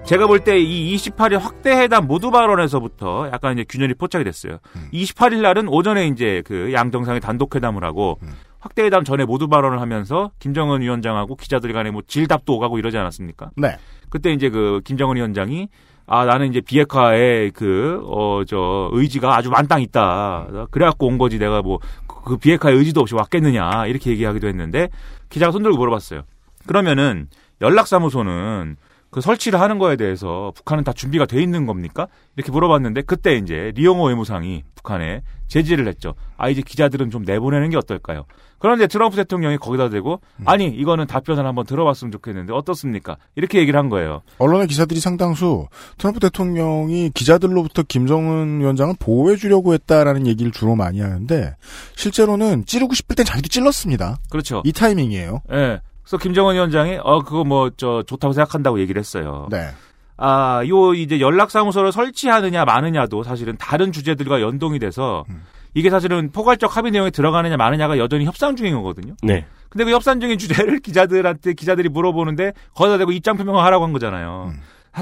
제가 0.05 0.27
볼 0.27 0.39
때 0.43 0.59
이 0.59 0.95
28일 0.95 1.39
확대 1.39 1.71
회담 1.71 2.05
모두 2.07 2.29
발언에서부터 2.29 3.29
약간 3.33 3.53
이제 3.53 3.65
균열이 3.67 3.95
포착이 3.95 4.23
됐어요. 4.23 4.59
28일 4.93 5.41
날은 5.41 5.67
오전에 5.67 6.07
이제 6.07 6.43
그 6.45 6.71
양 6.73 6.91
정상이 6.91 7.19
단독 7.19 7.55
회담을 7.55 7.83
하고 7.83 8.19
확대 8.59 8.83
회담 8.83 9.03
전에 9.03 9.25
모두 9.25 9.47
발언을 9.47 9.81
하면서 9.81 10.31
김정은 10.39 10.81
위원장하고 10.81 11.35
기자들 11.35 11.73
간에 11.73 11.89
뭐 11.91 12.01
질답도 12.05 12.55
오가고 12.55 12.77
이러지 12.77 12.97
않았습니까? 12.97 13.49
네. 13.57 13.77
그때 14.09 14.31
이제 14.31 14.49
그 14.49 14.81
김정은 14.85 15.15
위원장이 15.15 15.69
아 16.07 16.25
나는 16.25 16.49
이제 16.49 16.61
비핵화에 16.61 17.49
그 17.49 17.99
어 18.05 18.43
저 18.45 18.89
의지가 18.93 19.35
아주 19.35 19.49
만땅 19.49 19.81
있다. 19.81 20.67
그래갖고 20.69 21.07
온 21.07 21.17
거지 21.17 21.39
내가 21.39 21.61
뭐 21.63 21.79
그 22.25 22.37
비핵화의 22.37 22.75
의지도 22.75 23.01
없이 23.01 23.13
왔겠느냐 23.13 23.85
이렇게 23.85 24.09
얘기하기도 24.09 24.47
했는데 24.47 24.89
기자가 25.29 25.51
손들고 25.51 25.77
물어봤어요. 25.77 26.23
그러면은 26.65 27.27
연락사무소는 27.61 28.77
그 29.15 29.21
설치를 29.21 29.61
하는 29.61 29.79
거에 29.79 29.95
대해서 29.95 30.51
북한은 30.57 30.83
다 30.83 30.91
준비가 30.91 31.25
돼 31.25 31.41
있는 31.41 31.65
겁니까? 31.65 32.09
이렇게 32.35 32.51
물어봤는데 32.51 33.03
그때 33.03 33.37
이제 33.37 33.71
리용호 33.73 34.07
외무상이 34.07 34.63
북한에 34.75 35.21
제지를 35.47 35.87
했죠. 35.87 36.15
아 36.35 36.49
이제 36.49 36.61
기자들은 36.61 37.11
좀 37.11 37.23
내보내는 37.23 37.69
게 37.69 37.77
어떨까요? 37.77 38.25
그런데 38.59 38.87
트럼프 38.87 39.15
대통령이 39.15 39.57
거기다 39.57 39.87
대고 39.87 40.19
아니 40.43 40.67
이거는 40.67 41.07
답변을 41.07 41.45
한번 41.45 41.65
들어봤으면 41.65 42.11
좋겠는데 42.11 42.51
어떻습니까? 42.51 43.15
이렇게 43.37 43.59
얘기를 43.59 43.79
한 43.79 43.87
거예요. 43.87 44.21
언론의 44.37 44.67
기사들이 44.67 44.99
상당수 44.99 45.69
트럼프 45.97 46.19
대통령이 46.19 47.11
기자들로부터 47.13 47.83
김정은 47.83 48.59
위원장을 48.59 48.95
보호해 48.99 49.37
주려고 49.37 49.73
했다라는 49.73 50.27
얘기를 50.27 50.51
주로 50.51 50.75
많이 50.75 50.99
하는데 50.99 51.55
실제로는 51.95 52.65
찌르고 52.65 52.93
싶을 52.93 53.15
땐 53.15 53.25
자기도 53.25 53.47
찔렀습니다. 53.47 54.17
그렇죠. 54.29 54.61
이 54.65 54.73
타이밍이에요. 54.73 55.41
예. 55.53 55.79
그래서 56.05 56.17
김정은 56.17 56.53
위원장이 56.55 56.99
어 57.03 57.23
그거 57.23 57.43
뭐 57.43 57.69
저 57.75 58.03
좋다고 58.05 58.33
생각한다고 58.33 58.79
얘기를 58.79 58.99
했어요. 58.99 59.47
네. 59.51 59.69
아, 60.17 60.61
요 60.69 60.93
이제 60.93 61.19
연락사무소를 61.19 61.91
설치하느냐 61.91 62.63
마느냐도 62.63 63.23
사실은 63.23 63.57
다른 63.57 63.91
주제들과 63.91 64.39
연동이 64.41 64.79
돼서 64.79 65.25
이게 65.73 65.89
사실은 65.89 66.31
포괄적 66.31 66.77
합의 66.77 66.91
내용에 66.91 67.09
들어가느냐 67.09 67.57
마느냐가 67.57 67.97
여전히 67.97 68.23
협상 68.23 68.55
중인 68.55 68.75
거거든요. 68.75 69.15
네. 69.23 69.45
근데 69.67 69.83
그 69.83 69.91
협상 69.91 70.21
중인 70.21 70.37
주제를 70.37 70.79
기자들한테 70.85 71.53
기자들이 71.53 71.89
물어보는데 71.89 72.53
거기다 72.75 72.97
대고 72.99 73.11
입장 73.11 73.35
표명을 73.35 73.61
하라고 73.63 73.83
한 73.83 73.91
거잖아요. 73.91 74.53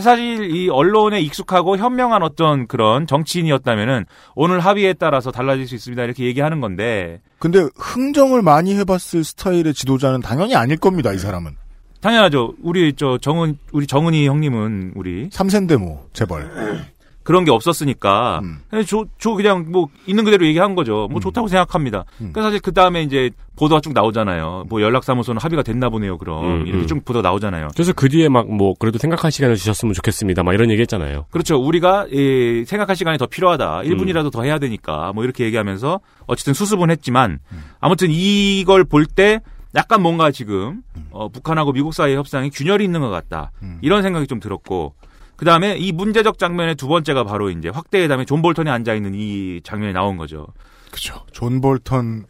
사실 0.01 0.55
이 0.55 0.69
언론에 0.69 1.21
익숙하고 1.21 1.77
현명한 1.77 2.23
어떤 2.23 2.67
그런 2.67 3.05
정치인이었다면은 3.05 4.05
오늘 4.35 4.59
합의에 4.59 4.93
따라서 4.93 5.31
달라질 5.31 5.67
수 5.67 5.75
있습니다 5.75 6.03
이렇게 6.03 6.25
얘기하는 6.25 6.61
건데 6.61 7.21
근데 7.39 7.67
흥정을 7.75 8.41
많이 8.41 8.75
해봤을 8.75 9.23
스타일의 9.23 9.73
지도자는 9.73 10.21
당연히 10.21 10.55
아닐 10.55 10.77
겁니다. 10.77 11.11
이 11.11 11.17
사람은. 11.17 11.57
당연하죠. 11.99 12.53
우리 12.61 12.93
저 12.93 13.17
정은 13.17 13.57
우리 13.71 13.87
정은이 13.87 14.27
형님은 14.27 14.93
우리 14.95 15.29
삼센데 15.31 15.77
뭐 15.77 16.07
재벌. 16.13 16.49
그런 17.23 17.43
게 17.45 17.51
없었으니까 17.51 18.41
그냥 18.69 18.85
저, 18.85 19.05
저 19.17 19.31
그냥 19.33 19.65
뭐 19.71 19.87
있는 20.05 20.23
그대로 20.23 20.45
얘기한 20.45 20.75
거죠. 20.75 21.07
뭐 21.11 21.19
좋다고 21.19 21.47
생각합니다. 21.47 22.05
그러니까 22.17 22.41
사실 22.43 22.59
그 22.59 22.73
다음에 22.73 23.03
이제 23.03 23.31
보도가 23.55 23.81
쭉 23.81 23.93
나오잖아요. 23.93 24.65
뭐 24.67 24.81
연락사무소는 24.81 25.39
합의가 25.41 25.63
됐나 25.63 25.89
보네요. 25.89 26.17
그럼 26.17 26.61
음, 26.61 26.67
이렇게 26.67 26.83
음. 26.83 26.87
쭉 26.87 27.05
보도 27.05 27.21
나오잖아요. 27.21 27.69
그래서 27.73 27.93
그 27.93 28.09
뒤에 28.09 28.29
막 28.29 28.43
뭐 28.53 28.73
그래도 28.77 28.97
생각할 28.97 29.31
시간을 29.31 29.55
주셨으면 29.55 29.93
좋겠습니다. 29.93 30.43
막 30.43 30.53
이런 30.53 30.69
얘기 30.69 30.81
했잖아요. 30.81 31.25
그렇죠. 31.31 31.57
우리가 31.57 32.07
예, 32.11 32.63
생각할 32.65 32.95
시간이 32.95 33.17
더 33.17 33.25
필요하다. 33.25 33.81
1분이라도 33.83 34.31
더 34.31 34.43
해야 34.43 34.59
되니까 34.59 35.11
뭐 35.13 35.23
이렇게 35.23 35.45
얘기하면서 35.45 35.99
어쨌든 36.27 36.53
수습은 36.53 36.89
했지만 36.91 37.39
아무튼 37.79 38.09
이걸 38.11 38.83
볼때 38.83 39.39
약간 39.75 40.01
뭔가 40.01 40.29
지금 40.31 40.81
어, 41.09 41.29
북한하고 41.29 41.71
미국 41.73 41.93
사이의 41.93 42.17
협상이 42.17 42.49
균열이 42.51 42.83
있는 42.83 43.01
것 43.01 43.09
같다. 43.09 43.51
이런 43.81 44.03
생각이 44.03 44.27
좀 44.27 44.39
들었고 44.39 44.93
그그 45.43 45.45
다음에 45.45 45.75
이 45.75 45.91
문제적 45.91 46.39
장면의 46.39 46.75
두 46.75 46.87
번째가 46.87 47.25
바로 47.25 47.49
이제 47.49 47.67
확대회담에 47.67 48.23
존 48.23 48.41
볼턴이 48.41 48.69
앉아있는 48.69 49.13
이 49.13 49.59
장면이 49.61 49.91
나온 49.91 50.15
거죠. 50.15 50.47
그죠. 50.89 51.25
존 51.33 51.59
볼턴, 51.59 52.25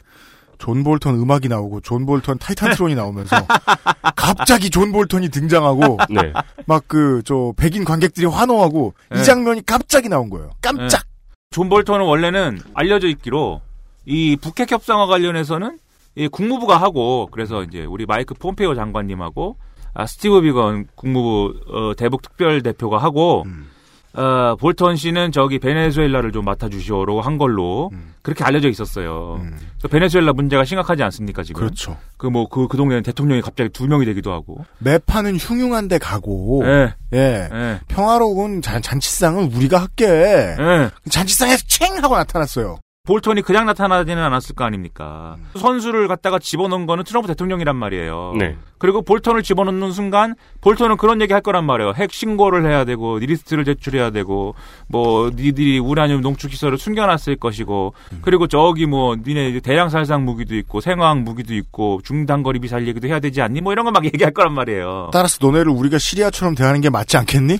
존 0.57 0.83
볼턴 0.83 1.13
음악이 1.19 1.47
나오고, 1.47 1.81
존 1.81 2.07
볼턴 2.07 2.39
Titantron이 2.39 2.95
나오면서, 2.95 3.35
갑자기 4.17 4.71
존 4.71 4.91
볼턴이 4.91 5.29
등장하고, 5.29 5.99
네. 6.09 6.33
막 6.65 6.85
그, 6.87 7.21
저, 7.23 7.53
백인 7.55 7.85
관객들이 7.85 8.25
환호하고, 8.25 8.95
네. 9.11 9.21
이 9.21 9.23
장면이 9.23 9.63
갑자기 9.63 10.09
나온 10.09 10.31
거예요. 10.31 10.49
깜짝! 10.59 11.03
네. 11.03 11.37
존 11.51 11.69
볼턴은 11.69 12.03
원래는 12.03 12.61
알려져 12.73 13.07
있기로 13.09 13.61
이 14.07 14.37
북핵 14.37 14.71
협상과 14.71 15.05
관련해서는 15.05 15.77
이 16.15 16.27
국무부가 16.27 16.77
하고 16.77 17.27
그래서 17.31 17.61
이제 17.61 17.85
우리 17.85 18.07
마이크 18.07 18.33
폼페이오 18.33 18.73
장관님하고 18.73 19.57
아, 19.93 20.05
스티브 20.05 20.41
비건 20.41 20.87
국무부 20.95 21.53
어, 21.69 21.93
대북 21.95 22.21
특별 22.21 22.61
대표가 22.61 22.97
하고 22.97 23.43
음. 23.45 23.67
어, 24.15 24.55
볼턴 24.59 24.95
씨는 24.95 25.31
저기 25.31 25.57
베네수엘라를 25.57 26.31
좀 26.31 26.45
맡아주시오로 26.45 27.21
한 27.21 27.39
걸로 27.39 27.89
음. 27.93 28.13
그렇게 28.21 28.43
알려져 28.43 28.69
있었어요. 28.69 29.39
그래서 29.79 29.87
베네수엘라 29.89 30.33
문제가 30.33 30.63
심각하지 30.65 31.01
않습니까 31.03 31.41
지금? 31.43 31.59
그렇죠. 31.59 31.97
그 32.17 32.27
뭐 32.27 32.47
그 32.47 32.67
그 32.67 32.77
동네는 32.77 33.01
대통령이 33.03 33.41
갑자기 33.41 33.69
두 33.71 33.87
명이 33.87 34.05
되기도 34.05 34.31
하고. 34.31 34.63
매파는 34.79 35.37
흉흉한데 35.37 35.97
가고, 35.97 36.61
예. 36.65 36.93
예. 37.13 37.49
예. 37.51 37.79
평화로운 37.87 38.61
잔, 38.61 38.81
잔치상은 38.83 39.51
우리가 39.51 39.81
할게. 39.81 40.05
예. 40.05 40.89
잔치상에서 41.09 41.63
챙! 41.67 42.01
하고 42.03 42.15
나타났어요. 42.15 42.77
볼턴이 43.05 43.41
그냥 43.41 43.65
나타나지는 43.65 44.23
않았을 44.23 44.55
거 44.55 44.63
아닙니까? 44.63 45.35
음. 45.37 45.59
선수를 45.59 46.07
갖다가 46.07 46.39
집어넣은 46.39 46.85
거는 46.85 47.03
트럼프 47.03 47.27
대통령이란 47.27 47.75
말이에요. 47.75 48.35
네. 48.39 48.55
그리고 48.77 49.01
볼턴을 49.01 49.43
집어넣는 49.43 49.91
순간 49.91 50.35
볼턴은 50.61 50.95
그런 50.95 51.19
얘기 51.19 51.33
할 51.33 51.41
거란 51.41 51.65
말이에요. 51.65 51.91
핵 51.97 52.13
신고를 52.13 52.65
해야 52.65 52.85
되고 52.85 53.19
리스트를 53.19 53.65
제출해야 53.65 54.11
되고 54.11 54.55
뭐 54.87 55.31
니들이 55.35 55.79
우라늄 55.79 56.21
농축 56.21 56.49
시설을 56.51 56.77
숨겨놨을 56.77 57.35
것이고 57.41 57.93
음. 58.13 58.19
그리고 58.21 58.47
저기 58.47 58.85
뭐 58.85 59.17
니네 59.17 59.59
대량 59.59 59.89
살상 59.89 60.23
무기도 60.23 60.55
있고 60.55 60.79
생화학 60.79 61.19
무기도 61.23 61.53
있고 61.55 61.99
중단거리 62.05 62.59
미사일 62.59 62.87
얘기도 62.87 63.09
해야 63.09 63.19
되지 63.19 63.41
않니? 63.41 63.59
뭐 63.59 63.73
이런 63.73 63.83
거 63.83 63.91
막 63.91 64.05
얘기할 64.07 64.31
거란 64.31 64.53
말이에요. 64.53 65.09
따라서 65.11 65.39
너네를 65.41 65.73
우리가 65.73 65.97
시리아처럼 65.97 66.55
대하는 66.55 66.79
게 66.79 66.89
맞지 66.89 67.17
않겠니? 67.17 67.57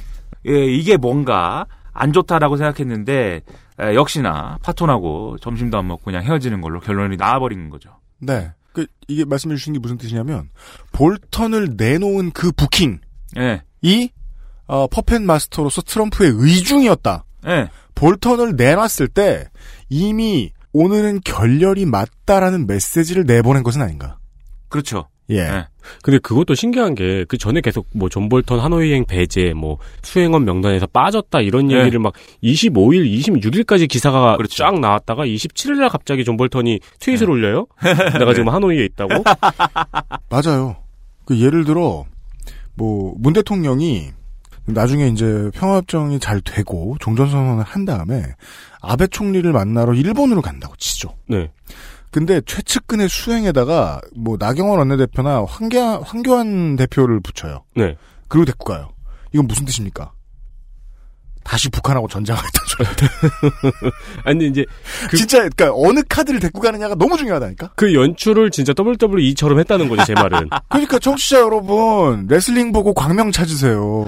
예, 0.47 0.65
이게 0.67 0.95
뭔가 0.95 1.65
안 1.93 2.11
좋다라고 2.11 2.57
생각했는데 2.57 3.41
에, 3.79 3.95
역시나 3.95 4.59
파톤하고 4.61 5.37
점심도 5.39 5.77
안 5.77 5.87
먹고 5.87 6.03
그냥 6.03 6.23
헤어지는 6.23 6.61
걸로 6.61 6.79
결론이 6.79 7.17
나와버린 7.17 7.69
거죠. 7.69 7.99
네. 8.19 8.51
그, 8.73 8.87
이게 9.07 9.23
말씀해 9.23 9.55
주신 9.55 9.73
게 9.73 9.79
무슨 9.79 9.97
뜻이냐면, 9.97 10.49
볼턴을 10.91 11.75
내놓은 11.77 12.31
그 12.31 12.51
부킹, 12.51 12.99
예, 13.37 13.61
이, 13.81 14.09
어, 14.65 14.87
puppet 14.87 15.21
master로서 15.21 15.83
트럼프의 15.83 16.31
의중이었다. 16.33 17.23
예. 17.47 17.69
볼턴을 17.93 18.55
내놨을 18.55 19.09
때, 19.13 19.47
이미 19.89 20.51
오늘은 20.71 21.21
결렬이 21.23 21.85
맞다라는 21.85 22.65
메시지를 22.65 23.25
내보낸 23.25 23.61
것은 23.61 23.81
아닌가. 23.83 24.17
그렇죠. 24.69 25.07
예. 25.29 25.37
예. 25.37 25.67
근데 26.01 26.19
그것도 26.19 26.55
신기한 26.55 26.95
게 26.95 27.25
그 27.27 27.37
전에 27.37 27.61
계속 27.61 27.87
뭐 27.93 28.09
존 28.09 28.29
볼턴 28.29 28.59
하노이행 28.59 29.05
배제 29.05 29.53
뭐 29.53 29.77
수행원 30.01 30.45
명단에서 30.45 30.87
빠졌다 30.87 31.41
이런 31.41 31.67
네. 31.67 31.79
얘기를 31.79 31.99
막 31.99 32.13
25일, 32.43 33.05
26일까지 33.19 33.87
기사가 33.87 34.37
그렇죠. 34.37 34.55
쫙 34.57 34.79
나왔다가 34.79 35.25
27일 35.25 35.79
날 35.79 35.89
갑자기 35.89 36.23
존 36.23 36.37
볼턴이 36.37 36.79
트윗을 36.99 37.27
네. 37.27 37.31
올려요. 37.33 37.67
내가 38.19 38.33
지금 38.33 38.49
하노이에 38.49 38.85
있다고. 38.85 39.23
맞아요. 40.29 40.75
그 41.25 41.39
예를 41.39 41.63
들어 41.65 42.05
뭐 42.75 43.13
문 43.17 43.33
대통령이 43.33 44.09
나중에 44.65 45.07
이제 45.07 45.49
평화협정이 45.53 46.19
잘 46.19 46.39
되고 46.41 46.95
종전선언을 46.99 47.63
한 47.63 47.85
다음에 47.85 48.23
아베 48.81 49.07
총리를 49.07 49.51
만나러 49.51 49.93
일본으로 49.93 50.41
간다고 50.41 50.75
치죠. 50.77 51.15
네. 51.27 51.51
근데 52.13 52.41
최측근의 52.45 53.09
수행에다가 53.09 53.99
뭐 54.15 54.37
나경원 54.39 54.77
원내대표나 54.77 55.45
황교안, 55.45 56.03
황교안 56.03 56.75
대표를 56.75 57.19
붙여요. 57.19 57.63
네. 57.75 57.97
그리고 58.27 58.45
데리고 58.45 58.65
가요. 58.65 58.93
이건 59.33 59.47
무슨 59.47 59.65
뜻입니까? 59.65 60.11
다시 61.43 61.69
북한하고 61.69 62.07
전쟁하겠다 62.07 62.59
소리. 62.69 62.87
아니 64.23 64.47
이제 64.47 64.63
진짜 65.09 65.39
그러니까 65.39 65.71
어느 65.73 66.01
카드를 66.07 66.39
데리고 66.39 66.61
가느냐가 66.61 66.93
너무 66.93 67.17
중요하다니까. 67.17 67.71
그 67.75 67.95
연출을 67.95 68.51
진짜 68.51 68.73
WWE처럼 68.77 69.59
했다는 69.59 69.89
거죠, 69.89 70.05
제 70.05 70.13
말은. 70.13 70.49
그러니까 70.69 70.99
청취자 70.99 71.39
여러분 71.39 72.27
레슬링 72.27 72.71
보고 72.71 72.93
광명 72.93 73.31
찾으세요. 73.31 74.05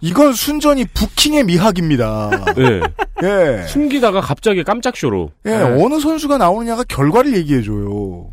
이건 0.00 0.32
순전히 0.32 0.84
부킹의 0.86 1.44
미학입니다. 1.44 2.30
네. 2.56 2.80
예. 3.22 3.62
숨기다가 3.66 4.20
갑자기 4.20 4.64
깜짝 4.64 4.96
쇼로. 4.96 5.30
예, 5.46 5.50
네. 5.50 5.62
어느 5.84 6.00
선수가 6.00 6.38
나오느냐가 6.38 6.84
결과를 6.84 7.36
얘기해줘요. 7.36 8.30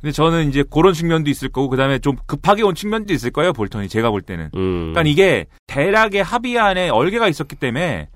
근데 0.00 0.12
저는 0.12 0.48
이제 0.48 0.64
그런 0.68 0.94
측면도 0.94 1.30
있을 1.30 1.48
거고 1.48 1.68
그다음에 1.68 2.00
좀 2.00 2.16
급하게 2.26 2.64
온 2.64 2.74
측면도 2.74 3.12
있을 3.12 3.30
거예요 3.30 3.52
볼턴이 3.52 3.88
제가 3.88 4.10
볼 4.10 4.20
때는. 4.20 4.50
음. 4.56 4.92
그러니까 4.92 5.02
이게 5.02 5.46
대략의 5.68 6.24
합의 6.24 6.58
안에 6.58 6.88
얼개가 6.88 7.28
있었기 7.28 7.54
때문에 7.56 8.08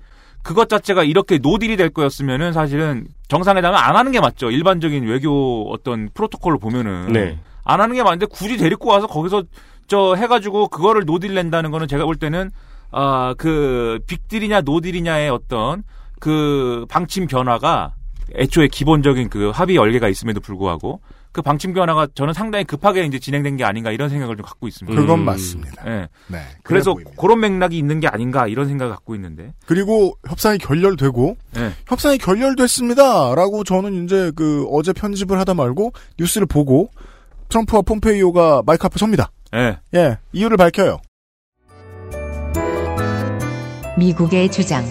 그것 0.43 0.67
자체가 0.67 1.03
이렇게 1.03 1.37
노딜이 1.37 1.77
될 1.77 1.89
거였으면은 1.89 2.51
사실은 2.53 3.07
정상회담을 3.29 3.77
안 3.77 3.95
하는 3.95 4.11
게 4.11 4.19
맞죠. 4.19 4.51
일반적인 4.51 5.05
외교 5.05 5.69
어떤 5.71 6.09
프로토콜을 6.13 6.57
보면은 6.59 7.13
네. 7.13 7.39
안 7.63 7.79
하는 7.81 7.95
게 7.95 8.03
맞는데 8.03 8.27
굳이 8.27 8.57
데리고 8.57 8.89
와서 8.89 9.07
거기서 9.07 9.43
저 9.87 10.15
해가지고 10.15 10.67
그거를 10.67 11.05
노딜 11.05 11.33
낸다는 11.33 11.71
거는 11.71 11.87
제가 11.87 12.05
볼 12.05 12.15
때는 12.17 12.51
아 12.91 13.33
그 13.37 13.99
빅딜이냐 14.07 14.61
노딜이냐의 14.61 15.29
어떤 15.29 15.83
그 16.19 16.85
방침 16.89 17.27
변화가 17.27 17.93
애초에 18.35 18.67
기본적인 18.67 19.29
그 19.29 19.49
합의 19.51 19.75
얼개가 19.75 20.09
있음에도 20.09 20.39
불구하고 20.39 21.01
그 21.31 21.41
방침 21.41 21.73
변화가 21.73 22.07
저는 22.15 22.33
상당히 22.33 22.65
급하게 22.65 23.05
이제 23.05 23.19
진행된 23.19 23.57
게 23.57 23.63
아닌가 23.63 23.91
이런 23.91 24.09
생각을 24.09 24.37
좀 24.37 24.45
갖고 24.45 24.67
있습니다. 24.67 24.99
그건 24.99 25.19
음. 25.19 25.25
맞습니다. 25.25 25.83
예. 25.85 26.07
네. 26.27 26.39
그래서 26.63 26.93
그래 26.93 27.03
보입니다. 27.03 27.21
그런 27.21 27.39
맥락이 27.39 27.77
있는 27.77 27.99
게 27.99 28.07
아닌가 28.07 28.47
이런 28.47 28.67
생각을 28.67 28.91
갖고 28.91 29.13
있는데. 29.15 29.53
그리고 29.67 30.17
협상이 30.27 30.57
결렬되고 30.57 31.37
예. 31.57 31.73
협상이 31.87 32.17
결렬됐습니다라고 32.17 33.63
저는 33.63 34.05
이제 34.05 34.31
그 34.35 34.65
어제 34.71 34.93
편집을 34.93 35.37
하다 35.39 35.53
말고 35.53 35.91
뉴스를 36.17 36.47
보고 36.47 36.89
트럼프와 37.49 37.83
폼페이오가 37.83 38.63
마이크 38.65 38.85
앞에 38.85 38.97
섭니다. 38.97 39.29
예. 39.53 39.77
예, 39.93 40.17
이유를 40.33 40.57
밝혀요. 40.57 40.97
미국의 43.97 44.51
주장. 44.51 44.85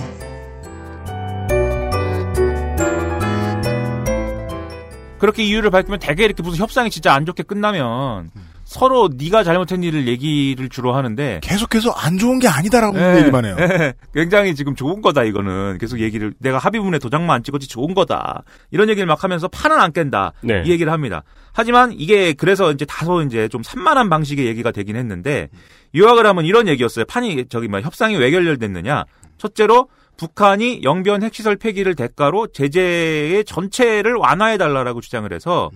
그렇게 5.19 5.45
이유를 5.45 5.71
밝히면 5.71 6.01
대개 6.01 6.25
이렇게 6.25 6.43
무슨 6.43 6.59
협상이 6.59 6.91
진짜 6.91 7.15
안 7.15 7.25
좋게 7.25 7.45
끝나면 7.45 8.31
서로 8.67 9.09
네가 9.17 9.45
잘못한 9.45 9.85
일을 9.85 10.09
얘기를 10.09 10.69
주로 10.69 10.93
하는데 10.93 11.39
계속해서 11.41 11.93
안 11.93 12.19
좋은 12.19 12.41
게 12.41 12.49
아니다라고 12.49 12.99
예, 12.99 13.19
얘기만 13.21 13.45
해요. 13.45 13.57
예. 13.61 13.95
굉장히 14.13 14.57
지금 14.57 14.75
좋은 14.75 15.01
거다 15.01 15.23
이거는 15.23 15.79
계속 15.79 16.01
얘기를 16.01 16.35
내가 16.41 16.59
합의문에 16.59 16.99
도장만 16.99 17.37
안 17.37 17.43
찍었지 17.45 17.69
좋은 17.69 17.95
거다 17.95 18.43
이런 18.73 18.89
얘기를 18.89 19.07
막 19.07 19.23
하면서 19.23 19.47
판은 19.47 19.79
안 19.79 19.93
깬다 19.93 20.33
네. 20.43 20.65
이 20.67 20.71
얘기를 20.71 20.93
합니다. 20.93 21.23
하지만 21.53 21.93
이게 21.93 22.33
그래서 22.33 22.73
이제 22.73 22.85
다소 22.85 23.23
이제 23.23 23.47
좀 23.47 23.63
산만한 23.63 24.11
방식의 24.11 24.47
얘기가 24.47 24.73
되긴 24.73 24.97
했는데 24.97 25.49
요약을 25.95 26.27
하면 26.27 26.45
이런 26.45 26.67
얘기였어요. 26.67 27.05
판이 27.05 27.47
저기 27.49 27.69
뭐 27.69 27.81
협상이 27.81 28.17
왜 28.17 28.33
결렬됐느냐? 28.33 29.05
첫째로 29.39 29.89
북한이 30.17 30.81
영변 30.83 31.23
핵시설 31.23 31.55
폐기를 31.55 31.95
대가로 31.95 32.49
제재의 32.49 33.45
전체를 33.45 34.15
완화해 34.17 34.59
달라라고 34.59 35.01
주장을 35.01 35.33
해서 35.33 35.71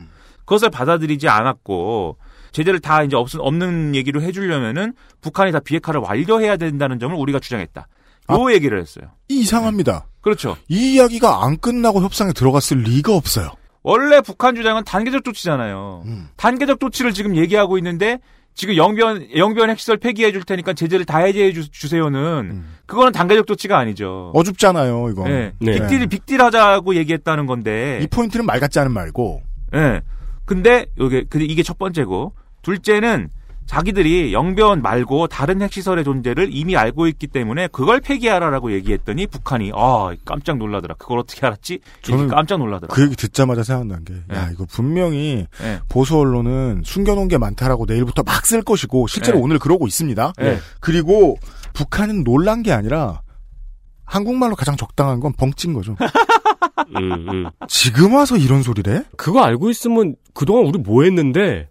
그것을 0.44 0.70
받아들이지 0.70 1.28
않았고 1.28 2.16
제재를 2.52 2.80
다 2.80 3.02
이제 3.02 3.16
없, 3.16 3.28
없는 3.38 3.94
얘기로 3.94 4.22
해주려면은 4.22 4.94
북한이 5.20 5.52
다 5.52 5.60
비핵화를 5.60 6.00
완료해야 6.00 6.56
된다는 6.56 6.98
점을 6.98 7.14
우리가 7.16 7.38
주장했다. 7.38 7.86
요 8.32 8.52
얘기를 8.52 8.80
했어요. 8.80 9.06
이 9.28 9.40
이상합니다. 9.40 10.06
그렇죠. 10.20 10.56
이 10.68 10.94
이야기가 10.94 11.44
안 11.44 11.58
끝나고 11.58 12.02
협상에 12.02 12.32
들어갔을 12.32 12.78
리가 12.78 13.14
없어요. 13.14 13.52
원래 13.82 14.20
북한 14.20 14.54
주장은 14.54 14.84
단계적 14.84 15.24
조치잖아요. 15.24 16.02
음. 16.04 16.28
단계적 16.36 16.80
조치를 16.80 17.12
지금 17.12 17.36
얘기하고 17.36 17.78
있는데 17.78 18.18
지금 18.54 18.76
영변 18.76 19.28
영변 19.36 19.70
핵시설 19.70 19.96
폐기해 19.96 20.32
줄 20.32 20.42
테니까 20.42 20.74
제재를 20.74 21.06
다 21.06 21.18
해제해 21.18 21.52
주, 21.52 21.70
주세요는 21.70 22.62
그거는 22.86 23.12
단계적 23.12 23.46
조치가 23.46 23.78
아니죠. 23.78 24.32
어줍잖아요, 24.34 25.08
이거. 25.10 25.30
예. 25.30 25.52
네. 25.60 25.72
빅딜 25.72 26.06
빅딜 26.08 26.42
하자고 26.42 26.94
얘기했다는 26.96 27.46
건데. 27.46 28.00
이 28.02 28.06
포인트는 28.06 28.44
말 28.44 28.60
같지 28.60 28.78
않은 28.80 28.92
말고. 28.92 29.42
예. 29.74 30.02
근데 30.50 30.86
요게 30.98 31.26
근데 31.30 31.46
이게 31.46 31.62
첫 31.62 31.78
번째고 31.78 32.32
둘째는 32.62 33.28
자기들이 33.66 34.32
영변 34.32 34.82
말고 34.82 35.28
다른 35.28 35.62
핵시설의 35.62 36.02
존재를 36.02 36.48
이미 36.50 36.76
알고 36.76 37.06
있기 37.06 37.28
때문에 37.28 37.68
그걸 37.68 38.00
폐기하라라고 38.00 38.72
얘기했더니 38.72 39.28
북한이 39.28 39.70
아 39.76 40.12
깜짝 40.24 40.56
놀라더라. 40.56 40.96
그걸 40.98 41.20
어떻게 41.20 41.46
알았지? 41.46 41.78
저는 42.02 42.26
깜짝 42.26 42.58
놀라더라. 42.58 42.92
그 42.92 43.04
얘기 43.04 43.14
듣자마자 43.14 43.62
생각난 43.62 44.04
게, 44.04 44.14
야, 44.34 44.48
예. 44.48 44.52
이거 44.52 44.66
분명히 44.68 45.46
예. 45.62 45.78
보수 45.88 46.18
언론은 46.18 46.82
숨겨놓은 46.84 47.28
게 47.28 47.38
많다라고 47.38 47.84
내일부터 47.86 48.24
막 48.24 48.44
쓸 48.44 48.62
것이고, 48.62 49.06
실제로 49.06 49.38
예. 49.38 49.42
오늘 49.42 49.60
그러고 49.60 49.86
있습니다. 49.86 50.32
예. 50.40 50.58
그리고 50.80 51.38
북한은 51.74 52.24
놀란 52.24 52.64
게 52.64 52.72
아니라 52.72 53.22
한국말로 54.04 54.56
가장 54.56 54.76
적당한 54.76 55.20
건 55.20 55.32
벙찐 55.32 55.74
거죠. 55.74 55.94
음, 56.96 57.12
음. 57.12 57.50
지금 57.68 58.14
와서 58.14 58.36
이런 58.36 58.62
소리래? 58.62 59.04
그거 59.16 59.42
알고 59.42 59.70
있으면 59.70 60.16
그동안 60.34 60.66
우리 60.66 60.78
뭐 60.78 61.04
했는데 61.04 61.68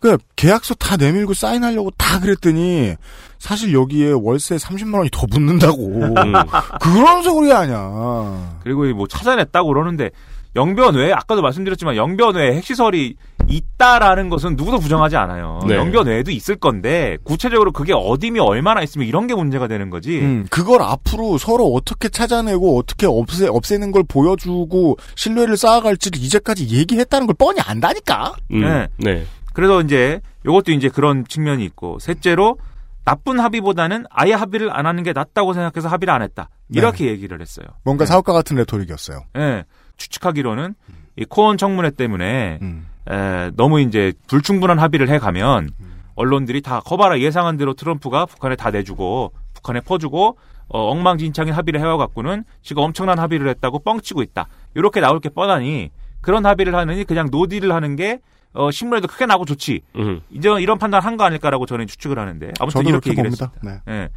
그 0.00 0.16
계약서 0.36 0.74
다 0.74 0.96
내밀고 0.96 1.34
사인하려고 1.34 1.90
다 1.92 2.20
그랬더니 2.20 2.94
사실 3.38 3.72
여기에 3.72 4.12
월세 4.12 4.56
30만 4.56 4.96
원이 4.98 5.10
더 5.10 5.26
붙는다고. 5.26 5.86
음. 5.86 6.32
그런 6.80 7.22
소리 7.22 7.52
아니야. 7.52 8.58
그리고 8.62 8.84
뭐 8.94 9.06
찾아냈다고 9.06 9.68
그러는데 9.68 10.10
영변 10.56 10.94
외에 10.94 11.12
아까도 11.12 11.42
말씀드렸지만 11.42 11.96
영변 11.96 12.36
외에 12.36 12.54
핵시설이 12.54 13.16
있다라는 13.48 14.28
것은 14.28 14.56
누구도 14.56 14.78
부정하지 14.78 15.16
않아요. 15.16 15.60
네. 15.66 15.74
영변 15.76 16.06
외에도 16.06 16.30
있을 16.30 16.56
건데 16.56 17.16
구체적으로 17.24 17.72
그게 17.72 17.92
어디며 17.94 18.44
얼마나 18.44 18.82
있으면 18.82 19.06
이런 19.06 19.26
게 19.26 19.34
문제가 19.34 19.66
되는 19.68 19.90
거지. 19.90 20.20
음, 20.20 20.46
그걸 20.50 20.82
앞으로 20.82 21.38
서로 21.38 21.72
어떻게 21.72 22.08
찾아내고 22.08 22.78
어떻게 22.78 23.06
없애, 23.06 23.46
없애는 23.48 23.92
걸 23.92 24.04
보여주고 24.06 24.96
신뢰를 25.16 25.56
쌓아갈지를 25.56 26.20
이제까지 26.20 26.68
얘기했다는 26.68 27.26
걸 27.26 27.34
뻔히 27.38 27.60
안다니까? 27.60 28.34
네. 28.50 28.88
네. 28.98 29.24
그래서 29.52 29.80
이제 29.80 30.20
이것도 30.44 30.72
이제 30.72 30.88
그런 30.88 31.26
측면이 31.26 31.64
있고 31.64 31.98
셋째로 31.98 32.58
나쁜 33.04 33.40
합의보다는 33.40 34.04
아예 34.10 34.34
합의를 34.34 34.70
안 34.70 34.86
하는 34.86 35.02
게 35.02 35.12
낫다고 35.12 35.54
생각해서 35.54 35.88
합의를 35.88 36.12
안 36.12 36.22
했다. 36.22 36.50
이렇게 36.68 37.06
얘기를 37.06 37.40
했어요. 37.40 37.66
뭔가 37.82 38.04
사업가 38.04 38.34
같은 38.34 38.56
레토릭이었어요. 38.56 39.20
예. 39.38 39.64
추측하기로는 39.96 40.74
이 41.16 41.24
코언 41.24 41.56
청문회 41.56 41.90
때문에 41.92 42.58
음. 42.62 42.86
에, 43.10 43.50
너무 43.56 43.80
이제 43.80 44.12
불충분한 44.28 44.78
합의를 44.78 45.08
해가면 45.08 45.70
언론들이 46.14 46.62
다 46.62 46.80
거봐라 46.80 47.20
예상한 47.20 47.56
대로 47.56 47.74
트럼프가 47.74 48.26
북한에 48.26 48.56
다 48.56 48.70
내주고 48.70 49.32
북한에 49.54 49.80
퍼주고 49.80 50.36
어, 50.68 50.90
엉망진창인 50.90 51.54
합의를 51.54 51.80
해와갖고는 51.80 52.44
지금 52.62 52.82
엄청난 52.82 53.18
합의를 53.18 53.48
했다고 53.48 53.78
뻥치고 53.80 54.22
있다. 54.22 54.48
이렇게 54.74 55.00
나올 55.00 55.20
게 55.20 55.28
뻔하니 55.30 55.90
그런 56.20 56.44
합의를 56.44 56.74
하느니 56.74 57.04
그냥 57.04 57.28
노딜을 57.30 57.72
하는 57.72 57.96
게 57.96 58.20
어, 58.52 58.70
신문에도 58.70 59.08
크게 59.08 59.26
나고 59.26 59.44
좋지. 59.44 59.80
음. 59.96 60.20
이제 60.30 60.50
이런 60.60 60.78
판단 60.78 61.02
한거 61.02 61.24
아닐까라고 61.24 61.66
저는 61.66 61.86
추측을 61.86 62.18
하는데 62.18 62.52
아무튼 62.60 62.86
이렇게 62.86 63.10
얘기를 63.10 63.30
봅니다. 63.30 63.52
했습니다. 63.54 63.82
네. 63.86 63.92
예. 63.94 64.08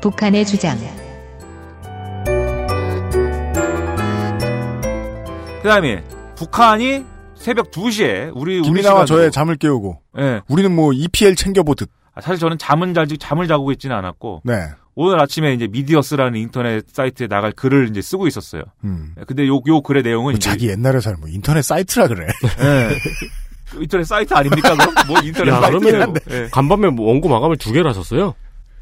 북한의 0.00 0.44
주장. 0.44 0.76
그다음에 5.66 6.04
북한이 6.36 7.04
새벽 7.34 7.72
2시에 7.72 8.30
우리 8.36 8.60
우리 8.60 8.62
김이나와 8.62 9.04
저의 9.04 9.32
잠을 9.32 9.56
깨우고 9.56 10.00
예. 10.18 10.40
우리는 10.48 10.72
뭐 10.72 10.92
EPL 10.92 11.34
챙겨보듯 11.34 11.90
아, 12.14 12.20
사실 12.20 12.38
저는 12.38 12.56
잠은 12.56 12.94
잘 12.94 13.08
잠을 13.18 13.48
자고 13.48 13.72
있지는 13.72 13.96
않았고 13.96 14.42
네. 14.44 14.68
오늘 14.94 15.20
아침에 15.20 15.52
이제 15.54 15.66
미디어스라는 15.66 16.38
인터넷 16.38 16.86
사이트에 16.88 17.26
나갈 17.26 17.50
글을 17.50 17.90
이제 17.90 18.00
쓰고 18.00 18.28
있었어요. 18.28 18.62
음. 18.84 19.14
근데 19.26 19.46
요, 19.48 19.60
요 19.66 19.80
글의 19.82 20.04
내용은 20.04 20.24
뭐 20.24 20.32
이제 20.32 20.50
자기 20.50 20.68
옛날에 20.68 21.00
살뭐 21.00 21.28
인터넷 21.28 21.62
사이트라 21.62 22.06
그래. 22.08 22.28
예. 22.62 23.80
인터넷 23.80 24.04
사이트 24.04 24.32
아닙니까? 24.32 24.74
그럼? 24.76 24.94
뭐 25.08 25.18
인터넷 25.20 25.50
야, 25.50 25.60
사이트긴 25.60 25.90
그러면. 25.90 26.14
예. 26.30 26.48
간밤에 26.52 26.90
뭐 26.90 27.08
원고 27.08 27.28
마감을 27.28 27.56
두 27.56 27.72
개를 27.72 27.90
하셨어요? 27.90 28.34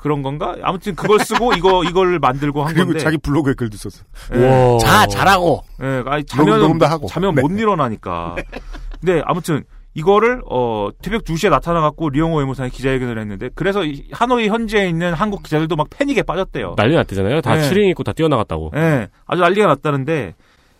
그런 0.05 0.21
건가? 0.21 0.55
아무튼 0.63 0.95
그걸 0.95 1.19
쓰고 1.21 1.55
이거 1.55 1.83
이걸 1.89 2.19
만들고 2.19 2.63
한 2.63 2.75
그리고 2.75 2.89
건데. 2.89 3.01
자기 3.01 3.17
블로그에 3.17 3.55
글도 3.55 3.79
썼어. 3.79 4.05
예. 4.35 4.79
자, 4.79 5.07
잘하고. 5.07 5.65
예, 5.83 6.03
아니, 6.05 6.25
자면 6.27 6.61
녹음도 6.61 6.85
하고. 6.85 7.07
자면 7.07 7.35
네. 7.35 7.41
못 7.41 7.51
일어나니까. 7.51 8.37
근데 9.01 9.23
아무튼 9.25 9.65
이거를 9.95 10.43
어 10.51 10.91
새벽 11.01 11.25
2시에 11.25 11.49
나타나 11.49 11.81
갖고 11.81 12.11
리용호 12.11 12.37
외무상이 12.37 12.69
기자회견을 12.69 13.19
했는데 13.19 13.49
그래서 13.55 13.83
이 13.83 14.05
하노이 14.13 14.49
현지에 14.49 14.87
있는 14.91 15.15
한국 15.15 15.43
기자들도 15.43 15.75
막 15.75 15.87
패닉에 15.89 16.21
빠졌대요. 16.25 16.75
난리 16.77 16.95
났대잖아요. 16.97 17.41
다 17.41 17.55
네. 17.55 17.63
추링 17.63 17.89
입고 17.89 18.03
다 18.03 18.13
뛰어나갔다고. 18.13 18.73
예, 18.77 19.09
아주 19.27 19.41
난리가 19.41 19.67
났다는데 19.69 20.35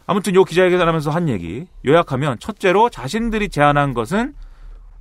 아무튼 0.07 0.35
요 0.35 0.45
기자회견을 0.45 0.87
하면서 0.87 1.11
한 1.11 1.31
얘기 1.31 1.65
요약하면 1.87 2.39
첫째로 2.41 2.91
자신들이 2.91 3.49
제안한 3.49 3.95
것은 3.95 4.35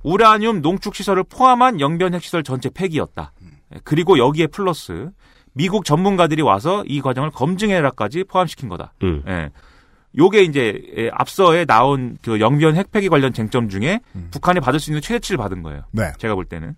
우라늄 0.02 0.62
농축 0.62 0.94
시설을 0.94 1.24
포함한 1.24 1.80
영변 1.80 2.14
핵시설 2.14 2.42
전체 2.42 2.70
폐기였다. 2.70 3.32
예, 3.74 3.80
그리고 3.84 4.18
여기에 4.18 4.48
플러스 4.48 5.10
미국 5.52 5.84
전문가들이 5.84 6.42
와서 6.42 6.82
이 6.86 7.00
과정을 7.00 7.30
검증해라까지 7.30 8.24
포함시킨 8.24 8.68
거다. 8.68 8.92
음. 9.02 9.22
예. 9.26 9.50
요게 10.16 10.42
이제 10.42 10.82
예, 10.96 11.10
앞서에 11.12 11.64
나온 11.64 12.18
그 12.22 12.40
영변 12.40 12.76
핵폐기 12.76 13.08
관련 13.08 13.32
쟁점 13.32 13.68
중에 13.68 14.00
북한이 14.30 14.60
받을 14.60 14.78
수 14.78 14.90
있는 14.90 15.00
최대치를 15.00 15.38
받은 15.38 15.62
거예요. 15.62 15.82
네. 15.90 16.12
제가 16.18 16.34
볼 16.34 16.44
때는 16.44 16.76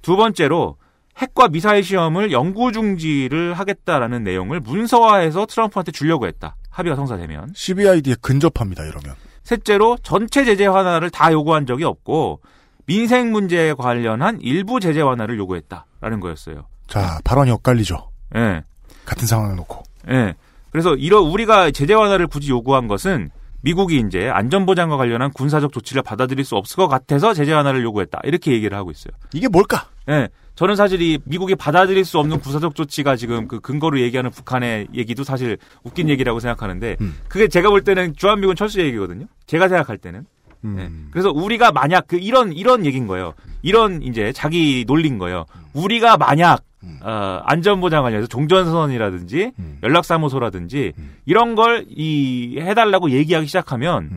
두 0.00 0.16
번째로 0.16 0.76
핵과 1.16 1.48
미사일 1.48 1.84
시험을 1.84 2.32
영구 2.32 2.72
중지를 2.72 3.54
하겠다라는 3.54 4.24
내용을 4.24 4.60
문서화해서 4.60 5.46
트럼프한테 5.46 5.92
주려고 5.92 6.26
했다. 6.26 6.56
합의가 6.70 6.96
성사되면. 6.96 7.52
CBID에 7.54 8.16
근접합니다, 8.20 8.82
이러면. 8.84 9.14
셋째로 9.44 9.98
전체 10.02 10.44
제재 10.44 10.66
완화를 10.66 11.10
다 11.10 11.30
요구한 11.32 11.66
적이 11.66 11.84
없고 11.84 12.40
민생 12.86 13.30
문제에 13.30 13.74
관련한 13.74 14.40
일부 14.40 14.80
제재 14.80 15.00
완화를 15.02 15.38
요구했다 15.38 15.86
라는 16.04 16.20
거였어요. 16.20 16.66
자, 16.86 17.18
발언이 17.24 17.50
엇갈리죠. 17.50 18.10
예. 18.36 18.62
같은 19.06 19.26
상황을 19.26 19.56
놓고. 19.56 19.82
예. 20.10 20.34
그래서 20.70 20.94
이런 20.96 21.22
우리가 21.22 21.70
제재 21.70 21.94
완화를 21.94 22.26
굳이 22.26 22.50
요구한 22.50 22.88
것은 22.88 23.30
미국이 23.62 24.04
이제 24.06 24.28
안전보장과 24.28 24.98
관련한 24.98 25.32
군사적 25.32 25.72
조치를 25.72 26.02
받아들일 26.02 26.44
수 26.44 26.56
없을 26.56 26.76
것 26.76 26.88
같아서 26.88 27.32
제재 27.32 27.54
완화를 27.54 27.82
요구했다. 27.84 28.20
이렇게 28.24 28.52
얘기를 28.52 28.76
하고 28.76 28.90
있어요. 28.90 29.14
이게 29.32 29.48
뭘까? 29.48 29.88
예. 30.10 30.28
저는 30.56 30.76
사실 30.76 31.00
이 31.00 31.18
미국이 31.24 31.54
받아들일 31.54 32.04
수 32.04 32.18
없는 32.18 32.40
군사적 32.40 32.74
조치가 32.74 33.16
지금 33.16 33.48
그 33.48 33.60
근거로 33.60 33.98
얘기하는 34.00 34.30
북한의 34.30 34.88
얘기도 34.92 35.24
사실 35.24 35.56
웃긴 35.84 36.10
얘기라고 36.10 36.38
생각하는데 36.38 36.96
그게 37.28 37.48
제가 37.48 37.70
볼 37.70 37.82
때는 37.82 38.14
주한미군 38.14 38.56
철수 38.56 38.78
얘기거든요. 38.82 39.24
제가 39.46 39.68
생각할 39.68 39.96
때는. 39.96 40.26
예. 40.64 40.90
그래서 41.10 41.30
우리가 41.30 41.72
만약 41.72 42.04
그 42.08 42.16
이런 42.16 42.52
이런 42.52 42.84
얘기인 42.86 43.06
거예요. 43.06 43.34
이런 43.62 44.02
이제 44.02 44.32
자기 44.32 44.84
놀린 44.86 45.18
거예요. 45.18 45.44
우리가 45.74 46.16
만약 46.16 46.62
어, 47.02 47.40
안전보장 47.44 48.02
관련해서 48.02 48.28
종전선언이라든지 48.28 49.52
연락사무소라든지 49.82 50.92
이런 51.26 51.54
걸 51.54 51.84
이 51.88 52.58
해달라고 52.60 53.10
얘기하기 53.10 53.46
시작하면 53.46 54.10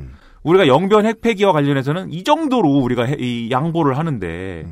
우리가 0.44 0.68
영변 0.68 1.06
핵폐기와 1.06 1.52
관련해서는 1.54 2.12
이 2.12 2.24
정도로 2.24 2.70
우리가 2.70 3.04
해- 3.04 3.16
이 3.20 3.50
양보를 3.52 3.98
하는데 3.98 4.66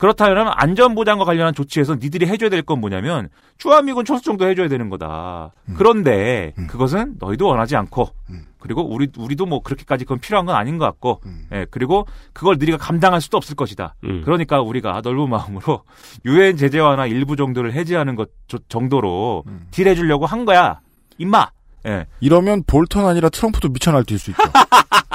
그렇다면 0.00 0.50
안전보장과 0.56 1.24
관련한 1.26 1.52
조치에서 1.54 1.96
니들이 1.96 2.26
해줘야 2.26 2.48
될 2.48 2.62
건 2.62 2.80
뭐냐면 2.80 3.28
주한미군 3.58 4.04
철수 4.06 4.24
정도 4.24 4.48
해줘야 4.48 4.68
되는 4.68 4.88
거다. 4.88 5.52
그런데 5.76 6.54
그것은 6.68 7.16
너희도 7.20 7.46
원하지 7.46 7.76
않고 7.76 8.08
그리고 8.58 8.82
우리 8.82 9.08
우리도 9.16 9.44
뭐 9.46 9.62
그렇게까지 9.62 10.04
그건 10.04 10.18
필요한 10.18 10.46
건 10.46 10.56
아닌 10.56 10.78
것 10.78 10.84
같고 10.86 11.20
예 11.52 11.66
그리고 11.70 12.06
그걸 12.32 12.56
너희가 12.58 12.76
감당할 12.78 13.20
수도 13.20 13.36
없을 13.36 13.54
것이다. 13.56 13.94
음. 14.04 14.22
그러니까 14.24 14.60
우리가 14.62 15.00
넓은 15.04 15.28
마음으로 15.28 15.84
유엔 16.24 16.56
제재 16.56 16.78
완화 16.80 17.06
일부 17.06 17.36
정도를 17.36 17.72
해제하는 17.74 18.16
것 18.16 18.30
조- 18.48 18.58
정도로 18.68 19.44
딜해 19.70 19.94
주려고 19.94 20.24
한 20.26 20.44
거야. 20.46 20.80
임마. 21.18 21.46
예. 21.86 22.06
이러면 22.20 22.62
볼턴 22.66 23.06
아니라 23.06 23.28
트럼프도 23.28 23.68
미쳐 23.70 23.92
날뛸 23.92 24.18
수 24.18 24.30
있죠. 24.30 24.42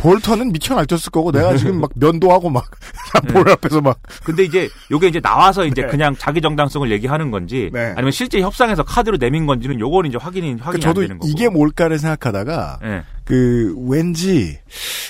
볼턴은 0.00 0.52
미쳐 0.52 0.74
날뛰었을 0.74 1.10
거고 1.10 1.30
내가 1.30 1.56
지금 1.56 1.80
막 1.80 1.90
면도하고 1.94 2.50
막볼 2.50 3.50
앞에서 3.50 3.80
막 3.80 3.98
근데 4.24 4.42
이제 4.42 4.68
요게 4.90 5.08
이제 5.08 5.20
나와서 5.20 5.64
이제 5.64 5.82
네. 5.82 5.88
그냥 5.88 6.16
자기 6.18 6.40
정당성을 6.40 6.90
얘기하는 6.90 7.30
건지 7.30 7.70
네. 7.72 7.92
아니면 7.94 8.10
실제 8.10 8.40
협상에서 8.40 8.82
카드로 8.82 9.18
내민 9.18 9.46
건지는 9.46 9.78
요거는 9.78 10.10
이제 10.10 10.18
확인이 10.20 10.42
확인이 10.48 10.60
그러니까 10.60 10.70
안 10.76 10.80
저도 10.80 11.00
되는 11.02 11.18
거고. 11.18 11.28
이게 11.28 11.48
뭘까를 11.48 11.98
생각하다가 11.98 12.78
예. 12.82 13.02
그 13.24 13.74
왠지 13.86 14.58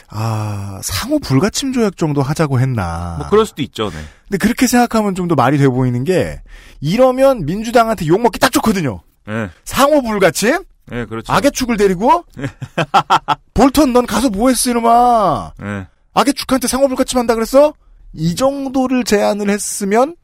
아 0.08 0.80
상호 0.82 1.18
불가침 1.18 1.72
조약 1.72 1.96
정도 1.96 2.20
하자고 2.20 2.60
했나. 2.60 3.16
뭐 3.18 3.28
그럴 3.30 3.46
수도 3.46 3.62
있죠. 3.62 3.88
네. 3.90 3.96
근데 4.28 4.38
그렇게 4.38 4.66
생각하면 4.66 5.14
좀 5.14 5.28
더 5.28 5.34
말이 5.36 5.56
돼 5.56 5.68
보이는 5.68 6.02
게 6.04 6.40
이러면 6.80 7.46
민주당한테 7.46 8.06
욕 8.08 8.20
먹기 8.20 8.38
딱 8.40 8.50
좋거든요. 8.52 9.00
예. 9.28 9.48
상호 9.64 10.02
불가침? 10.02 10.64
예, 10.92 11.04
그렇죠. 11.06 11.32
악의 11.32 11.52
축을 11.52 11.76
데리고 11.76 12.24
볼턴 13.54 13.92
넌 13.92 14.06
가서 14.06 14.30
뭐 14.30 14.48
했어 14.48 14.70
이놈아. 14.70 15.52
예. 15.62 15.86
악의 16.14 16.34
축한테 16.34 16.68
상호 16.68 16.86
불가침 16.88 17.18
한다 17.18 17.34
그랬어? 17.34 17.72
이 18.12 18.34
정도를 18.34 19.04
제안을 19.04 19.48
했으면 19.48 20.16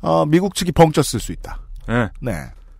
어, 0.00 0.24
미국 0.26 0.54
측이 0.54 0.72
벙쪘을 0.72 1.20
수 1.20 1.32
있다. 1.32 1.60
예. 1.90 2.10
네. 2.20 2.32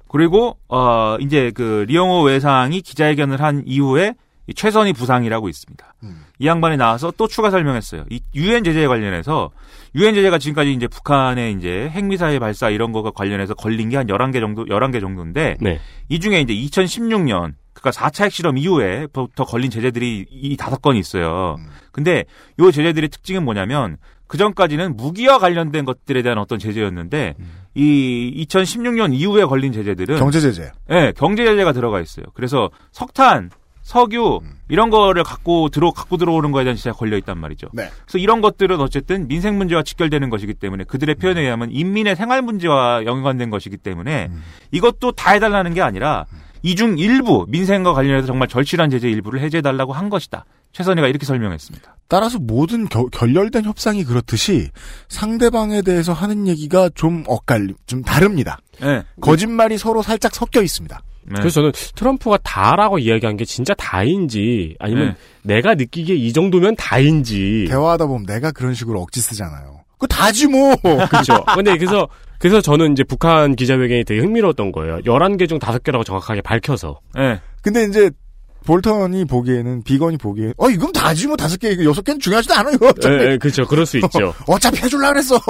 그리고 0.08 0.56
어 0.68 1.16
이제 1.20 1.50
그 1.54 1.84
리영호 1.86 2.22
외상이 2.22 2.80
기자회견을 2.80 3.42
한 3.42 3.62
이후에 3.66 4.14
이 4.46 4.54
최선희 4.54 4.94
부상이라고 4.94 5.50
있습니다. 5.50 5.94
이 6.38 6.46
양반이 6.46 6.78
나와서 6.78 7.12
또 7.16 7.28
추가 7.28 7.50
설명했어요. 7.50 8.06
이 8.08 8.22
유엔 8.34 8.64
제재에 8.64 8.86
관련해서 8.86 9.50
유엔 9.94 10.14
제재가 10.14 10.38
지금까지 10.38 10.72
이제 10.72 10.86
북한의 10.86 11.54
이제 11.54 11.88
핵미사일 11.90 12.40
발사 12.40 12.70
이런 12.70 12.92
거가 12.92 13.10
관련해서 13.10 13.54
걸린 13.54 13.88
게한 13.88 14.06
11개 14.06 14.40
정도 14.40 14.64
11개 14.66 15.00
정도인데 15.00 15.56
네. 15.60 15.80
이 16.08 16.20
중에 16.20 16.40
이제 16.40 16.54
2016년 16.54 17.54
그러니까 17.72 17.90
4차 17.90 18.24
핵실험 18.24 18.58
이후에부터 18.58 19.44
걸린 19.44 19.70
제재들이 19.70 20.26
이 20.30 20.56
다섯 20.56 20.82
건이 20.82 20.98
있어요. 20.98 21.56
근데 21.92 22.24
요 22.58 22.70
제재들의 22.70 23.08
특징은 23.08 23.44
뭐냐면 23.44 23.98
그 24.26 24.36
전까지는 24.36 24.96
무기와 24.96 25.38
관련된 25.38 25.84
것들에 25.84 26.22
대한 26.22 26.38
어떤 26.38 26.58
제재였는데 26.58 27.34
이 27.74 28.46
2016년 28.48 29.14
이후에 29.14 29.44
걸린 29.44 29.72
제재들은 29.72 30.18
경제 30.18 30.40
제재. 30.40 30.70
네, 30.88 31.12
경제 31.12 31.44
제재가 31.44 31.72
들어가 31.72 32.00
있어요. 32.00 32.26
그래서 32.34 32.70
석탄, 32.92 33.50
석유 33.88 34.40
이런 34.68 34.90
거를 34.90 35.24
갖고 35.24 35.70
들어 35.70 35.90
갖고 35.92 36.18
들어오는 36.18 36.52
거에 36.52 36.62
대한 36.64 36.76
제재가 36.76 36.94
걸려 36.94 37.16
있단 37.16 37.38
말이죠. 37.38 37.68
네. 37.72 37.88
그래서 38.04 38.18
이런 38.18 38.42
것들은 38.42 38.78
어쨌든 38.82 39.26
민생 39.28 39.56
문제와 39.56 39.82
직결되는 39.82 40.28
것이기 40.28 40.52
때문에 40.52 40.84
그들의 40.84 41.14
표현에 41.14 41.40
의하면 41.40 41.70
인민의 41.72 42.14
생활 42.14 42.42
문제와 42.42 43.06
연관된 43.06 43.48
것이기 43.48 43.78
때문에 43.78 44.30
이것도 44.72 45.12
다 45.12 45.30
해달라는 45.32 45.72
게 45.72 45.80
아니라 45.80 46.26
이 46.62 46.74
중 46.74 46.98
일부 46.98 47.46
민생과 47.48 47.94
관련해서 47.94 48.26
정말 48.26 48.46
절실한 48.48 48.90
제재 48.90 49.08
일부를 49.08 49.40
해제해달라고 49.40 49.94
한 49.94 50.10
것이다. 50.10 50.44
최선희가 50.72 51.08
이렇게 51.08 51.24
설명했습니다. 51.24 51.96
따라서 52.08 52.38
모든 52.38 52.88
겨- 52.88 53.06
결렬된 53.06 53.64
협상이 53.64 54.04
그렇듯이 54.04 54.68
상대방에 55.08 55.80
대해서 55.80 56.12
하는 56.12 56.46
얘기가 56.46 56.90
좀 56.94 57.24
엇갈림, 57.26 57.74
좀 57.86 58.02
다릅니다. 58.02 58.58
네. 58.80 59.02
거짓말이 59.22 59.78
서로 59.78 60.02
살짝 60.02 60.34
섞여 60.34 60.60
있습니다. 60.60 61.00
그래서 61.36 61.60
저는 61.60 61.72
트럼프가 61.94 62.38
다라고 62.42 62.98
이야기한 62.98 63.36
게 63.36 63.44
진짜 63.44 63.74
다인지 63.74 64.76
아니면 64.78 65.14
내가 65.42 65.74
느끼기에 65.74 66.16
이 66.16 66.32
정도면 66.32 66.76
다인지 66.76 67.66
대화하다 67.68 68.06
보면 68.06 68.26
내가 68.26 68.50
그런 68.50 68.74
식으로 68.74 69.00
억지 69.02 69.20
쓰잖아요. 69.20 69.80
그거 69.92 70.06
다지 70.06 70.46
뭐. 70.46 70.76
그렇죠. 71.10 71.44
근데 71.54 71.76
그래서 71.76 72.08
그래서 72.38 72.60
저는 72.60 72.92
이제 72.92 73.02
북한 73.02 73.56
기자회견이 73.56 74.04
되게 74.04 74.20
흥미로웠던 74.20 74.72
거예요. 74.72 74.98
11개 74.98 75.48
중 75.48 75.58
5개라고 75.58 76.04
정확하게 76.04 76.40
밝혀서. 76.40 77.00
네. 77.14 77.40
근데 77.62 77.84
이제 77.84 78.10
볼턴이 78.64 79.24
보기에는 79.24 79.82
비건이 79.82 80.18
보기에 80.18 80.52
어 80.56 80.68
이건 80.68 80.92
다지 80.92 81.26
뭐 81.26 81.36
다섯 81.36 81.58
개 81.58 81.70
여섯 81.84 82.02
개는 82.02 82.20
중요하지도 82.20 82.54
않아요. 82.54 82.76
예, 83.06 83.32
예, 83.32 83.38
그렇죠. 83.38 83.66
그럴 83.66 83.86
수 83.86 83.96
있죠. 83.98 84.34
어차피 84.46 84.82
해줄라 84.82 85.08
그랬어. 85.08 85.40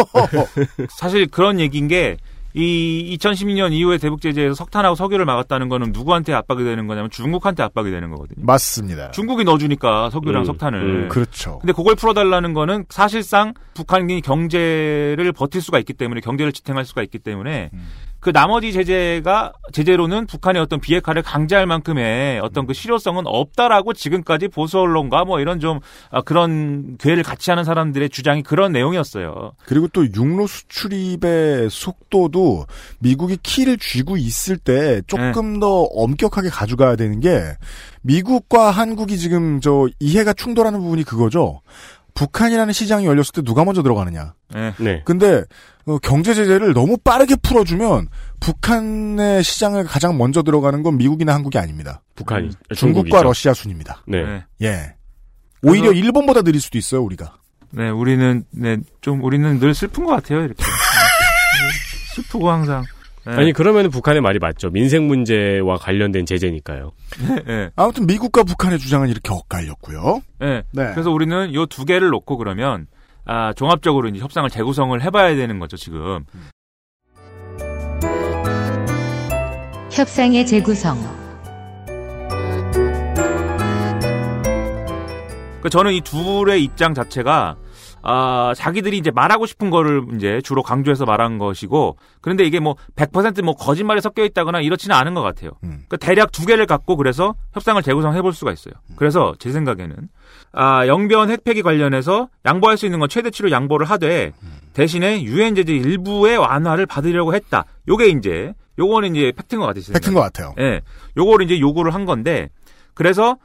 사실 0.96 1.26
그런 1.26 1.58
얘기인 1.58 1.88
게, 1.88 2.16
이 2.54 3.16
2012년 3.18 3.72
이후에 3.72 3.98
대북 3.98 4.20
제재에서 4.20 4.54
석탄하고 4.54 4.94
석유를 4.94 5.24
막았다는 5.26 5.68
거는 5.68 5.92
누구한테 5.92 6.32
압박이 6.32 6.64
되는 6.64 6.86
거냐면 6.86 7.10
중국한테 7.10 7.62
압박이 7.62 7.90
되는 7.90 8.10
거거든요. 8.10 8.44
맞습니다. 8.44 9.10
중국이 9.10 9.44
넣어주니까 9.44 10.10
석유랑 10.10 10.42
음, 10.42 10.44
석탄을. 10.44 10.82
음, 10.82 11.08
그렇죠. 11.08 11.58
근데 11.60 11.72
그걸 11.72 11.94
풀어달라는 11.94 12.54
거는 12.54 12.86
사실상 12.88 13.54
북한이 13.74 14.22
경제를 14.22 15.32
버틸 15.32 15.60
수가 15.60 15.78
있기 15.80 15.92
때문에 15.92 16.20
경제를 16.20 16.52
지탱할 16.52 16.84
수가 16.84 17.02
있기 17.02 17.18
때문에 17.18 17.70
음. 17.72 17.86
그 18.20 18.32
나머지 18.32 18.72
제재가 18.72 19.52
제재로는 19.72 20.26
북한의 20.26 20.60
어떤 20.60 20.80
비핵화를 20.80 21.22
강제할 21.22 21.66
만큼의 21.66 22.40
어떤 22.40 22.66
그 22.66 22.72
실효성은 22.72 23.24
없다라고 23.26 23.92
지금까지 23.92 24.48
보수 24.48 24.78
언론과 24.80 25.24
뭐 25.24 25.40
이런 25.40 25.60
좀 25.60 25.78
아, 26.10 26.22
그런 26.22 26.96
괴를 26.98 27.22
같이 27.22 27.50
하는 27.50 27.64
사람들의 27.64 28.10
주장이 28.10 28.42
그런 28.42 28.72
내용이었어요. 28.72 29.52
그리고 29.64 29.86
또 29.88 30.04
육로 30.04 30.46
수출입의 30.46 31.70
속도도 31.70 32.66
미국이 32.98 33.38
키를 33.42 33.78
쥐고 33.78 34.16
있을 34.16 34.56
때 34.56 35.00
조금 35.06 35.60
더 35.60 35.82
엄격하게 35.82 36.48
가져가야 36.48 36.96
되는 36.96 37.20
게 37.20 37.40
미국과 38.02 38.70
한국이 38.70 39.16
지금 39.18 39.60
저 39.60 39.86
이해가 40.00 40.32
충돌하는 40.32 40.80
부분이 40.80 41.04
그거죠. 41.04 41.60
북한이라는 42.14 42.72
시장이 42.72 43.06
열렸을 43.06 43.32
때 43.32 43.42
누가 43.42 43.64
먼저 43.64 43.82
들어가느냐. 43.82 44.34
네. 44.52 44.74
네. 44.78 45.02
근데 45.04 45.44
어, 45.88 45.98
경제 45.98 46.34
제재를 46.34 46.74
너무 46.74 46.98
빠르게 46.98 47.34
풀어주면 47.36 48.08
북한의 48.40 49.42
시장을 49.42 49.84
가장 49.84 50.18
먼저 50.18 50.42
들어가는 50.42 50.82
건 50.82 50.98
미국이나 50.98 51.34
한국이 51.34 51.56
아닙니다. 51.58 52.02
북한이 52.14 52.50
중국과 52.50 52.74
중국이죠. 52.74 53.22
러시아 53.22 53.54
순입니다. 53.54 54.02
네. 54.06 54.44
예. 54.62 54.94
오히려 55.62 55.88
그래서- 55.88 56.04
일본보다 56.04 56.42
느릴 56.42 56.60
수도 56.60 56.76
있어요, 56.78 57.02
우리가. 57.02 57.36
네, 57.70 57.88
우리는 57.90 58.44
네, 58.50 58.76
좀 59.00 59.22
우리는 59.22 59.58
늘 59.58 59.74
슬픈 59.74 60.04
것 60.04 60.12
같아요, 60.12 60.40
이렇게. 60.40 60.62
네, 60.62 62.16
슬프고 62.16 62.50
항상. 62.50 62.84
네. 63.26 63.32
아니 63.34 63.52
그러면 63.52 63.90
북한의 63.90 64.22
말이 64.22 64.38
맞죠. 64.38 64.70
민생 64.70 65.06
문제와 65.06 65.76
관련된 65.78 66.24
제재니까요. 66.26 66.92
네. 67.46 67.70
아무튼 67.76 68.06
미국과 68.06 68.42
북한의 68.44 68.78
주장은 68.78 69.08
이렇게 69.08 69.32
엇갈렸고요. 69.32 70.22
네. 70.40 70.62
네. 70.72 70.90
그래서 70.92 71.10
우리는 71.10 71.52
요두 71.52 71.84
개를 71.84 72.08
놓고 72.08 72.38
그러면 72.38 72.86
아, 73.28 73.52
종합적으로 73.52 74.08
이제 74.08 74.18
협상을 74.20 74.48
재구성을 74.48 75.00
해봐야 75.02 75.36
되는 75.36 75.58
거죠, 75.58 75.76
지금. 75.76 76.24
협상의 79.92 80.46
재구성. 80.46 80.96
그 85.60 85.68
저는 85.70 85.92
이 85.92 86.00
둘의 86.00 86.64
입장 86.64 86.94
자체가 86.94 87.56
아, 88.00 88.54
자기들이 88.56 88.96
이제 88.96 89.10
말하고 89.10 89.44
싶은 89.44 89.68
거를 89.70 90.06
이제 90.14 90.40
주로 90.42 90.62
강조해서 90.62 91.04
말한 91.04 91.36
것이고, 91.36 91.98
그런데 92.22 92.44
이게 92.44 92.60
뭐 92.60 92.76
100%뭐 92.96 93.54
거짓말에 93.56 94.00
섞여 94.00 94.24
있다거나 94.24 94.60
이렇지는 94.60 94.96
않은 94.96 95.12
것 95.12 95.20
같아요. 95.20 95.50
그 95.88 95.98
대략 95.98 96.32
두 96.32 96.46
개를 96.46 96.64
갖고 96.64 96.96
그래서 96.96 97.34
협상을 97.52 97.82
재구성해 97.82 98.22
볼 98.22 98.32
수가 98.32 98.52
있어요. 98.52 98.72
그래서 98.96 99.34
제 99.38 99.50
생각에는 99.50 100.08
아, 100.52 100.86
영변 100.86 101.30
핵폐기 101.30 101.62
관련해서 101.62 102.28
양보할 102.44 102.76
수 102.76 102.86
있는 102.86 102.98
건 102.98 103.08
최대치로 103.08 103.50
양보를 103.50 103.86
하되 103.86 104.32
대신에 104.72 105.22
유엔 105.22 105.54
제재 105.54 105.74
일부의 105.74 106.36
완화를 106.38 106.86
받으려고 106.86 107.34
했다. 107.34 107.64
요게 107.88 108.08
이제 108.08 108.54
요거는 108.78 109.16
이제 109.16 109.32
팩트인 109.36 109.60
것. 109.60 109.74
제 109.74 109.92
팩트인 109.92 110.14
것 110.14 110.20
같아요. 110.20 110.54
예. 110.58 110.80
요거를 111.16 111.44
이제 111.46 111.58
요구를 111.60 111.94
한 111.94 112.04
건데 112.04 112.48
그래서 112.94 113.36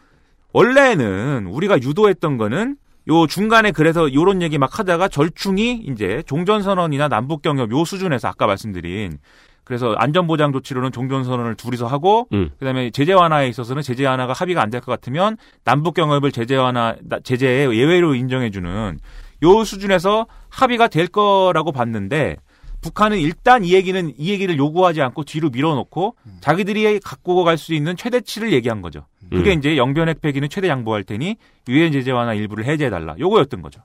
원래는 0.54 1.47
우리가 1.47 1.82
유도했던 1.82 2.38
거는 2.38 2.78
요 3.10 3.28
중간에 3.28 3.72
그래서 3.72 4.14
요런 4.14 4.41
얘기 4.41 4.58
막 4.58 4.80
하다가 4.80 5.08
절충이 5.10 5.86
이제 5.88 6.24
종전선언이나 6.26 7.08
남북경협 7.10 7.72
요 7.72 7.84
수준에서 7.84 8.30
아까 8.30 8.45
말씀드린 8.45 9.18
그래서 9.64 9.93
안전보장 9.97 10.51
조치로는 10.51 10.91
종전선언을 10.91 11.55
둘이서 11.55 11.88
하고 11.88 12.28
음. 12.34 12.49
그다음에 12.59 12.89
제재 12.91 13.14
완화에 13.14 13.47
있어서는 13.47 13.82
제재 13.82 14.05
완화가 14.05 14.34
합의가 14.34 14.61
안 14.61 14.70
될 14.70 14.82
것 14.82 14.91
같으면 14.91 15.38
남북 15.64 15.93
경협을 15.93 16.32
제재 16.32 16.55
완화 16.55 16.95
나- 17.03 17.20
제재에 17.20 17.66
예외로 17.76 18.14
인정해 18.16 18.49
주는 18.49 18.97
요 19.43 19.64
수준에서 19.64 20.28
합의가 20.49 20.88
될 20.89 21.07
거라고 21.07 21.72
봤는데 21.72 22.38
북한은 22.82 23.18
일단 23.20 23.64
이 23.64 23.74
얘기는 23.74 24.14
이 24.18 24.30
얘기를 24.30 24.57
요구하지 24.57 25.01
않고 25.01 25.24
뒤로 25.24 25.49
밀어놓고 25.49 26.16
자기들이 26.41 26.99
갖고 26.99 27.43
갈 27.45 27.57
수 27.57 27.74
있는 27.74 27.95
최대치를 27.95 28.51
얘기한 28.51 28.82
거죠. 28.82 29.05
그게 29.30 29.53
음. 29.53 29.57
이제 29.59 29.78
영변 29.78 30.09
핵폐기는 30.09 30.49
최대 30.49 30.68
양보할 30.68 31.05
테니 31.05 31.38
유엔 31.70 31.93
제재 31.93 32.11
완화 32.11 32.34
일부를 32.34 32.66
해제해 32.66 32.89
달라. 32.89 33.16
요거였던 33.18 33.61
거죠. 33.61 33.82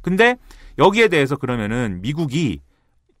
근데 0.00 0.36
여기에 0.78 1.08
대해서 1.08 1.34
그러면은 1.36 2.00
미국이 2.02 2.60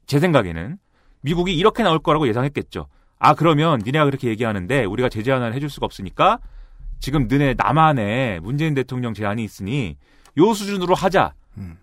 제 0.06 0.20
생각에는 0.20 0.76
미국이 1.22 1.54
이렇게 1.56 1.82
나올 1.82 1.98
거라고 1.98 2.26
예상했겠죠. 2.28 2.86
아 3.18 3.34
그러면 3.34 3.80
니네가 3.84 4.04
그렇게 4.06 4.28
얘기하는데 4.28 4.84
우리가 4.84 5.08
제재 5.08 5.30
하나를 5.32 5.54
해줄 5.54 5.68
수가 5.68 5.84
없으니까 5.86 6.38
지금 7.00 7.28
너네 7.28 7.54
남한에 7.56 8.40
문재인 8.42 8.74
대통령 8.74 9.14
제안이 9.14 9.42
있으니 9.44 9.96
요 10.38 10.54
수준으로 10.54 10.94
하자. 10.94 11.34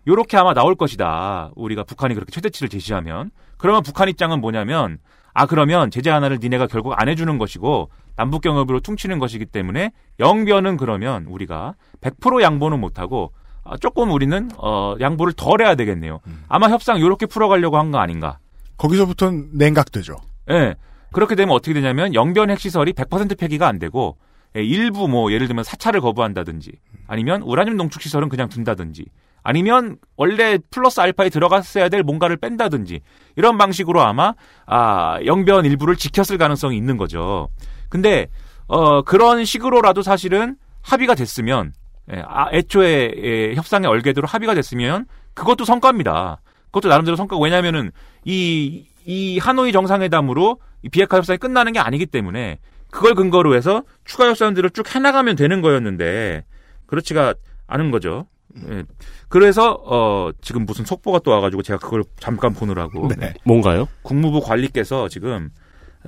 요렇게 0.07 0.37
아마 0.37 0.53
나올 0.53 0.75
것이다. 0.75 1.51
우리가 1.55 1.83
북한이 1.83 2.15
그렇게 2.15 2.31
최대치를 2.31 2.69
제시하면 2.69 3.29
그러면 3.57 3.83
북한 3.83 4.09
입장은 4.09 4.41
뭐냐면 4.41 4.97
아 5.33 5.45
그러면 5.45 5.91
제재 5.91 6.09
하나를 6.09 6.39
니네가 6.41 6.65
결국 6.67 6.93
안 6.99 7.07
해주는 7.09 7.37
것이고 7.37 7.89
남북 8.15 8.41
경협으로 8.41 8.79
퉁치는 8.79 9.19
것이기 9.19 9.45
때문에 9.45 9.91
영변은 10.19 10.77
그러면 10.77 11.25
우리가 11.27 11.75
100% 12.01 12.41
양보는 12.41 12.79
못하고 12.79 13.33
아, 13.63 13.77
조금 13.77 14.09
우리는 14.11 14.49
어, 14.57 14.95
양보를 14.99 15.33
덜 15.33 15.61
해야 15.61 15.75
되겠네요. 15.75 16.21
아마 16.47 16.69
협상 16.69 16.99
요렇게 16.99 17.27
풀어가려고 17.27 17.77
한 17.77 17.91
거 17.91 17.99
아닌가. 17.99 18.39
거기서부터는 18.77 19.49
냉각되죠. 19.53 20.15
예. 20.51 20.75
그렇게 21.11 21.35
되면 21.35 21.55
어떻게 21.55 21.73
되냐면 21.73 22.13
영변 22.13 22.49
핵시설이 22.49 22.93
100% 22.93 23.37
폐기가 23.37 23.67
안 23.67 23.79
되고 23.79 24.17
예, 24.55 24.63
일부 24.63 25.07
뭐 25.07 25.31
예를 25.31 25.47
들면 25.47 25.63
사찰을 25.63 26.01
거부한다든지 26.01 26.71
아니면 27.07 27.41
우라늄 27.41 27.77
농축 27.77 28.01
시설은 28.01 28.29
그냥 28.29 28.49
둔다든지 28.49 29.05
아니면 29.43 29.97
원래 30.17 30.57
플러스 30.71 30.99
알파에 30.99 31.29
들어갔어야 31.29 31.89
될 31.89 32.03
뭔가를 32.03 32.37
뺀다든지 32.37 33.01
이런 33.35 33.57
방식으로 33.57 34.01
아마 34.01 34.33
아 34.65 35.19
영변 35.25 35.65
일부를 35.65 35.95
지켰을 35.95 36.37
가능성이 36.37 36.75
있는 36.75 36.97
거죠. 36.97 37.47
근데 37.89 38.27
어 38.67 39.03
그런 39.03 39.45
식으로라도 39.45 40.01
사실은 40.01 40.57
합의가 40.81 41.15
됐으면 41.15 41.71
예, 42.13 42.23
아, 42.27 42.49
애초에 42.51 43.11
예, 43.17 43.55
협상의 43.55 43.89
얼개대로 43.89 44.27
합의가 44.27 44.53
됐으면 44.53 45.05
그것도 45.33 45.65
성과입니다. 45.65 46.41
그것도 46.67 46.89
나름대로 46.89 47.15
성과고 47.15 47.43
왜냐하면은 47.43 47.91
이, 48.25 48.85
이 49.05 49.39
하노이 49.39 49.71
정상회담으로 49.71 50.59
이 50.83 50.89
비핵화 50.89 51.17
협상이 51.17 51.37
끝나는 51.37 51.73
게 51.73 51.79
아니기 51.79 52.05
때문에 52.05 52.59
그걸 52.91 53.15
근거로 53.15 53.55
해서 53.55 53.83
추가 54.05 54.27
협상들을 54.27 54.69
쭉 54.71 54.93
해나가면 54.93 55.35
되는 55.35 55.61
거였는데 55.61 56.43
그렇지가 56.85 57.33
않은 57.67 57.91
거죠. 57.91 58.27
예. 58.69 58.83
그래서 59.29 59.77
어 59.85 60.31
지금 60.41 60.65
무슨 60.65 60.85
속보가 60.85 61.19
또 61.19 61.31
와가지고 61.31 61.61
제가 61.61 61.79
그걸 61.79 62.03
잠깐 62.19 62.53
보느라고 62.53 63.09
네. 63.17 63.33
뭔가요? 63.43 63.87
국무부 64.01 64.41
관리께서 64.41 65.09
지금 65.09 65.49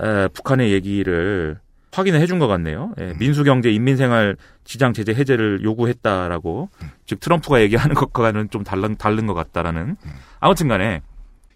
에, 0.00 0.28
북한의 0.28 0.72
얘기를 0.72 1.58
확인을 1.92 2.20
해준 2.20 2.38
것 2.38 2.46
같네요. 2.46 2.92
예, 2.98 3.14
민수경제 3.18 3.70
인민생활 3.70 4.36
지장 4.64 4.92
제재 4.92 5.12
해제를 5.12 5.62
요구했다라고 5.62 6.70
즉 7.04 7.20
트럼프가 7.20 7.60
얘기하는 7.60 7.94
것과는 7.94 8.50
좀 8.50 8.64
다른 8.64 8.96
다른 8.96 9.26
것 9.26 9.34
같다라는 9.34 9.96
아무튼 10.40 10.68
간에 10.68 11.02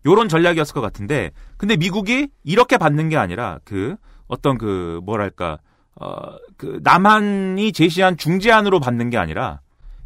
요런 0.07 0.29
전략이었을 0.29 0.75
것 0.75 0.81
같은데 0.81 1.31
근데 1.57 1.77
미국이 1.77 2.29
이렇게 2.45 2.77
받는 2.77 3.09
게 3.09 3.17
아니라 3.17 3.59
그 3.65 3.97
어떤 4.29 4.59
그 4.59 5.01
뭐랄까 5.05 5.59
어 6.01 6.45
그 6.57 6.81
남한이 6.83 7.73
제시한 7.73 8.17
중재안으로 8.17 8.81
받는 8.81 9.11
게 9.11 9.19
아니라 9.19 9.61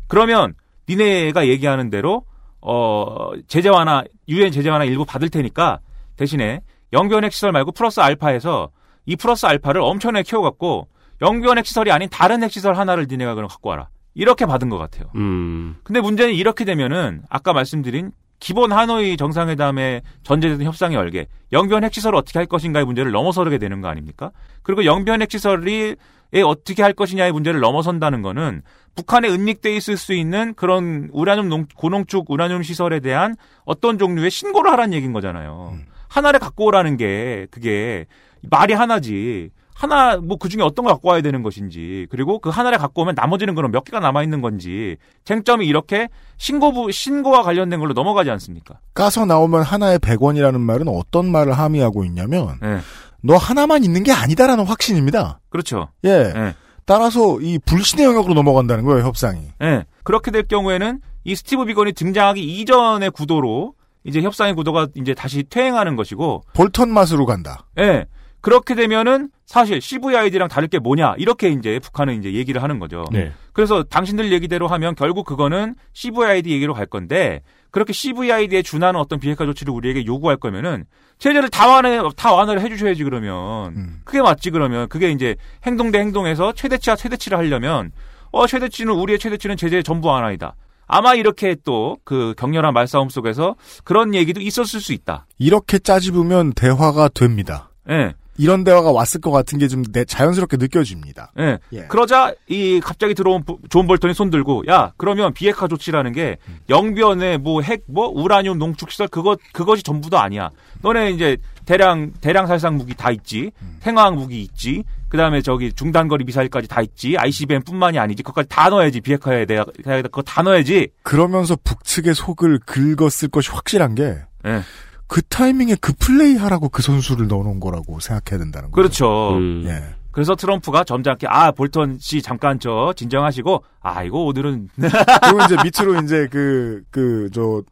그러면 0.06 0.54
니네가 0.88 1.46
얘기하는 1.46 1.90
대로 1.90 2.24
어 2.60 3.30
제재 3.46 3.68
완화 3.68 4.02
유엔 4.28 4.50
제재 4.50 4.70
완화 4.70 4.84
일부 4.84 5.04
받을 5.04 5.28
테니까 5.28 5.80
대신에 6.16 6.62
영변핵 6.92 7.32
시설 7.32 7.52
말고 7.52 7.72
플러스 7.72 8.00
알파에서 8.00 8.70
이 9.06 9.16
플러스 9.16 9.46
알파를 9.46 9.80
엄청나게 9.80 10.24
키워갖고 10.24 10.88
영변핵 11.20 11.66
시설이 11.66 11.92
아닌 11.92 12.08
다른 12.10 12.42
핵 12.42 12.50
시설 12.50 12.74
하나를 12.74 13.06
니네가 13.08 13.34
그럼 13.34 13.48
갖고 13.48 13.68
와라 13.68 13.88
이렇게 14.14 14.46
받은 14.46 14.68
것 14.68 14.78
같아요. 14.78 15.10
음. 15.14 15.76
근데 15.84 16.00
문제는 16.00 16.34
이렇게 16.34 16.64
되면은 16.64 17.22
아까 17.28 17.52
말씀드린 17.52 18.10
기본 18.40 18.72
하노이 18.72 19.16
정상회담에 19.16 20.02
전제되는 20.22 20.64
협상의 20.64 20.96
얼개, 20.96 21.26
영변 21.52 21.84
핵시설을 21.84 22.16
어떻게 22.16 22.38
할 22.38 22.46
것인가의 22.46 22.84
문제를 22.86 23.10
넘어서게 23.12 23.58
되는 23.58 23.80
거 23.80 23.88
아닙니까? 23.88 24.30
그리고 24.62 24.84
영변 24.84 25.22
핵시설이 25.22 25.96
에 26.34 26.42
어떻게 26.42 26.82
할 26.82 26.92
것이냐의 26.92 27.32
문제를 27.32 27.60
넘어선다는 27.60 28.20
거는 28.20 28.60
북한에 28.94 29.30
은닉돼 29.30 29.74
있을 29.74 29.96
수 29.96 30.12
있는 30.12 30.52
그런 30.54 31.08
우라늄 31.12 31.48
농, 31.48 31.64
고농축 31.74 32.30
우라늄 32.30 32.62
시설에 32.62 33.00
대한 33.00 33.34
어떤 33.64 33.96
종류의 33.96 34.30
신고를 34.30 34.70
하라는 34.72 34.92
얘기인 34.92 35.14
거잖아요. 35.14 35.78
하나를 36.08 36.38
갖고 36.38 36.66
오라는 36.66 36.98
게 36.98 37.46
그게 37.50 38.04
말이 38.42 38.74
하나지. 38.74 39.50
하나 39.78 40.16
뭐 40.16 40.36
그 40.38 40.48
중에 40.48 40.62
어떤 40.62 40.84
걸 40.84 40.92
갖고 40.94 41.08
와야 41.08 41.20
되는 41.20 41.42
것인지 41.42 42.06
그리고 42.10 42.40
그 42.40 42.50
하나를 42.50 42.78
갖고 42.78 43.02
오면 43.02 43.14
나머지는 43.14 43.54
그럼 43.54 43.70
몇 43.70 43.84
개가 43.84 44.00
남아 44.00 44.22
있는 44.24 44.40
건지 44.40 44.96
쟁점이 45.24 45.66
이렇게 45.66 46.08
신고부 46.36 46.90
신고와 46.90 47.42
관련된 47.42 47.78
걸로 47.78 47.92
넘어가지 47.92 48.30
않습니까? 48.30 48.80
까서 48.94 49.24
나오면 49.24 49.62
하나에 49.62 49.98
100원이라는 49.98 50.58
말은 50.58 50.88
어떤 50.88 51.30
말을 51.30 51.52
함의하고 51.52 52.04
있냐면 52.04 52.58
네. 52.60 52.78
너 53.22 53.36
하나만 53.36 53.84
있는 53.84 54.02
게 54.02 54.12
아니다라는 54.12 54.64
확신입니다. 54.64 55.38
그렇죠. 55.48 55.88
예. 56.04 56.32
네. 56.32 56.54
따라서 56.84 57.40
이 57.40 57.58
불신의 57.58 58.04
영역으로 58.06 58.34
넘어간다는 58.34 58.84
거예요, 58.84 59.04
협상이. 59.04 59.42
예. 59.62 59.84
그렇게 60.04 60.30
될 60.30 60.44
경우에는 60.44 61.00
이 61.24 61.34
스티브 61.36 61.66
비건이 61.66 61.92
등장하기 61.92 62.42
이전의 62.42 63.10
구도로 63.10 63.74
이제 64.04 64.22
협상의 64.22 64.54
구도가 64.54 64.88
이제 64.94 65.14
다시 65.14 65.44
퇴행하는 65.44 65.96
것이고 65.96 66.42
볼턴 66.54 66.90
맛으로 66.90 67.26
간다. 67.26 67.66
예. 67.78 68.06
그렇게 68.40 68.74
되면은 68.74 69.30
사실 69.46 69.80
CVID랑 69.80 70.48
다를 70.48 70.68
게 70.68 70.78
뭐냐 70.78 71.14
이렇게 71.18 71.48
이제 71.48 71.78
북한은 71.80 72.18
이제 72.18 72.34
얘기를 72.34 72.62
하는 72.62 72.78
거죠. 72.78 73.04
네. 73.10 73.32
그래서 73.52 73.82
당신들 73.82 74.30
얘기대로 74.32 74.68
하면 74.68 74.94
결국 74.94 75.26
그거는 75.26 75.74
CVID 75.92 76.50
얘기로 76.50 76.74
갈 76.74 76.86
건데 76.86 77.42
그렇게 77.70 77.92
CVID에 77.92 78.62
준하는 78.62 78.98
어떤 79.00 79.18
비핵화 79.18 79.44
조치를 79.44 79.72
우리에게 79.72 80.06
요구할 80.06 80.36
거면은 80.36 80.84
제재를 81.18 81.48
다 81.48 81.66
완화 81.66 82.08
다 82.16 82.32
완화를 82.32 82.60
해주셔야지 82.62 83.02
그러면 83.04 84.00
그게 84.04 84.22
맞지 84.22 84.50
그러면 84.50 84.88
그게 84.88 85.10
이제 85.10 85.36
행동 85.66 85.90
대 85.90 85.98
행동에서 85.98 86.52
최대치와 86.52 86.96
최대치를 86.96 87.36
하려면 87.38 87.90
어 88.30 88.46
최대치는 88.46 88.92
우리의 88.94 89.18
최대치는 89.18 89.56
제재 89.56 89.82
전부 89.82 90.08
완화이다. 90.08 90.54
아마 90.86 91.14
이렇게 91.14 91.54
또 91.64 91.98
그 92.04 92.34
격렬한 92.38 92.72
말싸움 92.72 93.08
속에서 93.10 93.56
그런 93.84 94.14
얘기도 94.14 94.40
있었을 94.40 94.80
수 94.80 94.92
있다. 94.94 95.26
이렇게 95.38 95.78
짜집으면 95.78 96.52
대화가 96.54 97.08
됩니다. 97.08 97.70
예. 97.90 98.14
이런 98.38 98.64
대화가 98.64 98.90
왔을 98.92 99.20
것 99.20 99.30
같은 99.30 99.58
게 99.58 99.68
좀 99.68 99.82
자연스럽게 100.06 100.56
느껴집니다. 100.56 101.32
예. 101.38 101.58
예. 101.72 101.82
그러자 101.88 102.32
이 102.48 102.80
갑자기 102.82 103.12
들어온 103.14 103.44
부- 103.44 103.58
존 103.68 103.86
볼턴이 103.86 104.14
손 104.14 104.30
들고 104.30 104.64
야 104.68 104.92
그러면 104.96 105.34
비핵화 105.34 105.68
조치라는 105.68 106.12
게 106.12 106.38
영변의 106.68 107.38
뭐 107.38 107.60
핵뭐 107.62 108.08
우라늄 108.14 108.58
농축 108.58 108.90
시설 108.90 109.08
그것 109.08 109.38
그것이 109.52 109.82
전부도 109.82 110.18
아니야. 110.18 110.50
너네 110.82 111.10
이제 111.10 111.36
대량 111.66 112.12
대량 112.20 112.46
살상 112.46 112.76
무기 112.76 112.94
다 112.94 113.10
있지. 113.10 113.50
생화학 113.80 114.14
무기 114.14 114.40
있지. 114.42 114.84
그 115.08 115.16
다음에 115.16 115.40
저기 115.42 115.72
중단거리 115.72 116.24
미사일까지 116.24 116.68
다 116.68 116.80
있지. 116.82 117.16
ICBM뿐만이 117.16 117.98
아니지. 117.98 118.22
그것까지 118.22 118.48
다 118.48 118.68
넣어야지 118.70 119.00
비핵화에 119.00 119.46
대해 119.46 119.64
그거 120.02 120.22
다 120.22 120.42
넣어야지. 120.42 120.88
그러면서 121.02 121.56
북측의 121.64 122.14
속을 122.14 122.60
긁었을 122.66 123.28
것이 123.28 123.50
확실한 123.50 123.94
게 123.94 124.18
예. 124.46 124.60
그 125.08 125.22
타이밍에 125.22 125.74
그 125.80 125.92
플레이 125.98 126.36
하라고 126.36 126.68
그 126.68 126.82
선수를 126.82 127.26
넣어놓은 127.28 127.58
거라고 127.60 127.98
생각해야 127.98 128.38
된다는 128.38 128.70
거죠. 128.70 128.74
그렇죠. 128.76 129.36
음. 129.36 129.64
예. 129.66 129.82
그래서 130.12 130.34
트럼프가 130.34 130.84
점잖게 130.84 131.26
아 131.28 131.52
볼턴 131.52 131.96
씨 132.00 132.22
잠깐 132.22 132.58
저 132.60 132.92
진정하시고 132.96 133.64
아 133.80 134.02
이거 134.02 134.18
오늘은 134.18 134.68
그리고 134.76 135.44
이제 135.44 135.56
밑으로 135.62 136.02
이제 136.02 136.28
그, 136.30 136.82
그, 136.90 137.28
저, 137.32 137.62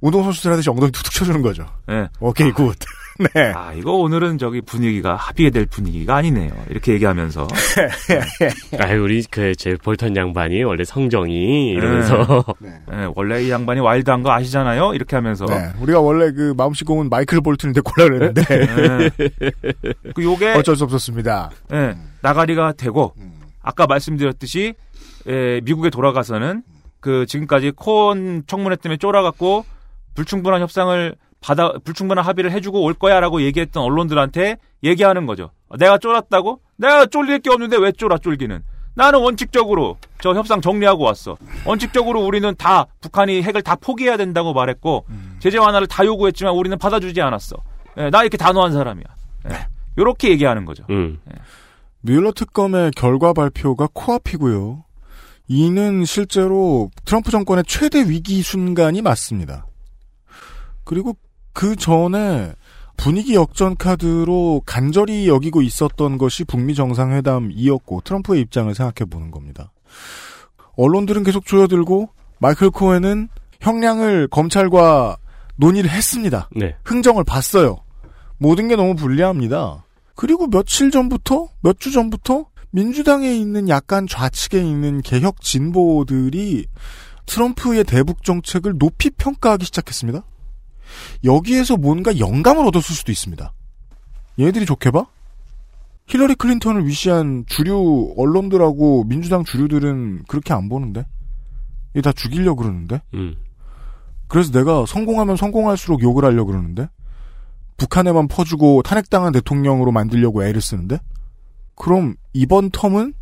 운동 0.00 0.24
선수들 0.24 0.50
하듯이 0.50 0.70
엉덩이 0.70 0.90
툭툭 0.92 1.12
쳐주는 1.12 1.42
거죠. 1.42 1.66
예. 1.90 2.08
오케이, 2.20 2.50
good. 2.52 2.74
네. 3.34 3.52
아, 3.54 3.72
이거 3.74 3.92
오늘은 3.92 4.38
저기 4.38 4.60
분위기가 4.62 5.14
합의가 5.14 5.50
될 5.50 5.66
분위기가 5.66 6.16
아니네요. 6.16 6.50
이렇게 6.70 6.92
얘기하면서. 6.94 7.46
아, 8.80 8.92
우리 8.94 9.22
그 9.24 9.52
제 9.54 9.76
볼턴 9.76 10.16
양반이 10.16 10.62
원래 10.64 10.84
성정이 10.84 11.70
이러면서 11.72 12.44
네, 12.60 13.08
원래 13.14 13.42
이 13.42 13.50
양반이 13.50 13.80
와일드한 13.80 14.22
거 14.22 14.32
아시잖아요? 14.32 14.94
이렇게 14.94 15.16
하면서. 15.16 15.44
네. 15.44 15.70
우리가 15.80 16.00
원래 16.00 16.32
그 16.32 16.54
마음씨 16.56 16.84
고운 16.84 17.08
마이클 17.10 17.40
볼튼을 17.42 17.74
데리고 17.74 17.92
올라 17.98 18.08
그랬는데. 18.08 18.42
네. 18.44 19.10
그 20.14 20.22
요게. 20.22 20.52
어쩔 20.54 20.76
수 20.76 20.84
없었습니다. 20.84 21.50
예, 21.72 21.94
나가리가 22.22 22.72
되고, 22.72 23.12
아까 23.62 23.86
말씀드렸듯이, 23.86 24.74
예, 25.28 25.60
미국에 25.64 25.90
돌아가서는 25.90 26.62
그 27.00 27.26
지금까지 27.26 27.72
코온 27.76 28.44
청문회 28.46 28.76
때문에 28.76 28.96
쫄아갖고 28.96 29.64
불충분한 30.14 30.62
협상을 30.62 31.14
받아, 31.40 31.72
불충분한 31.84 32.24
합의를 32.24 32.52
해주고 32.52 32.82
올 32.82 32.94
거야라고 32.94 33.42
얘기했던 33.42 33.82
언론들한테 33.82 34.56
얘기하는 34.84 35.26
거죠. 35.26 35.50
내가 35.78 35.98
쫄았다고? 35.98 36.60
내가 36.76 37.06
쫄릴 37.06 37.38
게 37.40 37.50
없는데 37.50 37.76
왜 37.78 37.92
쫄아, 37.92 38.18
쫄기는? 38.18 38.62
나는 38.94 39.20
원칙적으로 39.20 39.96
저 40.20 40.34
협상 40.34 40.60
정리하고 40.60 41.04
왔어. 41.04 41.36
원칙적으로 41.64 42.24
우리는 42.24 42.54
다 42.58 42.86
북한이 43.00 43.42
핵을 43.42 43.62
다 43.62 43.76
포기해야 43.76 44.16
된다고 44.16 44.52
말했고 44.52 45.06
제재 45.38 45.58
완화를 45.58 45.86
다 45.86 46.04
요구했지만 46.04 46.52
우리는 46.54 46.76
받아주지 46.76 47.20
않았어. 47.22 47.56
예, 47.98 48.10
나 48.10 48.22
이렇게 48.22 48.36
단호한 48.36 48.72
사람이야. 48.72 49.04
예, 49.50 49.66
요렇게 49.96 50.30
얘기하는 50.30 50.64
거죠. 50.64 50.84
음. 50.90 51.18
뮬러 52.00 52.32
특검의 52.32 52.90
결과 52.96 53.32
발표가 53.32 53.88
코앞이고요. 53.92 54.84
이는 55.48 56.04
실제로 56.04 56.90
트럼프 57.04 57.30
정권의 57.30 57.64
최대 57.66 58.08
위기 58.08 58.42
순간이 58.42 59.02
맞습니다. 59.02 59.66
그리고 60.84 61.14
그 61.60 61.76
전에 61.76 62.54
분위기 62.96 63.34
역전 63.34 63.76
카드로 63.76 64.62
간절히 64.64 65.28
여기고 65.28 65.60
있었던 65.60 66.16
것이 66.16 66.44
북미 66.44 66.74
정상회담이었고 66.74 68.00
트럼프의 68.00 68.40
입장을 68.40 68.74
생각해 68.74 69.10
보는 69.10 69.30
겁니다. 69.30 69.70
언론들은 70.78 71.22
계속 71.22 71.44
조여들고 71.44 72.08
마이클 72.38 72.70
코엔은 72.70 73.28
형량을 73.60 74.28
검찰과 74.28 75.18
논의를 75.56 75.90
했습니다. 75.90 76.48
네. 76.56 76.76
흥정을 76.86 77.24
봤어요. 77.24 77.84
모든 78.38 78.68
게 78.68 78.74
너무 78.74 78.94
불리합니다. 78.94 79.84
그리고 80.14 80.46
며칠 80.46 80.90
전부터, 80.90 81.48
몇 81.60 81.78
주 81.78 81.92
전부터 81.92 82.46
민주당에 82.70 83.34
있는 83.34 83.68
약간 83.68 84.06
좌측에 84.06 84.62
있는 84.62 85.02
개혁 85.02 85.42
진보들이 85.42 86.64
트럼프의 87.26 87.84
대북 87.84 88.24
정책을 88.24 88.78
높이 88.78 89.10
평가하기 89.10 89.66
시작했습니다. 89.66 90.22
여기에서 91.24 91.76
뭔가 91.76 92.18
영감을 92.18 92.66
얻었을 92.66 92.94
수도 92.94 93.12
있습니다. 93.12 93.52
얘네들이 94.38 94.66
좋게 94.66 94.90
봐? 94.90 95.06
힐러리 96.06 96.34
클린턴을 96.34 96.86
위시한 96.86 97.44
주류 97.46 98.14
언론들하고 98.16 99.04
민주당 99.04 99.44
주류들은 99.44 100.24
그렇게 100.26 100.52
안 100.52 100.68
보는데? 100.68 101.06
이게 101.92 102.02
다 102.02 102.12
죽이려 102.12 102.54
그러는데? 102.54 103.02
음. 103.14 103.36
그래서 104.26 104.50
내가 104.52 104.86
성공하면 104.86 105.36
성공할수록 105.36 106.02
욕을 106.02 106.24
하려 106.24 106.44
그러는데? 106.44 106.88
북한에만 107.76 108.28
퍼주고 108.28 108.82
탄핵당한 108.82 109.32
대통령으로 109.32 109.92
만들려고 109.92 110.44
애를 110.44 110.60
쓰는데? 110.60 110.98
그럼 111.74 112.16
이번 112.32 112.70
텀은 112.70 113.14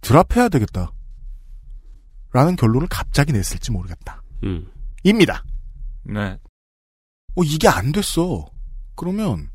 드랍해야 0.00 0.48
되겠다. 0.48 0.92
라는 2.32 2.56
결론을 2.56 2.88
갑자기 2.88 3.32
냈을지 3.32 3.70
모르겠다. 3.70 4.22
음. 4.44 4.66
입니다. 5.04 5.44
네. 6.04 6.38
어, 7.34 7.42
이게 7.44 7.68
안 7.68 7.92
됐어. 7.92 8.46
그러면 8.94 9.48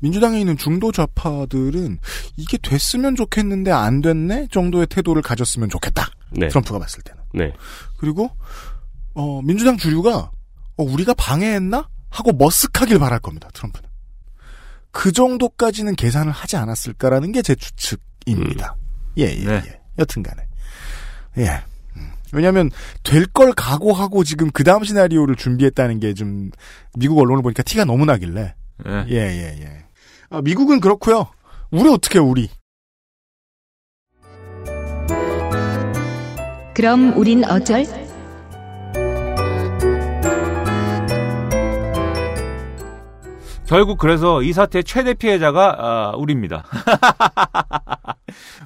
민주당에 0.00 0.38
있는 0.40 0.56
중도 0.56 0.92
좌파들은 0.92 1.98
이게 2.36 2.56
됐으면 2.58 3.16
좋겠는데 3.16 3.70
안 3.72 4.00
됐네 4.00 4.48
정도의 4.50 4.86
태도를 4.86 5.22
가졌으면 5.22 5.68
좋겠다. 5.68 6.08
네. 6.30 6.48
트럼프가 6.48 6.78
봤을 6.78 7.02
때는. 7.02 7.22
네. 7.34 7.52
그리고 7.98 8.30
어, 9.14 9.42
민주당 9.42 9.76
주류가 9.76 10.16
어, 10.76 10.82
우리가 10.82 11.14
방해했나 11.14 11.88
하고 12.10 12.30
머쓱하길 12.32 12.98
바랄 13.00 13.18
겁니다. 13.18 13.48
트럼프는. 13.52 13.88
그 14.90 15.12
정도까지는 15.12 15.96
계산을 15.96 16.32
하지 16.32 16.56
않았을까라는 16.56 17.32
게 17.32 17.42
제 17.42 17.54
추측입니다. 17.54 18.76
예, 19.18 19.24
예, 19.24 19.44
네. 19.44 19.62
예. 19.66 19.80
여튼간에. 19.98 20.42
예. 21.38 21.62
음. 22.32 22.36
왜냐하면 22.36 22.70
될 23.02 23.26
걸 23.26 23.52
각오하고 23.52 24.24
지금 24.24 24.50
그 24.50 24.64
다음 24.64 24.84
시나리오를 24.84 25.36
준비했다는 25.36 26.00
게 26.00 26.14
좀 26.14 26.50
미국 26.96 27.18
언론을 27.20 27.42
보니까 27.42 27.62
티가 27.62 27.84
너무 27.84 28.04
나길래. 28.04 28.54
네. 28.84 29.04
예, 29.10 29.14
예, 29.16 29.60
예. 29.62 29.84
아, 30.30 30.40
미국은 30.42 30.80
그렇고요. 30.80 31.28
우리 31.70 31.88
어떻게 31.90 32.18
우리? 32.18 32.48
그럼 36.74 37.12
우린 37.16 37.44
어쩔? 37.44 37.84
결국 43.66 43.98
그래서 43.98 44.42
이 44.42 44.52
사태의 44.52 44.84
최대 44.84 45.12
피해자가 45.12 45.76
아, 45.78 46.16
우리입니다. 46.16 46.64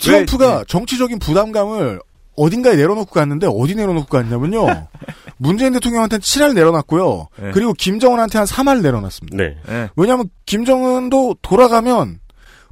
트럼프가 0.01 0.65
정치적인 0.69 1.19
부담감을 1.19 2.01
어딘가에 2.37 2.77
내려놓고 2.77 3.13
갔는데 3.13 3.47
어디 3.51 3.75
내려놓고 3.75 4.07
갔냐면요. 4.07 4.67
문재인 5.37 5.73
대통령한테는 5.75 6.21
7할 6.21 6.55
내려놨고요. 6.55 7.29
네. 7.39 7.51
그리고 7.53 7.73
김정은한테 7.73 8.39
한 8.39 8.47
3할 8.47 8.81
내려놨습니다. 8.83 9.37
네. 9.37 9.57
네. 9.67 9.89
왜냐하면 9.97 10.29
김정은도 10.47 11.37
돌아가면 11.43 12.21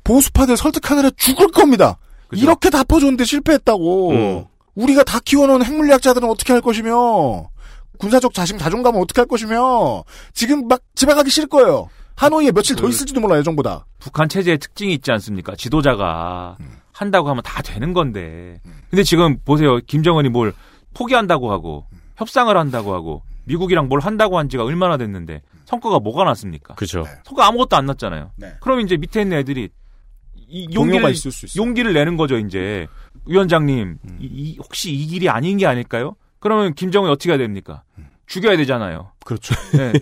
보수파들 0.04 0.56
설득하느라 0.56 1.10
죽을 1.16 1.48
겁니다. 1.48 1.98
이렇게 2.32 2.70
다 2.70 2.84
퍼줬는데 2.84 3.24
실패했다고. 3.24 4.10
음. 4.12 4.44
우리가 4.74 5.02
다 5.02 5.18
키워놓은 5.24 5.64
핵물리학자들은 5.64 6.28
어떻게 6.28 6.52
할 6.52 6.62
것이며 6.62 7.50
군사적 7.98 8.32
자신 8.32 8.56
자존감은 8.56 9.00
어떻게 9.00 9.20
할 9.20 9.28
것이며 9.28 10.04
지금 10.32 10.68
막 10.68 10.80
집에 10.94 11.12
가기 11.12 11.30
싫을 11.30 11.48
거예요. 11.48 11.88
하노이에 12.16 12.52
며칠 12.52 12.76
더 12.76 12.88
있을지도 12.88 13.20
몰라요, 13.20 13.40
예정보다. 13.40 13.86
북한 13.98 14.28
체제의 14.28 14.58
특징이 14.58 14.94
있지 14.94 15.10
않습니까? 15.10 15.54
지도자가 15.56 16.56
음. 16.60 16.76
한다고 17.00 17.30
하면 17.30 17.42
다 17.42 17.62
되는 17.62 17.94
건데. 17.94 18.60
근데 18.90 19.02
지금 19.02 19.38
보세요. 19.42 19.78
김정은이 19.78 20.28
뭘 20.28 20.52
포기한다고 20.92 21.50
하고 21.50 21.86
음. 21.92 21.98
협상을 22.16 22.54
한다고 22.54 22.92
하고 22.94 23.22
미국이랑 23.44 23.88
뭘 23.88 24.00
한다고 24.00 24.36
한 24.38 24.50
지가 24.50 24.64
얼마나 24.64 24.98
됐는데 24.98 25.40
성과가 25.64 25.98
뭐가 26.00 26.24
났습니까? 26.24 26.74
그죠. 26.74 27.06
성과 27.24 27.46
아무것도 27.46 27.74
안 27.76 27.86
났잖아요. 27.86 28.32
네. 28.36 28.52
그럼 28.60 28.80
이제 28.80 28.98
밑에 28.98 29.22
있는 29.22 29.38
애들이 29.38 29.70
이 30.36 30.68
용기를 30.74 31.10
있을 31.12 31.32
수 31.32 31.46
있어요. 31.46 31.62
용기를 31.64 31.94
내는 31.94 32.18
거죠, 32.18 32.36
이제. 32.36 32.86
위원장님, 33.24 33.96
이- 34.20 34.24
이- 34.26 34.56
혹시 34.58 34.92
이 34.92 35.06
길이 35.06 35.28
아닌 35.30 35.56
게 35.56 35.66
아닐까요? 35.66 36.16
그러면 36.38 36.74
김정은이 36.74 37.10
어떻게 37.12 37.30
해야 37.30 37.38
됩니까? 37.38 37.82
죽여야 38.26 38.56
되잖아요. 38.58 39.12
그렇죠. 39.24 39.54
네. 39.72 39.92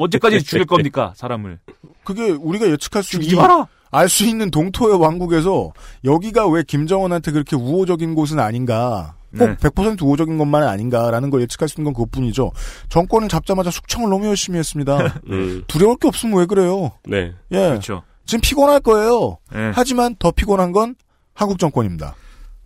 언제까지 0.00 0.42
죽일 0.42 0.64
겁니까, 0.66 1.12
사람을? 1.14 1.58
그게 2.04 2.30
우리가 2.30 2.68
예측할 2.70 3.02
수 3.04 3.12
죽이지 3.12 3.36
마라! 3.36 3.66
알 3.90 4.08
수 4.08 4.26
있는 4.26 4.50
동토의 4.50 5.00
왕국에서 5.00 5.72
여기가 6.04 6.48
왜 6.48 6.62
김정은한테 6.62 7.32
그렇게 7.32 7.56
우호적인 7.56 8.14
곳은 8.14 8.38
아닌가. 8.38 9.14
꼭 9.38 9.46
네. 9.46 9.56
100% 9.56 10.02
우호적인 10.02 10.38
것만은 10.38 10.66
아닌가라는 10.66 11.28
걸 11.30 11.42
예측할 11.42 11.68
수 11.68 11.78
있는 11.80 11.92
건 11.92 11.94
그것뿐이죠. 12.02 12.50
정권을 12.88 13.28
잡자마자 13.28 13.70
숙청을 13.70 14.08
너무 14.08 14.26
열심히 14.26 14.58
했습니다. 14.58 14.98
음. 15.28 15.64
두려울 15.68 15.96
게 15.98 16.08
없으면 16.08 16.38
왜 16.38 16.46
그래요? 16.46 16.92
네. 17.06 17.34
예. 17.50 17.56
그렇죠. 17.68 18.02
지금 18.24 18.40
피곤할 18.40 18.80
거예요. 18.80 19.38
네. 19.52 19.70
하지만 19.74 20.16
더 20.18 20.30
피곤한 20.30 20.72
건 20.72 20.94
한국 21.34 21.58
정권입니다. 21.58 22.14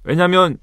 왜냐하면 0.05 0.57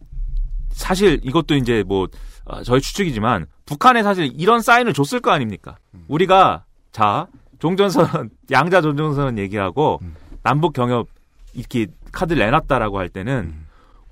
사실 0.71 1.19
이것도 1.23 1.55
이제 1.55 1.83
뭐 1.85 2.07
어, 2.45 2.63
저희 2.63 2.79
추측이지만 2.81 3.45
북한에 3.65 4.01
사실 4.01 4.31
이런 4.35 4.61
사인을 4.61 4.93
줬을 4.93 5.19
거 5.19 5.31
아닙니까? 5.31 5.77
우리가 6.07 6.63
자 6.91 7.27
종전선 7.59 8.29
양자 8.51 8.81
종전선 8.81 9.37
얘기하고 9.37 9.99
남북 10.43 10.73
경협 10.73 11.07
이렇게 11.53 11.87
카드를 12.11 12.43
내놨다라고 12.45 12.97
할 12.99 13.09
때는 13.09 13.53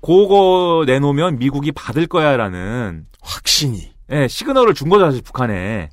그거 0.00 0.84
내놓으면 0.86 1.38
미국이 1.38 1.72
받을 1.72 2.06
거야라는 2.06 3.06
확신이 3.20 3.90
예, 4.10 4.28
시그널을 4.28 4.74
준 4.74 4.88
거죠 4.88 5.04
사실 5.06 5.22
북한에. 5.22 5.90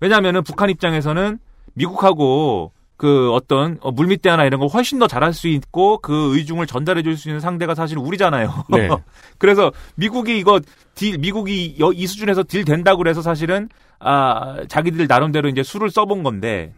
왜냐하면은 0.00 0.42
북한 0.42 0.68
입장에서는 0.70 1.38
미국하고 1.74 2.72
그 2.96 3.30
어떤 3.32 3.76
어, 3.82 3.92
물밑대화나 3.92 4.46
이런 4.46 4.58
거 4.58 4.66
훨씬 4.66 4.98
더 4.98 5.06
잘할 5.06 5.34
수 5.34 5.48
있고 5.48 5.98
그 5.98 6.34
의중을 6.36 6.66
전달해 6.66 7.02
줄 7.02 7.16
수 7.18 7.28
있는 7.28 7.40
상대가 7.40 7.74
사실 7.74 7.98
우리잖아요. 7.98 8.64
네. 8.70 8.88
그래서 9.38 9.70
미국이 9.96 10.38
이거 10.38 10.60
딜 10.94 11.18
미국이 11.18 11.76
여- 11.78 11.92
이 11.92 12.06
수준에서 12.06 12.42
딜 12.48 12.64
된다고 12.64 12.98
그래서 12.98 13.20
사실은 13.20 13.68
아 13.98 14.56
자기들 14.68 15.06
나름대로 15.06 15.48
이제 15.50 15.62
수를 15.62 15.90
써본 15.90 16.22
건데 16.22 16.72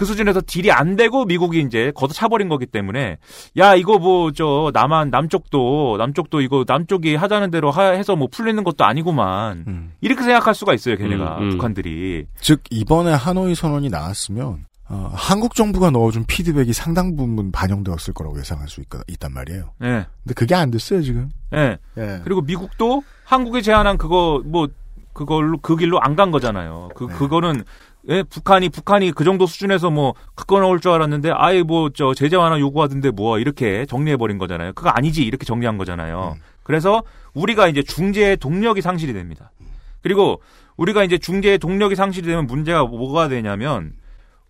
그 0.00 0.06
수준에서 0.06 0.40
딜이 0.46 0.70
안 0.72 0.96
되고 0.96 1.26
미국이 1.26 1.60
이제 1.60 1.92
걷어 1.94 2.14
차버린 2.14 2.48
거기 2.48 2.64
때문에 2.64 3.18
야 3.58 3.74
이거 3.74 3.98
뭐 3.98 4.30
저 4.32 4.70
남한 4.72 5.10
남쪽도 5.10 5.96
남쪽도 5.98 6.40
이거 6.40 6.64
남쪽이 6.66 7.16
하자는 7.16 7.50
대로 7.50 7.70
하, 7.70 7.82
해서 7.90 8.16
뭐 8.16 8.28
풀리는 8.32 8.64
것도 8.64 8.84
아니구만 8.86 9.90
이렇게 10.00 10.22
생각할 10.22 10.54
수가 10.54 10.72
있어요 10.72 10.96
걔네가 10.96 11.36
음, 11.38 11.42
음. 11.42 11.50
북한들이 11.50 12.24
즉 12.40 12.62
이번에 12.70 13.12
하노이 13.12 13.54
선언이 13.54 13.90
나왔으면 13.90 14.64
어, 14.88 15.10
한국 15.12 15.54
정부가 15.54 15.90
넣어준 15.90 16.24
피드백이 16.26 16.72
상당 16.72 17.14
부분 17.14 17.52
반영되었을 17.52 18.14
거라고 18.14 18.38
예상할 18.38 18.68
수 18.68 18.80
있, 18.80 18.86
있단 19.06 19.32
말이에요. 19.34 19.70
예. 19.82 20.06
근데 20.24 20.34
그게 20.34 20.54
안 20.54 20.70
됐어요 20.70 21.02
지금. 21.02 21.30
예. 21.54 21.76
예. 21.98 22.20
그리고 22.24 22.40
미국도 22.40 23.02
한국이 23.24 23.62
제안한 23.62 23.98
그거 23.98 24.42
뭐 24.46 24.66
그걸로 25.12 25.58
그 25.58 25.76
길로 25.76 26.00
안 26.00 26.16
간 26.16 26.30
거잖아요. 26.30 26.88
그 26.96 27.06
그거는 27.06 27.62
예, 28.08 28.22
북한이 28.22 28.70
북한이 28.70 29.12
그 29.12 29.24
정도 29.24 29.46
수준에서 29.46 29.90
뭐 29.90 30.14
갖고 30.34 30.58
나올 30.58 30.80
줄 30.80 30.90
알았는데 30.92 31.32
아예 31.34 31.62
뭐 31.62 31.90
저 31.90 32.14
제재 32.14 32.36
완화 32.36 32.58
요구하던데 32.58 33.10
뭐 33.10 33.38
이렇게 33.38 33.84
정리해 33.86 34.16
버린 34.16 34.38
거잖아요. 34.38 34.72
그거 34.72 34.88
아니지 34.90 35.22
이렇게 35.22 35.44
정리한 35.44 35.76
거잖아요. 35.78 36.36
그래서 36.62 37.02
우리가 37.34 37.68
이제 37.68 37.82
중재의 37.82 38.36
동력이 38.38 38.80
상실이 38.80 39.12
됩니다. 39.12 39.50
그리고 40.02 40.40
우리가 40.76 41.04
이제 41.04 41.18
중재의 41.18 41.58
동력이 41.58 41.94
상실이 41.94 42.26
되면 42.26 42.46
문제가 42.46 42.84
뭐가 42.84 43.28
되냐면 43.28 43.92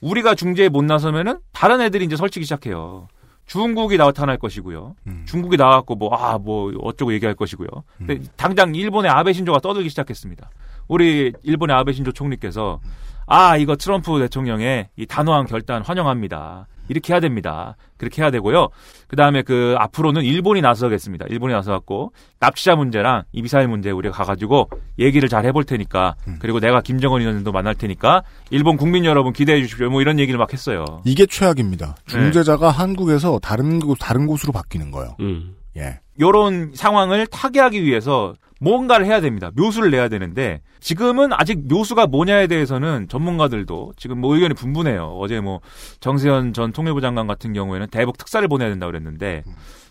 우리가 0.00 0.34
중재에 0.34 0.68
못 0.68 0.84
나서면은 0.84 1.40
다른 1.52 1.80
애들이 1.80 2.04
이제 2.04 2.16
설치기 2.16 2.44
시작해요. 2.44 3.08
중국이 3.46 3.96
나타날 3.96 4.38
것이고요. 4.38 4.94
중국이 5.26 5.56
나왔고 5.56 5.96
뭐아 5.96 6.38
뭐 6.38 6.72
어쩌고 6.80 7.12
얘기할 7.14 7.34
것이고요. 7.34 7.68
근데 7.98 8.20
당장 8.36 8.74
일본의 8.74 9.10
아베 9.10 9.32
신조가 9.32 9.58
떠들기 9.58 9.88
시작했습니다. 9.88 10.50
우리 10.86 11.32
일본의 11.42 11.74
아베 11.74 11.92
신조 11.92 12.12
총리께서 12.12 12.80
아 13.32 13.56
이거 13.56 13.76
트럼프 13.76 14.18
대통령의 14.18 14.88
이 14.96 15.06
단호한 15.06 15.46
결단 15.46 15.82
환영합니다. 15.82 16.66
이렇게 16.88 17.12
해야 17.12 17.20
됩니다. 17.20 17.76
그렇게 17.96 18.22
해야 18.22 18.32
되고요. 18.32 18.70
그 19.06 19.14
다음에 19.14 19.42
그 19.42 19.76
앞으로는 19.78 20.22
일본이 20.22 20.60
나서겠습니다. 20.60 21.26
일본이 21.28 21.54
나서갖고 21.54 22.12
납치자 22.40 22.74
문제랑 22.74 23.22
이 23.30 23.42
미사일 23.42 23.68
문제 23.68 23.92
우리가 23.92 24.12
가가지고 24.16 24.68
얘기를 24.98 25.28
잘 25.28 25.44
해볼 25.46 25.62
테니까 25.62 26.16
그리고 26.40 26.58
내가 26.58 26.80
김정은 26.80 27.20
위원장도 27.20 27.52
만날 27.52 27.76
테니까 27.76 28.24
일본 28.50 28.76
국민 28.76 29.04
여러분 29.04 29.32
기대해 29.32 29.60
주십시오. 29.62 29.90
뭐 29.90 30.00
이런 30.00 30.18
얘기를 30.18 30.36
막 30.36 30.52
했어요. 30.52 30.84
이게 31.04 31.24
최악입니다. 31.24 31.94
중재자가 32.06 32.70
한국에서 32.70 33.38
다른 33.38 33.78
곳 33.78 33.96
다른 34.00 34.26
곳으로 34.26 34.52
바뀌는 34.52 34.90
거예요. 34.90 35.14
음. 35.20 35.54
예. 35.76 36.00
요런 36.18 36.72
상황을 36.74 37.28
타개하기 37.28 37.84
위해서 37.84 38.34
뭔가를 38.60 39.06
해야 39.06 39.20
됩니다. 39.20 39.50
묘수를 39.56 39.90
내야 39.90 40.08
되는데 40.08 40.60
지금은 40.80 41.32
아직 41.32 41.66
묘수가 41.66 42.06
뭐냐에 42.08 42.46
대해서는 42.46 43.08
전문가들도 43.08 43.94
지금 43.96 44.20
뭐 44.20 44.34
의견이 44.34 44.54
분분해요. 44.54 45.16
어제 45.18 45.40
뭐 45.40 45.60
정세현 46.00 46.52
전 46.52 46.72
통일부 46.72 47.00
장관 47.00 47.26
같은 47.26 47.52
경우에는 47.54 47.86
대북 47.88 48.18
특사를 48.18 48.46
보내야 48.46 48.68
된다 48.68 48.86
그랬는데 48.86 49.42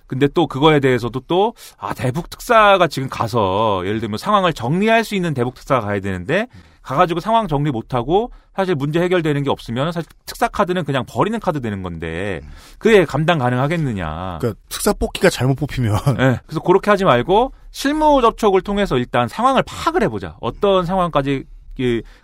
근데 0.08 0.28
또 0.28 0.48
그거에 0.48 0.80
대해서도 0.80 1.20
또 1.22 1.54
아 1.78 1.94
대북 1.94 2.30
특사가 2.30 2.88
지금 2.88 3.10
가서 3.10 3.82
예를 3.86 4.00
들면 4.00 4.18
상황을 4.18 4.54
정리할 4.54 5.04
수 5.04 5.16
있는 5.16 5.34
대북 5.34 5.56
특사가 5.56 5.82
가야 5.82 6.00
되는데 6.00 6.48
가가지고 6.82 7.20
상황 7.20 7.48
정리 7.48 7.72
못하고 7.72 8.32
사실 8.56 8.76
문제 8.76 9.02
해결되는 9.02 9.44
게 9.44 9.50
없으면 9.50 9.92
사실 9.92 10.10
특사 10.26 10.48
카드는 10.48 10.84
그냥 10.84 11.06
버리는 11.08 11.40
카드 11.40 11.62
되는 11.62 11.82
건데 11.84 12.42
그게 12.78 13.06
감당 13.06 13.38
가능하겠느냐. 13.40 14.40
그러니까 14.40 14.60
특사 14.70 14.94
뽑기가 14.94 15.30
잘못 15.30 15.56
뽑히면 15.56 15.94
네, 16.18 16.40
그래서 16.46 16.60
그렇게 16.62 16.90
하지 16.90 17.06
말고 17.06 17.54
실무 17.72 18.22
접촉을 18.22 18.62
통해서 18.62 18.98
일단 18.98 19.28
상황을 19.28 19.64
파악을 19.64 20.04
해보자. 20.04 20.38
어떤 20.42 20.86
상황까지 20.86 21.30
이, 21.34 21.44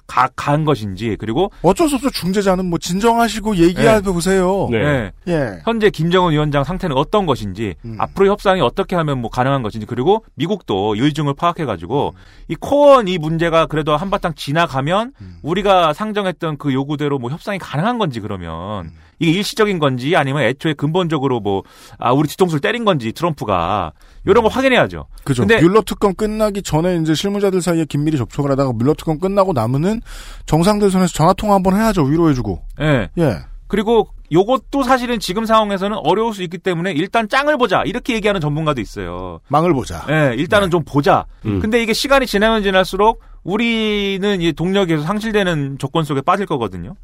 가, 0.07 0.29
간 0.35 0.65
것인지 0.65 1.15
그리고 1.19 1.51
어쩔 1.61 1.89
수 1.89 1.95
없어 1.95 2.09
중재자는 2.09 2.65
뭐 2.65 2.77
진정하시고 2.79 3.57
얘기해 3.57 4.01
보세요. 4.01 4.67
네. 4.71 5.11
예. 5.27 5.59
현재 5.63 5.89
김정은 5.89 6.31
위원장 6.33 6.63
상태는 6.63 6.95
어떤 6.95 7.25
것인지 7.25 7.75
앞으로 7.97 8.27
협상이 8.27 8.61
어떻게 8.61 8.95
하면 8.95 9.21
뭐 9.21 9.29
가능한 9.29 9.63
것인지 9.63 9.85
그리고 9.85 10.23
미국도 10.35 10.95
일중을 10.95 11.33
파악해 11.35 11.65
가지고 11.65 12.13
이 12.47 12.55
코원 12.55 13.07
이 13.07 13.17
문제가 13.17 13.65
그래도 13.65 13.95
한바탕 13.95 14.35
지나가면 14.35 15.13
우리가 15.41 15.93
상정했던 15.93 16.57
그 16.57 16.73
요구대로 16.73 17.17
뭐 17.19 17.29
협상이 17.29 17.57
가능한 17.57 17.97
건지 17.97 18.19
그러면 18.19 18.91
이게 19.19 19.31
일시적인 19.31 19.79
건지 19.79 20.15
아니면 20.15 20.43
애초에 20.43 20.73
근본적으로 20.73 21.39
뭐 21.39 21.63
아 21.97 22.11
우리 22.13 22.27
뒤통수를 22.27 22.61
때린 22.61 22.85
건지 22.85 23.11
트럼프가 23.11 23.93
이런 24.25 24.43
걸 24.43 24.51
확인해야죠. 24.51 25.05
그죠. 25.23 25.41
근데 25.45 25.61
뮬러 25.61 25.81
특검 25.81 26.13
끝나기 26.13 26.61
전에 26.61 26.97
이제 26.97 27.13
실무자들 27.13 27.61
사이에 27.61 27.85
긴밀히 27.85 28.17
접촉을 28.17 28.51
하다가 28.51 28.73
뮬러 28.73 28.93
특검 28.93 29.19
끝나고 29.19 29.53
남으는 29.53 30.01
정상들 30.45 30.89
선에서 30.91 31.13
전화 31.13 31.33
통화 31.33 31.55
한번 31.55 31.75
해야죠. 31.75 32.03
위로해주고. 32.03 32.61
예. 32.81 33.09
예. 33.17 33.37
그리고 33.67 34.09
요것도 34.31 34.83
사실은 34.83 35.19
지금 35.19 35.45
상황에서는 35.45 35.97
어려울 35.97 36.33
수 36.33 36.43
있기 36.43 36.57
때문에 36.57 36.91
일단 36.91 37.29
짱을 37.29 37.57
보자 37.57 37.83
이렇게 37.83 38.13
얘기하는 38.15 38.41
전문가도 38.41 38.81
있어요. 38.81 39.39
망을 39.47 39.73
보자. 39.73 40.05
예, 40.09 40.35
일단은 40.35 40.69
좀 40.69 40.83
보자. 40.83 41.25
음. 41.45 41.59
근데 41.59 41.81
이게 41.81 41.93
시간이 41.93 42.25
지나면 42.25 42.63
지날수록 42.63 43.21
우리는 43.43 44.41
이 44.41 44.53
계속 44.53 45.03
상실되는 45.03 45.77
조건 45.77 46.03
속에 46.03 46.21
빠질 46.21 46.45
거거든요. 46.45 46.95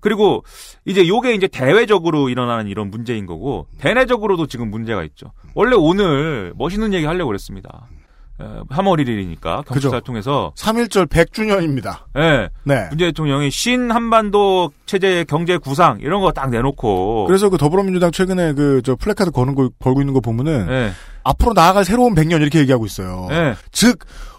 그리고 0.00 0.42
이제 0.86 1.06
요게 1.06 1.34
이제 1.34 1.46
대외적으로 1.46 2.30
일어나는 2.30 2.68
이런 2.68 2.90
문제인 2.90 3.26
거고 3.26 3.66
대내적으로도 3.78 4.46
지금 4.46 4.70
문제가 4.70 5.04
있죠. 5.04 5.32
원래 5.54 5.76
오늘 5.76 6.54
멋있는 6.56 6.94
얘기 6.94 7.04
하려고 7.04 7.28
그랬습니다. 7.28 7.86
어, 8.40 8.62
3월 8.70 9.04
1일이니까 9.04 9.64
경찰 9.66 10.00
통해서 10.00 10.52
3.1절 10.56 11.06
100주년입니다. 11.08 11.98
예. 12.16 12.48
네. 12.64 12.86
문재인 12.88 13.10
대통령이 13.10 13.50
신 13.50 13.90
한반도 13.90 14.70
체제 14.86 15.24
경제 15.28 15.56
구상 15.58 15.98
이런 16.00 16.20
거 16.22 16.30
딱 16.32 16.50
내놓고 16.50 17.26
그래서 17.26 17.48
그 17.50 17.58
더불어민주당 17.58 18.10
최근에 18.10 18.54
그 18.54 18.80
저 18.84 18.96
플래카드 18.96 19.30
거는 19.30 19.54
거 19.54 19.68
걸고 19.78 20.00
있는 20.00 20.14
거 20.14 20.20
보면은 20.20 20.66
예. 20.70 20.90
앞으로 21.22 21.52
나아갈 21.52 21.84
새로운 21.84 22.14
100년 22.14 22.40
이렇게 22.40 22.60
얘기하고 22.60 22.86
있어요. 22.86 23.28
예. 23.30 23.54
즉 23.72 23.98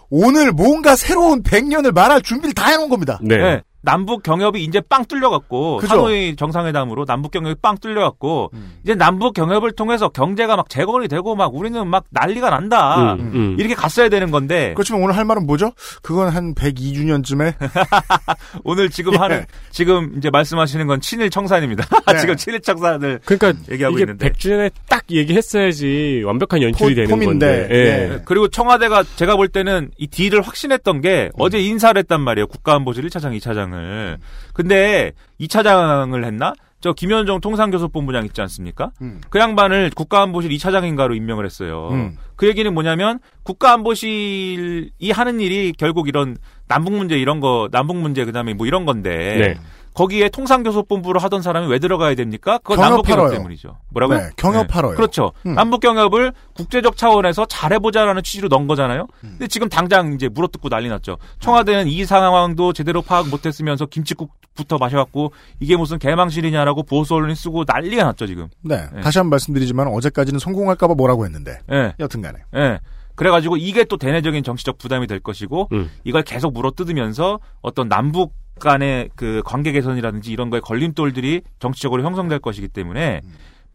오늘 0.10 0.52
뭔가 0.52 0.96
새로운 0.96 1.44
100년을 1.44 1.94
말할 1.94 2.22
준비를 2.22 2.54
다 2.54 2.70
해놓은 2.70 2.90
겁니다. 2.90 3.20
네. 3.22 3.36
예. 3.36 3.62
남북 3.84 4.22
경협이 4.24 4.64
이제 4.64 4.80
빵 4.82 5.06
뚫려갖고 5.06 5.78
그죠? 5.78 5.94
하노이 5.94 6.36
정상회담으로 6.36 7.06
남북 7.06 7.32
경협이 7.32 7.56
빵 7.62 7.78
뚫려갖고 7.80 8.52
음. 8.54 8.74
이제 8.84 8.94
남북 8.94 9.34
경협을 9.34 9.72
통해서 9.72 10.10
경제가 10.10 10.56
막 10.56 10.70
재건이 10.70 11.08
되고 11.08 11.36
막 11.36 11.54
우리는 11.56 11.88
막 11.88 12.06
난리가 12.12 12.50
난다 12.52 13.14
음, 13.14 13.32
음. 13.34 13.56
이렇게 13.60 13.74
갔어야 13.74 14.10
되는 14.10 14.30
건데 14.30 14.74
그렇지만 14.76 15.02
오늘 15.02 15.16
할 15.18 15.26
말은 15.26 15.48
뭐죠? 15.48 15.72
그건 16.04 16.30
한 16.30 16.54
102주년쯤에 16.54 17.56
오늘 18.64 18.90
지금 18.90 19.14
예. 19.14 19.18
하는 19.18 19.46
지금 19.72 20.14
이제 20.18 20.30
말씀하시는 20.30 20.86
건 20.86 21.02
친일 21.02 21.30
청산입니다. 21.30 21.86
네. 22.14 22.20
지금 22.20 22.36
친일 22.36 22.60
청산을 22.62 23.20
그러니까 23.26 23.54
얘기하고 23.72 23.96
이게 23.98 24.04
있는데 24.04 24.30
100주년에 24.30 24.72
딱 24.90 25.04
얘기했어야지 25.10 26.22
완벽한 26.26 26.62
연출이 26.62 26.94
포- 26.94 27.02
되는 27.02 27.10
폼인데, 27.10 27.46
건데. 27.62 27.68
예. 27.72 27.84
네. 28.10 28.22
그리고 28.26 28.48
청와대가 28.48 29.04
제가 29.16 29.36
볼 29.36 29.48
때는 29.48 29.90
이 29.98 30.08
딜을 30.08 30.42
확신했던 30.42 31.02
게 31.02 31.26
음. 31.34 31.40
어제 31.40 31.60
인사를 31.60 31.98
했단 31.98 32.22
말이에요. 32.22 32.46
국가안보실 32.48 33.06
1차장, 33.08 33.36
2차장 33.40 33.71
을. 33.74 34.18
근데 34.54 35.12
2차 35.40 35.64
장을 35.64 36.24
했나? 36.24 36.54
저 36.82 36.94
김현정 36.94 37.40
통상교섭본부장 37.42 38.26
있지 38.26 38.42
않습니까? 38.42 38.92
음. 39.02 39.22
그 39.30 39.40
양반을 39.40 39.92
국가안보실 39.96 40.50
2차장인가로 40.52 41.16
임명을 41.16 41.46
했어요. 41.46 41.90
음. 41.92 42.18
그 42.36 42.48
얘기는 42.48 42.74
뭐냐면 42.74 43.20
국가안보실이 43.44 45.12
하는 45.14 45.40
일이 45.40 45.74
결국 45.78 46.08
이런 46.08 46.38
남북 46.68 46.94
문제 46.94 47.18
이런 47.20 47.40
거 47.40 47.70
남북 47.72 47.98
문제 47.98 48.26
그다음에 48.26 48.56
뭐 48.56 48.66
이런 48.66 48.86
건데 48.86 49.38
네. 49.38 49.60
거기에 49.94 50.30
통상교섭본부로 50.30 51.20
하던 51.20 51.42
사람이 51.42 51.68
왜 51.68 51.80
들어가야 51.80 52.16
됩니까? 52.16 52.58
그건 52.60 52.78
경협하러요. 52.78 52.96
남북경협 52.98 53.32
때문이죠. 53.34 53.78
뭐라고요? 53.90 54.18
네, 54.20 54.30
경협하러요. 54.38 54.96
그렇죠. 54.96 55.34
음. 55.46 55.54
남북경협을 55.56 56.32
국제적 56.56 56.96
차원에서 56.98 57.46
잘해보자라는 57.46 58.24
취지로 58.24 58.48
넣은 58.48 58.68
거잖아요. 58.68 59.08
음. 59.24 59.30
근데 59.32 59.48
지금 59.48 59.68
당장 59.70 60.14
이제 60.14 60.30
물어뜯고 60.30 60.70
난리 60.70 60.88
났죠. 60.90 61.18
청와대는 61.40 61.88
이 61.88 62.06
상황도 62.06 62.74
제대로 62.74 63.02
파악 63.02 63.28
못했으면서 63.30 63.86
김치국부터 63.86 64.78
마셔갖고 64.78 65.34
이게 65.60 65.76
무슨 65.76 66.00
개망실이냐라고 66.00 66.84
보수 66.84 67.16
언론이 67.16 67.36
쓰고 67.36 67.66
난리가 67.68 68.04
났죠 68.04 68.28
지금. 68.28 68.48
네, 68.62 68.78
네. 68.94 69.02
다시 69.02 69.18
한 69.20 69.26
번 69.26 69.32
말씀드리지만 69.32 69.88
어제까지는 69.88 70.40
성공할까봐 70.40 70.94
뭐라고 70.96 71.26
했는데 71.26 71.60
예. 71.72 71.94
여튼간에 72.00 72.40
예. 72.56 72.80
그래가지고 73.16 73.58
이게 73.58 73.84
또 73.84 73.98
대내적인 73.98 74.44
정치적 74.44 74.78
부담이 74.78 75.06
될 75.08 75.20
것이고 75.20 75.68
음. 75.74 75.92
이걸 76.06 76.24
계속 76.24 76.54
물어뜯으면서 76.54 77.40
어떤 77.62 77.88
남북 77.88 78.34
간의 78.62 79.10
그 79.16 79.42
관계 79.46 79.72
개선이라든지 79.74 80.32
이런 80.32 80.50
거에 80.50 80.60
걸림돌들이 80.62 81.42
정치적으로 81.60 82.04
형성될 82.04 82.40
것이기 82.40 82.70
때문에 82.70 83.22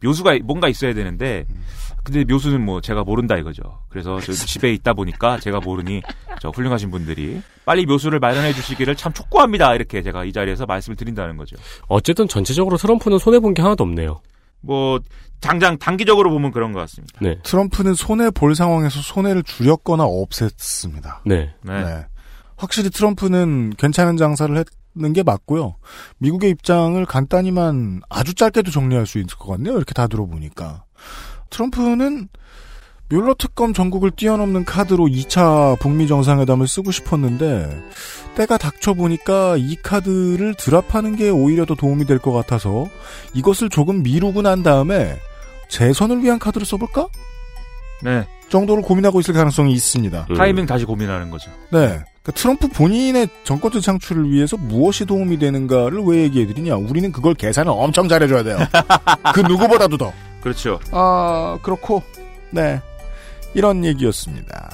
묘수가 0.03 0.39
뭔가 0.43 0.67
있어야 0.67 0.93
되는데 0.93 1.45
근데 2.03 2.23
묘수는 2.23 2.63
뭐 2.63 2.81
제가 2.81 3.03
모른다 3.03 3.35
이거죠. 3.35 3.63
그래서 3.89 4.19
저 4.21 4.31
집에 4.31 4.71
있다 4.73 4.93
보니까 4.93 5.39
제가 5.39 5.59
모르니 5.59 6.01
저 6.39 6.49
훌륭하신 6.49 6.91
분들이 6.91 7.41
빨리 7.65 7.85
묘수를 7.85 8.19
마련해 8.19 8.53
주시기를 8.53 8.95
참 8.95 9.11
촉구합니다. 9.11 9.73
이렇게 9.75 10.01
제가 10.01 10.23
이 10.23 10.31
자리에서 10.31 10.65
말씀을 10.65 10.95
드린다는 10.95 11.35
거죠. 11.37 11.55
어쨌든 11.87 12.27
전체적으로 12.27 12.77
트럼프는 12.77 13.17
손해 13.17 13.39
본 13.39 13.53
게 13.53 13.61
하나도 13.61 13.83
없네요. 13.83 14.21
뭐 14.61 14.99
당장 15.39 15.77
단기적으로 15.77 16.29
보면 16.31 16.51
그런 16.51 16.71
것 16.73 16.79
같습니다. 16.81 17.19
네. 17.21 17.37
트럼프는 17.43 17.93
손해 17.93 18.29
볼 18.31 18.55
상황에서 18.55 19.01
손해를 19.01 19.43
줄였거나 19.43 20.05
없앴습니다. 20.05 21.19
네. 21.25 21.53
네. 21.63 21.83
네. 21.83 22.05
확실히 22.55 22.89
트럼프는 22.89 23.73
괜찮은 23.77 24.17
장사를 24.17 24.55
했 24.57 24.65
는게 24.99 25.23
맞고요. 25.23 25.75
미국의 26.19 26.49
입장을 26.51 27.03
간단히만 27.05 28.01
아주 28.09 28.33
짧게도 28.33 28.71
정리할 28.71 29.05
수 29.05 29.17
있을 29.19 29.37
것 29.37 29.47
같네요. 29.51 29.75
이렇게 29.77 29.93
다 29.93 30.07
들어보니까. 30.07 30.83
트럼프는 31.49 32.29
뮬러 33.09 33.33
특검 33.39 33.73
전국을 33.73 34.11
뛰어넘는 34.11 34.65
카드로 34.65 35.05
2차 35.05 35.79
북미 35.79 36.07
정상회담을 36.07 36.67
쓰고 36.67 36.91
싶었는데 36.91 37.83
때가 38.35 38.57
닥쳐보니까 38.57 39.55
이 39.57 39.77
카드를 39.81 40.55
드랍하는 40.55 41.15
게 41.15 41.29
오히려 41.29 41.63
더 41.65 41.73
도움이 41.75 42.05
될 42.05 42.19
것 42.19 42.33
같아서 42.33 42.87
이것을 43.33 43.69
조금 43.69 44.03
미루고 44.03 44.41
난 44.41 44.61
다음에 44.61 45.17
재선을 45.69 46.21
위한 46.23 46.37
카드를 46.37 46.65
써볼까? 46.65 47.07
네. 48.03 48.27
정도를 48.49 48.83
고민하고 48.83 49.19
있을 49.21 49.33
가능성이 49.33 49.71
있습니다. 49.73 50.27
음. 50.29 50.35
타이밍 50.35 50.65
다시 50.65 50.83
고민하는 50.85 51.29
거죠. 51.29 51.49
네. 51.71 52.03
그러니까 52.27 52.31
트럼프 52.33 52.67
본인의 52.67 53.29
정권적 53.45 53.81
창출을 53.81 54.29
위해서 54.29 54.57
무엇이 54.57 55.05
도움이 55.05 55.39
되는가를 55.39 56.01
왜 56.03 56.23
얘기해드리냐. 56.23 56.75
우리는 56.75 57.11
그걸 57.11 57.33
계산을 57.33 57.71
엄청 57.71 58.09
잘해줘야 58.09 58.43
돼요. 58.43 58.57
그 59.33 59.39
누구보다도 59.39 59.97
더. 59.97 60.11
그렇죠. 60.41 60.79
아, 60.91 61.57
그렇고, 61.61 62.03
네. 62.49 62.81
이런 63.53 63.85
얘기였습니다. 63.85 64.71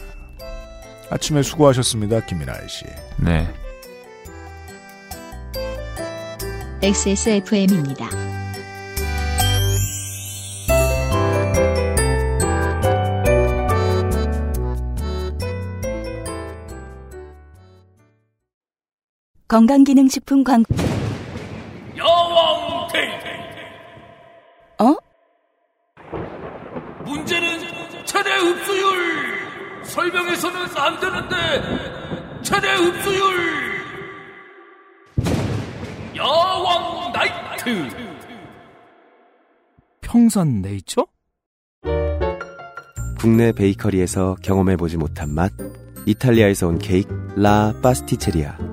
아침에 1.12 1.44
수고하셨습니다, 1.44 2.22
김민아 2.22 2.54
씨. 2.68 2.86
네. 3.18 3.48
XSFM입니다. 6.82 8.33
건강기능식품 19.54 20.44
광 20.44 20.64
여왕 21.96 22.88
데이트 22.92 23.28
어? 24.80 24.96
문제는 27.06 27.60
최대 28.04 28.32
흡수율! 28.32 29.84
설명해서는 29.84 30.60
안 30.76 31.00
되는데 31.00 32.42
최대 32.42 32.68
흡수율! 32.74 33.22
여왕 36.16 37.12
나이트! 37.12 37.90
평산 40.02 40.64
네이처? 40.64 41.06
국내 43.20 43.52
베이커리에서 43.52 44.38
경험해보지 44.42 44.98
못한 44.98 45.30
맛 45.30 45.52
이탈리아에서 46.08 46.70
온 46.70 46.80
케이크 46.80 47.14
라 47.36 47.72
파스티체리아 47.84 48.73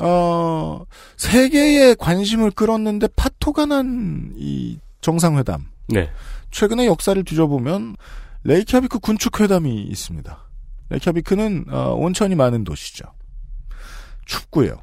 어, 0.00 0.84
세계의 1.16 1.96
관심을 1.96 2.50
끌었는데 2.50 3.08
파토가 3.16 3.66
난 3.66 4.32
이 4.36 4.78
정상회담. 5.00 5.66
네. 5.88 6.10
최근의 6.50 6.86
역사를 6.86 7.22
뒤져보면 7.22 7.96
레이캬비크 8.44 9.00
군축회담이 9.00 9.82
있습니다. 9.82 10.38
레이캬비크는 10.90 11.72
어, 11.72 11.94
온천이 11.94 12.34
많은 12.34 12.64
도시죠. 12.64 13.04
춥고요. 14.26 14.82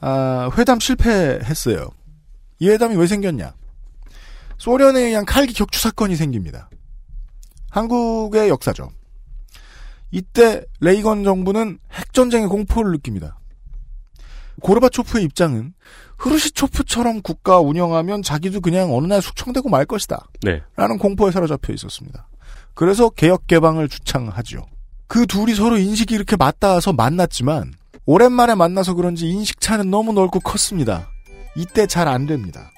아, 0.00 0.50
회담 0.56 0.80
실패했어요. 0.80 1.88
이 2.58 2.68
회담이 2.68 2.96
왜 2.96 3.06
생겼냐? 3.06 3.54
소련에 4.58 5.00
의한 5.00 5.24
칼기 5.24 5.52
격추 5.54 5.80
사건이 5.80 6.16
생깁니다. 6.16 6.68
한국의 7.70 8.48
역사죠. 8.48 8.90
이때 10.10 10.64
레이건 10.80 11.24
정부는 11.24 11.78
핵전쟁의 11.92 12.48
공포를 12.48 12.92
느낍니다. 12.92 13.38
고르바초프의 14.60 15.24
입장은 15.24 15.74
흐루시초프처럼 16.18 17.22
국가 17.22 17.60
운영하면 17.60 18.22
자기도 18.22 18.60
그냥 18.60 18.94
어느 18.94 19.06
날 19.06 19.22
숙청되고 19.22 19.68
말 19.68 19.86
것이다. 19.86 20.26
네. 20.42 20.62
라는 20.76 20.98
공포에 20.98 21.30
사로잡혀 21.30 21.72
있었습니다. 21.72 22.28
그래서 22.74 23.08
개혁 23.10 23.46
개방을 23.46 23.88
주창하죠. 23.88 24.66
그 25.06 25.26
둘이 25.26 25.54
서로 25.54 25.76
인식이 25.76 26.14
이렇게 26.14 26.36
맞닿아서 26.36 26.92
만났지만 26.92 27.72
오랜만에 28.06 28.54
만나서 28.54 28.94
그런지 28.94 29.28
인식차는 29.28 29.90
너무 29.90 30.12
넓고 30.12 30.40
컸습니다. 30.40 31.08
이때 31.56 31.86
잘 31.86 32.06
안 32.08 32.26
됩니다. 32.26 32.70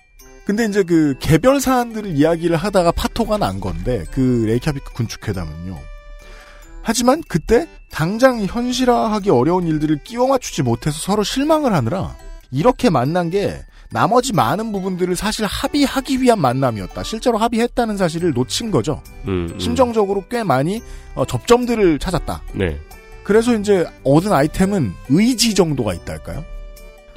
근데 0.45 0.65
이제 0.65 0.83
그 0.83 1.15
개별 1.21 1.61
사안들을 1.61 2.17
이야기를 2.17 2.57
하다가 2.57 2.93
파토가 2.93 3.39
난 3.39 3.61
건데 3.61 4.05
그 4.11 4.45
레이캬비크 4.49 4.93
군축회담은요. 4.95 5.79
하지만 6.83 7.23
그때 7.29 7.67
당장 7.91 8.45
현실화하기 8.45 9.31
어려운 9.31 9.67
일들을 9.67 10.03
끼워 10.05 10.27
맞추지 10.29 10.63
못해서 10.63 10.99
서로 10.99 11.23
실망을 11.23 11.73
하느라 11.73 12.17
이렇게 12.51 12.91
만난 12.91 13.31
게 13.31 13.63
나머지 13.91 14.33
많은 14.33 14.73
부분들을 14.73 15.15
사실 15.17 15.45
합의하기 15.45 16.23
위한 16.23 16.41
만남이었다. 16.41 17.03
실제로 17.03 17.37
합의했다는 17.37 17.99
사실을 17.99 18.33
놓친 18.33 18.71
거죠. 18.71 19.03
음, 19.29 19.51
음. 19.53 19.61
심정적으로 19.61 20.25
꽤 20.31 20.43
많이 20.43 20.83
어, 21.15 21.27
접점들을 21.27 21.99
찾았다. 21.99 22.43
네. 22.55 22.79
그래서 23.23 23.55
이제 23.55 23.87
얻은 24.03 24.33
아이템은 24.33 24.93
의지 25.11 25.55
정도가 25.55 25.93
있달까요? 25.95 26.45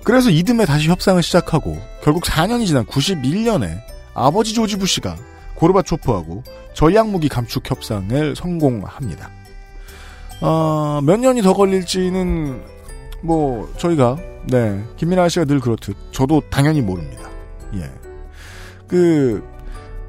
그래서 0.04 0.30
이듬해 0.30 0.66
다시 0.66 0.88
협상을 0.90 1.22
시작하고 1.24 1.82
결국 2.04 2.24
4년이 2.24 2.68
지난 2.68 2.86
91년에 2.86 3.80
아버지 4.14 4.54
조지 4.54 4.78
부시가 4.78 5.16
고르바초프하고 5.56 6.44
전략무기 6.74 7.30
감축 7.30 7.70
협상을 7.70 8.36
성공합니다. 8.36 9.32
어, 10.42 11.02
몇 11.04 11.20
년이 11.20 11.42
더 11.42 11.54
걸릴지는 11.54 12.62
뭐 13.22 13.72
저희가 13.78 14.18
네 14.48 14.84
김민아 14.98 15.30
씨가 15.30 15.46
늘 15.46 15.60
그렇듯 15.60 15.96
저도 16.12 16.42
당연히 16.50 16.82
모릅니다. 16.82 17.30
예, 17.76 17.90
그 18.88 19.56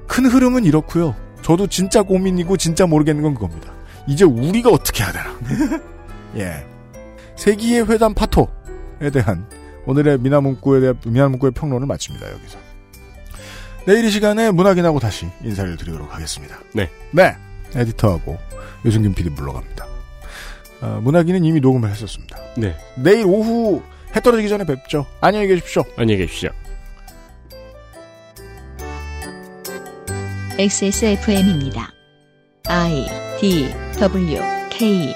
큰 0.07 0.27
흐름은 0.27 0.65
이렇고요. 0.65 1.15
저도 1.43 1.67
진짜 1.67 2.03
고민이고 2.03 2.57
진짜 2.57 2.87
모르겠는 2.87 3.23
건 3.23 3.35
그겁니다. 3.35 3.73
이제 4.07 4.25
우리가 4.25 4.71
어떻게 4.71 5.05
해야 5.05 5.13
되나? 5.13 5.81
예, 6.37 6.67
세기의 7.37 7.89
회담 7.89 8.15
파토에 8.15 9.11
대한 9.13 9.47
오늘의 9.87 10.19
미나문구에 10.19 10.81
대한 10.81 10.99
미나문구의 11.05 11.53
평론을 11.53 11.87
마칩니다 11.87 12.33
여기서. 12.33 12.59
내일 13.87 14.05
이 14.05 14.11
시간에 14.11 14.51
문학인하고 14.51 14.99
다시 14.99 15.29
인사를 15.45 15.77
드리도록 15.77 16.13
하겠습니다. 16.13 16.59
네. 16.75 16.91
네. 17.13 17.37
에디터하고 17.75 18.37
유승균 18.85 19.15
PD 19.15 19.31
물러갑니다. 19.31 19.87
어, 20.81 21.01
문학인은 21.03 21.45
이미 21.45 21.61
녹음을 21.61 21.91
했었습니다. 21.91 22.39
네. 22.57 22.77
내일 22.97 23.25
오후 23.27 23.83
해 24.15 24.21
떨어지기 24.21 24.49
전에 24.49 24.65
뵙죠. 24.65 25.07
안녕히 25.21 25.47
계십시오. 25.49 25.85
안녕히 25.97 26.19
계십시오. 26.19 26.51
XSFM입니다. 30.59 31.91
I 32.69 33.07
D 33.39 33.69
W 34.01 34.41
K 34.71 35.15